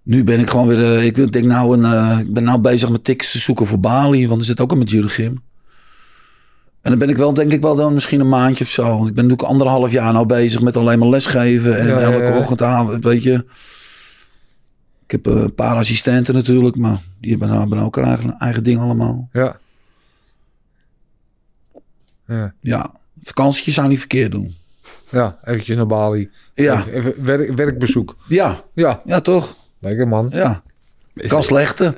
nu 0.02 0.24
ben 0.24 0.40
ik 0.40 0.50
gewoon 0.50 0.66
weer. 0.66 1.02
ik 1.02 1.32
denk 1.32 1.44
nou, 1.44 1.84
een, 1.84 2.18
ik 2.18 2.32
ben 2.32 2.42
nou 2.42 2.58
bezig 2.58 2.88
met 2.88 3.04
tickets 3.04 3.30
te 3.30 3.38
zoeken 3.38 3.66
voor 3.66 3.80
Bali, 3.80 4.28
want 4.28 4.40
er 4.40 4.46
zit 4.46 4.60
ook 4.60 4.72
een 4.72 4.78
Maduro 4.78 5.08
Gym. 5.08 5.42
En 6.86 6.92
dan 6.92 6.98
ben 7.00 7.08
ik 7.08 7.16
wel, 7.16 7.32
denk 7.34 7.52
ik 7.52 7.60
wel 7.62 7.76
dan 7.76 7.94
misschien 7.94 8.20
een 8.20 8.28
maandje 8.28 8.64
of 8.64 8.70
zo. 8.70 8.82
Want 8.82 9.08
ik 9.08 9.14
ben 9.14 9.22
natuurlijk 9.26 9.48
anderhalf 9.48 9.90
jaar 9.92 10.12
nou 10.12 10.26
bezig 10.26 10.60
met 10.60 10.76
alleen 10.76 10.98
maar 10.98 11.08
lesgeven 11.08 11.78
en 11.78 11.86
Ja, 11.86 12.00
elke 12.00 12.24
ja. 12.24 12.38
ochtend 12.38 12.62
aan, 12.62 13.00
weet 13.00 13.22
je. 13.22 13.44
Ik 15.04 15.10
heb 15.10 15.26
eh, 15.26 15.32
een 15.34 15.54
paar 15.54 15.76
assistenten 15.76 16.34
natuurlijk, 16.34 16.76
maar 16.76 16.98
die 17.20 17.30
hebben, 17.30 17.48
nou- 17.48 17.60
hebben 17.60 17.78
ook 17.78 17.96
hun 17.96 18.04
eigen, 18.04 18.38
eigen 18.38 18.62
ding 18.64 18.80
allemaal. 18.80 19.28
Ja. 19.32 19.56
Ja, 22.26 22.54
Ja, 22.60 22.90
vakantietjes 23.22 23.74
zou 23.74 23.88
niet 23.88 23.98
verkeerd 23.98 24.32
doen. 24.32 24.54
ja 25.10 25.38
eventjes 25.44 25.76
naar 25.76 25.86
Bali. 25.86 26.30
Ja, 26.54 26.78
Even, 26.78 26.92
even 26.92 27.24
werk, 27.24 27.54
werkbezoek. 27.56 28.16
ja, 28.28 28.60
Ja, 28.72 29.02
ja 29.04 29.20
toch? 29.20 29.54
lekker 29.78 30.08
man. 30.08 30.28
Ja, 30.32 30.62
kan 31.14 31.42
slechte. 31.42 31.94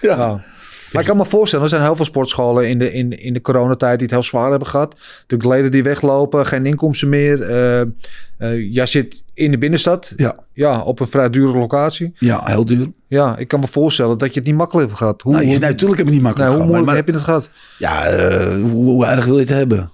ja. 0.00 0.44
Ja. 0.88 0.94
Maar 0.94 1.02
ik 1.02 1.08
kan 1.08 1.16
me 1.16 1.24
voorstellen, 1.24 1.64
er 1.64 1.70
zijn 1.70 1.82
heel 1.82 1.96
veel 1.96 2.04
sportscholen 2.04 2.68
in 2.68 2.78
de, 2.78 2.92
in, 2.92 3.10
in 3.20 3.32
de 3.32 3.40
coronatijd 3.40 3.94
die 3.98 4.06
het 4.06 4.14
heel 4.16 4.22
zwaar 4.24 4.50
hebben 4.50 4.68
gehad. 4.68 5.00
De 5.26 5.48
leden 5.48 5.70
die 5.70 5.82
weglopen, 5.82 6.46
geen 6.46 6.66
inkomsten 6.66 7.08
meer. 7.08 7.42
Eh, 7.42 7.80
eh, 7.80 8.72
jij 8.72 8.86
zit 8.86 9.22
in 9.34 9.50
de 9.50 9.58
binnenstad, 9.58 10.12
Ja, 10.16 10.34
ja, 10.52 10.80
op 10.82 11.00
een 11.00 11.06
vrij 11.06 11.30
dure 11.30 11.58
locatie. 11.58 12.12
ja, 12.18 12.40
heel 12.44 12.64
duur. 12.64 12.86
Ja, 13.06 13.36
ik 13.36 13.48
kan 13.48 13.60
me 13.60 13.66
voorstellen 13.66 14.18
dat 14.18 14.34
je 14.34 14.38
het 14.40 14.48
niet 14.48 14.56
makkelijk 14.58 14.86
hebt 14.86 14.98
gehad. 14.98 15.22
Hoe, 15.22 15.32
Nou, 15.32 15.44
je- 15.44 15.50
hoe, 15.50 15.58
nee, 15.60 15.70
natuurlijk 15.70 15.98
heb 15.98 16.06
ik 16.08 16.12
niet 16.14 16.22
nee, 16.22 16.32
makkelijk 16.32 16.50
hoe 16.52 16.60
gehad, 16.60 16.82
moeilijk 16.82 16.86
maar- 16.86 16.96
heb 16.96 17.06
je 17.06 17.12
het 17.12 17.22
gehad? 17.24 17.48
Ja, 17.78 18.06
eh, 18.06 18.62
hoe, 18.62 18.84
hoe 18.84 19.06
erg 19.06 19.24
wil 19.24 19.34
je 19.34 19.40
het 19.40 19.48
hebben? 19.48 19.90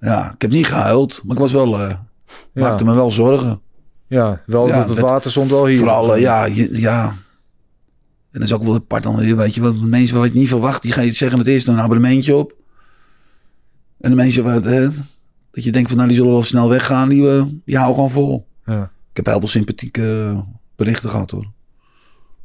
Ja, 0.00 0.32
ik 0.34 0.42
heb 0.42 0.50
niet 0.50 0.66
gehuild, 0.66 1.20
maar 1.24 1.36
ik 1.36 1.42
was 1.42 1.52
wel, 1.52 1.80
eh, 1.80 1.94
maakte 2.52 2.84
me 2.84 2.94
wel 2.94 3.10
zorgen. 3.10 3.60
Ja, 4.06 4.42
wel 4.46 4.66
Ja, 4.66 4.72
dat 4.78 4.88
het 4.88 4.96
het- 4.96 5.06
water 5.06 5.30
stond 5.30 5.50
wel 5.50 5.66
hier. 5.66 5.78
Vooral, 5.78 6.16
ja, 6.16 6.44
ja. 6.72 7.12
En 8.34 8.40
dat 8.40 8.48
is 8.48 8.52
ook 8.54 8.62
wel 8.62 8.74
apart 8.74 9.02
dan, 9.02 9.16
weer, 9.16 9.36
weet 9.36 9.54
je, 9.54 9.60
wat 9.60 9.74
mensen 9.76 10.16
wat 10.18 10.32
je 10.32 10.38
niet 10.38 10.48
verwacht, 10.48 10.82
die 10.82 10.92
gaan 10.92 11.04
je 11.04 11.12
zeggen 11.12 11.38
het 11.38 11.46
eerst 11.46 11.68
een 11.68 11.80
abonnementje 11.80 12.34
op. 12.36 12.56
En 14.00 14.10
de 14.10 14.16
mensen 14.16 14.44
wat, 14.44 14.64
hè, 14.64 14.88
dat 15.50 15.64
je 15.64 15.72
denkt 15.72 15.88
van 15.88 15.96
nou 15.96 16.08
die 16.08 16.18
zullen 16.18 16.32
wel 16.32 16.42
snel 16.42 16.68
weggaan, 16.68 17.08
die, 17.08 17.30
eh, 17.30 17.42
die 17.64 17.76
houden 17.76 17.94
gewoon 17.94 18.10
vol. 18.10 18.46
Ja, 18.66 18.82
Ik 19.10 19.16
heb 19.16 19.26
heel 19.26 19.38
veel 19.38 19.48
sympathieke 19.48 20.34
berichten 20.76 21.08
gehad 21.10 21.30
hoor. 21.30 21.46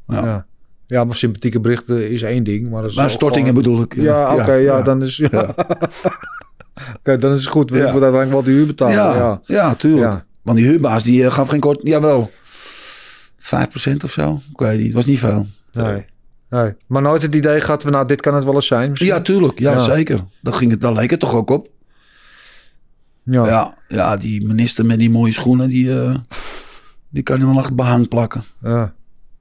Ja. 0.07 0.25
ja. 0.25 0.45
ja, 0.87 1.03
maar 1.03 1.15
sympathieke 1.15 1.59
berichten 1.59 2.09
is 2.11 2.21
één 2.21 2.43
ding. 2.43 2.69
Maar, 2.69 2.81
dat 2.81 2.89
is 2.91 2.95
Maar 2.97 3.09
stortingen 3.09 3.47
gewoon- 3.47 3.61
bedoel 3.63 3.81
ik. 3.81 3.95
eh, 3.95 4.03
Ja, 4.03 4.35
oké, 4.35 4.53
ja, 4.53 4.81
dan 4.81 5.01
is 5.03 5.17
ja. 5.17 5.55
Oké, 6.97 7.17
dan 7.17 7.31
is 7.33 7.39
het 7.39 7.49
goed. 7.49 7.69
We 7.69 7.77
Ja. 7.77 7.83
moeten 7.91 8.01
uiteindelijk 8.03 8.31
wel 8.31 8.53
de 8.53 8.59
huur 8.59 8.65
betalen. 8.67 8.93
Ja, 8.95 9.15
Ja, 9.15 9.41
ja. 9.45 9.75
tuurlijk. 9.75 10.11
Ja. 10.11 10.25
Want 10.41 10.57
die 10.57 10.67
huurbaas 10.67 11.03
die 11.03 11.25
eh, 11.25 11.31
gaf 11.31 11.47
geen 11.47 11.59
kort... 11.59 11.79
Jawel, 11.83 12.29
5% 13.37 14.03
of 14.03 14.11
zo. 14.11 14.41
Ik 14.51 14.59
weet 14.59 14.77
niet, 14.77 14.85
het 14.85 14.95
was 14.95 15.05
niet 15.05 15.19
veel. 15.19 15.45
Nee. 15.71 16.05
nee. 16.49 16.73
Maar 16.87 17.01
nooit 17.01 17.21
het 17.21 17.35
idee 17.35 17.59
gehad 17.61 17.83
nou, 17.83 18.07
dit 18.07 18.21
kan 18.21 18.35
het 18.35 18.43
wel 18.43 18.53
eens 18.55 18.67
zijn. 18.67 18.89
misschien? 18.89 19.09
Ja, 19.09 19.21
tuurlijk. 19.21 19.59
Ja, 19.59 19.71
Ja. 19.71 19.83
zeker. 19.83 20.25
Dat 20.41 20.55
ging 20.55 20.71
het, 20.71 20.81
daar 20.81 20.93
leek 20.93 21.09
het 21.09 21.19
toch 21.19 21.33
ook 21.35 21.49
op. 21.49 21.67
Ja. 23.23 23.45
Ja, 23.47 23.77
ja 23.87 24.17
die 24.17 24.47
minister 24.47 24.85
met 24.85 24.99
die 24.99 25.09
mooie 25.09 25.33
schoenen, 25.33 25.69
die, 25.69 26.01
eh, 26.01 26.15
die 27.09 27.23
kan 27.23 27.37
je 27.39 27.45
wel 27.45 27.53
nog 27.53 27.73
behang 27.73 28.07
plakken. 28.07 28.43
ja. 28.61 28.93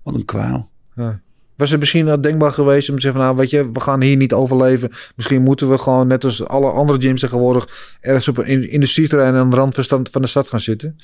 Wat 0.02 0.14
een 0.14 0.24
kwaal. 0.24 0.70
Ja. 0.94 1.20
Was 1.56 1.70
het 1.70 1.78
misschien 1.80 2.20
denkbaar 2.20 2.52
geweest 2.52 2.88
om 2.88 2.94
te 2.94 3.00
zeggen 3.00 3.20
van, 3.20 3.28
nou 3.30 3.40
weet 3.40 3.50
je, 3.50 3.70
we 3.72 3.80
gaan 3.80 4.00
hier 4.00 4.16
niet 4.16 4.32
overleven. 4.32 4.90
Misschien 5.16 5.42
moeten 5.42 5.70
we 5.70 5.78
gewoon, 5.78 6.06
net 6.06 6.24
als 6.24 6.44
alle 6.44 6.70
andere 6.70 7.00
gyms 7.00 7.20
tegenwoordig, 7.20 7.96
ergens 8.00 8.28
op 8.28 8.38
een 8.38 8.46
in- 8.46 8.70
industrieterrein 8.70 9.34
aan 9.34 9.50
de 9.50 9.56
rand 9.56 9.74
van 10.10 10.22
de 10.22 10.26
stad 10.26 10.48
gaan 10.48 10.60
zitten. 10.60 10.96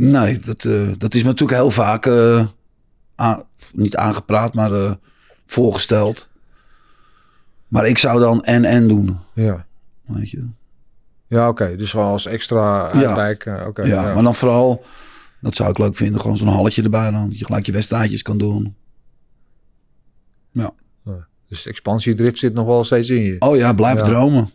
Nee, 0.00 0.38
dat, 0.38 0.64
eh, 0.64 0.88
dat 0.98 1.14
is 1.14 1.22
me 1.22 1.28
natuurlijk 1.28 1.60
heel 1.60 1.70
vaak 1.70 2.06
eh, 2.06 2.46
aan- 3.14 3.42
niet 3.72 3.96
aangepraat, 3.96 4.54
maar 4.54 4.72
eh, 4.72 4.92
voorgesteld. 5.46 6.28
Maar 7.68 7.86
ik 7.86 7.98
zou 7.98 8.20
dan 8.20 8.44
en-en 8.44 8.88
doen. 8.88 9.16
Ja. 9.34 9.66
Weet 10.06 10.30
je. 10.30 10.44
Ja, 11.26 11.48
oké. 11.48 11.76
Dus 11.76 11.94
als 11.96 12.26
extra 12.26 12.96
Ja. 12.98 13.30
Oké. 13.66 13.82
ja, 13.82 13.86
ja. 13.86 14.14
maar 14.14 14.22
dan 14.22 14.34
vooral, 14.34 14.84
dat 15.40 15.54
zou 15.54 15.70
ik 15.70 15.78
leuk 15.78 15.96
vinden, 15.96 16.20
gewoon 16.20 16.36
zo'n 16.36 16.48
halletje 16.48 16.82
erbij 16.82 17.10
dan. 17.10 17.28
Dat 17.28 17.38
je 17.38 17.44
gelijk 17.44 17.66
je 17.66 17.72
wedstrijdjes 17.72 18.22
kan 18.22 18.38
doen. 18.38 18.74
Ja. 20.52 20.72
Dus 21.48 21.66
expansiedrift 21.66 22.38
zit 22.38 22.54
nog 22.54 22.66
wel 22.66 22.84
steeds 22.84 23.08
in 23.08 23.20
je. 23.22 23.36
Oh 23.38 23.56
ja, 23.56 23.72
blijf 23.72 23.98
dromen. 24.00 24.50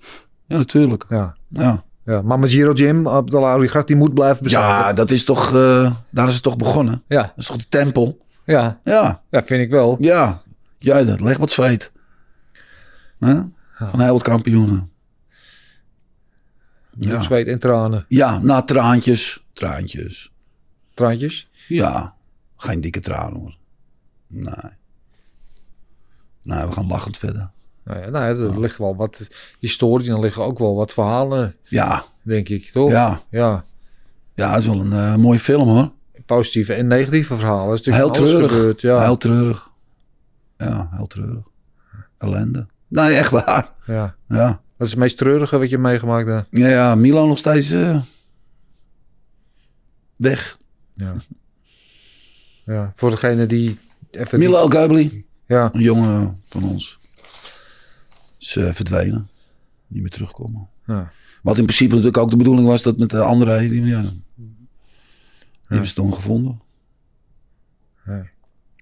Ja, 0.46 0.58
natuurlijk. 0.58 1.06
Ja. 1.10 1.36
Ja, 1.50 1.84
ja. 2.06 2.22
Maar 2.22 2.40
met 2.40 2.50
Giro 2.50 2.70
op 3.18 3.32
de 3.32 3.40
Lauriegracht, 3.40 3.88
die 3.88 3.96
moet 3.96 4.14
blijven 4.14 4.44
bestaan. 4.44 4.62
ja 4.62 4.94
dat 4.94 5.12
is 5.12 5.24
toch, 5.24 5.54
eh, 5.56 5.96
daar 6.10 6.28
is 6.28 6.34
het 6.34 6.44
toch 6.44 6.58
begonnen. 6.58 7.04
ja. 7.08 7.22
Dat 7.22 7.32
is 7.36 7.46
toch 7.46 7.58
de 7.58 7.66
tempel? 7.70 8.26
Ja. 8.46 8.80
Ja, 8.84 9.22
Ja, 9.30 9.44
vind 9.44 9.62
ik 9.62 9.70
wel. 9.70 9.98
ja. 10.00 10.42
Ja, 10.80 11.04
dat 11.04 11.20
legt 11.22 11.40
wat 11.40 11.52
zweet. 11.52 11.92
Van 13.20 14.00
heel 14.02 14.12
wat 14.14 14.22
kampioenen. 14.22 14.90
Ja. 16.98 17.22
zweet 17.22 17.48
en 17.48 17.60
tranen. 17.60 18.06
ja, 18.08 18.40
na 18.40 18.62
traantjes. 18.62 19.46
Traantjes. 19.54 20.32
Traantjes. 20.94 21.50
Ja, 21.68 22.16
geen 22.58 22.82
dikke 22.82 23.00
tranen 23.00 23.40
hoor. 23.40 23.58
Nee. 24.28 24.72
Nee, 26.44 26.66
we 26.66 26.72
gaan 26.72 26.88
lachend 26.88 27.18
verder. 27.18 27.50
Nou 27.86 28.00
ja, 28.00 28.10
nou, 28.10 28.44
er 28.54 28.60
ligt 28.60 28.78
wel 28.78 28.96
wat 28.96 29.28
historie 29.60 30.08
en 30.10 30.14
er 30.16 30.20
liggen 30.22 30.44
ook 30.44 30.58
wel 30.60 30.76
wat 30.76 30.94
verhalen, 30.94 31.56
Ja, 31.64 32.04
denk 32.22 32.50
ik, 32.50 32.66
toch? 32.70 32.90
ja. 32.90 33.22
Ja. 33.30 33.66
Ja, 34.34 34.52
het 34.52 34.62
is 34.62 34.68
wel 34.68 34.80
een 34.80 34.94
eh, 34.94 35.16
mooie 35.16 35.40
film 35.40 35.68
hoor. 35.68 35.92
Positieve 36.26 36.74
en 36.74 36.88
negatieve 36.88 37.36
verhalen. 37.36 37.68
Er 37.68 37.80
is 37.80 37.86
Heel 37.86 37.94
natuurlijk 37.94 38.18
alles 38.18 38.30
treurig. 38.32 38.52
gebeurd. 38.52 38.82
Ja. 38.82 39.02
Heel 39.04 39.18
treurig. 39.18 39.70
Ja, 40.58 40.90
heel 40.92 41.08
treurig. 41.08 41.44
Ellende. 42.18 42.68
Nee, 42.88 43.16
echt 43.16 43.32
waar. 43.32 43.72
ja. 43.86 44.16
Ja. 44.28 44.62
Wat 44.78 44.88
is 44.88 44.90
het 44.94 45.00
meest 45.00 45.18
treurige 45.18 45.58
wat 45.60 45.70
je 45.70 45.78
meegemaakt 45.78 46.28
hebt? 46.28 46.48
Ja, 46.50 46.68
ja 46.68 46.96
Milo 46.96 47.28
nog 47.28 47.38
steeds 47.38 47.72
eh, 47.72 48.02
weg. 50.16 50.58
Ja. 50.94 51.14
ja. 52.66 52.92
Voor 52.96 53.10
degene 53.10 53.46
die 53.46 53.78
even... 54.12 54.40
Milo 54.40 54.70
Ja. 55.46 55.70
een 55.74 55.82
jongen 55.82 56.42
van 56.46 56.64
ons, 56.64 56.98
is 58.46 58.56
eh, 58.56 58.74
verdwenen. 58.74 59.30
Niet 59.88 60.02
meer 60.02 60.12
terugkomen. 60.12 60.68
Ja. 60.86 61.12
Wat 61.42 61.58
in 61.58 61.64
principe 61.64 61.90
natuurlijk 61.90 62.18
ook 62.18 62.30
de 62.30 62.38
bedoeling 62.38 62.68
was 62.68 62.82
dat 62.82 62.98
met 62.98 63.10
de 63.10 63.22
andere, 63.22 63.60
die, 63.60 63.84
ja, 63.84 64.02
die 64.36 64.64
hebben 65.68 65.88
ze 65.88 65.94
toen 65.94 66.14
gevonden. 66.14 66.62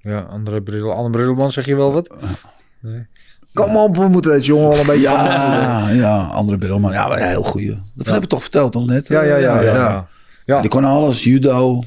Ja, 0.01 0.19
andere 0.19 0.61
bril. 0.61 0.91
Andere 0.93 1.23
brilman, 1.23 1.51
zeg 1.51 1.65
je 1.65 1.75
wel 1.75 1.93
wat? 1.93 2.15
Nee. 2.79 3.07
Kom 3.53 3.75
op, 3.75 3.95
we 3.95 4.07
moeten 4.07 4.31
deze 4.31 4.45
jongen 4.45 4.71
al 4.71 4.79
een 4.79 4.85
beetje... 4.85 5.01
Ja, 5.01 5.89
ja, 5.89 6.17
andere 6.17 6.57
Brilman. 6.57 6.91
Ja, 6.91 7.13
heel 7.13 7.43
goeie. 7.43 7.79
Dat 7.95 8.05
heb 8.05 8.23
ik 8.23 8.29
toch 8.29 8.41
verteld 8.41 8.73
nog 8.73 8.85
net? 8.85 9.07
Ja, 9.07 9.21
ja, 9.21 9.35
ja. 9.35 9.61
ja, 9.61 9.61
ja. 9.61 9.73
Ja, 9.73 10.07
ja. 10.45 10.61
Die 10.61 10.69
kon 10.69 10.83
alles, 10.83 11.23
judo. 11.23 11.83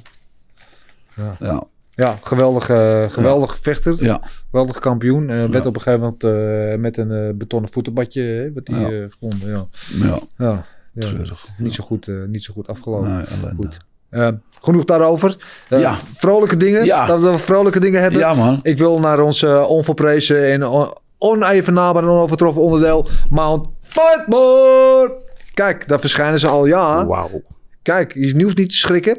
Ja. 1.39 1.67
Ja. 1.97 2.19
Geweldige, 2.23 3.07
geweldige 3.11 3.57
vechter. 3.61 4.05
Ja. 4.05 4.21
Geweldige 4.51 4.81
kampioen. 4.81 5.31
Eh 5.31 5.37
werd 5.37 5.53
Ja. 5.53 5.59
op 5.69 5.75
een 5.75 5.81
gegeven 5.81 6.01
moment 6.01 6.25
eh, 6.25 6.79
met 6.79 6.97
een 6.97 7.11
eh, 7.11 7.35
betonnen 7.35 7.71
voetenbadje 7.73 8.51
wat 8.55 8.67
die, 8.67 8.79
Ja. 8.79 8.89
eh, 8.91 9.05
gewonnen. 9.19 9.69
Ja. 9.99 10.19
Ja, 10.37 10.65
Treurig. 10.99 11.45
niet, 11.59 11.73
zo 11.73 11.85
goed, 11.85 12.09
eh, 12.09 12.15
niet 12.27 12.43
zo 12.43 12.53
goed 12.53 12.67
afgelopen. 12.69 13.09
nee. 13.11 13.55
Goed. 13.57 13.77
Eh, 14.11 14.29
genoeg 14.63 14.85
daarover. 14.85 15.37
Eh, 15.69 15.81
Ja. 15.81 15.95
Vrolijke 16.15 16.57
dingen. 16.57 16.85
Ja. 16.85 17.07
Dat 17.07 17.21
we 17.21 17.39
vrolijke 17.39 17.81
dingen 17.81 18.01
hebben. 18.01 18.21
Ja, 18.21 18.35
man. 18.35 18.59
Ik 18.63 18.79
wil 18.79 18.99
naar 19.01 19.21
ons 19.21 19.43
eh, 19.43 19.65
onverprezen 19.69 20.53
en 20.53 20.67
on- 20.67 20.93
onevenaarbaar 21.19 22.03
en 22.03 22.09
onovertroffen 22.09 22.63
onderdeel 22.63 23.07
Mount 23.31 23.67
Fightmore. 23.81 25.15
Kijk, 25.55 25.89
daar 25.89 26.01
verschijnen 26.01 26.41
ze 26.41 26.47
al 26.47 26.67
ja. 26.67 27.07
Wauw. 27.07 27.43
Kijk, 27.83 28.15
je 28.15 28.43
hoeft 28.43 28.57
niet 28.57 28.69
te 28.69 28.77
schrikken. 28.77 29.19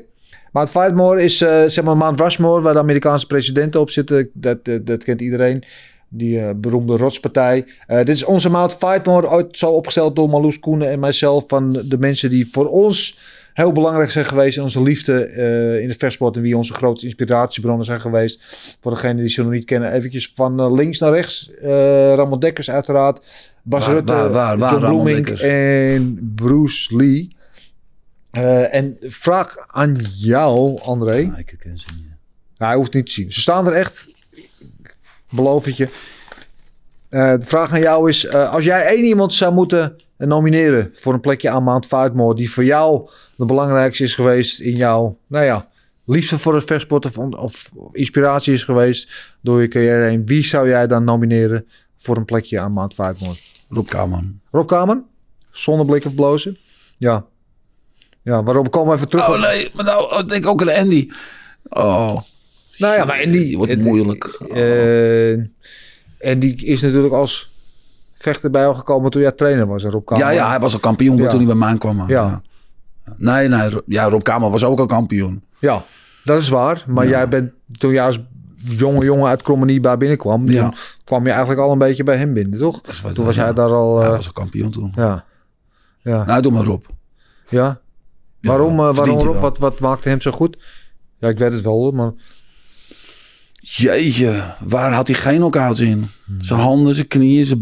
Mount 0.57 0.69
Fightmore 0.69 1.23
is 1.23 1.41
eh, 1.41 1.63
zeg 1.65 1.83
maar 1.83 1.97
Mount 1.97 2.19
Rushmore, 2.19 2.61
waar 2.61 2.73
de 2.73 2.79
Amerikaanse 2.79 3.27
presidenten 3.27 3.79
op 3.79 3.89
zitten. 3.89 4.29
Dat, 4.33 4.65
dat, 4.65 4.85
dat 4.85 5.03
kent 5.03 5.21
iedereen. 5.21 5.63
Die 6.09 6.39
eh, 6.39 6.49
beroemde 6.55 6.97
rotspartij. 6.97 7.65
Eh, 7.87 7.97
dit 7.97 8.09
is 8.09 8.23
onze 8.23 8.49
Mount 8.49 8.73
Fightmore, 8.79 9.29
ooit 9.29 9.57
zo 9.57 9.69
opgesteld 9.69 10.15
door 10.15 10.29
Marloes 10.29 10.59
Koenen 10.59 10.89
en 10.89 10.99
mijzelf. 10.99 11.43
Van 11.47 11.71
de 11.71 11.97
mensen 11.99 12.29
die 12.29 12.47
voor 12.51 12.65
ons 12.65 13.19
heel 13.53 13.71
belangrijk 13.71 14.11
zijn 14.11 14.25
geweest 14.25 14.57
in 14.57 14.63
onze 14.63 14.81
liefde 14.81 15.25
eh, 15.25 15.81
in 15.81 15.87
de 15.87 15.95
versport. 15.97 16.35
En 16.35 16.41
wie 16.41 16.57
onze 16.57 16.73
grootste 16.73 17.05
inspiratiebronnen 17.05 17.85
zijn 17.85 18.01
geweest. 18.01 18.43
Voor 18.81 18.91
degenen 18.91 19.17
die 19.17 19.29
ze 19.29 19.41
nog 19.43 19.51
niet 19.51 19.65
kennen, 19.65 19.91
eventjes 19.93 20.31
van 20.35 20.59
eh, 20.59 20.73
links 20.73 20.99
naar 20.99 21.11
rechts. 21.11 21.51
Eh 21.61 21.69
Ramon 22.15 22.39
Dekkers 22.39 22.69
uiteraard. 22.71 23.25
Bas 23.63 23.85
Waar- 23.85 23.93
Rutte, 23.93 24.29
waar- 24.29 24.57
John 24.79 25.17
en 25.41 26.33
Bruce 26.35 26.95
Lee. 26.95 27.35
Eh, 28.37 28.73
en 28.73 28.97
vraag 29.01 29.55
aan 29.67 29.95
jou, 30.15 30.79
André. 30.81 31.13
Nee, 31.13 31.31
ik 31.35 31.55
ken 31.59 31.79
ze 31.79 31.87
niet. 31.95 32.05
Nou, 32.57 32.71
hij 32.71 32.75
hoeft 32.75 32.93
niet 32.93 33.05
te 33.05 33.11
zien. 33.11 33.31
Ze 33.31 33.41
staan 33.41 33.67
er 33.67 33.73
echt. 33.73 34.07
Beloof 35.29 35.65
het 35.65 35.77
je. 35.77 35.89
Eh, 37.09 37.31
de 37.31 37.45
vraag 37.45 37.71
aan 37.71 37.79
jou 37.79 38.09
is: 38.09 38.25
eh, 38.25 38.53
als 38.53 38.63
jij 38.63 38.85
één 38.85 39.05
iemand 39.05 39.33
zou 39.33 39.53
moeten 39.53 39.95
nomineren 40.17 40.89
voor 40.93 41.13
een 41.13 41.19
plekje 41.19 41.49
aan 41.49 41.63
Mount 41.63 41.85
Fightmore, 41.85 42.35
die 42.35 42.51
voor 42.51 42.63
jou 42.63 43.09
de 43.35 43.45
belangrijkste 43.45 44.03
is 44.03 44.15
geweest 44.15 44.59
in 44.59 44.75
jouw, 44.75 45.17
nou 45.27 45.45
ja, 45.45 45.67
liefde 46.05 46.39
voor 46.39 46.55
het 46.55 46.63
vechtsport 46.63 47.05
of, 47.05 47.17
of 47.17 47.71
inspiratie 47.91 48.53
is 48.53 48.63
geweest 48.63 49.35
door 49.41 49.61
je 49.61 49.67
carrière 49.67 50.09
heen, 50.09 50.25
wie 50.25 50.45
zou 50.45 50.69
jij 50.69 50.87
dan 50.87 51.03
nomineren 51.03 51.67
voor 51.95 52.17
een 52.17 52.25
plekje 52.25 52.59
aan 52.59 52.71
Mount 52.71 52.93
Fightmore? 52.93 53.37
Rob 53.69 53.87
Kaman. 53.87 54.39
Rob 54.51 54.67
Kamer? 54.67 55.01
Zonder 55.51 55.85
blik 55.85 56.05
of 56.05 56.15
blozen? 56.15 56.57
Ja. 56.97 57.25
Ja, 58.27 58.43
waarom 58.43 58.69
komen 58.69 58.95
even 58.95 59.07
terug 59.09 59.29
Oh 59.29 59.39
nee, 59.41 59.71
maar 59.73 59.85
nou 59.85 60.13
oh, 60.13 60.19
ik 60.19 60.29
denk 60.29 60.47
ook 60.47 60.61
aan 60.61 60.69
Andy. 60.83 61.09
Oh. 61.69 62.17
Nou 62.77 62.95
ja, 62.95 63.05
maar 63.05 63.17
die... 63.23 63.57
Wordt 63.57 63.81
moeilijk. 63.81 64.23
eh, 64.53 65.31
en 66.31 66.39
die 66.39 66.65
is 66.65 66.81
natuurlijk 66.81 67.13
als 67.13 67.49
vechter 68.13 68.49
bij 68.51 68.61
jou 68.61 68.75
gekomen 68.75 69.11
toen 69.11 69.21
jij 69.21 69.31
trainer 69.31 69.67
was, 69.67 69.83
Rob 69.83 70.05
Kamer. 70.05 70.25
Ja, 70.25 70.31
ja, 70.31 70.49
hij 70.49 70.59
was 70.59 70.73
al 70.73 70.79
kampioen 70.79 71.17
Ja. 71.17 71.27
toen 71.29 71.37
hij 71.37 71.45
bij 71.45 71.55
mij 71.55 71.77
kwam. 71.77 71.95
man. 71.95 72.07
Ja. 72.07 72.41
Nee, 73.15 73.47
nee. 73.47 73.69
Ja, 73.85 74.09
Rob 74.09 74.21
Kamer 74.21 74.49
was 74.49 74.63
ook 74.63 74.79
al 74.79 74.85
kampioen. 74.85 75.43
Ja, 75.59 75.83
dat 76.23 76.41
is 76.41 76.49
waar. 76.49 76.83
Maar 76.87 77.07
jij 77.07 77.27
bent, 77.27 77.51
toen 77.77 77.91
jij 77.91 78.03
als 78.05 78.19
jonge 78.55 79.05
jongen 79.05 79.27
uit 79.29 79.41
Krommenie 79.41 79.79
bij 79.79 79.97
binnenkwam, 79.97 80.49
Ja. 80.49 80.63
toen 80.63 80.73
kwam 81.03 81.23
je 81.23 81.29
eigenlijk 81.29 81.59
al 81.59 81.71
een 81.71 81.77
beetje 81.77 82.03
bij 82.03 82.17
hem 82.17 82.33
binnen, 82.33 82.59
toch? 82.59 82.81
Toen 83.13 83.25
was 83.25 83.35
ja. 83.35 83.43
hij 83.43 83.53
daar 83.53 83.69
al... 83.73 83.93
Ja, 83.95 84.01
eh, 84.01 84.07
hij 84.07 84.15
was 84.17 84.25
al 84.27 84.33
kampioen 84.33 84.71
toen. 84.71 84.91
ja. 84.95 85.25
Ja. 86.01 86.25
Nou, 86.25 86.41
doe 86.41 86.51
maar 86.51 86.63
Rob. 86.63 86.83
ja. 87.49 87.79
Ja, 88.39 88.49
Waarom, 88.49 88.79
eh, 88.79 88.95
waarom 88.95 89.19
Rob? 89.19 89.39
Wat, 89.39 89.57
wat 89.57 89.79
maakte 89.79 90.09
hem 90.09 90.21
zo 90.21 90.31
goed? 90.31 90.63
Ja, 91.17 91.27
ik 91.29 91.37
weet 91.37 91.51
het 91.51 91.61
wel, 91.61 91.91
maar... 91.91 92.11
Jeetje, 93.59 94.55
waar 94.59 94.93
had 94.93 95.07
hij 95.07 95.15
geen 95.15 95.37
knockouts 95.37 95.79
in? 95.79 96.07
Hmm. 96.25 96.41
Zijn 96.41 96.59
handen, 96.59 96.95
zijn 96.95 97.07
knieën, 97.07 97.45
zijn, 97.45 97.61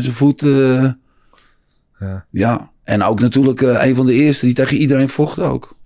zijn 0.00 0.12
voeten. 0.14 1.00
Ja. 1.98 2.26
Ja, 2.30 2.70
en 2.82 3.02
ook 3.02 3.20
natuurlijk 3.20 3.62
eh, 3.62 3.86
een 3.86 3.94
van 3.94 4.06
de 4.06 4.12
eerste 4.12 4.46
die 4.46 4.54
tegen 4.54 4.76
iedereen 4.76 5.08
vocht 5.08 5.38
ook. 5.38 5.76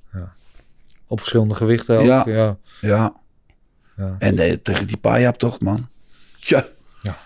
Op 1.06 1.18
verschillende 1.18 1.54
gewichten 1.54 1.98
ook. 1.98 2.04
Ja. 2.04 2.22
ja. 2.26 2.56
Ja. 2.80 3.14
Ja. 3.96 4.16
En 4.18 4.38
eh, 4.38 4.56
tegen 4.62 4.86
die 4.86 4.96
Payap 4.96 5.38
toch, 5.38 5.60
man. 5.60 5.88
Tja. 6.40 6.66
Ja. 7.02 7.16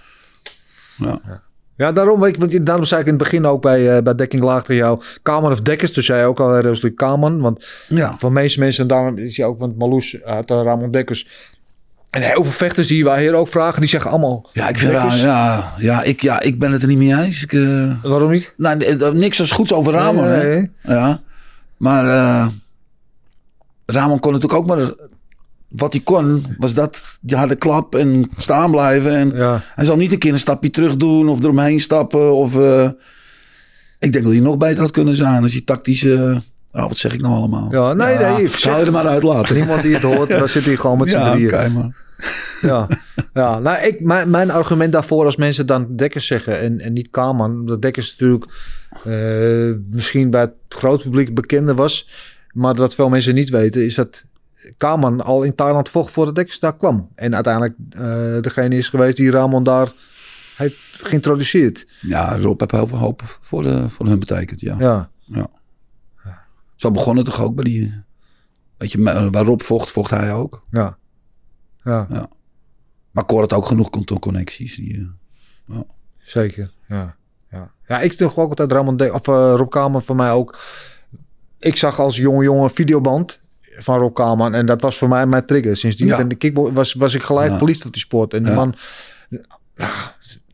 Ja. 0.96 1.42
Ja, 1.76 1.92
daarom, 1.92 2.20
weet 2.20 2.34
ik, 2.34 2.40
want 2.40 2.66
daarom 2.66 2.84
zei 2.84 3.00
ik 3.00 3.06
in 3.06 3.12
het 3.14 3.22
begin 3.22 3.46
ook 3.46 3.62
bij, 3.62 3.96
eh, 3.96 4.02
bij 4.02 4.14
Dekking 4.14 4.42
Laag 4.42 4.60
tegen 4.64 4.74
jou... 4.82 5.00
Kaman 5.22 5.52
of 5.52 5.60
Dekkers, 5.60 5.92
dus 5.92 6.06
jij 6.06 6.26
ook 6.26 6.40
al 6.40 6.60
Rosalie 6.60 6.94
Kaman. 6.94 7.40
Want 7.40 7.66
Ja. 7.88 8.16
voor 8.16 8.32
meeste 8.32 8.58
mensen, 8.58 8.86
daarom 8.88 9.18
is 9.18 9.36
hij 9.36 9.46
ook... 9.46 9.58
Want 9.58 9.78
Marloes 9.78 10.22
uit 10.24 10.50
uh, 10.50 10.60
Ramon 10.62 10.90
Dekkers... 10.90 11.52
En 12.10 12.22
heel 12.22 12.42
veel 12.44 12.52
vechters 12.52 12.86
die 12.86 13.04
wij 13.04 13.20
hier 13.20 13.34
ook 13.34 13.48
vragen, 13.48 13.80
die 13.80 13.88
zeggen 13.88 14.10
allemaal... 14.10 14.48
Ja, 14.52 14.68
ik 14.68 14.78
vind 14.78 14.92
Dekkers. 14.92 15.20
Ja, 15.20 15.72
ja, 15.76 16.02
ik, 16.02 16.22
ja, 16.22 16.40
ik 16.40 16.58
ben 16.58 16.72
het 16.72 16.82
er 16.82 16.88
niet 16.88 16.98
mee 16.98 17.14
eens. 17.24 17.42
Ik, 17.42 17.52
eh, 17.52 18.02
Waarom 18.02 18.30
niet? 18.30 18.54
nou, 18.56 18.80
eh, 18.84 19.10
niks 19.10 19.40
als 19.40 19.50
goeds 19.50 19.72
over 19.72 19.92
Ramon, 19.92 20.24
Nee. 20.26 20.70
Ja. 20.82 21.20
Maar 21.76 22.04
eh, 22.06 22.46
Ramon 23.86 24.18
kon 24.18 24.32
natuurlijk 24.32 24.60
ook 24.60 24.66
maar... 24.66 24.92
Wat 25.76 25.92
hij 25.92 26.02
kon, 26.02 26.44
was 26.58 26.74
dat 26.74 27.18
die 27.20 27.36
harde 27.36 27.54
klap 27.56 27.94
en 27.94 28.30
staan 28.36 28.70
blijven. 28.70 29.14
En 29.14 29.32
Ja. 29.34 29.62
hij 29.74 29.84
zal 29.84 29.96
niet 29.96 30.12
een 30.12 30.18
keer 30.18 30.32
een 30.32 30.38
stapje 30.38 30.70
terug 30.70 30.96
doen 30.96 31.28
of 31.28 31.38
eromheen 31.42 31.80
stappen. 31.80 32.34
Of, 32.34 32.56
eh, 32.56 32.88
ik 33.98 34.12
denk 34.12 34.24
dat 34.24 34.32
hij 34.32 34.42
nog 34.42 34.56
beter 34.56 34.80
had 34.80 34.90
kunnen 34.90 35.16
zijn 35.16 35.42
als 35.42 35.52
hij 35.52 35.60
tactisch... 35.64 36.04
eh, 36.04 36.36
oh, 36.72 36.88
wat 36.88 36.96
zeg 36.96 37.12
ik 37.12 37.20
nou 37.20 37.34
allemaal? 37.34 37.68
Ja, 37.70 37.92
nee, 37.92 38.18
nee, 38.18 38.42
ik 38.42 38.56
Zou 38.56 38.78
je 38.80 38.86
er 38.86 38.92
maar 38.92 39.06
uit 39.06 39.22
laten. 39.22 39.54
Niemand 39.54 39.82
die 39.82 39.94
het 39.94 40.02
hoort, 40.02 40.28
dan 40.28 40.48
zit 40.48 40.64
hij 40.64 40.76
gewoon 40.76 40.98
met 40.98 41.08
z'n 41.14 41.16
ja, 41.18 41.32
drieën. 41.32 41.94
Ja, 42.60 42.88
ja. 43.32 43.58
Nou, 43.58 43.86
ik, 43.86 44.04
mijn, 44.04 44.30
mijn 44.30 44.50
argument 44.50 44.92
daarvoor 44.92 45.24
als 45.24 45.36
mensen 45.36 45.66
dan 45.66 45.96
Dekkers 45.96 46.26
zeggen 46.26 46.60
en, 46.60 46.80
en 46.80 46.92
niet 46.92 47.10
Kaman. 47.10 47.66
Dat 47.66 47.82
Dekkers 47.82 48.10
natuurlijk 48.10 48.44
eh, 49.04 49.12
misschien 49.90 50.30
bij 50.30 50.40
het 50.40 50.52
groot 50.68 51.02
publiek 51.02 51.34
bekender 51.34 51.74
was. 51.74 52.08
Maar 52.52 52.74
wat 52.74 52.94
veel 52.94 53.08
mensen 53.08 53.34
niet 53.34 53.50
weten 53.50 53.84
is 53.84 53.94
dat 53.94 54.24
Kaman 54.76 55.20
al 55.20 55.42
in 55.42 55.54
Thailand 55.54 55.88
vocht 55.88 56.12
voordat 56.12 56.34
Dekkers 56.34 56.58
daar 56.58 56.76
kwam. 56.76 57.08
En 57.14 57.34
uiteindelijk 57.34 57.74
eh, 57.90 58.40
degene 58.40 58.76
is 58.76 58.88
geweest 58.88 59.16
die 59.16 59.30
Ramon 59.30 59.64
daar 59.64 59.92
heeft 60.56 60.76
geïntroduceerd. 60.92 61.86
Ja, 62.00 62.38
Rob 62.38 62.60
heeft 62.60 62.72
heel 62.72 62.86
veel 62.86 62.98
hoop 62.98 63.38
voor, 63.40 63.62
de, 63.62 63.88
voor 63.90 64.06
hun 64.06 64.18
betekend, 64.18 64.60
ja. 64.60 64.76
Ja, 64.78 65.10
Zo 66.76 66.90
begon 66.90 67.16
het 67.16 67.26
toch 67.26 67.40
ook 67.42 67.54
bij 67.54 67.64
die... 67.64 68.02
Weet 68.76 68.92
je, 68.92 69.02
waar 69.30 69.44
Rob 69.44 69.60
vocht, 69.60 69.90
vocht 69.90 70.10
hij 70.10 70.32
ook. 70.32 70.64
ja, 70.70 70.98
ja, 71.82 72.28
Maar 73.10 73.26
Cor 73.26 73.40
had 73.40 73.52
ook 73.52 73.66
genoeg 73.66 73.90
con- 73.90 74.18
connecties. 74.18 74.76
Die, 74.76 75.10
eh, 75.68 75.78
zeker. 76.18 76.72
Ja, 76.88 77.16
ja. 77.50 77.72
ja 77.86 78.00
ik 78.00 78.12
toch 78.12 78.36
ook 78.36 78.48
altijd 78.48 78.72
Ramon 78.72 79.12
of 79.12 79.28
eh, 79.28 79.54
Rob 79.56 79.70
Kaman 79.70 80.02
voor 80.02 80.16
mij 80.16 80.32
ook. 80.32 80.58
Ik 81.58 81.76
zag 81.76 81.98
als 82.00 82.16
jonge 82.16 82.42
jongen 82.42 82.70
videoband 82.70 83.40
van 83.78 83.98
Rob 83.98 84.14
Kaman 84.14 84.54
en 84.54 84.66
dat 84.66 84.80
was 84.80 84.98
voor 84.98 85.08
mij 85.08 85.26
mijn 85.26 85.46
trigger. 85.46 85.76
Sindsdien 85.76 86.06
Ja. 86.06 86.16
ben 86.16 86.28
de 86.28 86.34
kickball 86.34 86.72
was, 86.72 86.92
was 86.92 87.14
ik 87.14 87.22
gelijk 87.22 87.50
Ja. 87.50 87.56
verliefd 87.56 87.86
op 87.86 87.92
die 87.92 88.02
sport. 88.02 88.34
En 88.34 88.42
die 88.42 88.52
Ja. 88.52 88.56
man, 88.56 88.74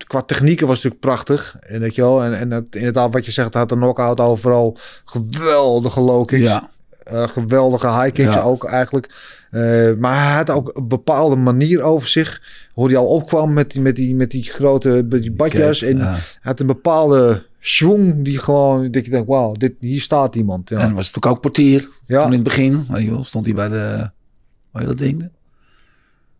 qua 0.06 0.22
technieken 0.22 0.66
was 0.66 0.82
het 0.82 0.84
natuurlijk 0.92 1.00
prachtig. 1.24 1.56
En 1.60 1.80
weet 1.80 1.94
je 1.94 2.02
wel, 2.02 2.22
en, 2.24 2.38
en 2.38 2.50
het, 2.50 2.76
inderdaad 2.76 3.12
wat 3.12 3.24
je 3.26 3.32
zegt, 3.32 3.54
had 3.54 3.70
een 3.70 3.78
knockout 3.78 4.20
overal 4.20 4.76
geweldige 5.04 6.00
low 6.00 6.26
kicks. 6.26 6.60
Eh, 7.00 7.28
geweldige 7.28 7.86
high 7.88 8.12
kicks 8.12 8.38
ook 8.38 8.64
eigenlijk. 8.64 9.14
Eh, 9.50 9.90
maar 9.98 10.24
hij 10.26 10.34
had 10.36 10.50
ook 10.50 10.70
een 10.76 10.88
bepaalde 10.88 11.36
manier 11.36 11.82
over 11.82 12.08
zich. 12.08 12.42
Hoe 12.72 12.86
hij 12.88 12.96
al 12.96 13.06
opkwam 13.06 13.52
met 13.52 13.70
die, 13.70 13.80
met 13.80 13.96
die, 13.96 14.14
met 14.14 14.30
die 14.30 14.42
grote 14.44 14.88
met 15.08 15.22
die 15.22 15.32
badjas. 15.32 15.82
En 15.82 16.16
had 16.40 16.60
een 16.60 16.66
bepaalde 16.66 17.42
schwung 17.60 18.24
die 18.24 18.38
gewoon... 18.38 18.90
Dat 18.90 19.04
je 19.04 19.10
denkt, 19.10 19.28
wauw, 19.28 19.52
dit, 19.52 19.74
hier 19.80 20.00
staat 20.00 20.34
iemand. 20.34 20.68
Ja. 20.68 20.78
En 20.78 20.94
was 20.94 21.06
natuurlijk 21.06 21.26
ook 21.26 21.40
portier. 21.40 21.88
Ja. 22.06 22.22
Toen 22.22 22.32
in 22.32 22.38
het 22.38 22.48
begin, 22.48 22.86
weet 22.88 23.04
je 23.04 23.10
wel, 23.10 23.24
stond 23.24 23.44
hij 23.44 23.54
bij 23.54 23.68
de... 23.68 24.10
Waar 24.70 24.82
je 24.82 24.88
dat 24.88 24.98
ding? 24.98 25.30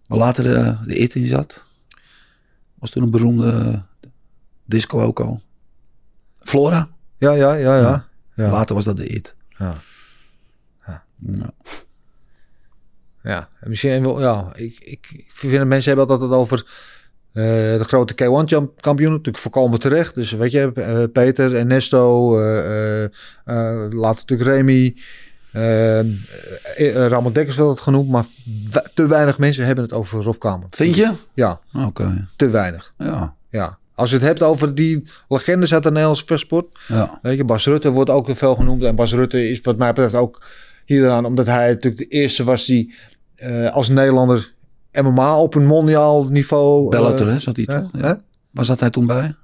Waar 0.07 0.19
later 0.19 0.45
de, 0.45 0.77
de 0.87 0.97
It 0.97 1.15
in 1.15 1.27
zat. 1.27 1.63
Was 2.75 2.91
toen 2.91 3.03
een 3.03 3.11
beroemde 3.11 3.83
disco 4.65 5.01
ook 5.01 5.21
al. 5.21 5.41
Flora. 6.39 6.89
ja, 7.19 7.33
ja, 7.33 7.55
ja, 7.55 7.77
ja. 7.77 7.83
Ja. 7.83 8.09
ja. 8.35 8.51
Later 8.51 8.75
was 8.75 8.85
dat 8.85 8.97
de 8.97 9.07
It. 9.07 9.35
Ja. 9.59 9.77
Ja. 10.87 11.05
Ja, 13.23 13.49
en 13.61 13.69
misschien 13.69 14.03
wel, 14.03 14.21
ja, 14.21 14.49
ik, 14.55 14.79
ik 14.79 15.25
vind 15.29 15.65
mensen 15.65 15.97
hebben 15.97 16.09
altijd 16.09 16.31
het 16.31 16.39
over 16.39 16.67
eh, 17.33 17.45
de 17.79 17.85
grote 17.85 18.15
K1 18.15 18.45
champ- 18.49 18.81
kampioen, 18.83 19.11
natuurlijk 19.11 19.39
voorkomen 19.39 19.79
terecht. 19.79 20.15
Dus 20.15 20.33
weet 20.33 20.51
je, 20.53 20.73
eh, 20.75 21.03
Peter, 21.13 21.57
Ernesto, 21.57 22.39
eh, 22.41 23.05
eh, 23.05 23.11
later 23.91 24.25
natuurlijk 24.27 24.51
Remy, 24.51 24.95
Ramon 27.09 27.33
Dekkers 27.33 27.57
werd 27.57 27.69
het 27.69 27.81
genoemd, 27.81 28.09
maar 28.09 28.25
te 28.95 29.07
weinig 29.07 29.39
mensen 29.39 29.67
hebben 29.67 29.85
het 29.85 29.93
over 29.93 30.23
Rob 30.23 30.39
Kamer. 30.39 30.67
Vind 30.71 30.97
je? 30.97 31.13
Ja, 31.35 31.61
Oké. 31.75 32.27
te 32.37 32.49
weinig. 32.49 32.93
Ja. 32.99 33.35
Ja. 33.49 33.79
Als 33.95 34.11
je 34.11 34.17
het 34.17 34.25
hebt 34.25 34.43
over 34.43 34.75
die 34.75 35.05
legendes 35.29 35.73
uit 35.75 35.83
de 35.83 35.91
Nederlandse 35.91 36.27
vechtsport, 36.27 36.79
Ja. 36.89 37.19
Weet 37.23 37.37
je, 37.37 37.45
Bas 37.45 37.65
Rutte 37.67 37.91
wordt 37.91 38.11
ook 38.11 38.29
veel 38.37 38.55
genoemd. 38.55 38.83
En 38.83 38.95
Bas 38.97 39.13
Rutte 39.13 39.49
is 39.49 39.61
wat 39.61 39.77
mij 39.79 39.89
betreft 39.93 40.15
ook 40.15 40.43
hier 40.85 41.11
aan, 41.11 41.25
omdat 41.25 41.47
hij 41.47 41.69
natuurlijk 41.69 42.11
de 42.11 42.17
eerste 42.17 42.45
was 42.45 42.67
die 42.67 42.95
als 43.73 43.89
Nederlander 43.89 44.53
MMA 45.03 45.39
op 45.41 45.55
een 45.55 45.67
mondiaal 45.67 46.25
niveau. 46.25 46.85
eh, 46.85 47.01
Bellator, 47.01 47.27
hè, 47.27 47.39
zat 47.39 47.57
hij 47.57 47.65
toch? 47.65 47.89
Hè? 47.93 48.07
Ja. 48.09 48.21
Waar 48.51 48.65
zat 48.65 48.81
hij 48.81 48.91
toen 48.91 49.07
bij? 49.07 49.35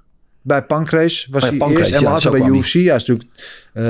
Bij 0.41 0.63
Pancrase 0.63 1.27
was 1.31 1.41
Bij 1.41 1.49
hij 1.49 1.59
Pancrase, 1.59 1.83
eerst 1.85 1.95
en 1.95 2.01
ja, 2.01 2.07
later 2.07 2.21
zo 2.21 2.31
bij 2.31 2.39
hij. 2.41 2.49
UFC. 2.49 2.73
Hij 2.73 2.81
is 2.83 3.05
natuurlijk 3.05 3.29
eh, 3.73 3.83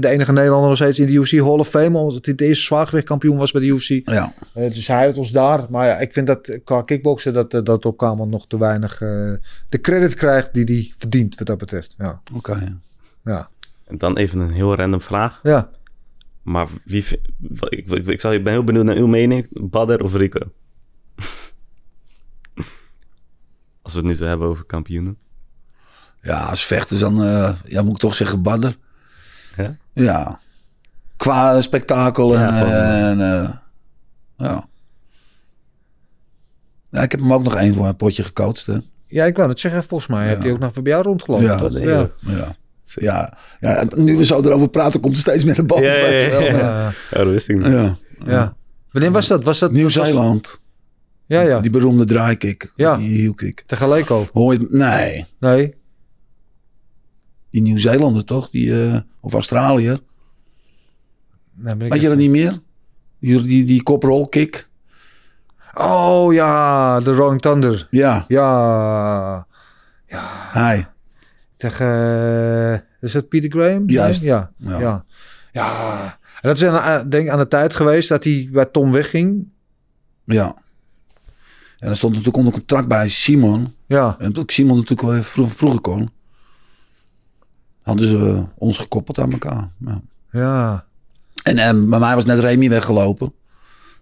de 0.00 0.08
enige 0.08 0.32
Nederlander 0.32 0.68
nog 0.68 0.76
steeds 0.78 0.98
in 0.98 1.06
de 1.06 1.12
UFC 1.12 1.30
Hall 1.32 1.58
of 1.58 1.68
Fame. 1.68 1.98
Omdat 1.98 2.24
hij 2.24 2.34
de 2.34 2.46
eerste 2.46 2.64
zwaargewichtkampioen 2.64 3.36
was 3.36 3.50
bij 3.52 3.60
de 3.60 3.66
UFC. 3.66 3.88
Ja. 3.88 4.32
Eh, 4.54 4.62
dus 4.72 4.86
hij 4.86 5.06
had 5.06 5.18
ons 5.18 5.30
daar. 5.30 5.66
Maar 5.68 5.86
ja, 5.86 5.98
ik 5.98 6.12
vind 6.12 6.26
dat 6.26 6.58
qua 6.64 6.82
kickboksen 6.82 7.32
dat, 7.32 7.54
eh, 7.54 7.62
dat 7.62 7.84
op 7.84 7.96
kamer 7.96 8.26
nog 8.26 8.46
te 8.46 8.58
weinig 8.58 9.00
eh, 9.00 9.32
de 9.68 9.80
credit 9.80 10.14
krijgt 10.14 10.54
die 10.54 10.64
hij 10.64 10.92
verdient 10.96 11.34
wat 11.38 11.46
dat 11.46 11.58
betreft. 11.58 11.94
Ja, 11.98 12.20
Oké. 12.34 12.52
ja. 12.52 12.78
ja. 13.24 13.48
En 13.86 13.98
dan 13.98 14.16
even 14.16 14.40
een 14.40 14.50
heel 14.50 14.74
random 14.74 15.00
vraag. 15.00 15.40
ja. 15.42 15.68
Maar 16.42 16.66
wie... 16.84 17.04
Ik, 17.68 17.90
ik, 17.90 18.06
ik, 18.06 18.20
zou- 18.20 18.34
ik 18.34 18.44
ben 18.44 18.52
heel 18.52 18.64
benieuwd 18.64 18.84
naar 18.84 18.96
uw 18.96 19.06
mening. 19.06 19.46
Badder 19.70 20.02
of 20.02 20.14
Rico? 20.14 20.40
Als 23.84 23.92
we 23.92 23.98
het 23.98 24.08
nu 24.08 24.14
zo 24.14 24.24
hebben 24.24 24.48
over 24.48 24.64
kampioenen. 24.64 25.16
Ja, 26.22 26.40
als 26.44 26.64
vechters 26.64 27.00
dan 27.00 27.24
eh, 27.24 27.52
ja, 27.64 27.82
moet 27.82 27.94
ik 27.94 28.00
toch 28.00 28.14
zeggen 28.14 28.42
badder. 28.42 28.76
Ja? 29.56 29.76
Ja. 29.92 30.38
Qua 31.16 31.60
spektakel 31.60 32.34
en... 32.34 32.40
Ja, 32.40 32.58
gewoon, 32.58 32.72
eh, 32.72 33.08
en 33.08 33.20
eh, 33.20 33.50
ja. 34.36 34.68
ja. 36.90 37.02
Ik 37.02 37.10
heb 37.10 37.20
hem 37.20 37.32
ook 37.32 37.42
nog 37.42 37.54
één 37.54 37.74
voor 37.74 37.86
een 37.86 37.96
potje 37.96 38.24
gecoacht. 38.24 38.66
Hè. 38.66 38.78
ja, 39.06 39.24
ik 39.24 39.36
wou 39.36 39.48
het 39.48 39.60
zeggen. 39.60 39.84
Volgens 39.84 40.10
mij 40.10 40.28
heeft 40.28 40.42
hij 40.42 40.52
ook 40.52 40.58
nog 40.58 40.72
bij 40.72 40.92
jou 40.92 41.02
rondgelopen. 41.02 41.46
Ja, 41.46 41.56
toch? 41.56 41.78
ja. 41.78 42.10
Ja. 42.18 42.56
Ja. 42.94 43.38
ja, 43.60 43.76
en 43.76 43.88
nu 43.94 44.16
we 44.16 44.24
zo 44.24 44.40
erover 44.40 44.68
praten, 44.68 45.00
komt 45.00 45.14
er 45.14 45.20
steeds 45.20 45.44
meer 45.44 45.56
naar 45.56 45.66
boven. 45.66 45.84
Ja, 45.84 45.94
ja, 45.94 46.08
ja, 46.08 46.40
ja. 46.40 46.56
Ja. 46.58 46.92
Ja, 47.10 47.18
dat 47.18 47.26
wist 47.26 47.48
ik 47.48 47.56
niet. 47.56 47.66
Ja. 47.66 47.96
ja. 48.26 48.56
Wanneer 48.90 49.12
was 49.12 49.26
dat? 49.26 49.44
Was 49.44 49.58
dat 49.58 49.72
Nieuw-Zeeland. 49.72 50.60
Ja, 51.26 51.40
ja. 51.40 51.60
Die 51.60 51.70
beroemde 51.70 52.04
draaikick. 52.04 52.72
Ja. 52.76 52.96
Die 52.96 53.08
hielkick. 53.20 53.62
Tegelijk 53.66 54.10
ook. 54.10 54.28
Hoor 54.32 54.52
je 54.52 54.58
het? 54.58 54.70
Nee. 54.72 55.24
Nee. 55.40 55.74
Die 57.50 57.62
Nieuw-Zeelander 57.62 58.24
toch? 58.24 58.50
Die, 58.50 58.82
eh, 58.90 59.00
of 59.20 59.32
Australiër. 59.32 60.00
nee 61.54 61.76
ben 61.76 61.86
ik 61.86 61.92
Had 61.92 62.00
je 62.02 62.08
dat 62.08 62.16
niet 62.16 62.30
meer? 62.30 62.60
Die, 63.20 63.42
die, 63.42 63.64
die 63.64 63.82
koprol 63.82 64.28
kick. 64.28 64.68
Oh 65.74 66.32
ja, 66.32 67.00
de 67.00 67.12
Rolling 67.14 67.40
Thunder. 67.40 67.86
Ja. 67.90 68.24
Ja. 68.28 69.46
Hij. 70.52 70.86
Tegen, 71.56 71.86
eh, 71.86 72.78
is 73.00 73.12
dat 73.12 73.28
Peter 73.28 73.50
Graham? 73.50 73.90
Juist. 73.90 74.20
Nee? 74.20 74.30
Ja. 74.30 74.50
Ja. 74.56 74.78
Ja. 74.78 75.04
ja. 75.52 76.02
En 76.40 76.48
dat 76.48 76.56
is 76.56 76.64
aan, 76.64 76.78
aan- 76.78 77.08
denk 77.08 77.28
aan 77.28 77.38
de 77.38 77.48
tijd 77.48 77.74
geweest 77.74 78.08
dat 78.08 78.24
hij 78.24 78.48
bij 78.52 78.64
Tom 78.64 78.92
wegging. 78.92 79.48
Ja. 80.24 80.56
En 81.84 81.90
er 81.90 81.96
stond 81.96 82.12
natuurlijk 82.12 82.38
onder 82.38 82.52
contract 82.52 82.88
bij 82.88 83.08
Simon. 83.08 83.74
Ja. 83.86 84.16
En 84.18 84.32
toen 84.32 84.44
Simon 84.46 84.74
natuurlijk 84.76 85.02
wel 85.08 85.12
even 85.12 85.24
vroeg, 85.24 85.52
vroeger 85.52 85.80
kon. 85.80 86.10
Hadden 87.82 88.08
ze 88.08 88.16
eh, 88.16 88.42
ons 88.58 88.78
gekoppeld 88.78 89.18
aan 89.18 89.32
elkaar. 89.32 89.68
Ja. 89.78 90.00
Ja. 90.30 90.86
En 91.42 91.58
eh, 91.58 91.70
bij 91.88 91.98
mij 91.98 92.14
was 92.14 92.24
net 92.24 92.38
Remy 92.38 92.68
weggelopen. 92.68 93.32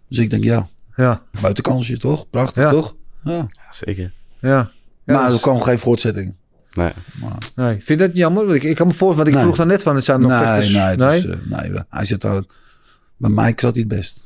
Dus 0.09 0.19
ik 0.19 0.31
denk, 0.31 0.45
ja, 0.45 0.67
Ja. 0.97 1.23
buitenkansje 1.41 1.99
toch? 1.99 2.31
Prachtig 2.31 2.63
Ja. 2.63 2.71
toch? 2.71 2.95
Ja. 3.25 3.33
Ja, 3.33 3.49
zeker. 3.71 4.13
Ja. 4.41 4.71
Ja, 5.05 5.15
maar 5.15 5.23
dat 5.25 5.33
er 5.35 5.41
kwam 5.41 5.61
geen 5.63 5.79
voortzetting. 5.79 6.35
Nee. 6.73 6.93
nee, 7.57 7.73
vind 7.73 7.87
je 7.87 7.97
dat 7.97 8.17
jammer? 8.17 8.45
Want 8.45 8.57
Ik, 8.57 8.63
ik 8.63 8.77
kan 8.77 8.87
me 8.87 8.93
voorstellen, 8.93 9.17
want 9.17 9.29
ik 9.29 9.35
Nee. 9.35 9.43
vroeg 9.43 9.57
daar 9.57 9.67
net 9.67 9.83
van, 9.83 9.95
het 9.95 10.05
zijn 10.05 10.21
nog 10.21 10.31
nee, 10.31 10.39
vechters. 10.39 10.73
nee, 10.73 10.97
nee? 10.97 11.19
is, 11.19 11.25
eh, 11.27 11.37
nee, 11.71 11.81
hij 11.89 12.05
zit 12.05 12.21
daar. 12.21 12.43
Bij 13.17 13.31
mij 13.31 13.53
zat 13.57 13.75
hij 13.75 13.85
het 13.89 13.89
best. 13.89 14.21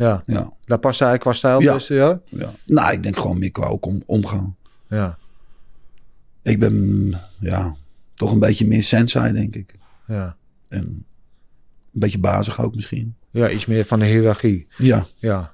Ja. 0.00 0.22
Ja. 0.26 0.52
Daar 0.60 0.78
past 0.78 1.00
hij 1.00 1.18
qua 1.18 1.32
stijl 1.32 1.60
Ja. 1.60 1.78
ja? 1.88 2.20
ja. 2.24 2.48
Nou, 2.66 2.92
ik 2.92 3.02
denk 3.02 3.16
gewoon 3.16 3.38
meer 3.38 3.50
qua 3.50 3.66
ook 3.66 3.86
om, 3.86 4.02
omgaan. 4.06 4.56
Ja. 4.88 5.18
Ik 6.42 6.58
ben, 6.58 6.74
ja, 7.40 7.74
toch 8.14 8.32
een 8.32 8.38
beetje 8.38 8.66
meer 8.66 8.82
sensei, 8.82 9.32
denk 9.32 9.54
ik. 9.54 9.74
Ja. 10.06 10.36
En 10.68 10.82
een 11.92 12.00
beetje 12.00 12.18
bazig 12.18 12.60
ook 12.60 12.74
misschien. 12.74 13.14
Ja, 13.30 13.50
iets 13.50 13.66
meer 13.66 13.84
van 13.84 13.98
de 13.98 14.04
hiërarchie. 14.06 14.66
Ja. 14.76 15.04
Ja. 15.16 15.52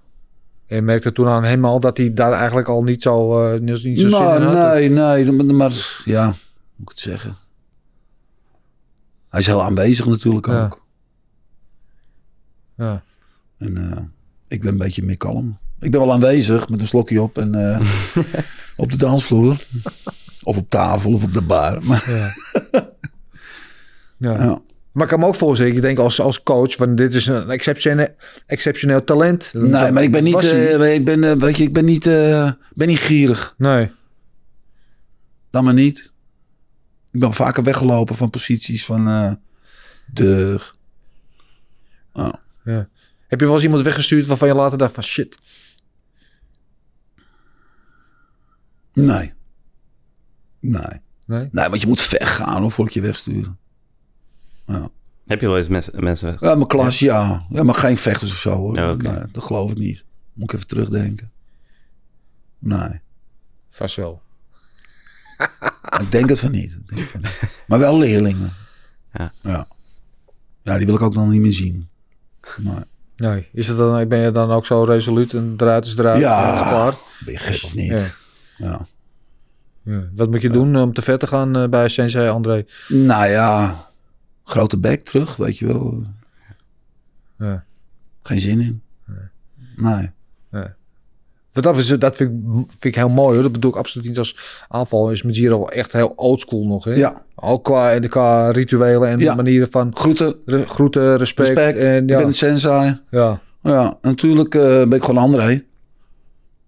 En 0.67 0.77
je 0.77 0.83
merkte 0.83 1.13
toen 1.13 1.29
aan 1.29 1.45
hem 1.45 1.65
al 1.65 1.81
dat 1.81 1.97
hij 1.97 2.13
daar 2.15 2.33
eigenlijk 2.33 2.69
al 2.69 2.83
niet 2.83 3.03
zo, 3.03 3.43
eh, 3.45 3.61
niet, 3.61 3.69
zo 3.71 3.77
zin 3.77 4.11
Nou, 4.11 4.37
in 4.41 4.43
had. 4.47 4.73
nee, 4.75 4.89
nee, 4.89 5.33
maar, 5.33 5.55
maar 5.55 5.73
ja, 6.05 6.25
hoe 6.25 6.35
moet 6.77 6.83
ik 6.83 6.89
het 6.89 6.99
zeggen? 6.99 7.35
Hij 9.29 9.41
is 9.41 9.47
heel 9.47 9.63
aanwezig 9.63 10.07
natuurlijk 10.07 10.47
Ja. 10.47 10.65
ook. 10.65 10.85
Ja. 12.77 13.03
En 13.59 13.77
eh, 13.93 14.03
ik 14.49 14.61
ben 14.63 14.73
een 14.73 14.79
beetje 14.79 15.03
meer 15.03 15.17
kalm. 15.17 15.59
Ik 15.81 15.91
ben 15.91 16.01
wel 16.01 16.13
aanwezig 16.13 16.69
met 16.69 16.81
een 16.81 16.87
slokje 16.87 17.23
op 17.23 17.39
en 17.39 17.55
eh, 17.75 17.81
op 18.77 18.91
de 18.91 18.97
dansvloer. 18.97 19.57
Of 20.43 20.57
op 20.57 20.71
tafel 20.71 21.13
of 21.13 21.23
op 21.23 21.33
de 21.33 21.41
bar. 21.43 21.85
Maar, 21.85 22.11
Ja. 22.11 22.35
ja. 24.19 24.43
ja. 24.45 24.61
Maar 24.93 25.05
ik 25.05 25.11
kan 25.11 25.21
me 25.21 25.27
ook 25.27 25.35
voorstellen, 25.35 25.75
ik 25.75 25.81
denk 25.81 25.99
als, 25.99 26.21
als 26.21 26.43
coach, 26.43 26.77
want 26.77 26.97
dit 26.97 27.15
is 27.15 27.27
een 27.27 27.51
exceptioneel, 27.51 28.09
exceptioneel 28.47 29.05
talent. 29.05 29.51
Nee, 29.55 29.93
maar 29.93 30.03
ik 30.03 30.13
ben 30.13 30.25
niet, 30.25 30.39
eh, 30.45 30.95
ik 30.95 31.05
ben, 31.05 31.25
eh, 31.25 31.33
weet 31.33 31.57
je, 31.57 31.63
ik 31.63 31.73
ben 31.73 31.85
niet, 31.85 32.05
ben 32.75 32.89
niet 32.89 32.99
gierig. 32.99 33.55
nee. 33.59 33.91
Dan 35.51 35.65
maar 35.65 35.75
niet. 35.75 36.13
Ik 37.11 37.21
ben 37.21 37.33
vaker 37.33 37.63
weggelopen 37.63 38.17
van 38.17 38.31
posities 38.31 38.85
van. 38.85 39.09
Oh. 42.13 42.33
Ja. 42.65 42.89
Heb 43.27 43.41
je 43.41 43.47
wel 43.47 43.55
eens 43.55 43.65
iemand 43.65 43.83
weggestuurd 43.83 44.27
waarvan 44.27 44.49
je 44.49 44.55
later 44.55 44.79
dacht 44.79 44.95
van 44.95 45.03
shit. 45.03 45.39
Nee. 48.93 49.33
Nee. 50.61 51.01
Nee? 51.27 51.49
Nee, 51.53 51.69
want 51.69 51.81
je 51.81 51.87
moet 51.87 52.01
ver 52.01 52.27
gaan 52.27 52.61
hoor, 52.61 52.71
voordat 52.71 52.95
je 52.95 53.01
wegsturen. 53.01 53.59
Ja. 54.67 54.89
Heb 55.27 55.41
je 55.41 55.47
wel 55.47 55.59
eens 55.59 55.69
mes- 55.69 55.91
mensen... 55.91 56.37
ja, 56.41 56.55
mijn 56.55 56.67
klas, 56.67 56.99
ja. 56.99 57.47
ja. 57.51 57.63
Maar 57.63 57.75
geen 57.75 57.97
vechters 57.97 58.31
of 58.31 58.39
zo 58.39 58.55
hoor. 58.55 58.77
Ja, 58.77 58.93
nee, 58.95 59.23
dat 59.33 59.45
geloof 59.45 59.71
ik 59.71 59.79
niet. 59.79 60.05
Moet 60.33 60.51
ik 60.51 60.57
even 60.57 60.67
terugdenken. 60.69 61.33
Nee. 62.59 63.01
Vast 63.71 63.97
wel. 63.97 64.23
Ik 66.01 66.11
denk 66.11 66.29
het 66.29 66.39
van 66.39 66.51
niet. 66.51 66.73
Ik 66.73 66.97
denk 66.97 67.09
van 67.09 67.21
niet. 67.21 67.41
Maar 67.67 67.79
wel 67.79 67.99
leerlingen. 67.99 68.51
Ja. 69.13 69.33
ja. 69.41 69.67
Ja, 70.63 70.77
die 70.77 70.87
wil 70.87 70.95
ik 70.95 71.03
ook 71.03 71.15
dan 71.15 71.29
niet 71.29 71.41
meer 71.41 71.53
zien. 71.53 71.89
Maar, 72.59 72.85
Nee. 73.17 73.49
Is 73.53 73.69
het 73.69 73.77
dan, 73.77 74.09
ben 74.09 74.19
je 74.19 74.31
dan 74.31 74.51
ook 74.51 74.67
zo 74.67 74.83
resoluut 74.83 75.33
en 75.33 75.55
eruit 75.57 75.85
is 75.85 75.97
eruit? 75.97 76.21
Ja. 76.21 76.55
is 76.55 76.61
klaar? 76.61 76.95
ben 77.25 77.33
je 77.33 77.39
gek 77.39 77.65
of 77.65 77.75
niet? 77.75 77.91
Ja. 77.91 78.07
Ja. 78.57 78.81
Ja. 79.83 80.09
Wat 80.15 80.31
moet 80.31 80.43
je 80.43 80.51
doen 80.51 80.77
om 80.77 80.93
te 80.93 81.03
ver 81.03 81.19
te 81.19 81.27
gaan 81.27 81.57
eh, 81.57 81.69
bij 81.69 81.89
Sensei 81.89 82.29
André? 82.29 82.65
Nou 82.89 83.27
ja, 83.27 83.77
grote 84.45 84.79
bek 84.79 85.05
terug, 85.05 85.37
weet 85.37 85.59
je 85.59 85.67
wel. 85.67 86.03
Ja. 87.37 87.65
Geen 88.23 88.41
zin 88.41 88.61
in. 88.61 88.83
Nee. 89.77 90.11
Wat 90.51 90.71
dat, 91.63 91.77
is, 91.77 91.87
dat 91.87 92.17
vind, 92.17 92.31
ik, 92.31 92.37
vind 92.69 92.85
ik 92.85 92.95
heel 92.95 93.09
mooi 93.09 93.35
hoor. 93.35 93.43
Dat 93.43 93.53
bedoel 93.53 93.71
ik 93.71 93.77
absoluut 93.77 94.07
niet 94.09 94.19
als 94.19 94.37
aanval. 94.69 95.11
Is 95.11 95.23
Majiro 95.23 95.59
wel 95.59 95.71
echt 95.71 95.93
heel 95.93 96.13
oldschool 96.17 96.67
nog. 96.67 96.85
Hè? 96.85 96.95
Ja, 96.95 97.23
Ook 97.35 97.65
qua, 97.65 97.99
qua 97.99 98.51
rituelen 98.51 99.09
en 99.09 99.19
Ja. 99.19 99.35
manieren 99.35 99.71
van 99.71 99.91
groeten, 99.97 100.35
re- 100.47 100.67
groeten, 100.67 101.17
respect. 101.17 101.49
respect. 101.49 101.79
En, 101.79 102.03
ik 102.03 102.11
ja, 102.11 102.17
ben 102.19 102.27
een 102.27 102.35
sensei. 102.35 103.01
ja, 103.11 103.41
Ja, 103.63 103.99
natuurlijk 104.03 104.55
eh, 104.55 104.63
ben 104.63 104.93
ik 104.93 105.05
gewoon 105.05 105.23
André. 105.23 105.65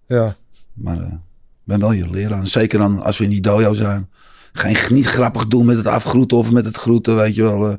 ja, 0.06 0.36
Maar 0.74 0.96
eh, 0.98 1.06
ik 1.12 1.64
ben 1.64 1.80
wel 1.80 1.92
je 1.92 2.10
leraar. 2.10 2.46
Zeker 2.46 2.78
dan 2.78 3.02
als 3.02 3.18
we 3.18 3.24
in 3.24 3.30
die 3.30 3.40
dojo 3.40 3.72
zijn. 3.72 4.08
Geen, 4.52 4.76
niet 4.88 5.06
grappig 5.06 5.46
doen 5.48 5.66
met 5.66 5.76
het 5.76 5.86
afgroeten 5.86 6.36
of 6.36 6.50
met 6.50 6.64
het 6.64 6.76
groeten, 6.76 7.16
weet 7.16 7.34
je 7.34 7.42
wel. 7.42 7.68
eh. 7.70 7.74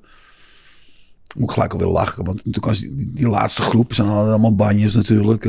moet 1.35 1.47
ik 1.47 1.51
gelijk 1.51 1.71
alweer 1.73 1.87
lachen. 1.87 2.23
Want 2.25 2.37
natuurlijk 2.37 2.67
als 2.67 2.79
die, 2.79 2.95
die, 2.95 3.11
die 3.13 3.29
laatste 3.29 3.61
groep 3.61 3.93
zijn 3.93 4.07
allemaal 4.07 4.55
banjes 4.55 4.93
natuurlijk. 4.93 5.45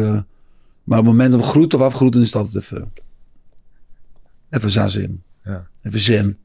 Eh. 0.90 0.96
maar 0.96 0.98
op 0.98 1.04
het 1.04 1.14
moment 1.14 1.32
dat 1.32 1.40
we 1.40 1.46
groeten 1.46 1.78
of 1.78 1.84
afgroeten 1.84 2.20
is 2.20 2.26
het 2.26 2.36
altijd 2.36 2.62
even... 2.64 2.92
Even 4.50 4.70
zazin. 4.70 5.22
Ja. 5.44 5.66
Even 5.82 5.98
zen. 5.98 6.38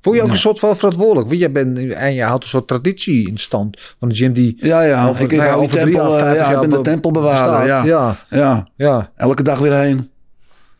Voel 0.00 0.14
je 0.14 0.20
ook 0.20 0.26
Ja. 0.26 0.32
een 0.32 0.38
soort 0.38 0.58
van 0.58 0.76
verantwoordelijk? 0.76 1.28
Want 1.28 1.40
jij 1.40 1.52
bent 1.52 1.78
en 1.92 2.14
je 2.14 2.22
houdt 2.22 2.42
een 2.44 2.48
soort 2.50 2.66
traditie 2.68 3.28
in 3.28 3.38
stand 3.38 3.80
van 3.98 4.08
de 4.08 4.14
gym 4.14 4.32
die 4.32 4.54
Ja, 4.66 4.82
ja. 4.82 5.08
over, 5.08 5.24
ik, 5.24 5.30
ik, 5.32 5.38
nou 5.38 5.50
ja, 5.50 5.54
over 5.56 5.76
tempel, 5.78 6.14
eh, 6.16 6.20
vijftig 6.22 6.40
ja, 6.40 6.44
ik 6.46 6.50
jaar 6.50 6.60
ben 6.60 6.70
de 6.70 6.76
be- 6.76 6.82
tempelbewaarder. 6.82 7.66
Ja. 7.66 7.84
ja, 7.84 8.18
Ja. 8.30 8.68
ja. 8.76 9.12
Elke 9.16 9.42
dag 9.42 9.58
weer 9.58 9.74
heen. 9.74 10.10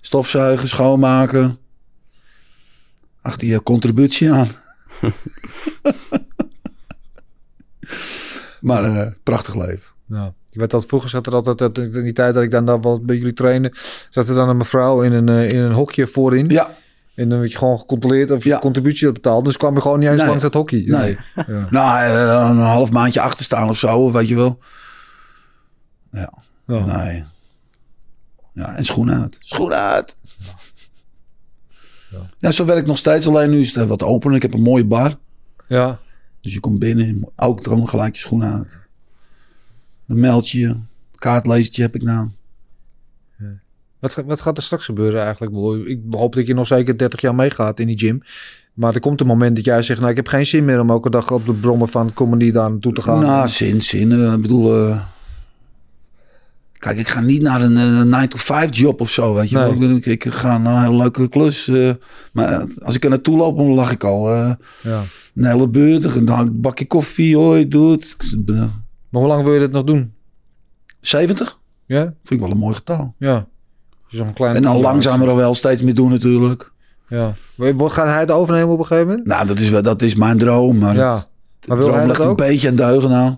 Stofzuigen, 0.00 0.68
schoonmaken. 0.68 1.58
Achter 3.22 3.46
je 3.48 3.62
contributie 3.62 4.32
aan. 4.32 4.48
maar 8.60 8.84
eh, 8.84 9.06
prachtig 9.22 9.54
leven. 9.54 9.88
Ja. 10.06 10.34
Weet 10.60 10.70
dat 10.70 10.86
vroeger 10.86 11.08
zat 11.10 11.26
er 11.26 11.34
altijd, 11.34 11.58
dat 11.58 11.78
in 11.78 12.02
die 12.02 12.12
tijd 12.12 12.34
dat 12.34 12.42
ik 12.42 12.50
dan, 12.50 12.64
dan 12.64 12.82
wel 12.82 13.00
bij 13.04 13.16
jullie 13.16 13.32
trainen, 13.32 13.70
zat 14.10 14.28
er 14.28 14.34
dan 14.34 14.48
een 14.48 14.56
mevrouw 14.56 15.02
in 15.02 15.12
een, 15.12 15.28
eh, 15.28 15.50
in 15.50 15.58
een 15.58 15.72
hokje 15.72 16.06
voorin. 16.06 16.48
Ja, 16.48 16.78
En 17.14 17.28
dan 17.28 17.38
werd 17.38 17.52
je 17.52 17.58
gewoon 17.58 17.78
gecontroleerd 17.78 18.30
of 18.30 18.42
je 18.44 18.48
Ja. 18.48 18.58
contributie 18.58 19.04
had 19.06 19.14
betaald. 19.14 19.44
Dus 19.44 19.56
kwam 19.56 19.74
je 19.74 19.80
gewoon 19.80 19.98
niet 19.98 20.08
eens 20.08 20.18
Nee. 20.18 20.26
langs 20.28 20.42
het 20.42 20.54
hockey. 20.54 20.82
Nee. 20.86 21.16
Ja. 21.46 21.66
nou, 21.70 21.98
eh, 21.98 22.48
een 22.50 22.58
half 22.58 22.90
maandje 22.90 23.20
achter 23.20 23.44
staan 23.44 23.68
of 23.68 23.78
zo, 23.78 24.12
weet 24.12 24.28
je 24.28 24.34
wel. 24.34 24.58
Ja. 26.12 26.32
Ja. 26.66 26.84
Nee. 27.04 27.24
Ja, 28.54 28.76
en 28.76 28.84
schoenen 28.84 29.20
uit. 29.20 29.36
Schoenen 29.40 29.78
uit. 29.78 30.16
Ja. 32.38 32.50
zo 32.50 32.64
werk 32.64 32.78
ik 32.78 32.86
nog 32.86 32.98
steeds. 32.98 33.26
Alleen 33.26 33.50
nu 33.50 33.60
is 33.60 33.74
het 33.74 33.88
wat 33.88 34.02
opener. 34.02 34.36
Ik 34.36 34.42
heb 34.42 34.54
een 34.54 34.62
mooie 34.62 34.84
bar. 34.84 35.14
Ja. 35.68 35.98
Dus 36.40 36.52
je 36.54 36.60
komt 36.60 36.78
binnen. 36.78 37.28
Ook 37.36 37.64
dan 37.64 37.88
gelijk 37.88 38.14
je 38.14 38.20
schoenen 38.20 38.52
uit. 38.52 38.78
Dan 40.10 40.20
meld 40.20 40.50
je 40.50 40.58
je. 40.58 40.74
Kaartlezer 41.14 41.82
heb 41.82 41.94
ik 41.94 42.02
nou. 42.02 42.28
Wat, 43.98 44.14
wat 44.26 44.40
gaat 44.40 44.56
er 44.56 44.62
straks 44.62 44.84
gebeuren 44.84 45.22
eigenlijk? 45.22 45.86
Ik 45.88 45.98
hoop 46.10 46.34
dat 46.34 46.46
je 46.46 46.54
nog 46.54 46.66
zeker 46.66 46.98
30 46.98 47.20
jaar 47.20 47.34
meegaat 47.34 47.80
in 47.80 47.86
die 47.86 47.98
gym. 47.98 48.20
Maar 48.74 48.94
er 48.94 49.00
komt 49.00 49.20
een 49.20 49.26
moment 49.26 49.56
dat 49.56 49.64
jij 49.64 49.82
zegt, 49.82 49.98
nou 49.98 50.10
ik 50.10 50.16
heb 50.16 50.26
geen 50.28 50.46
zin 50.46 50.64
meer 50.64 50.80
om 50.80 50.90
elke 50.90 51.10
dag 51.10 51.30
op 51.30 51.46
de 51.46 51.52
brommen 51.52 51.88
van 51.88 52.12
comedy 52.14 52.50
daar 52.50 52.70
naartoe 52.70 52.92
te 52.92 53.02
gaan. 53.02 53.20
Nou, 53.20 53.48
zin, 53.48 53.82
zin. 53.82 54.12
eh, 54.12 54.32
Ik 54.32 54.40
bedoel... 54.42 54.86
eh, 54.88 55.00
kijk, 56.72 56.98
ik 56.98 57.08
ga 57.08 57.20
niet 57.20 57.42
naar 57.42 57.62
een 57.62 58.28
9-to-5 58.28 58.70
job 58.70 59.00
of 59.00 59.10
zo, 59.10 59.34
weet 59.34 59.50
je 59.50 59.56
Nee. 59.58 59.78
wel. 59.78 59.96
Ik, 60.04 60.24
ga 60.28 60.58
naar 60.58 60.74
een 60.76 60.82
hele 60.82 60.96
leuke 60.96 61.28
klus. 61.28 61.68
eh, 61.68 61.90
maar 62.32 62.66
als 62.82 62.94
ik 62.94 63.04
er 63.04 63.10
naartoe 63.10 63.36
loop, 63.36 63.56
dan 63.56 63.74
lach 63.74 63.90
ik 63.90 64.04
al. 64.04 64.32
eh, 64.32 64.52
Ja. 64.82 65.02
een 65.34 65.44
hele 65.44 65.68
beurt, 65.68 66.02
dan 66.02 66.28
haal 66.28 66.42
ik 66.44 66.48
een 66.48 66.60
bakje 66.60 66.86
koffie, 66.86 67.36
hoi, 67.36 67.68
doe 67.68 67.98
het. 69.10 69.12
Maar 69.12 69.20
hoe 69.22 69.30
lang 69.30 69.44
wil 69.44 69.52
je 69.52 69.58
dit 69.58 69.72
nog 69.72 69.84
doen? 69.84 70.14
70? 71.00 71.58
Ja? 71.86 72.02
Vind 72.02 72.30
ik 72.30 72.40
wel 72.40 72.50
een 72.50 72.56
mooi 72.56 72.74
getal. 72.74 73.14
Ja. 73.18 73.46
Een 74.10 74.32
kleine 74.32 74.56
En 74.58 74.64
dan 74.64 74.80
langzamer 74.80 75.28
al 75.28 75.36
wel 75.36 75.54
steeds 75.54 75.82
meer 75.82 75.94
doen 75.94 76.10
natuurlijk. 76.10 76.72
Ja. 77.08 77.32
Wat 77.56 77.92
gaat 77.92 78.06
hij 78.06 78.20
het 78.20 78.30
overnemen 78.30 78.68
op 78.72 78.78
een 78.78 78.86
gegeven 78.86 79.08
moment? 79.08 79.26
Nou, 79.26 79.46
dat 79.46 79.58
is, 79.58 79.70
wel, 79.70 79.82
dat 79.82 80.02
is 80.02 80.14
mijn 80.14 80.38
droom. 80.38 80.78
Maar 80.78 80.94
Ja. 80.94 81.14
het, 81.14 81.68
Maar 81.68 81.76
wil 81.76 81.86
hij 81.86 81.94
droom 81.96 82.08
dat 82.08 82.16
ligt 82.18 82.30
ook? 82.30 82.40
een 82.40 82.46
beetje 82.46 82.68
aan 82.68 82.74
deugen 82.74 83.10
nou. 83.10 83.34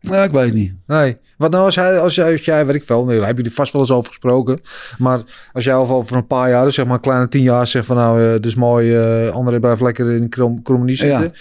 Ja, 0.00 0.22
ik 0.22 0.30
weet 0.30 0.54
niet. 0.54 0.74
Nee. 0.86 1.16
Wat 1.36 1.50
nou 1.50 1.64
als 1.64 1.74
hij, 1.76 1.98
als 2.00 2.14
jij, 2.14 2.32
als 2.32 2.44
jij 2.44 2.66
weet 2.66 2.74
ik 2.74 2.84
veel, 2.84 3.04
nee, 3.04 3.18
daar 3.18 3.26
heb 3.26 3.38
je 3.38 3.44
er 3.44 3.50
vast 3.50 3.72
wel 3.72 3.80
eens 3.80 3.90
over 3.90 4.08
gesproken. 4.08 4.60
Maar 4.98 5.20
als 5.52 5.64
jij 5.64 5.74
al 5.74 5.88
over 5.88 6.16
een 6.16 6.26
paar 6.26 6.48
jaar, 6.50 6.64
dus 6.64 6.74
zeg 6.74 6.84
maar 6.84 6.94
een 6.94 7.00
kleine 7.00 7.28
tien 7.28 7.42
jaar, 7.42 7.66
zegt 7.66 7.86
van 7.86 7.96
nou, 7.96 8.22
eh 8.34 8.40
dus 8.40 8.54
mooi, 8.54 8.96
eh 8.96 9.28
André 9.30 9.60
blijft 9.60 9.80
lekker 9.80 10.10
in 10.12 10.20
de 10.20 10.28
krom- 10.28 10.62
communie 10.62 10.96
zitten. 10.96 11.32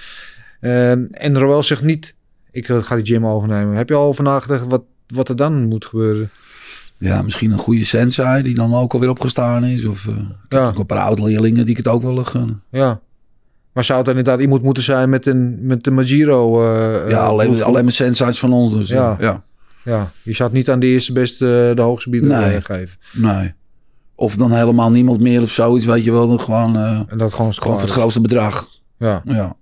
Ehm, 0.59 1.03
en 1.11 1.39
Roel 1.39 1.63
zegt 1.63 1.81
niet, 1.83 2.15
ik 2.51 2.69
eh, 2.69 2.83
ga 2.83 2.95
die 2.95 3.05
gym 3.05 3.25
overnemen. 3.27 3.75
Heb 3.75 3.89
je 3.89 3.95
al 3.95 4.05
over 4.07 4.23
nagedacht 4.23 4.67
wat, 4.67 4.83
wat 5.07 5.29
er 5.29 5.35
dan 5.35 5.67
moet 5.67 5.85
gebeuren? 5.85 6.29
Ja, 6.97 7.21
misschien 7.21 7.51
een 7.51 7.57
goede 7.57 7.85
sensei 7.85 8.43
die 8.43 8.55
dan 8.55 8.73
ook 8.75 8.93
alweer 8.93 9.09
opgestaan 9.09 9.63
is. 9.63 9.85
Of 9.85 10.07
eh, 10.07 10.13
Ja. 10.49 10.73
een 10.77 10.85
paar 10.85 10.99
oud-leerlingen 10.99 11.61
die 11.65 11.69
ik 11.69 11.77
het 11.77 11.87
ook 11.87 12.01
wel 12.01 12.23
gunnen. 12.23 12.61
Ja. 12.69 12.99
Maar 13.73 13.83
zou 13.83 13.99
het 13.99 14.07
er 14.07 14.15
inderdaad 14.17 14.41
iemand 14.41 14.61
moeten 14.63 14.83
zijn 14.83 15.09
met 15.09 15.25
een 15.25 15.59
met 15.61 15.83
de 15.83 15.91
Magiro? 15.91 16.63
eh, 16.63 17.09
ja, 17.09 17.23
alleen, 17.25 17.63
alleen 17.63 17.83
maar 17.83 17.93
sensei's 17.93 18.39
van 18.39 18.53
ons. 18.53 18.73
Dus, 18.73 18.87
Ja. 18.89 19.17
ja. 19.83 20.11
je 20.23 20.33
zou 20.33 20.49
het 20.49 20.57
niet 20.57 20.69
aan 20.69 20.79
de 20.79 20.85
eerste 20.87 21.13
beste 21.13 21.71
de 21.75 21.81
hoogste 21.81 22.09
bieder 22.09 22.29
Nee. 22.39 22.61
geven. 22.61 22.97
Nee. 23.13 23.53
Of 24.15 24.35
dan 24.35 24.51
helemaal 24.51 24.91
niemand 24.91 25.19
meer 25.19 25.41
of 25.41 25.49
zoiets, 25.51 25.85
weet 25.85 26.03
je 26.03 26.11
wel. 26.11 26.27
Dan 26.27 26.39
gewoon, 26.39 26.75
En 27.07 27.17
dat 27.17 27.33
gewoon, 27.33 27.53
gewoon 27.53 27.73
voor 27.77 27.87
het 27.87 27.95
grootste 27.97 28.21
bedrag. 28.21 28.67
Ja, 28.97 29.21
Ja. 29.25 29.55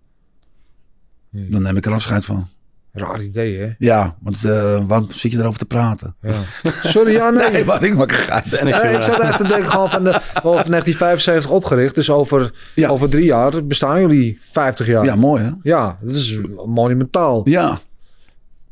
Dan 1.31 1.61
neem 1.61 1.77
ik 1.77 1.85
er 1.85 1.93
afscheid 1.93 2.25
van. 2.25 2.47
Raar 2.91 3.21
idee 3.21 3.59
hè? 3.59 3.69
Ja, 3.77 4.15
want 4.21 4.43
eh, 4.45 4.83
waarom 4.87 5.11
zit 5.11 5.31
je 5.31 5.37
erover 5.37 5.59
te 5.59 5.65
praten? 5.65 6.15
Ja. 6.21 6.33
Sorry, 6.83 7.11
ja, 7.11 7.29
nee. 7.29 7.51
Nee, 7.51 7.65
maar 7.65 7.83
ik 7.83 7.95
maak 7.95 8.11
een 8.11 8.67
Ja, 8.67 8.83
ik 8.83 9.03
zat 9.03 9.19
echt 9.19 9.37
te 9.37 9.47
denken, 9.47 9.69
gewoon 9.71 9.89
van, 9.89 10.03
de, 10.03 10.09
wel 10.09 10.21
van 10.41 10.71
1975 10.71 11.49
opgericht. 11.51 11.95
Dus 11.95 12.09
over, 12.09 12.51
Ja. 12.75 12.89
over 12.89 13.09
drie 13.09 13.25
jaar 13.25 13.65
bestaan 13.65 13.99
jullie 14.01 14.37
50 14.41 14.87
jaar. 14.87 15.05
Ja, 15.05 15.15
mooi 15.15 15.43
hè? 15.43 15.51
Ja, 15.61 15.97
dat 16.01 16.15
is 16.15 16.37
monumentaal. 16.65 17.41
Ja. 17.49 17.79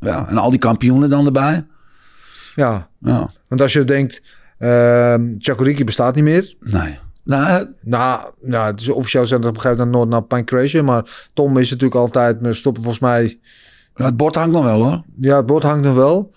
Ja, 0.00 0.28
en 0.28 0.36
al 0.38 0.50
die 0.50 0.58
kampioenen 0.58 1.08
dan 1.10 1.26
erbij. 1.26 1.66
Ja, 2.54 2.88
Ja. 3.00 3.30
want 3.48 3.60
als 3.60 3.72
je 3.72 3.84
denkt, 3.84 4.22
ehm 4.58 5.32
Chakuriki 5.38 5.84
bestaat 5.84 6.14
niet 6.14 6.24
meer. 6.24 6.54
Nee. 6.60 6.98
Nou, 7.24 7.66
Nou, 7.82 8.20
nou 8.42 8.70
het 8.70 8.80
is 8.80 8.88
officieel 8.88 9.26
zijn 9.26 9.40
dat 9.40 9.50
op 9.50 9.56
een 9.56 9.62
gegeven 9.62 9.84
moment 9.84 9.96
nooit 9.96 10.10
naar 10.10 10.22
Pancration. 10.28 10.84
Maar 10.84 11.28
Tom 11.32 11.56
is 11.58 11.70
natuurlijk 11.70 12.00
altijd, 12.00 12.40
maar 12.40 12.54
stoppen 12.54 12.82
volgens 12.82 13.02
mij, 13.02 13.38
het 14.06 14.16
bord 14.16 14.34
hangt 14.34 14.52
nog 14.52 14.64
wel 14.64 14.82
hoor. 14.82 15.02
ja, 15.20 15.36
het 15.36 15.46
bord 15.46 15.62
hangt 15.62 15.84
nog 15.84 15.94
wel. 15.94 16.32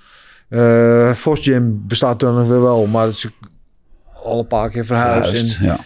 Vos 1.15 1.39
Gym 1.39 1.81
bestaat 1.87 2.19
dan 2.19 2.35
nog 2.35 2.47
weer 2.47 2.61
wel, 2.61 2.85
maar 2.85 3.05
het 3.05 3.13
is 3.15 3.27
al 4.23 4.39
een 4.39 4.47
paar 4.47 4.69
keer 4.69 4.85
verhuisd 4.85 5.31
Juist, 5.31 5.57
en, 5.59 5.65
ja. 5.65 5.77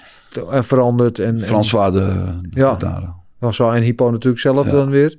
en 0.51 0.63
veranderd. 0.63 1.19
En, 1.19 1.39
François 1.39 1.91
de, 1.91 1.99
de 2.41 2.59
Ja. 2.59 2.75
daar. 2.75 3.13
En 3.75 3.81
Hypo 3.81 4.09
natuurlijk 4.11 4.41
zelf 4.41 4.65
Ja. 4.65 4.71
dan 4.71 4.89
weer. 4.89 5.17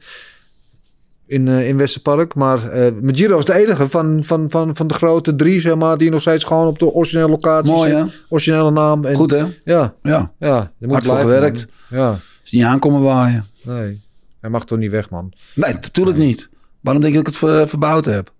In, 1.27 1.49
eh 1.49 1.69
in 1.69 1.77
Westerpark. 1.77 2.35
Maar 2.35 2.69
eh 2.69 2.93
Magiro 3.03 3.39
is 3.39 3.45
de 3.45 3.55
enige 3.55 3.89
van, 3.89 4.25
van, 4.25 4.51
van, 4.51 4.77
van 4.77 4.87
de 4.87 4.95
grote 4.95 5.35
drie, 5.37 5.61
zeg 5.61 5.77
maar, 5.77 5.99
die 5.99 6.11
nog 6.11 6.21
steeds 6.21 6.45
gewoon 6.45 6.67
op 6.67 6.79
de 6.79 6.93
originele 6.93 7.29
locatie 7.31 7.73
Mooi 7.73 7.93
hè? 7.93 8.05
Originele 8.29 8.71
naam. 8.71 9.05
En, 9.05 9.15
Goed 9.15 9.31
hè? 9.31 9.45
Ja, 9.65 9.95
Ja. 10.03 10.33
ja. 10.39 10.73
Er 10.81 10.91
Hard 10.91 11.05
voor 11.07 11.17
gewerkt. 11.17 11.67
Ja, 11.91 12.19
Is 12.45 12.51
niet 12.53 12.65
aankomen 12.65 13.03
waaien. 13.03 13.45
nee. 13.63 14.05
Hij 14.47 14.55
mag 14.55 14.65
toch 14.65 14.79
niet 14.79 14.91
weg, 14.91 15.11
man. 15.11 15.33
Nee, 15.55 15.73
natuurlijk 15.73 16.17
niet. 16.17 16.49
Waarom 16.81 17.03
denk 17.03 17.15
je 17.15 17.23
dat 17.23 17.29
ik 17.35 17.41
het 17.41 17.51
ver- 17.51 17.69
verbouwd 17.69 18.05
heb? 18.05 18.33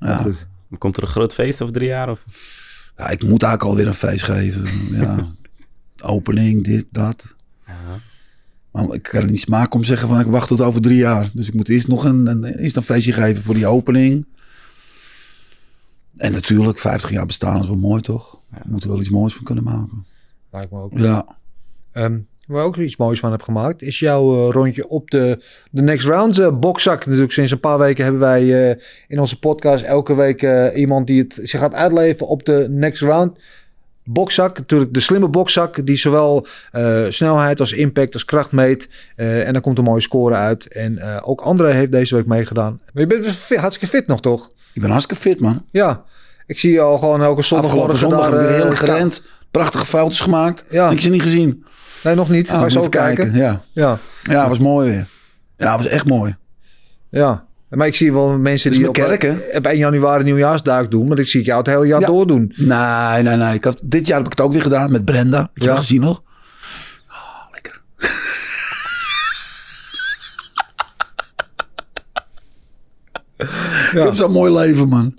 Ja. 0.00 0.16
Goed. 0.16 0.46
Komt 0.78 0.96
er 0.96 1.02
een 1.02 1.08
groot 1.08 1.34
feest 1.34 1.62
over 1.62 1.74
drie 1.74 1.88
jaar? 1.88 2.10
Of? 2.10 2.24
ja, 2.96 3.08
ik 3.08 3.22
moet 3.22 3.42
eigenlijk 3.42 3.62
alweer 3.62 3.86
een 3.86 3.94
feest 3.94 4.22
geven. 4.22 4.64
Ja. 5.00 5.26
Opening, 6.02 6.64
dit, 6.64 6.86
dat. 6.90 7.34
Maar 8.70 8.84
ik 8.92 9.02
kan 9.02 9.20
het 9.20 9.30
niet 9.30 9.40
smaken 9.40 9.72
om 9.72 9.80
te 9.80 9.86
zeggen 9.86 10.08
van 10.08 10.20
ik 10.20 10.26
wacht 10.26 10.48
tot 10.48 10.60
over 10.60 10.80
drie 10.80 10.96
jaar. 10.98 11.30
Dus 11.34 11.48
ik 11.48 11.54
moet 11.54 11.68
eerst 11.68 11.88
nog 11.88 12.04
een, 12.04 12.26
een, 12.26 12.44
eerst 12.44 12.76
een 12.76 12.82
feestje 12.82 13.12
geven 13.12 13.42
voor 13.42 13.54
die 13.54 13.66
opening. 13.66 14.26
En 16.16 16.32
natuurlijk, 16.32 16.78
50 16.78 17.10
jaar 17.10 17.26
bestaan 17.26 17.60
is 17.60 17.66
wel 17.66 17.76
mooi 17.76 18.02
toch? 18.02 18.38
We 18.50 18.58
moeten 18.64 18.90
wel 18.90 19.00
iets 19.00 19.08
moois 19.08 19.34
van 19.34 19.44
kunnen 19.44 19.64
maken. 19.64 20.06
Lijkt 20.50 20.70
me 20.70 20.78
ook. 20.78 20.98
Ja. 20.98 21.26
Ehm, 21.92 22.18
waar 22.46 22.60
ik 22.60 22.66
ook 22.66 22.76
iets 22.76 22.96
moois 22.96 23.20
van 23.20 23.30
heb 23.30 23.42
gemaakt, 23.42 23.82
is 23.82 23.98
jouw 23.98 24.34
eh, 24.34 24.52
rondje 24.52 24.88
op 24.88 25.10
de, 25.10 25.38
de 25.70 25.82
Next 25.82 26.06
Round 26.06 26.38
eh, 26.38 26.58
bokzak. 26.58 27.04
Natuurlijk 27.06 27.32
sinds 27.32 27.50
een 27.50 27.60
paar 27.60 27.78
weken 27.78 28.02
hebben 28.04 28.22
wij 28.22 28.70
eh, 28.70 28.76
in 29.08 29.18
onze 29.20 29.38
podcast 29.38 29.84
elke 29.84 30.14
week 30.14 30.42
iemand 30.74 31.06
die 31.06 31.22
het 31.22 31.38
zich 31.42 31.60
gaat 31.60 31.74
uitleven 31.74 32.26
op 32.26 32.44
de 32.44 32.66
Next 32.70 33.02
Round. 33.02 33.38
Bokzak, 34.06 34.58
natuurlijk 34.58 34.94
de 34.94 35.00
slimme 35.00 35.28
bokzak 35.28 35.86
die 35.86 35.96
zowel 35.96 36.46
snelheid 37.08 37.60
als 37.60 37.72
impact 37.72 38.12
als 38.12 38.24
kracht 38.24 38.52
meet. 38.52 38.88
En 39.14 39.52
dan 39.52 39.62
komt 39.62 39.78
een 39.78 39.84
mooie 39.84 40.00
score 40.00 40.34
uit. 40.34 40.68
En 40.68 41.22
ook 41.22 41.40
André 41.40 41.70
heeft 41.70 41.92
deze 41.92 42.14
week 42.14 42.26
meegedaan. 42.26 42.80
Maar 42.92 43.02
je 43.02 43.06
bent 43.06 43.26
fit- 43.26 43.58
hartstikke 43.58 43.96
fit 43.96 44.06
nog, 44.06 44.20
toch? 44.20 44.50
Ik 44.72 44.80
ben 44.80 44.90
hartstikke 44.90 45.22
fit 45.22 45.40
man. 45.40 45.64
Ja. 45.70 46.04
Ik 46.46 46.58
zie 46.58 46.72
je 46.72 46.80
al 46.80 46.98
gewoon 46.98 47.22
elke 47.22 47.40
Afgelopen 47.40 47.70
zondagmorgen 47.70 47.98
zondag 47.98 48.30
daar, 48.30 48.38
weer 48.38 48.62
heel 48.62 48.76
gerend. 48.76 49.22
Prachtige 49.50 49.86
foutjes 49.86 50.20
gemaakt. 50.20 50.64
Ja. 50.70 50.98
Ze 50.98 51.08
niet 51.08 51.22
gezien. 51.22 51.64
Nee, 52.04 52.14
nog 52.14 52.28
niet. 52.28 52.50
Ah, 52.50 52.58
Ga 52.58 52.64
je 52.64 52.70
zo 52.70 52.88
kijken. 52.88 53.34
Ja. 53.34 53.60
Ja. 53.72 53.98
ja, 54.22 54.48
was 54.48 54.58
mooi 54.58 54.88
weer. 54.90 55.06
Ja, 55.56 55.76
was 55.76 55.86
echt 55.86 56.04
mooi. 56.06 56.36
Ja, 57.10 57.44
maar 57.68 57.86
ik 57.86 57.94
zie 57.94 58.12
wel 58.12 58.38
mensen 58.38 58.70
die 58.70 58.88
op, 58.88 58.96
hè? 58.96 59.30
op 59.56 59.66
1 59.66 59.76
januari 59.78 60.24
nieuwjaarsduik 60.24 60.90
doen. 60.90 61.08
Maar 61.08 61.18
ik 61.18 61.26
zie 61.28 61.40
ik 61.40 61.46
jou 61.46 61.58
het 61.58 61.66
hele 61.66 61.86
jaar 61.86 62.00
Ja. 62.00 62.06
doordoen. 62.06 62.52
Nee, 62.56 63.22
nee, 63.22 63.36
nee. 63.36 63.54
Ik 63.54 63.64
had, 63.64 63.78
dit 63.82 64.06
jaar 64.06 64.16
heb 64.16 64.26
ik 64.26 64.32
het 64.32 64.40
ook 64.46 64.52
weer 64.52 64.62
gedaan 64.62 64.92
met 64.92 65.04
Brenda. 65.04 65.38
Heb 65.38 65.50
je 65.54 65.64
Ja. 65.64 65.76
gezien 65.76 66.00
nog? 66.00 66.22
Oh, 67.10 67.50
lekker. 67.52 67.82
Ik 73.92 74.02
heb 74.02 74.14
zo'n 74.14 74.30
mooi 74.32 74.52
leven, 74.52 74.88
man. 74.88 75.14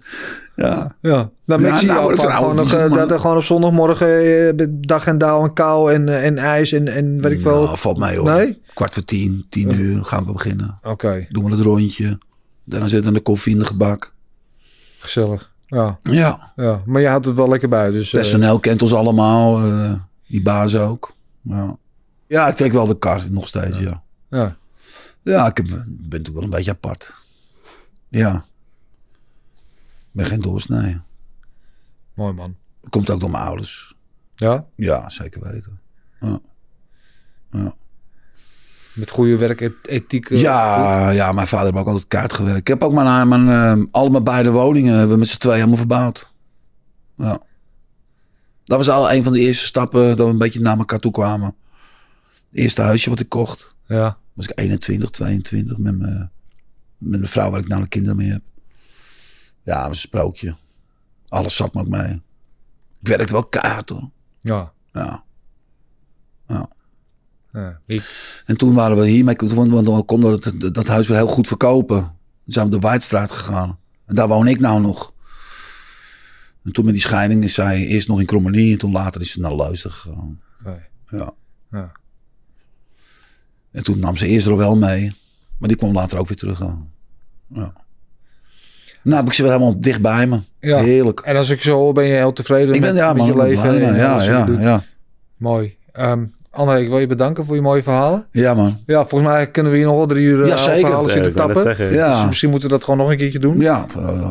Ja. 0.55 0.95
Ja, 1.01 1.29
nou, 1.45 1.61
maar 1.61 1.71
Ja, 1.71 1.77
zie 1.77 1.87
nou 1.87 2.19
gewoon, 2.19 2.55
nog, 2.55 2.73
eh, 2.73 2.79
man. 2.79 2.97
dat 2.97 3.11
er 3.11 3.19
gewoon 3.19 3.37
op 3.37 3.43
zondagmorgen 3.43 4.07
eh, 4.57 4.65
dag 4.71 5.05
en 5.07 5.17
dauw 5.17 5.43
en 5.43 5.53
kou 5.53 5.93
en, 5.93 6.09
eh, 6.09 6.25
en 6.25 6.37
ijs 6.37 6.71
en, 6.71 6.87
en 6.87 7.21
weet 7.21 7.31
ik 7.31 7.41
veel. 7.41 7.63
Nou, 7.63 7.77
valt 7.77 7.97
mij 7.97 8.17
hoor. 8.17 8.25
Nee? 8.33 8.61
Kwart 8.73 8.93
voor 8.93 9.05
tien, 9.05 9.45
tien 9.49 9.71
uur 9.81 10.03
gaan 10.05 10.25
we 10.25 10.31
beginnen. 10.31 10.75
Oké, 10.83 11.25
Doen 11.29 11.43
we 11.45 11.51
het 11.51 11.59
rondje. 11.59 12.17
Daarna 12.63 12.87
zitten 12.87 13.13
de 13.13 13.19
koffie 13.19 13.53
in 13.53 13.59
de 13.59 13.65
gebak. 13.65 14.13
gezellig. 14.99 15.53
Ja, 15.67 15.99
Ja. 16.03 16.51
ja, 16.55 16.81
maar 16.85 17.01
je 17.01 17.07
houdt 17.07 17.25
het 17.25 17.35
wel 17.35 17.49
lekker 17.49 17.69
bij. 17.69 17.91
Dus, 17.91 18.09
Personeel 18.09 18.59
kent 18.59 18.81
ons 18.81 18.93
allemaal. 18.93 19.61
die 20.27 20.41
baas 20.41 20.75
ook. 20.75 21.11
Ja. 21.41 21.77
ja, 22.27 22.47
ik 22.47 22.55
trek 22.55 22.71
wel 22.73 22.87
de 22.87 22.97
kar 22.99 23.21
nog 23.29 23.47
steeds, 23.47 23.79
ja. 23.79 24.03
ja. 24.27 24.55
Ja, 25.21 25.47
ik 25.47 25.57
heb, 25.57 25.65
ben 25.67 25.85
natuurlijk 25.99 26.33
wel 26.33 26.43
een 26.43 26.49
beetje 26.49 26.71
apart. 26.71 27.13
Ja. 28.09 28.43
Ik 30.15 30.21
ben 30.21 30.29
geen 30.29 30.41
doorsnee. 30.41 30.97
Mooi 32.13 32.33
man. 32.33 32.55
Komt 32.89 33.09
ook 33.09 33.19
door 33.19 33.29
mijn 33.29 33.43
ouders. 33.43 33.95
Ja, 34.35 34.65
Ja, 34.75 35.09
zeker 35.09 35.43
weten. 35.51 35.79
Ja, 36.21 36.39
ja. 37.51 37.75
met 38.93 39.09
goede 39.09 39.37
werkethiek. 39.37 40.25
eh, 40.25 40.31
goed. 40.37 40.39
ja, 40.39 41.09
ja, 41.09 41.31
mijn 41.31 41.47
vader 41.47 41.65
heeft 41.65 41.77
ook 41.77 41.87
altijd 41.87 42.07
kaart 42.07 42.33
gewerkt. 42.33 42.59
Ik 42.59 42.67
heb 42.67 42.83
ook 42.83 42.93
mijn, 42.93 43.27
mijn, 43.27 43.49
eh, 43.49 43.83
alle 43.91 44.09
mijn 44.09 44.23
beide 44.23 44.51
woningen 44.51 44.93
hebben 44.93 45.13
we 45.13 45.19
met 45.19 45.27
z'n 45.27 45.37
tweeën 45.37 45.55
helemaal 45.55 45.77
verbouwd. 45.77 46.33
Ja. 47.17 47.41
Dat 48.63 48.77
was 48.77 48.89
al 48.89 49.11
een 49.11 49.23
van 49.23 49.33
de 49.33 49.39
eerste 49.39 49.65
stappen 49.65 50.07
dat 50.17 50.17
we 50.27 50.33
een 50.33 50.37
beetje 50.37 50.59
naar 50.59 50.77
elkaar 50.77 50.99
toe 50.99 51.11
kwamen. 51.11 51.55
Het 52.33 52.59
eerste 52.59 52.81
huisje 52.81 53.09
wat 53.09 53.19
ik 53.19 53.29
kocht. 53.29 53.75
Ja, 53.85 54.17
was 54.33 54.47
ik 54.47 54.59
21, 54.59 55.09
22 55.09 55.77
met 55.77 55.97
mijn, 55.97 56.31
met 56.97 57.19
mijn 57.19 57.31
vrouw 57.31 57.49
waar 57.51 57.59
ik 57.59 57.67
nou 57.67 57.81
de 57.81 57.87
kinderen 57.87 58.17
mee 58.17 58.31
heb. 58.31 58.41
Ja, 59.65 59.79
dat 59.79 59.87
was 59.87 59.95
een 59.97 60.07
sprookje. 60.07 60.55
Alles 61.27 61.55
zat 61.55 61.73
me 61.73 61.81
ook 61.81 61.87
mee. 61.87 62.21
Ik 62.99 63.07
werkte 63.07 63.33
wel 63.33 63.45
kaart 63.45 63.89
hoor. 63.89 64.09
Ja. 64.39 64.73
Ja. 64.93 65.23
ja. 66.47 66.69
En 68.45 68.57
toen 68.57 68.73
waren 68.73 68.97
we 68.97 69.07
hiermee, 69.07 69.35
want 69.35 69.71
want 69.71 69.87
we 69.87 70.03
konden 70.03 70.31
het, 70.31 70.73
dat 70.73 70.87
huis 70.87 71.07
weer 71.07 71.17
heel 71.17 71.27
goed 71.27 71.47
verkopen. 71.47 71.99
Toen 72.43 72.53
zijn 72.53 72.65
we 72.65 72.71
de 72.71 72.79
Waardstraat 72.79 73.31
gegaan. 73.31 73.79
En 74.05 74.15
daar 74.15 74.27
woon 74.27 74.47
ik 74.47 74.59
nou 74.59 74.81
nog. 74.81 75.13
En 76.63 76.71
toen 76.71 76.85
met 76.85 76.93
die 76.93 77.03
scheiding 77.03 77.43
is 77.43 77.53
zij 77.53 77.85
eerst 77.85 78.07
nog 78.07 78.19
in 78.19 78.25
Krommenie 78.25 78.71
en 78.71 78.77
toen 78.77 78.91
later 78.91 79.21
is 79.21 79.31
ze 79.31 79.39
naar 79.39 79.55
Leusden 79.55 79.91
gegaan. 79.91 80.41
Nee. 80.63 80.79
Ja. 81.09 81.33
Ja. 81.71 81.91
En 83.71 83.83
toen 83.83 83.99
nam 83.99 84.17
ze 84.17 84.27
eerst 84.27 84.47
er 84.47 84.57
wel 84.57 84.75
mee. 84.75 85.11
Maar 85.57 85.67
die 85.67 85.77
kwam 85.77 85.93
later 85.93 86.17
ook 86.17 86.27
weer 86.27 86.37
terug. 86.37 86.59
Ja. 87.47 87.84
Nou 89.05 89.17
heb 89.17 89.25
ik 89.27 89.33
ze 89.33 89.41
weer 89.43 89.51
helemaal 89.51 89.79
dicht 89.79 90.01
bij 90.01 90.27
me. 90.27 90.39
Ja. 90.59 90.77
Heerlijk. 90.77 91.19
En 91.19 91.35
als 91.35 91.49
ik 91.49 91.61
zo 91.61 91.77
hoor, 91.77 91.93
ben 91.93 92.03
je 92.05 92.13
heel 92.13 92.33
tevreden 92.33 92.75
Ik 92.75 92.81
ben 92.81 92.93
met, 92.93 93.03
ja, 93.03 93.07
met 93.07 93.17
man, 93.17 93.25
je 93.25 93.31
ik 93.31 93.37
leven 93.39 93.69
blij, 93.69 93.81
en 93.87 93.95
ja, 93.95 94.11
alles 94.11 94.27
wat 94.27 94.35
ja, 94.35 94.39
je 94.39 94.45
doet. 94.45 94.63
ja, 94.63 94.81
Mooi. 95.37 95.75
Ehm 95.91 96.23
André, 96.51 96.79
ik 96.79 96.89
wil 96.89 96.99
je 96.99 97.07
bedanken 97.07 97.45
voor 97.45 97.55
je 97.55 97.61
mooie 97.61 97.83
verhalen. 97.83 98.25
ja, 98.31 98.53
man. 98.53 98.77
Ja, 98.85 99.05
volgens 99.05 99.31
mij 99.31 99.47
kunnen 99.51 99.71
we 99.71 99.77
hier 99.77 99.87
nog 99.87 99.95
wel 99.95 100.05
drie 100.05 100.25
uur 100.25 100.41
eh, 100.41 100.47
Ja, 100.47 100.57
zeker. 100.57 100.79
verhalen 100.79 101.07
Ja, 101.07 101.13
zitten 101.13 101.31
ik 101.31 101.37
net 101.37 101.45
tappen. 101.45 101.63
zeggen. 101.63 101.93
Ja. 101.93 102.17
Dus 102.17 102.25
misschien 102.27 102.49
moeten 102.49 102.67
we 102.69 102.73
dat 102.75 102.83
gewoon 102.83 102.99
nog 102.99 103.11
een 103.11 103.17
keertje 103.17 103.39
doen. 103.39 103.59
Ja, 103.59 103.85
eh, 103.97 104.29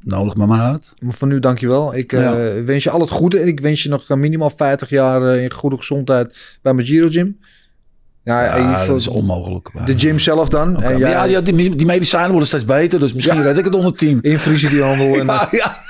nodig 0.00 0.36
me 0.36 0.46
maar 0.46 0.60
uit. 0.60 0.94
Maar 0.98 1.12
voor 1.14 1.28
nu 1.28 1.38
dankjewel. 1.38 1.94
Ik 1.94 2.12
eh, 2.12 2.20
Ja. 2.20 2.62
wens 2.64 2.84
je 2.84 2.90
al 2.90 3.00
het 3.00 3.10
goede. 3.10 3.38
En 3.38 3.46
ik 3.46 3.60
wens 3.60 3.82
je 3.82 3.88
nog 3.88 4.08
minimaal 4.08 4.50
50 4.50 4.88
jaar 4.90 5.36
in 5.36 5.52
goede 5.52 5.76
gezondheid 5.76 6.58
bij 6.62 6.74
mijn 6.74 6.86
Giro 6.86 7.08
Gym. 7.08 7.38
Ja, 8.24 8.86
dat 8.86 8.96
is 8.96 9.08
onmogelijk. 9.08 9.70
de 9.86 9.98
gym 9.98 10.18
zelf 10.18 10.48
dan. 10.48 10.76
Oké, 10.76 10.84
En 10.84 10.90
maar 10.90 11.00
jij, 11.00 11.10
ja, 11.10 11.24
ja, 11.24 11.40
die, 11.40 11.74
die 11.76 11.86
medicijnen 11.86 12.30
worden 12.30 12.48
steeds 12.48 12.64
beter, 12.64 13.00
dus 13.00 13.12
misschien 13.12 13.36
Ja. 13.36 13.42
red 13.42 13.58
ik 13.58 13.64
het 13.64 13.74
onder 13.74 13.92
tien. 13.96 14.18
Infusie 14.20 14.68
die 14.68 14.82
handel. 14.82 15.14
En, 15.18 15.26
Ja, 15.34 15.48
ja. 15.50 15.76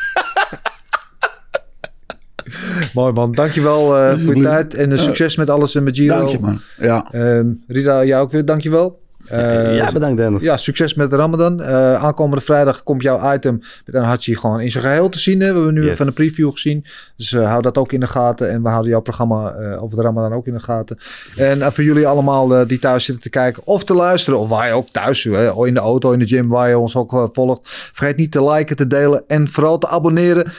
Mooi 2.94 3.12
man. 3.12 3.32
Dankjewel 3.32 3.98
eh 3.98 4.19
voor 4.19 4.36
je 4.36 4.43
tijd. 4.43 4.74
En 4.74 4.98
succes 4.98 5.36
met 5.36 5.51
alles 5.51 5.74
en 5.74 5.82
met 5.82 5.97
Giro. 5.97 6.16
Dank 6.19 6.28
je, 6.28 6.39
man. 6.40 6.59
Ja. 6.81 7.06
Ehm, 7.11 7.47
Rita, 7.69 8.05
jij 8.05 8.20
ook 8.20 8.32
weer 8.32 8.44
dankjewel. 8.44 9.02
Eh, 9.29 9.77
ja, 9.77 9.93
bedankt 9.93 10.17
Dennis. 10.17 10.43
Ja, 10.43 10.57
succes 10.57 10.95
met 10.95 11.11
de 11.11 11.17
Ramadan. 11.17 11.63
Eh, 11.63 12.05
aankomende 12.05 12.45
vrijdag 12.45 12.83
komt 12.83 13.03
jouw 13.03 13.33
item 13.35 13.59
met 13.85 13.95
een 13.95 14.03
Hachi 14.03 14.37
gewoon 14.37 14.61
in 14.61 14.71
zijn 14.71 14.85
geheel 14.85 15.09
te 15.09 15.19
zien. 15.19 15.41
Hè. 15.41 15.47
We 15.47 15.55
hebben 15.55 15.75
nu 15.75 15.83
Yes. 15.83 15.91
even 15.93 16.07
een 16.07 16.13
preview 16.13 16.51
gezien. 16.53 16.85
Dus 17.17 17.33
eh, 17.33 17.49
hou 17.49 17.63
dat 17.63 17.79
ook 17.79 17.93
in 17.93 18.01
de 18.01 18.07
gaten. 18.07 18.51
En 18.51 18.63
we 18.63 18.69
houden 18.69 18.91
jouw 18.91 19.01
programma 19.01 19.55
over 19.77 19.97
de 19.97 20.03
Ramadan 20.03 20.33
ook 20.33 20.47
in 20.47 20.55
de 20.55 20.61
gaten. 20.61 20.99
En 21.37 21.73
voor 21.73 21.85
jullie 21.85 22.07
allemaal 22.07 22.67
die 22.67 22.79
thuis 22.79 23.05
zitten 23.05 23.23
te 23.23 23.31
kijken 23.31 23.67
of 23.67 23.85
te 23.85 23.95
luisteren. 23.95 24.39
Of 24.39 24.49
waar 24.49 24.67
je 24.67 24.73
ook 24.73 24.89
thuis, 24.91 25.23
hè, 25.25 25.67
in 25.67 25.75
de 25.75 25.81
auto, 25.81 26.13
in 26.13 26.19
de 26.19 26.27
gym, 26.27 26.49
waar 26.49 26.69
je 26.69 26.79
ons 26.79 26.97
ook 26.97 27.31
volgt. 27.33 27.61
Vergeet 27.69 28.17
niet 28.17 28.33
te 28.33 28.45
liken, 28.45 28.77
te 28.77 28.87
delen 28.87 29.25
en 29.27 29.49
vooral 29.49 29.79
te 29.79 29.89
abonneren. 29.89 30.53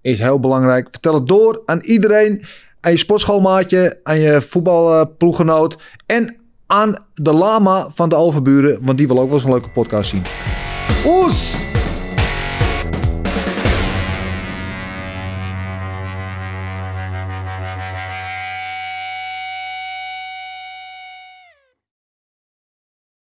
Is 0.00 0.18
heel 0.18 0.40
belangrijk. 0.40 0.88
Vertel 0.90 1.14
het 1.14 1.26
door 1.28 1.62
aan 1.66 1.80
iedereen. 1.80 2.42
Aan 2.80 2.92
je 2.92 2.98
sportschoolmaatje, 2.98 4.00
aan 4.02 4.18
je 4.18 4.40
voetbalploeggenoot. 4.40 5.76
En 6.06 6.36
aan 6.72 6.94
de 7.14 7.32
lama 7.32 7.86
van 7.90 8.08
de 8.08 8.14
overburen. 8.14 8.78
Want 8.82 8.98
die 8.98 9.06
wil 9.06 9.18
ook 9.18 9.24
wel 9.26 9.34
eens 9.34 9.44
een 9.44 9.50
leuke 9.50 9.70
podcast 9.70 10.10
zien. 10.10 10.22
Oes! 11.06 11.71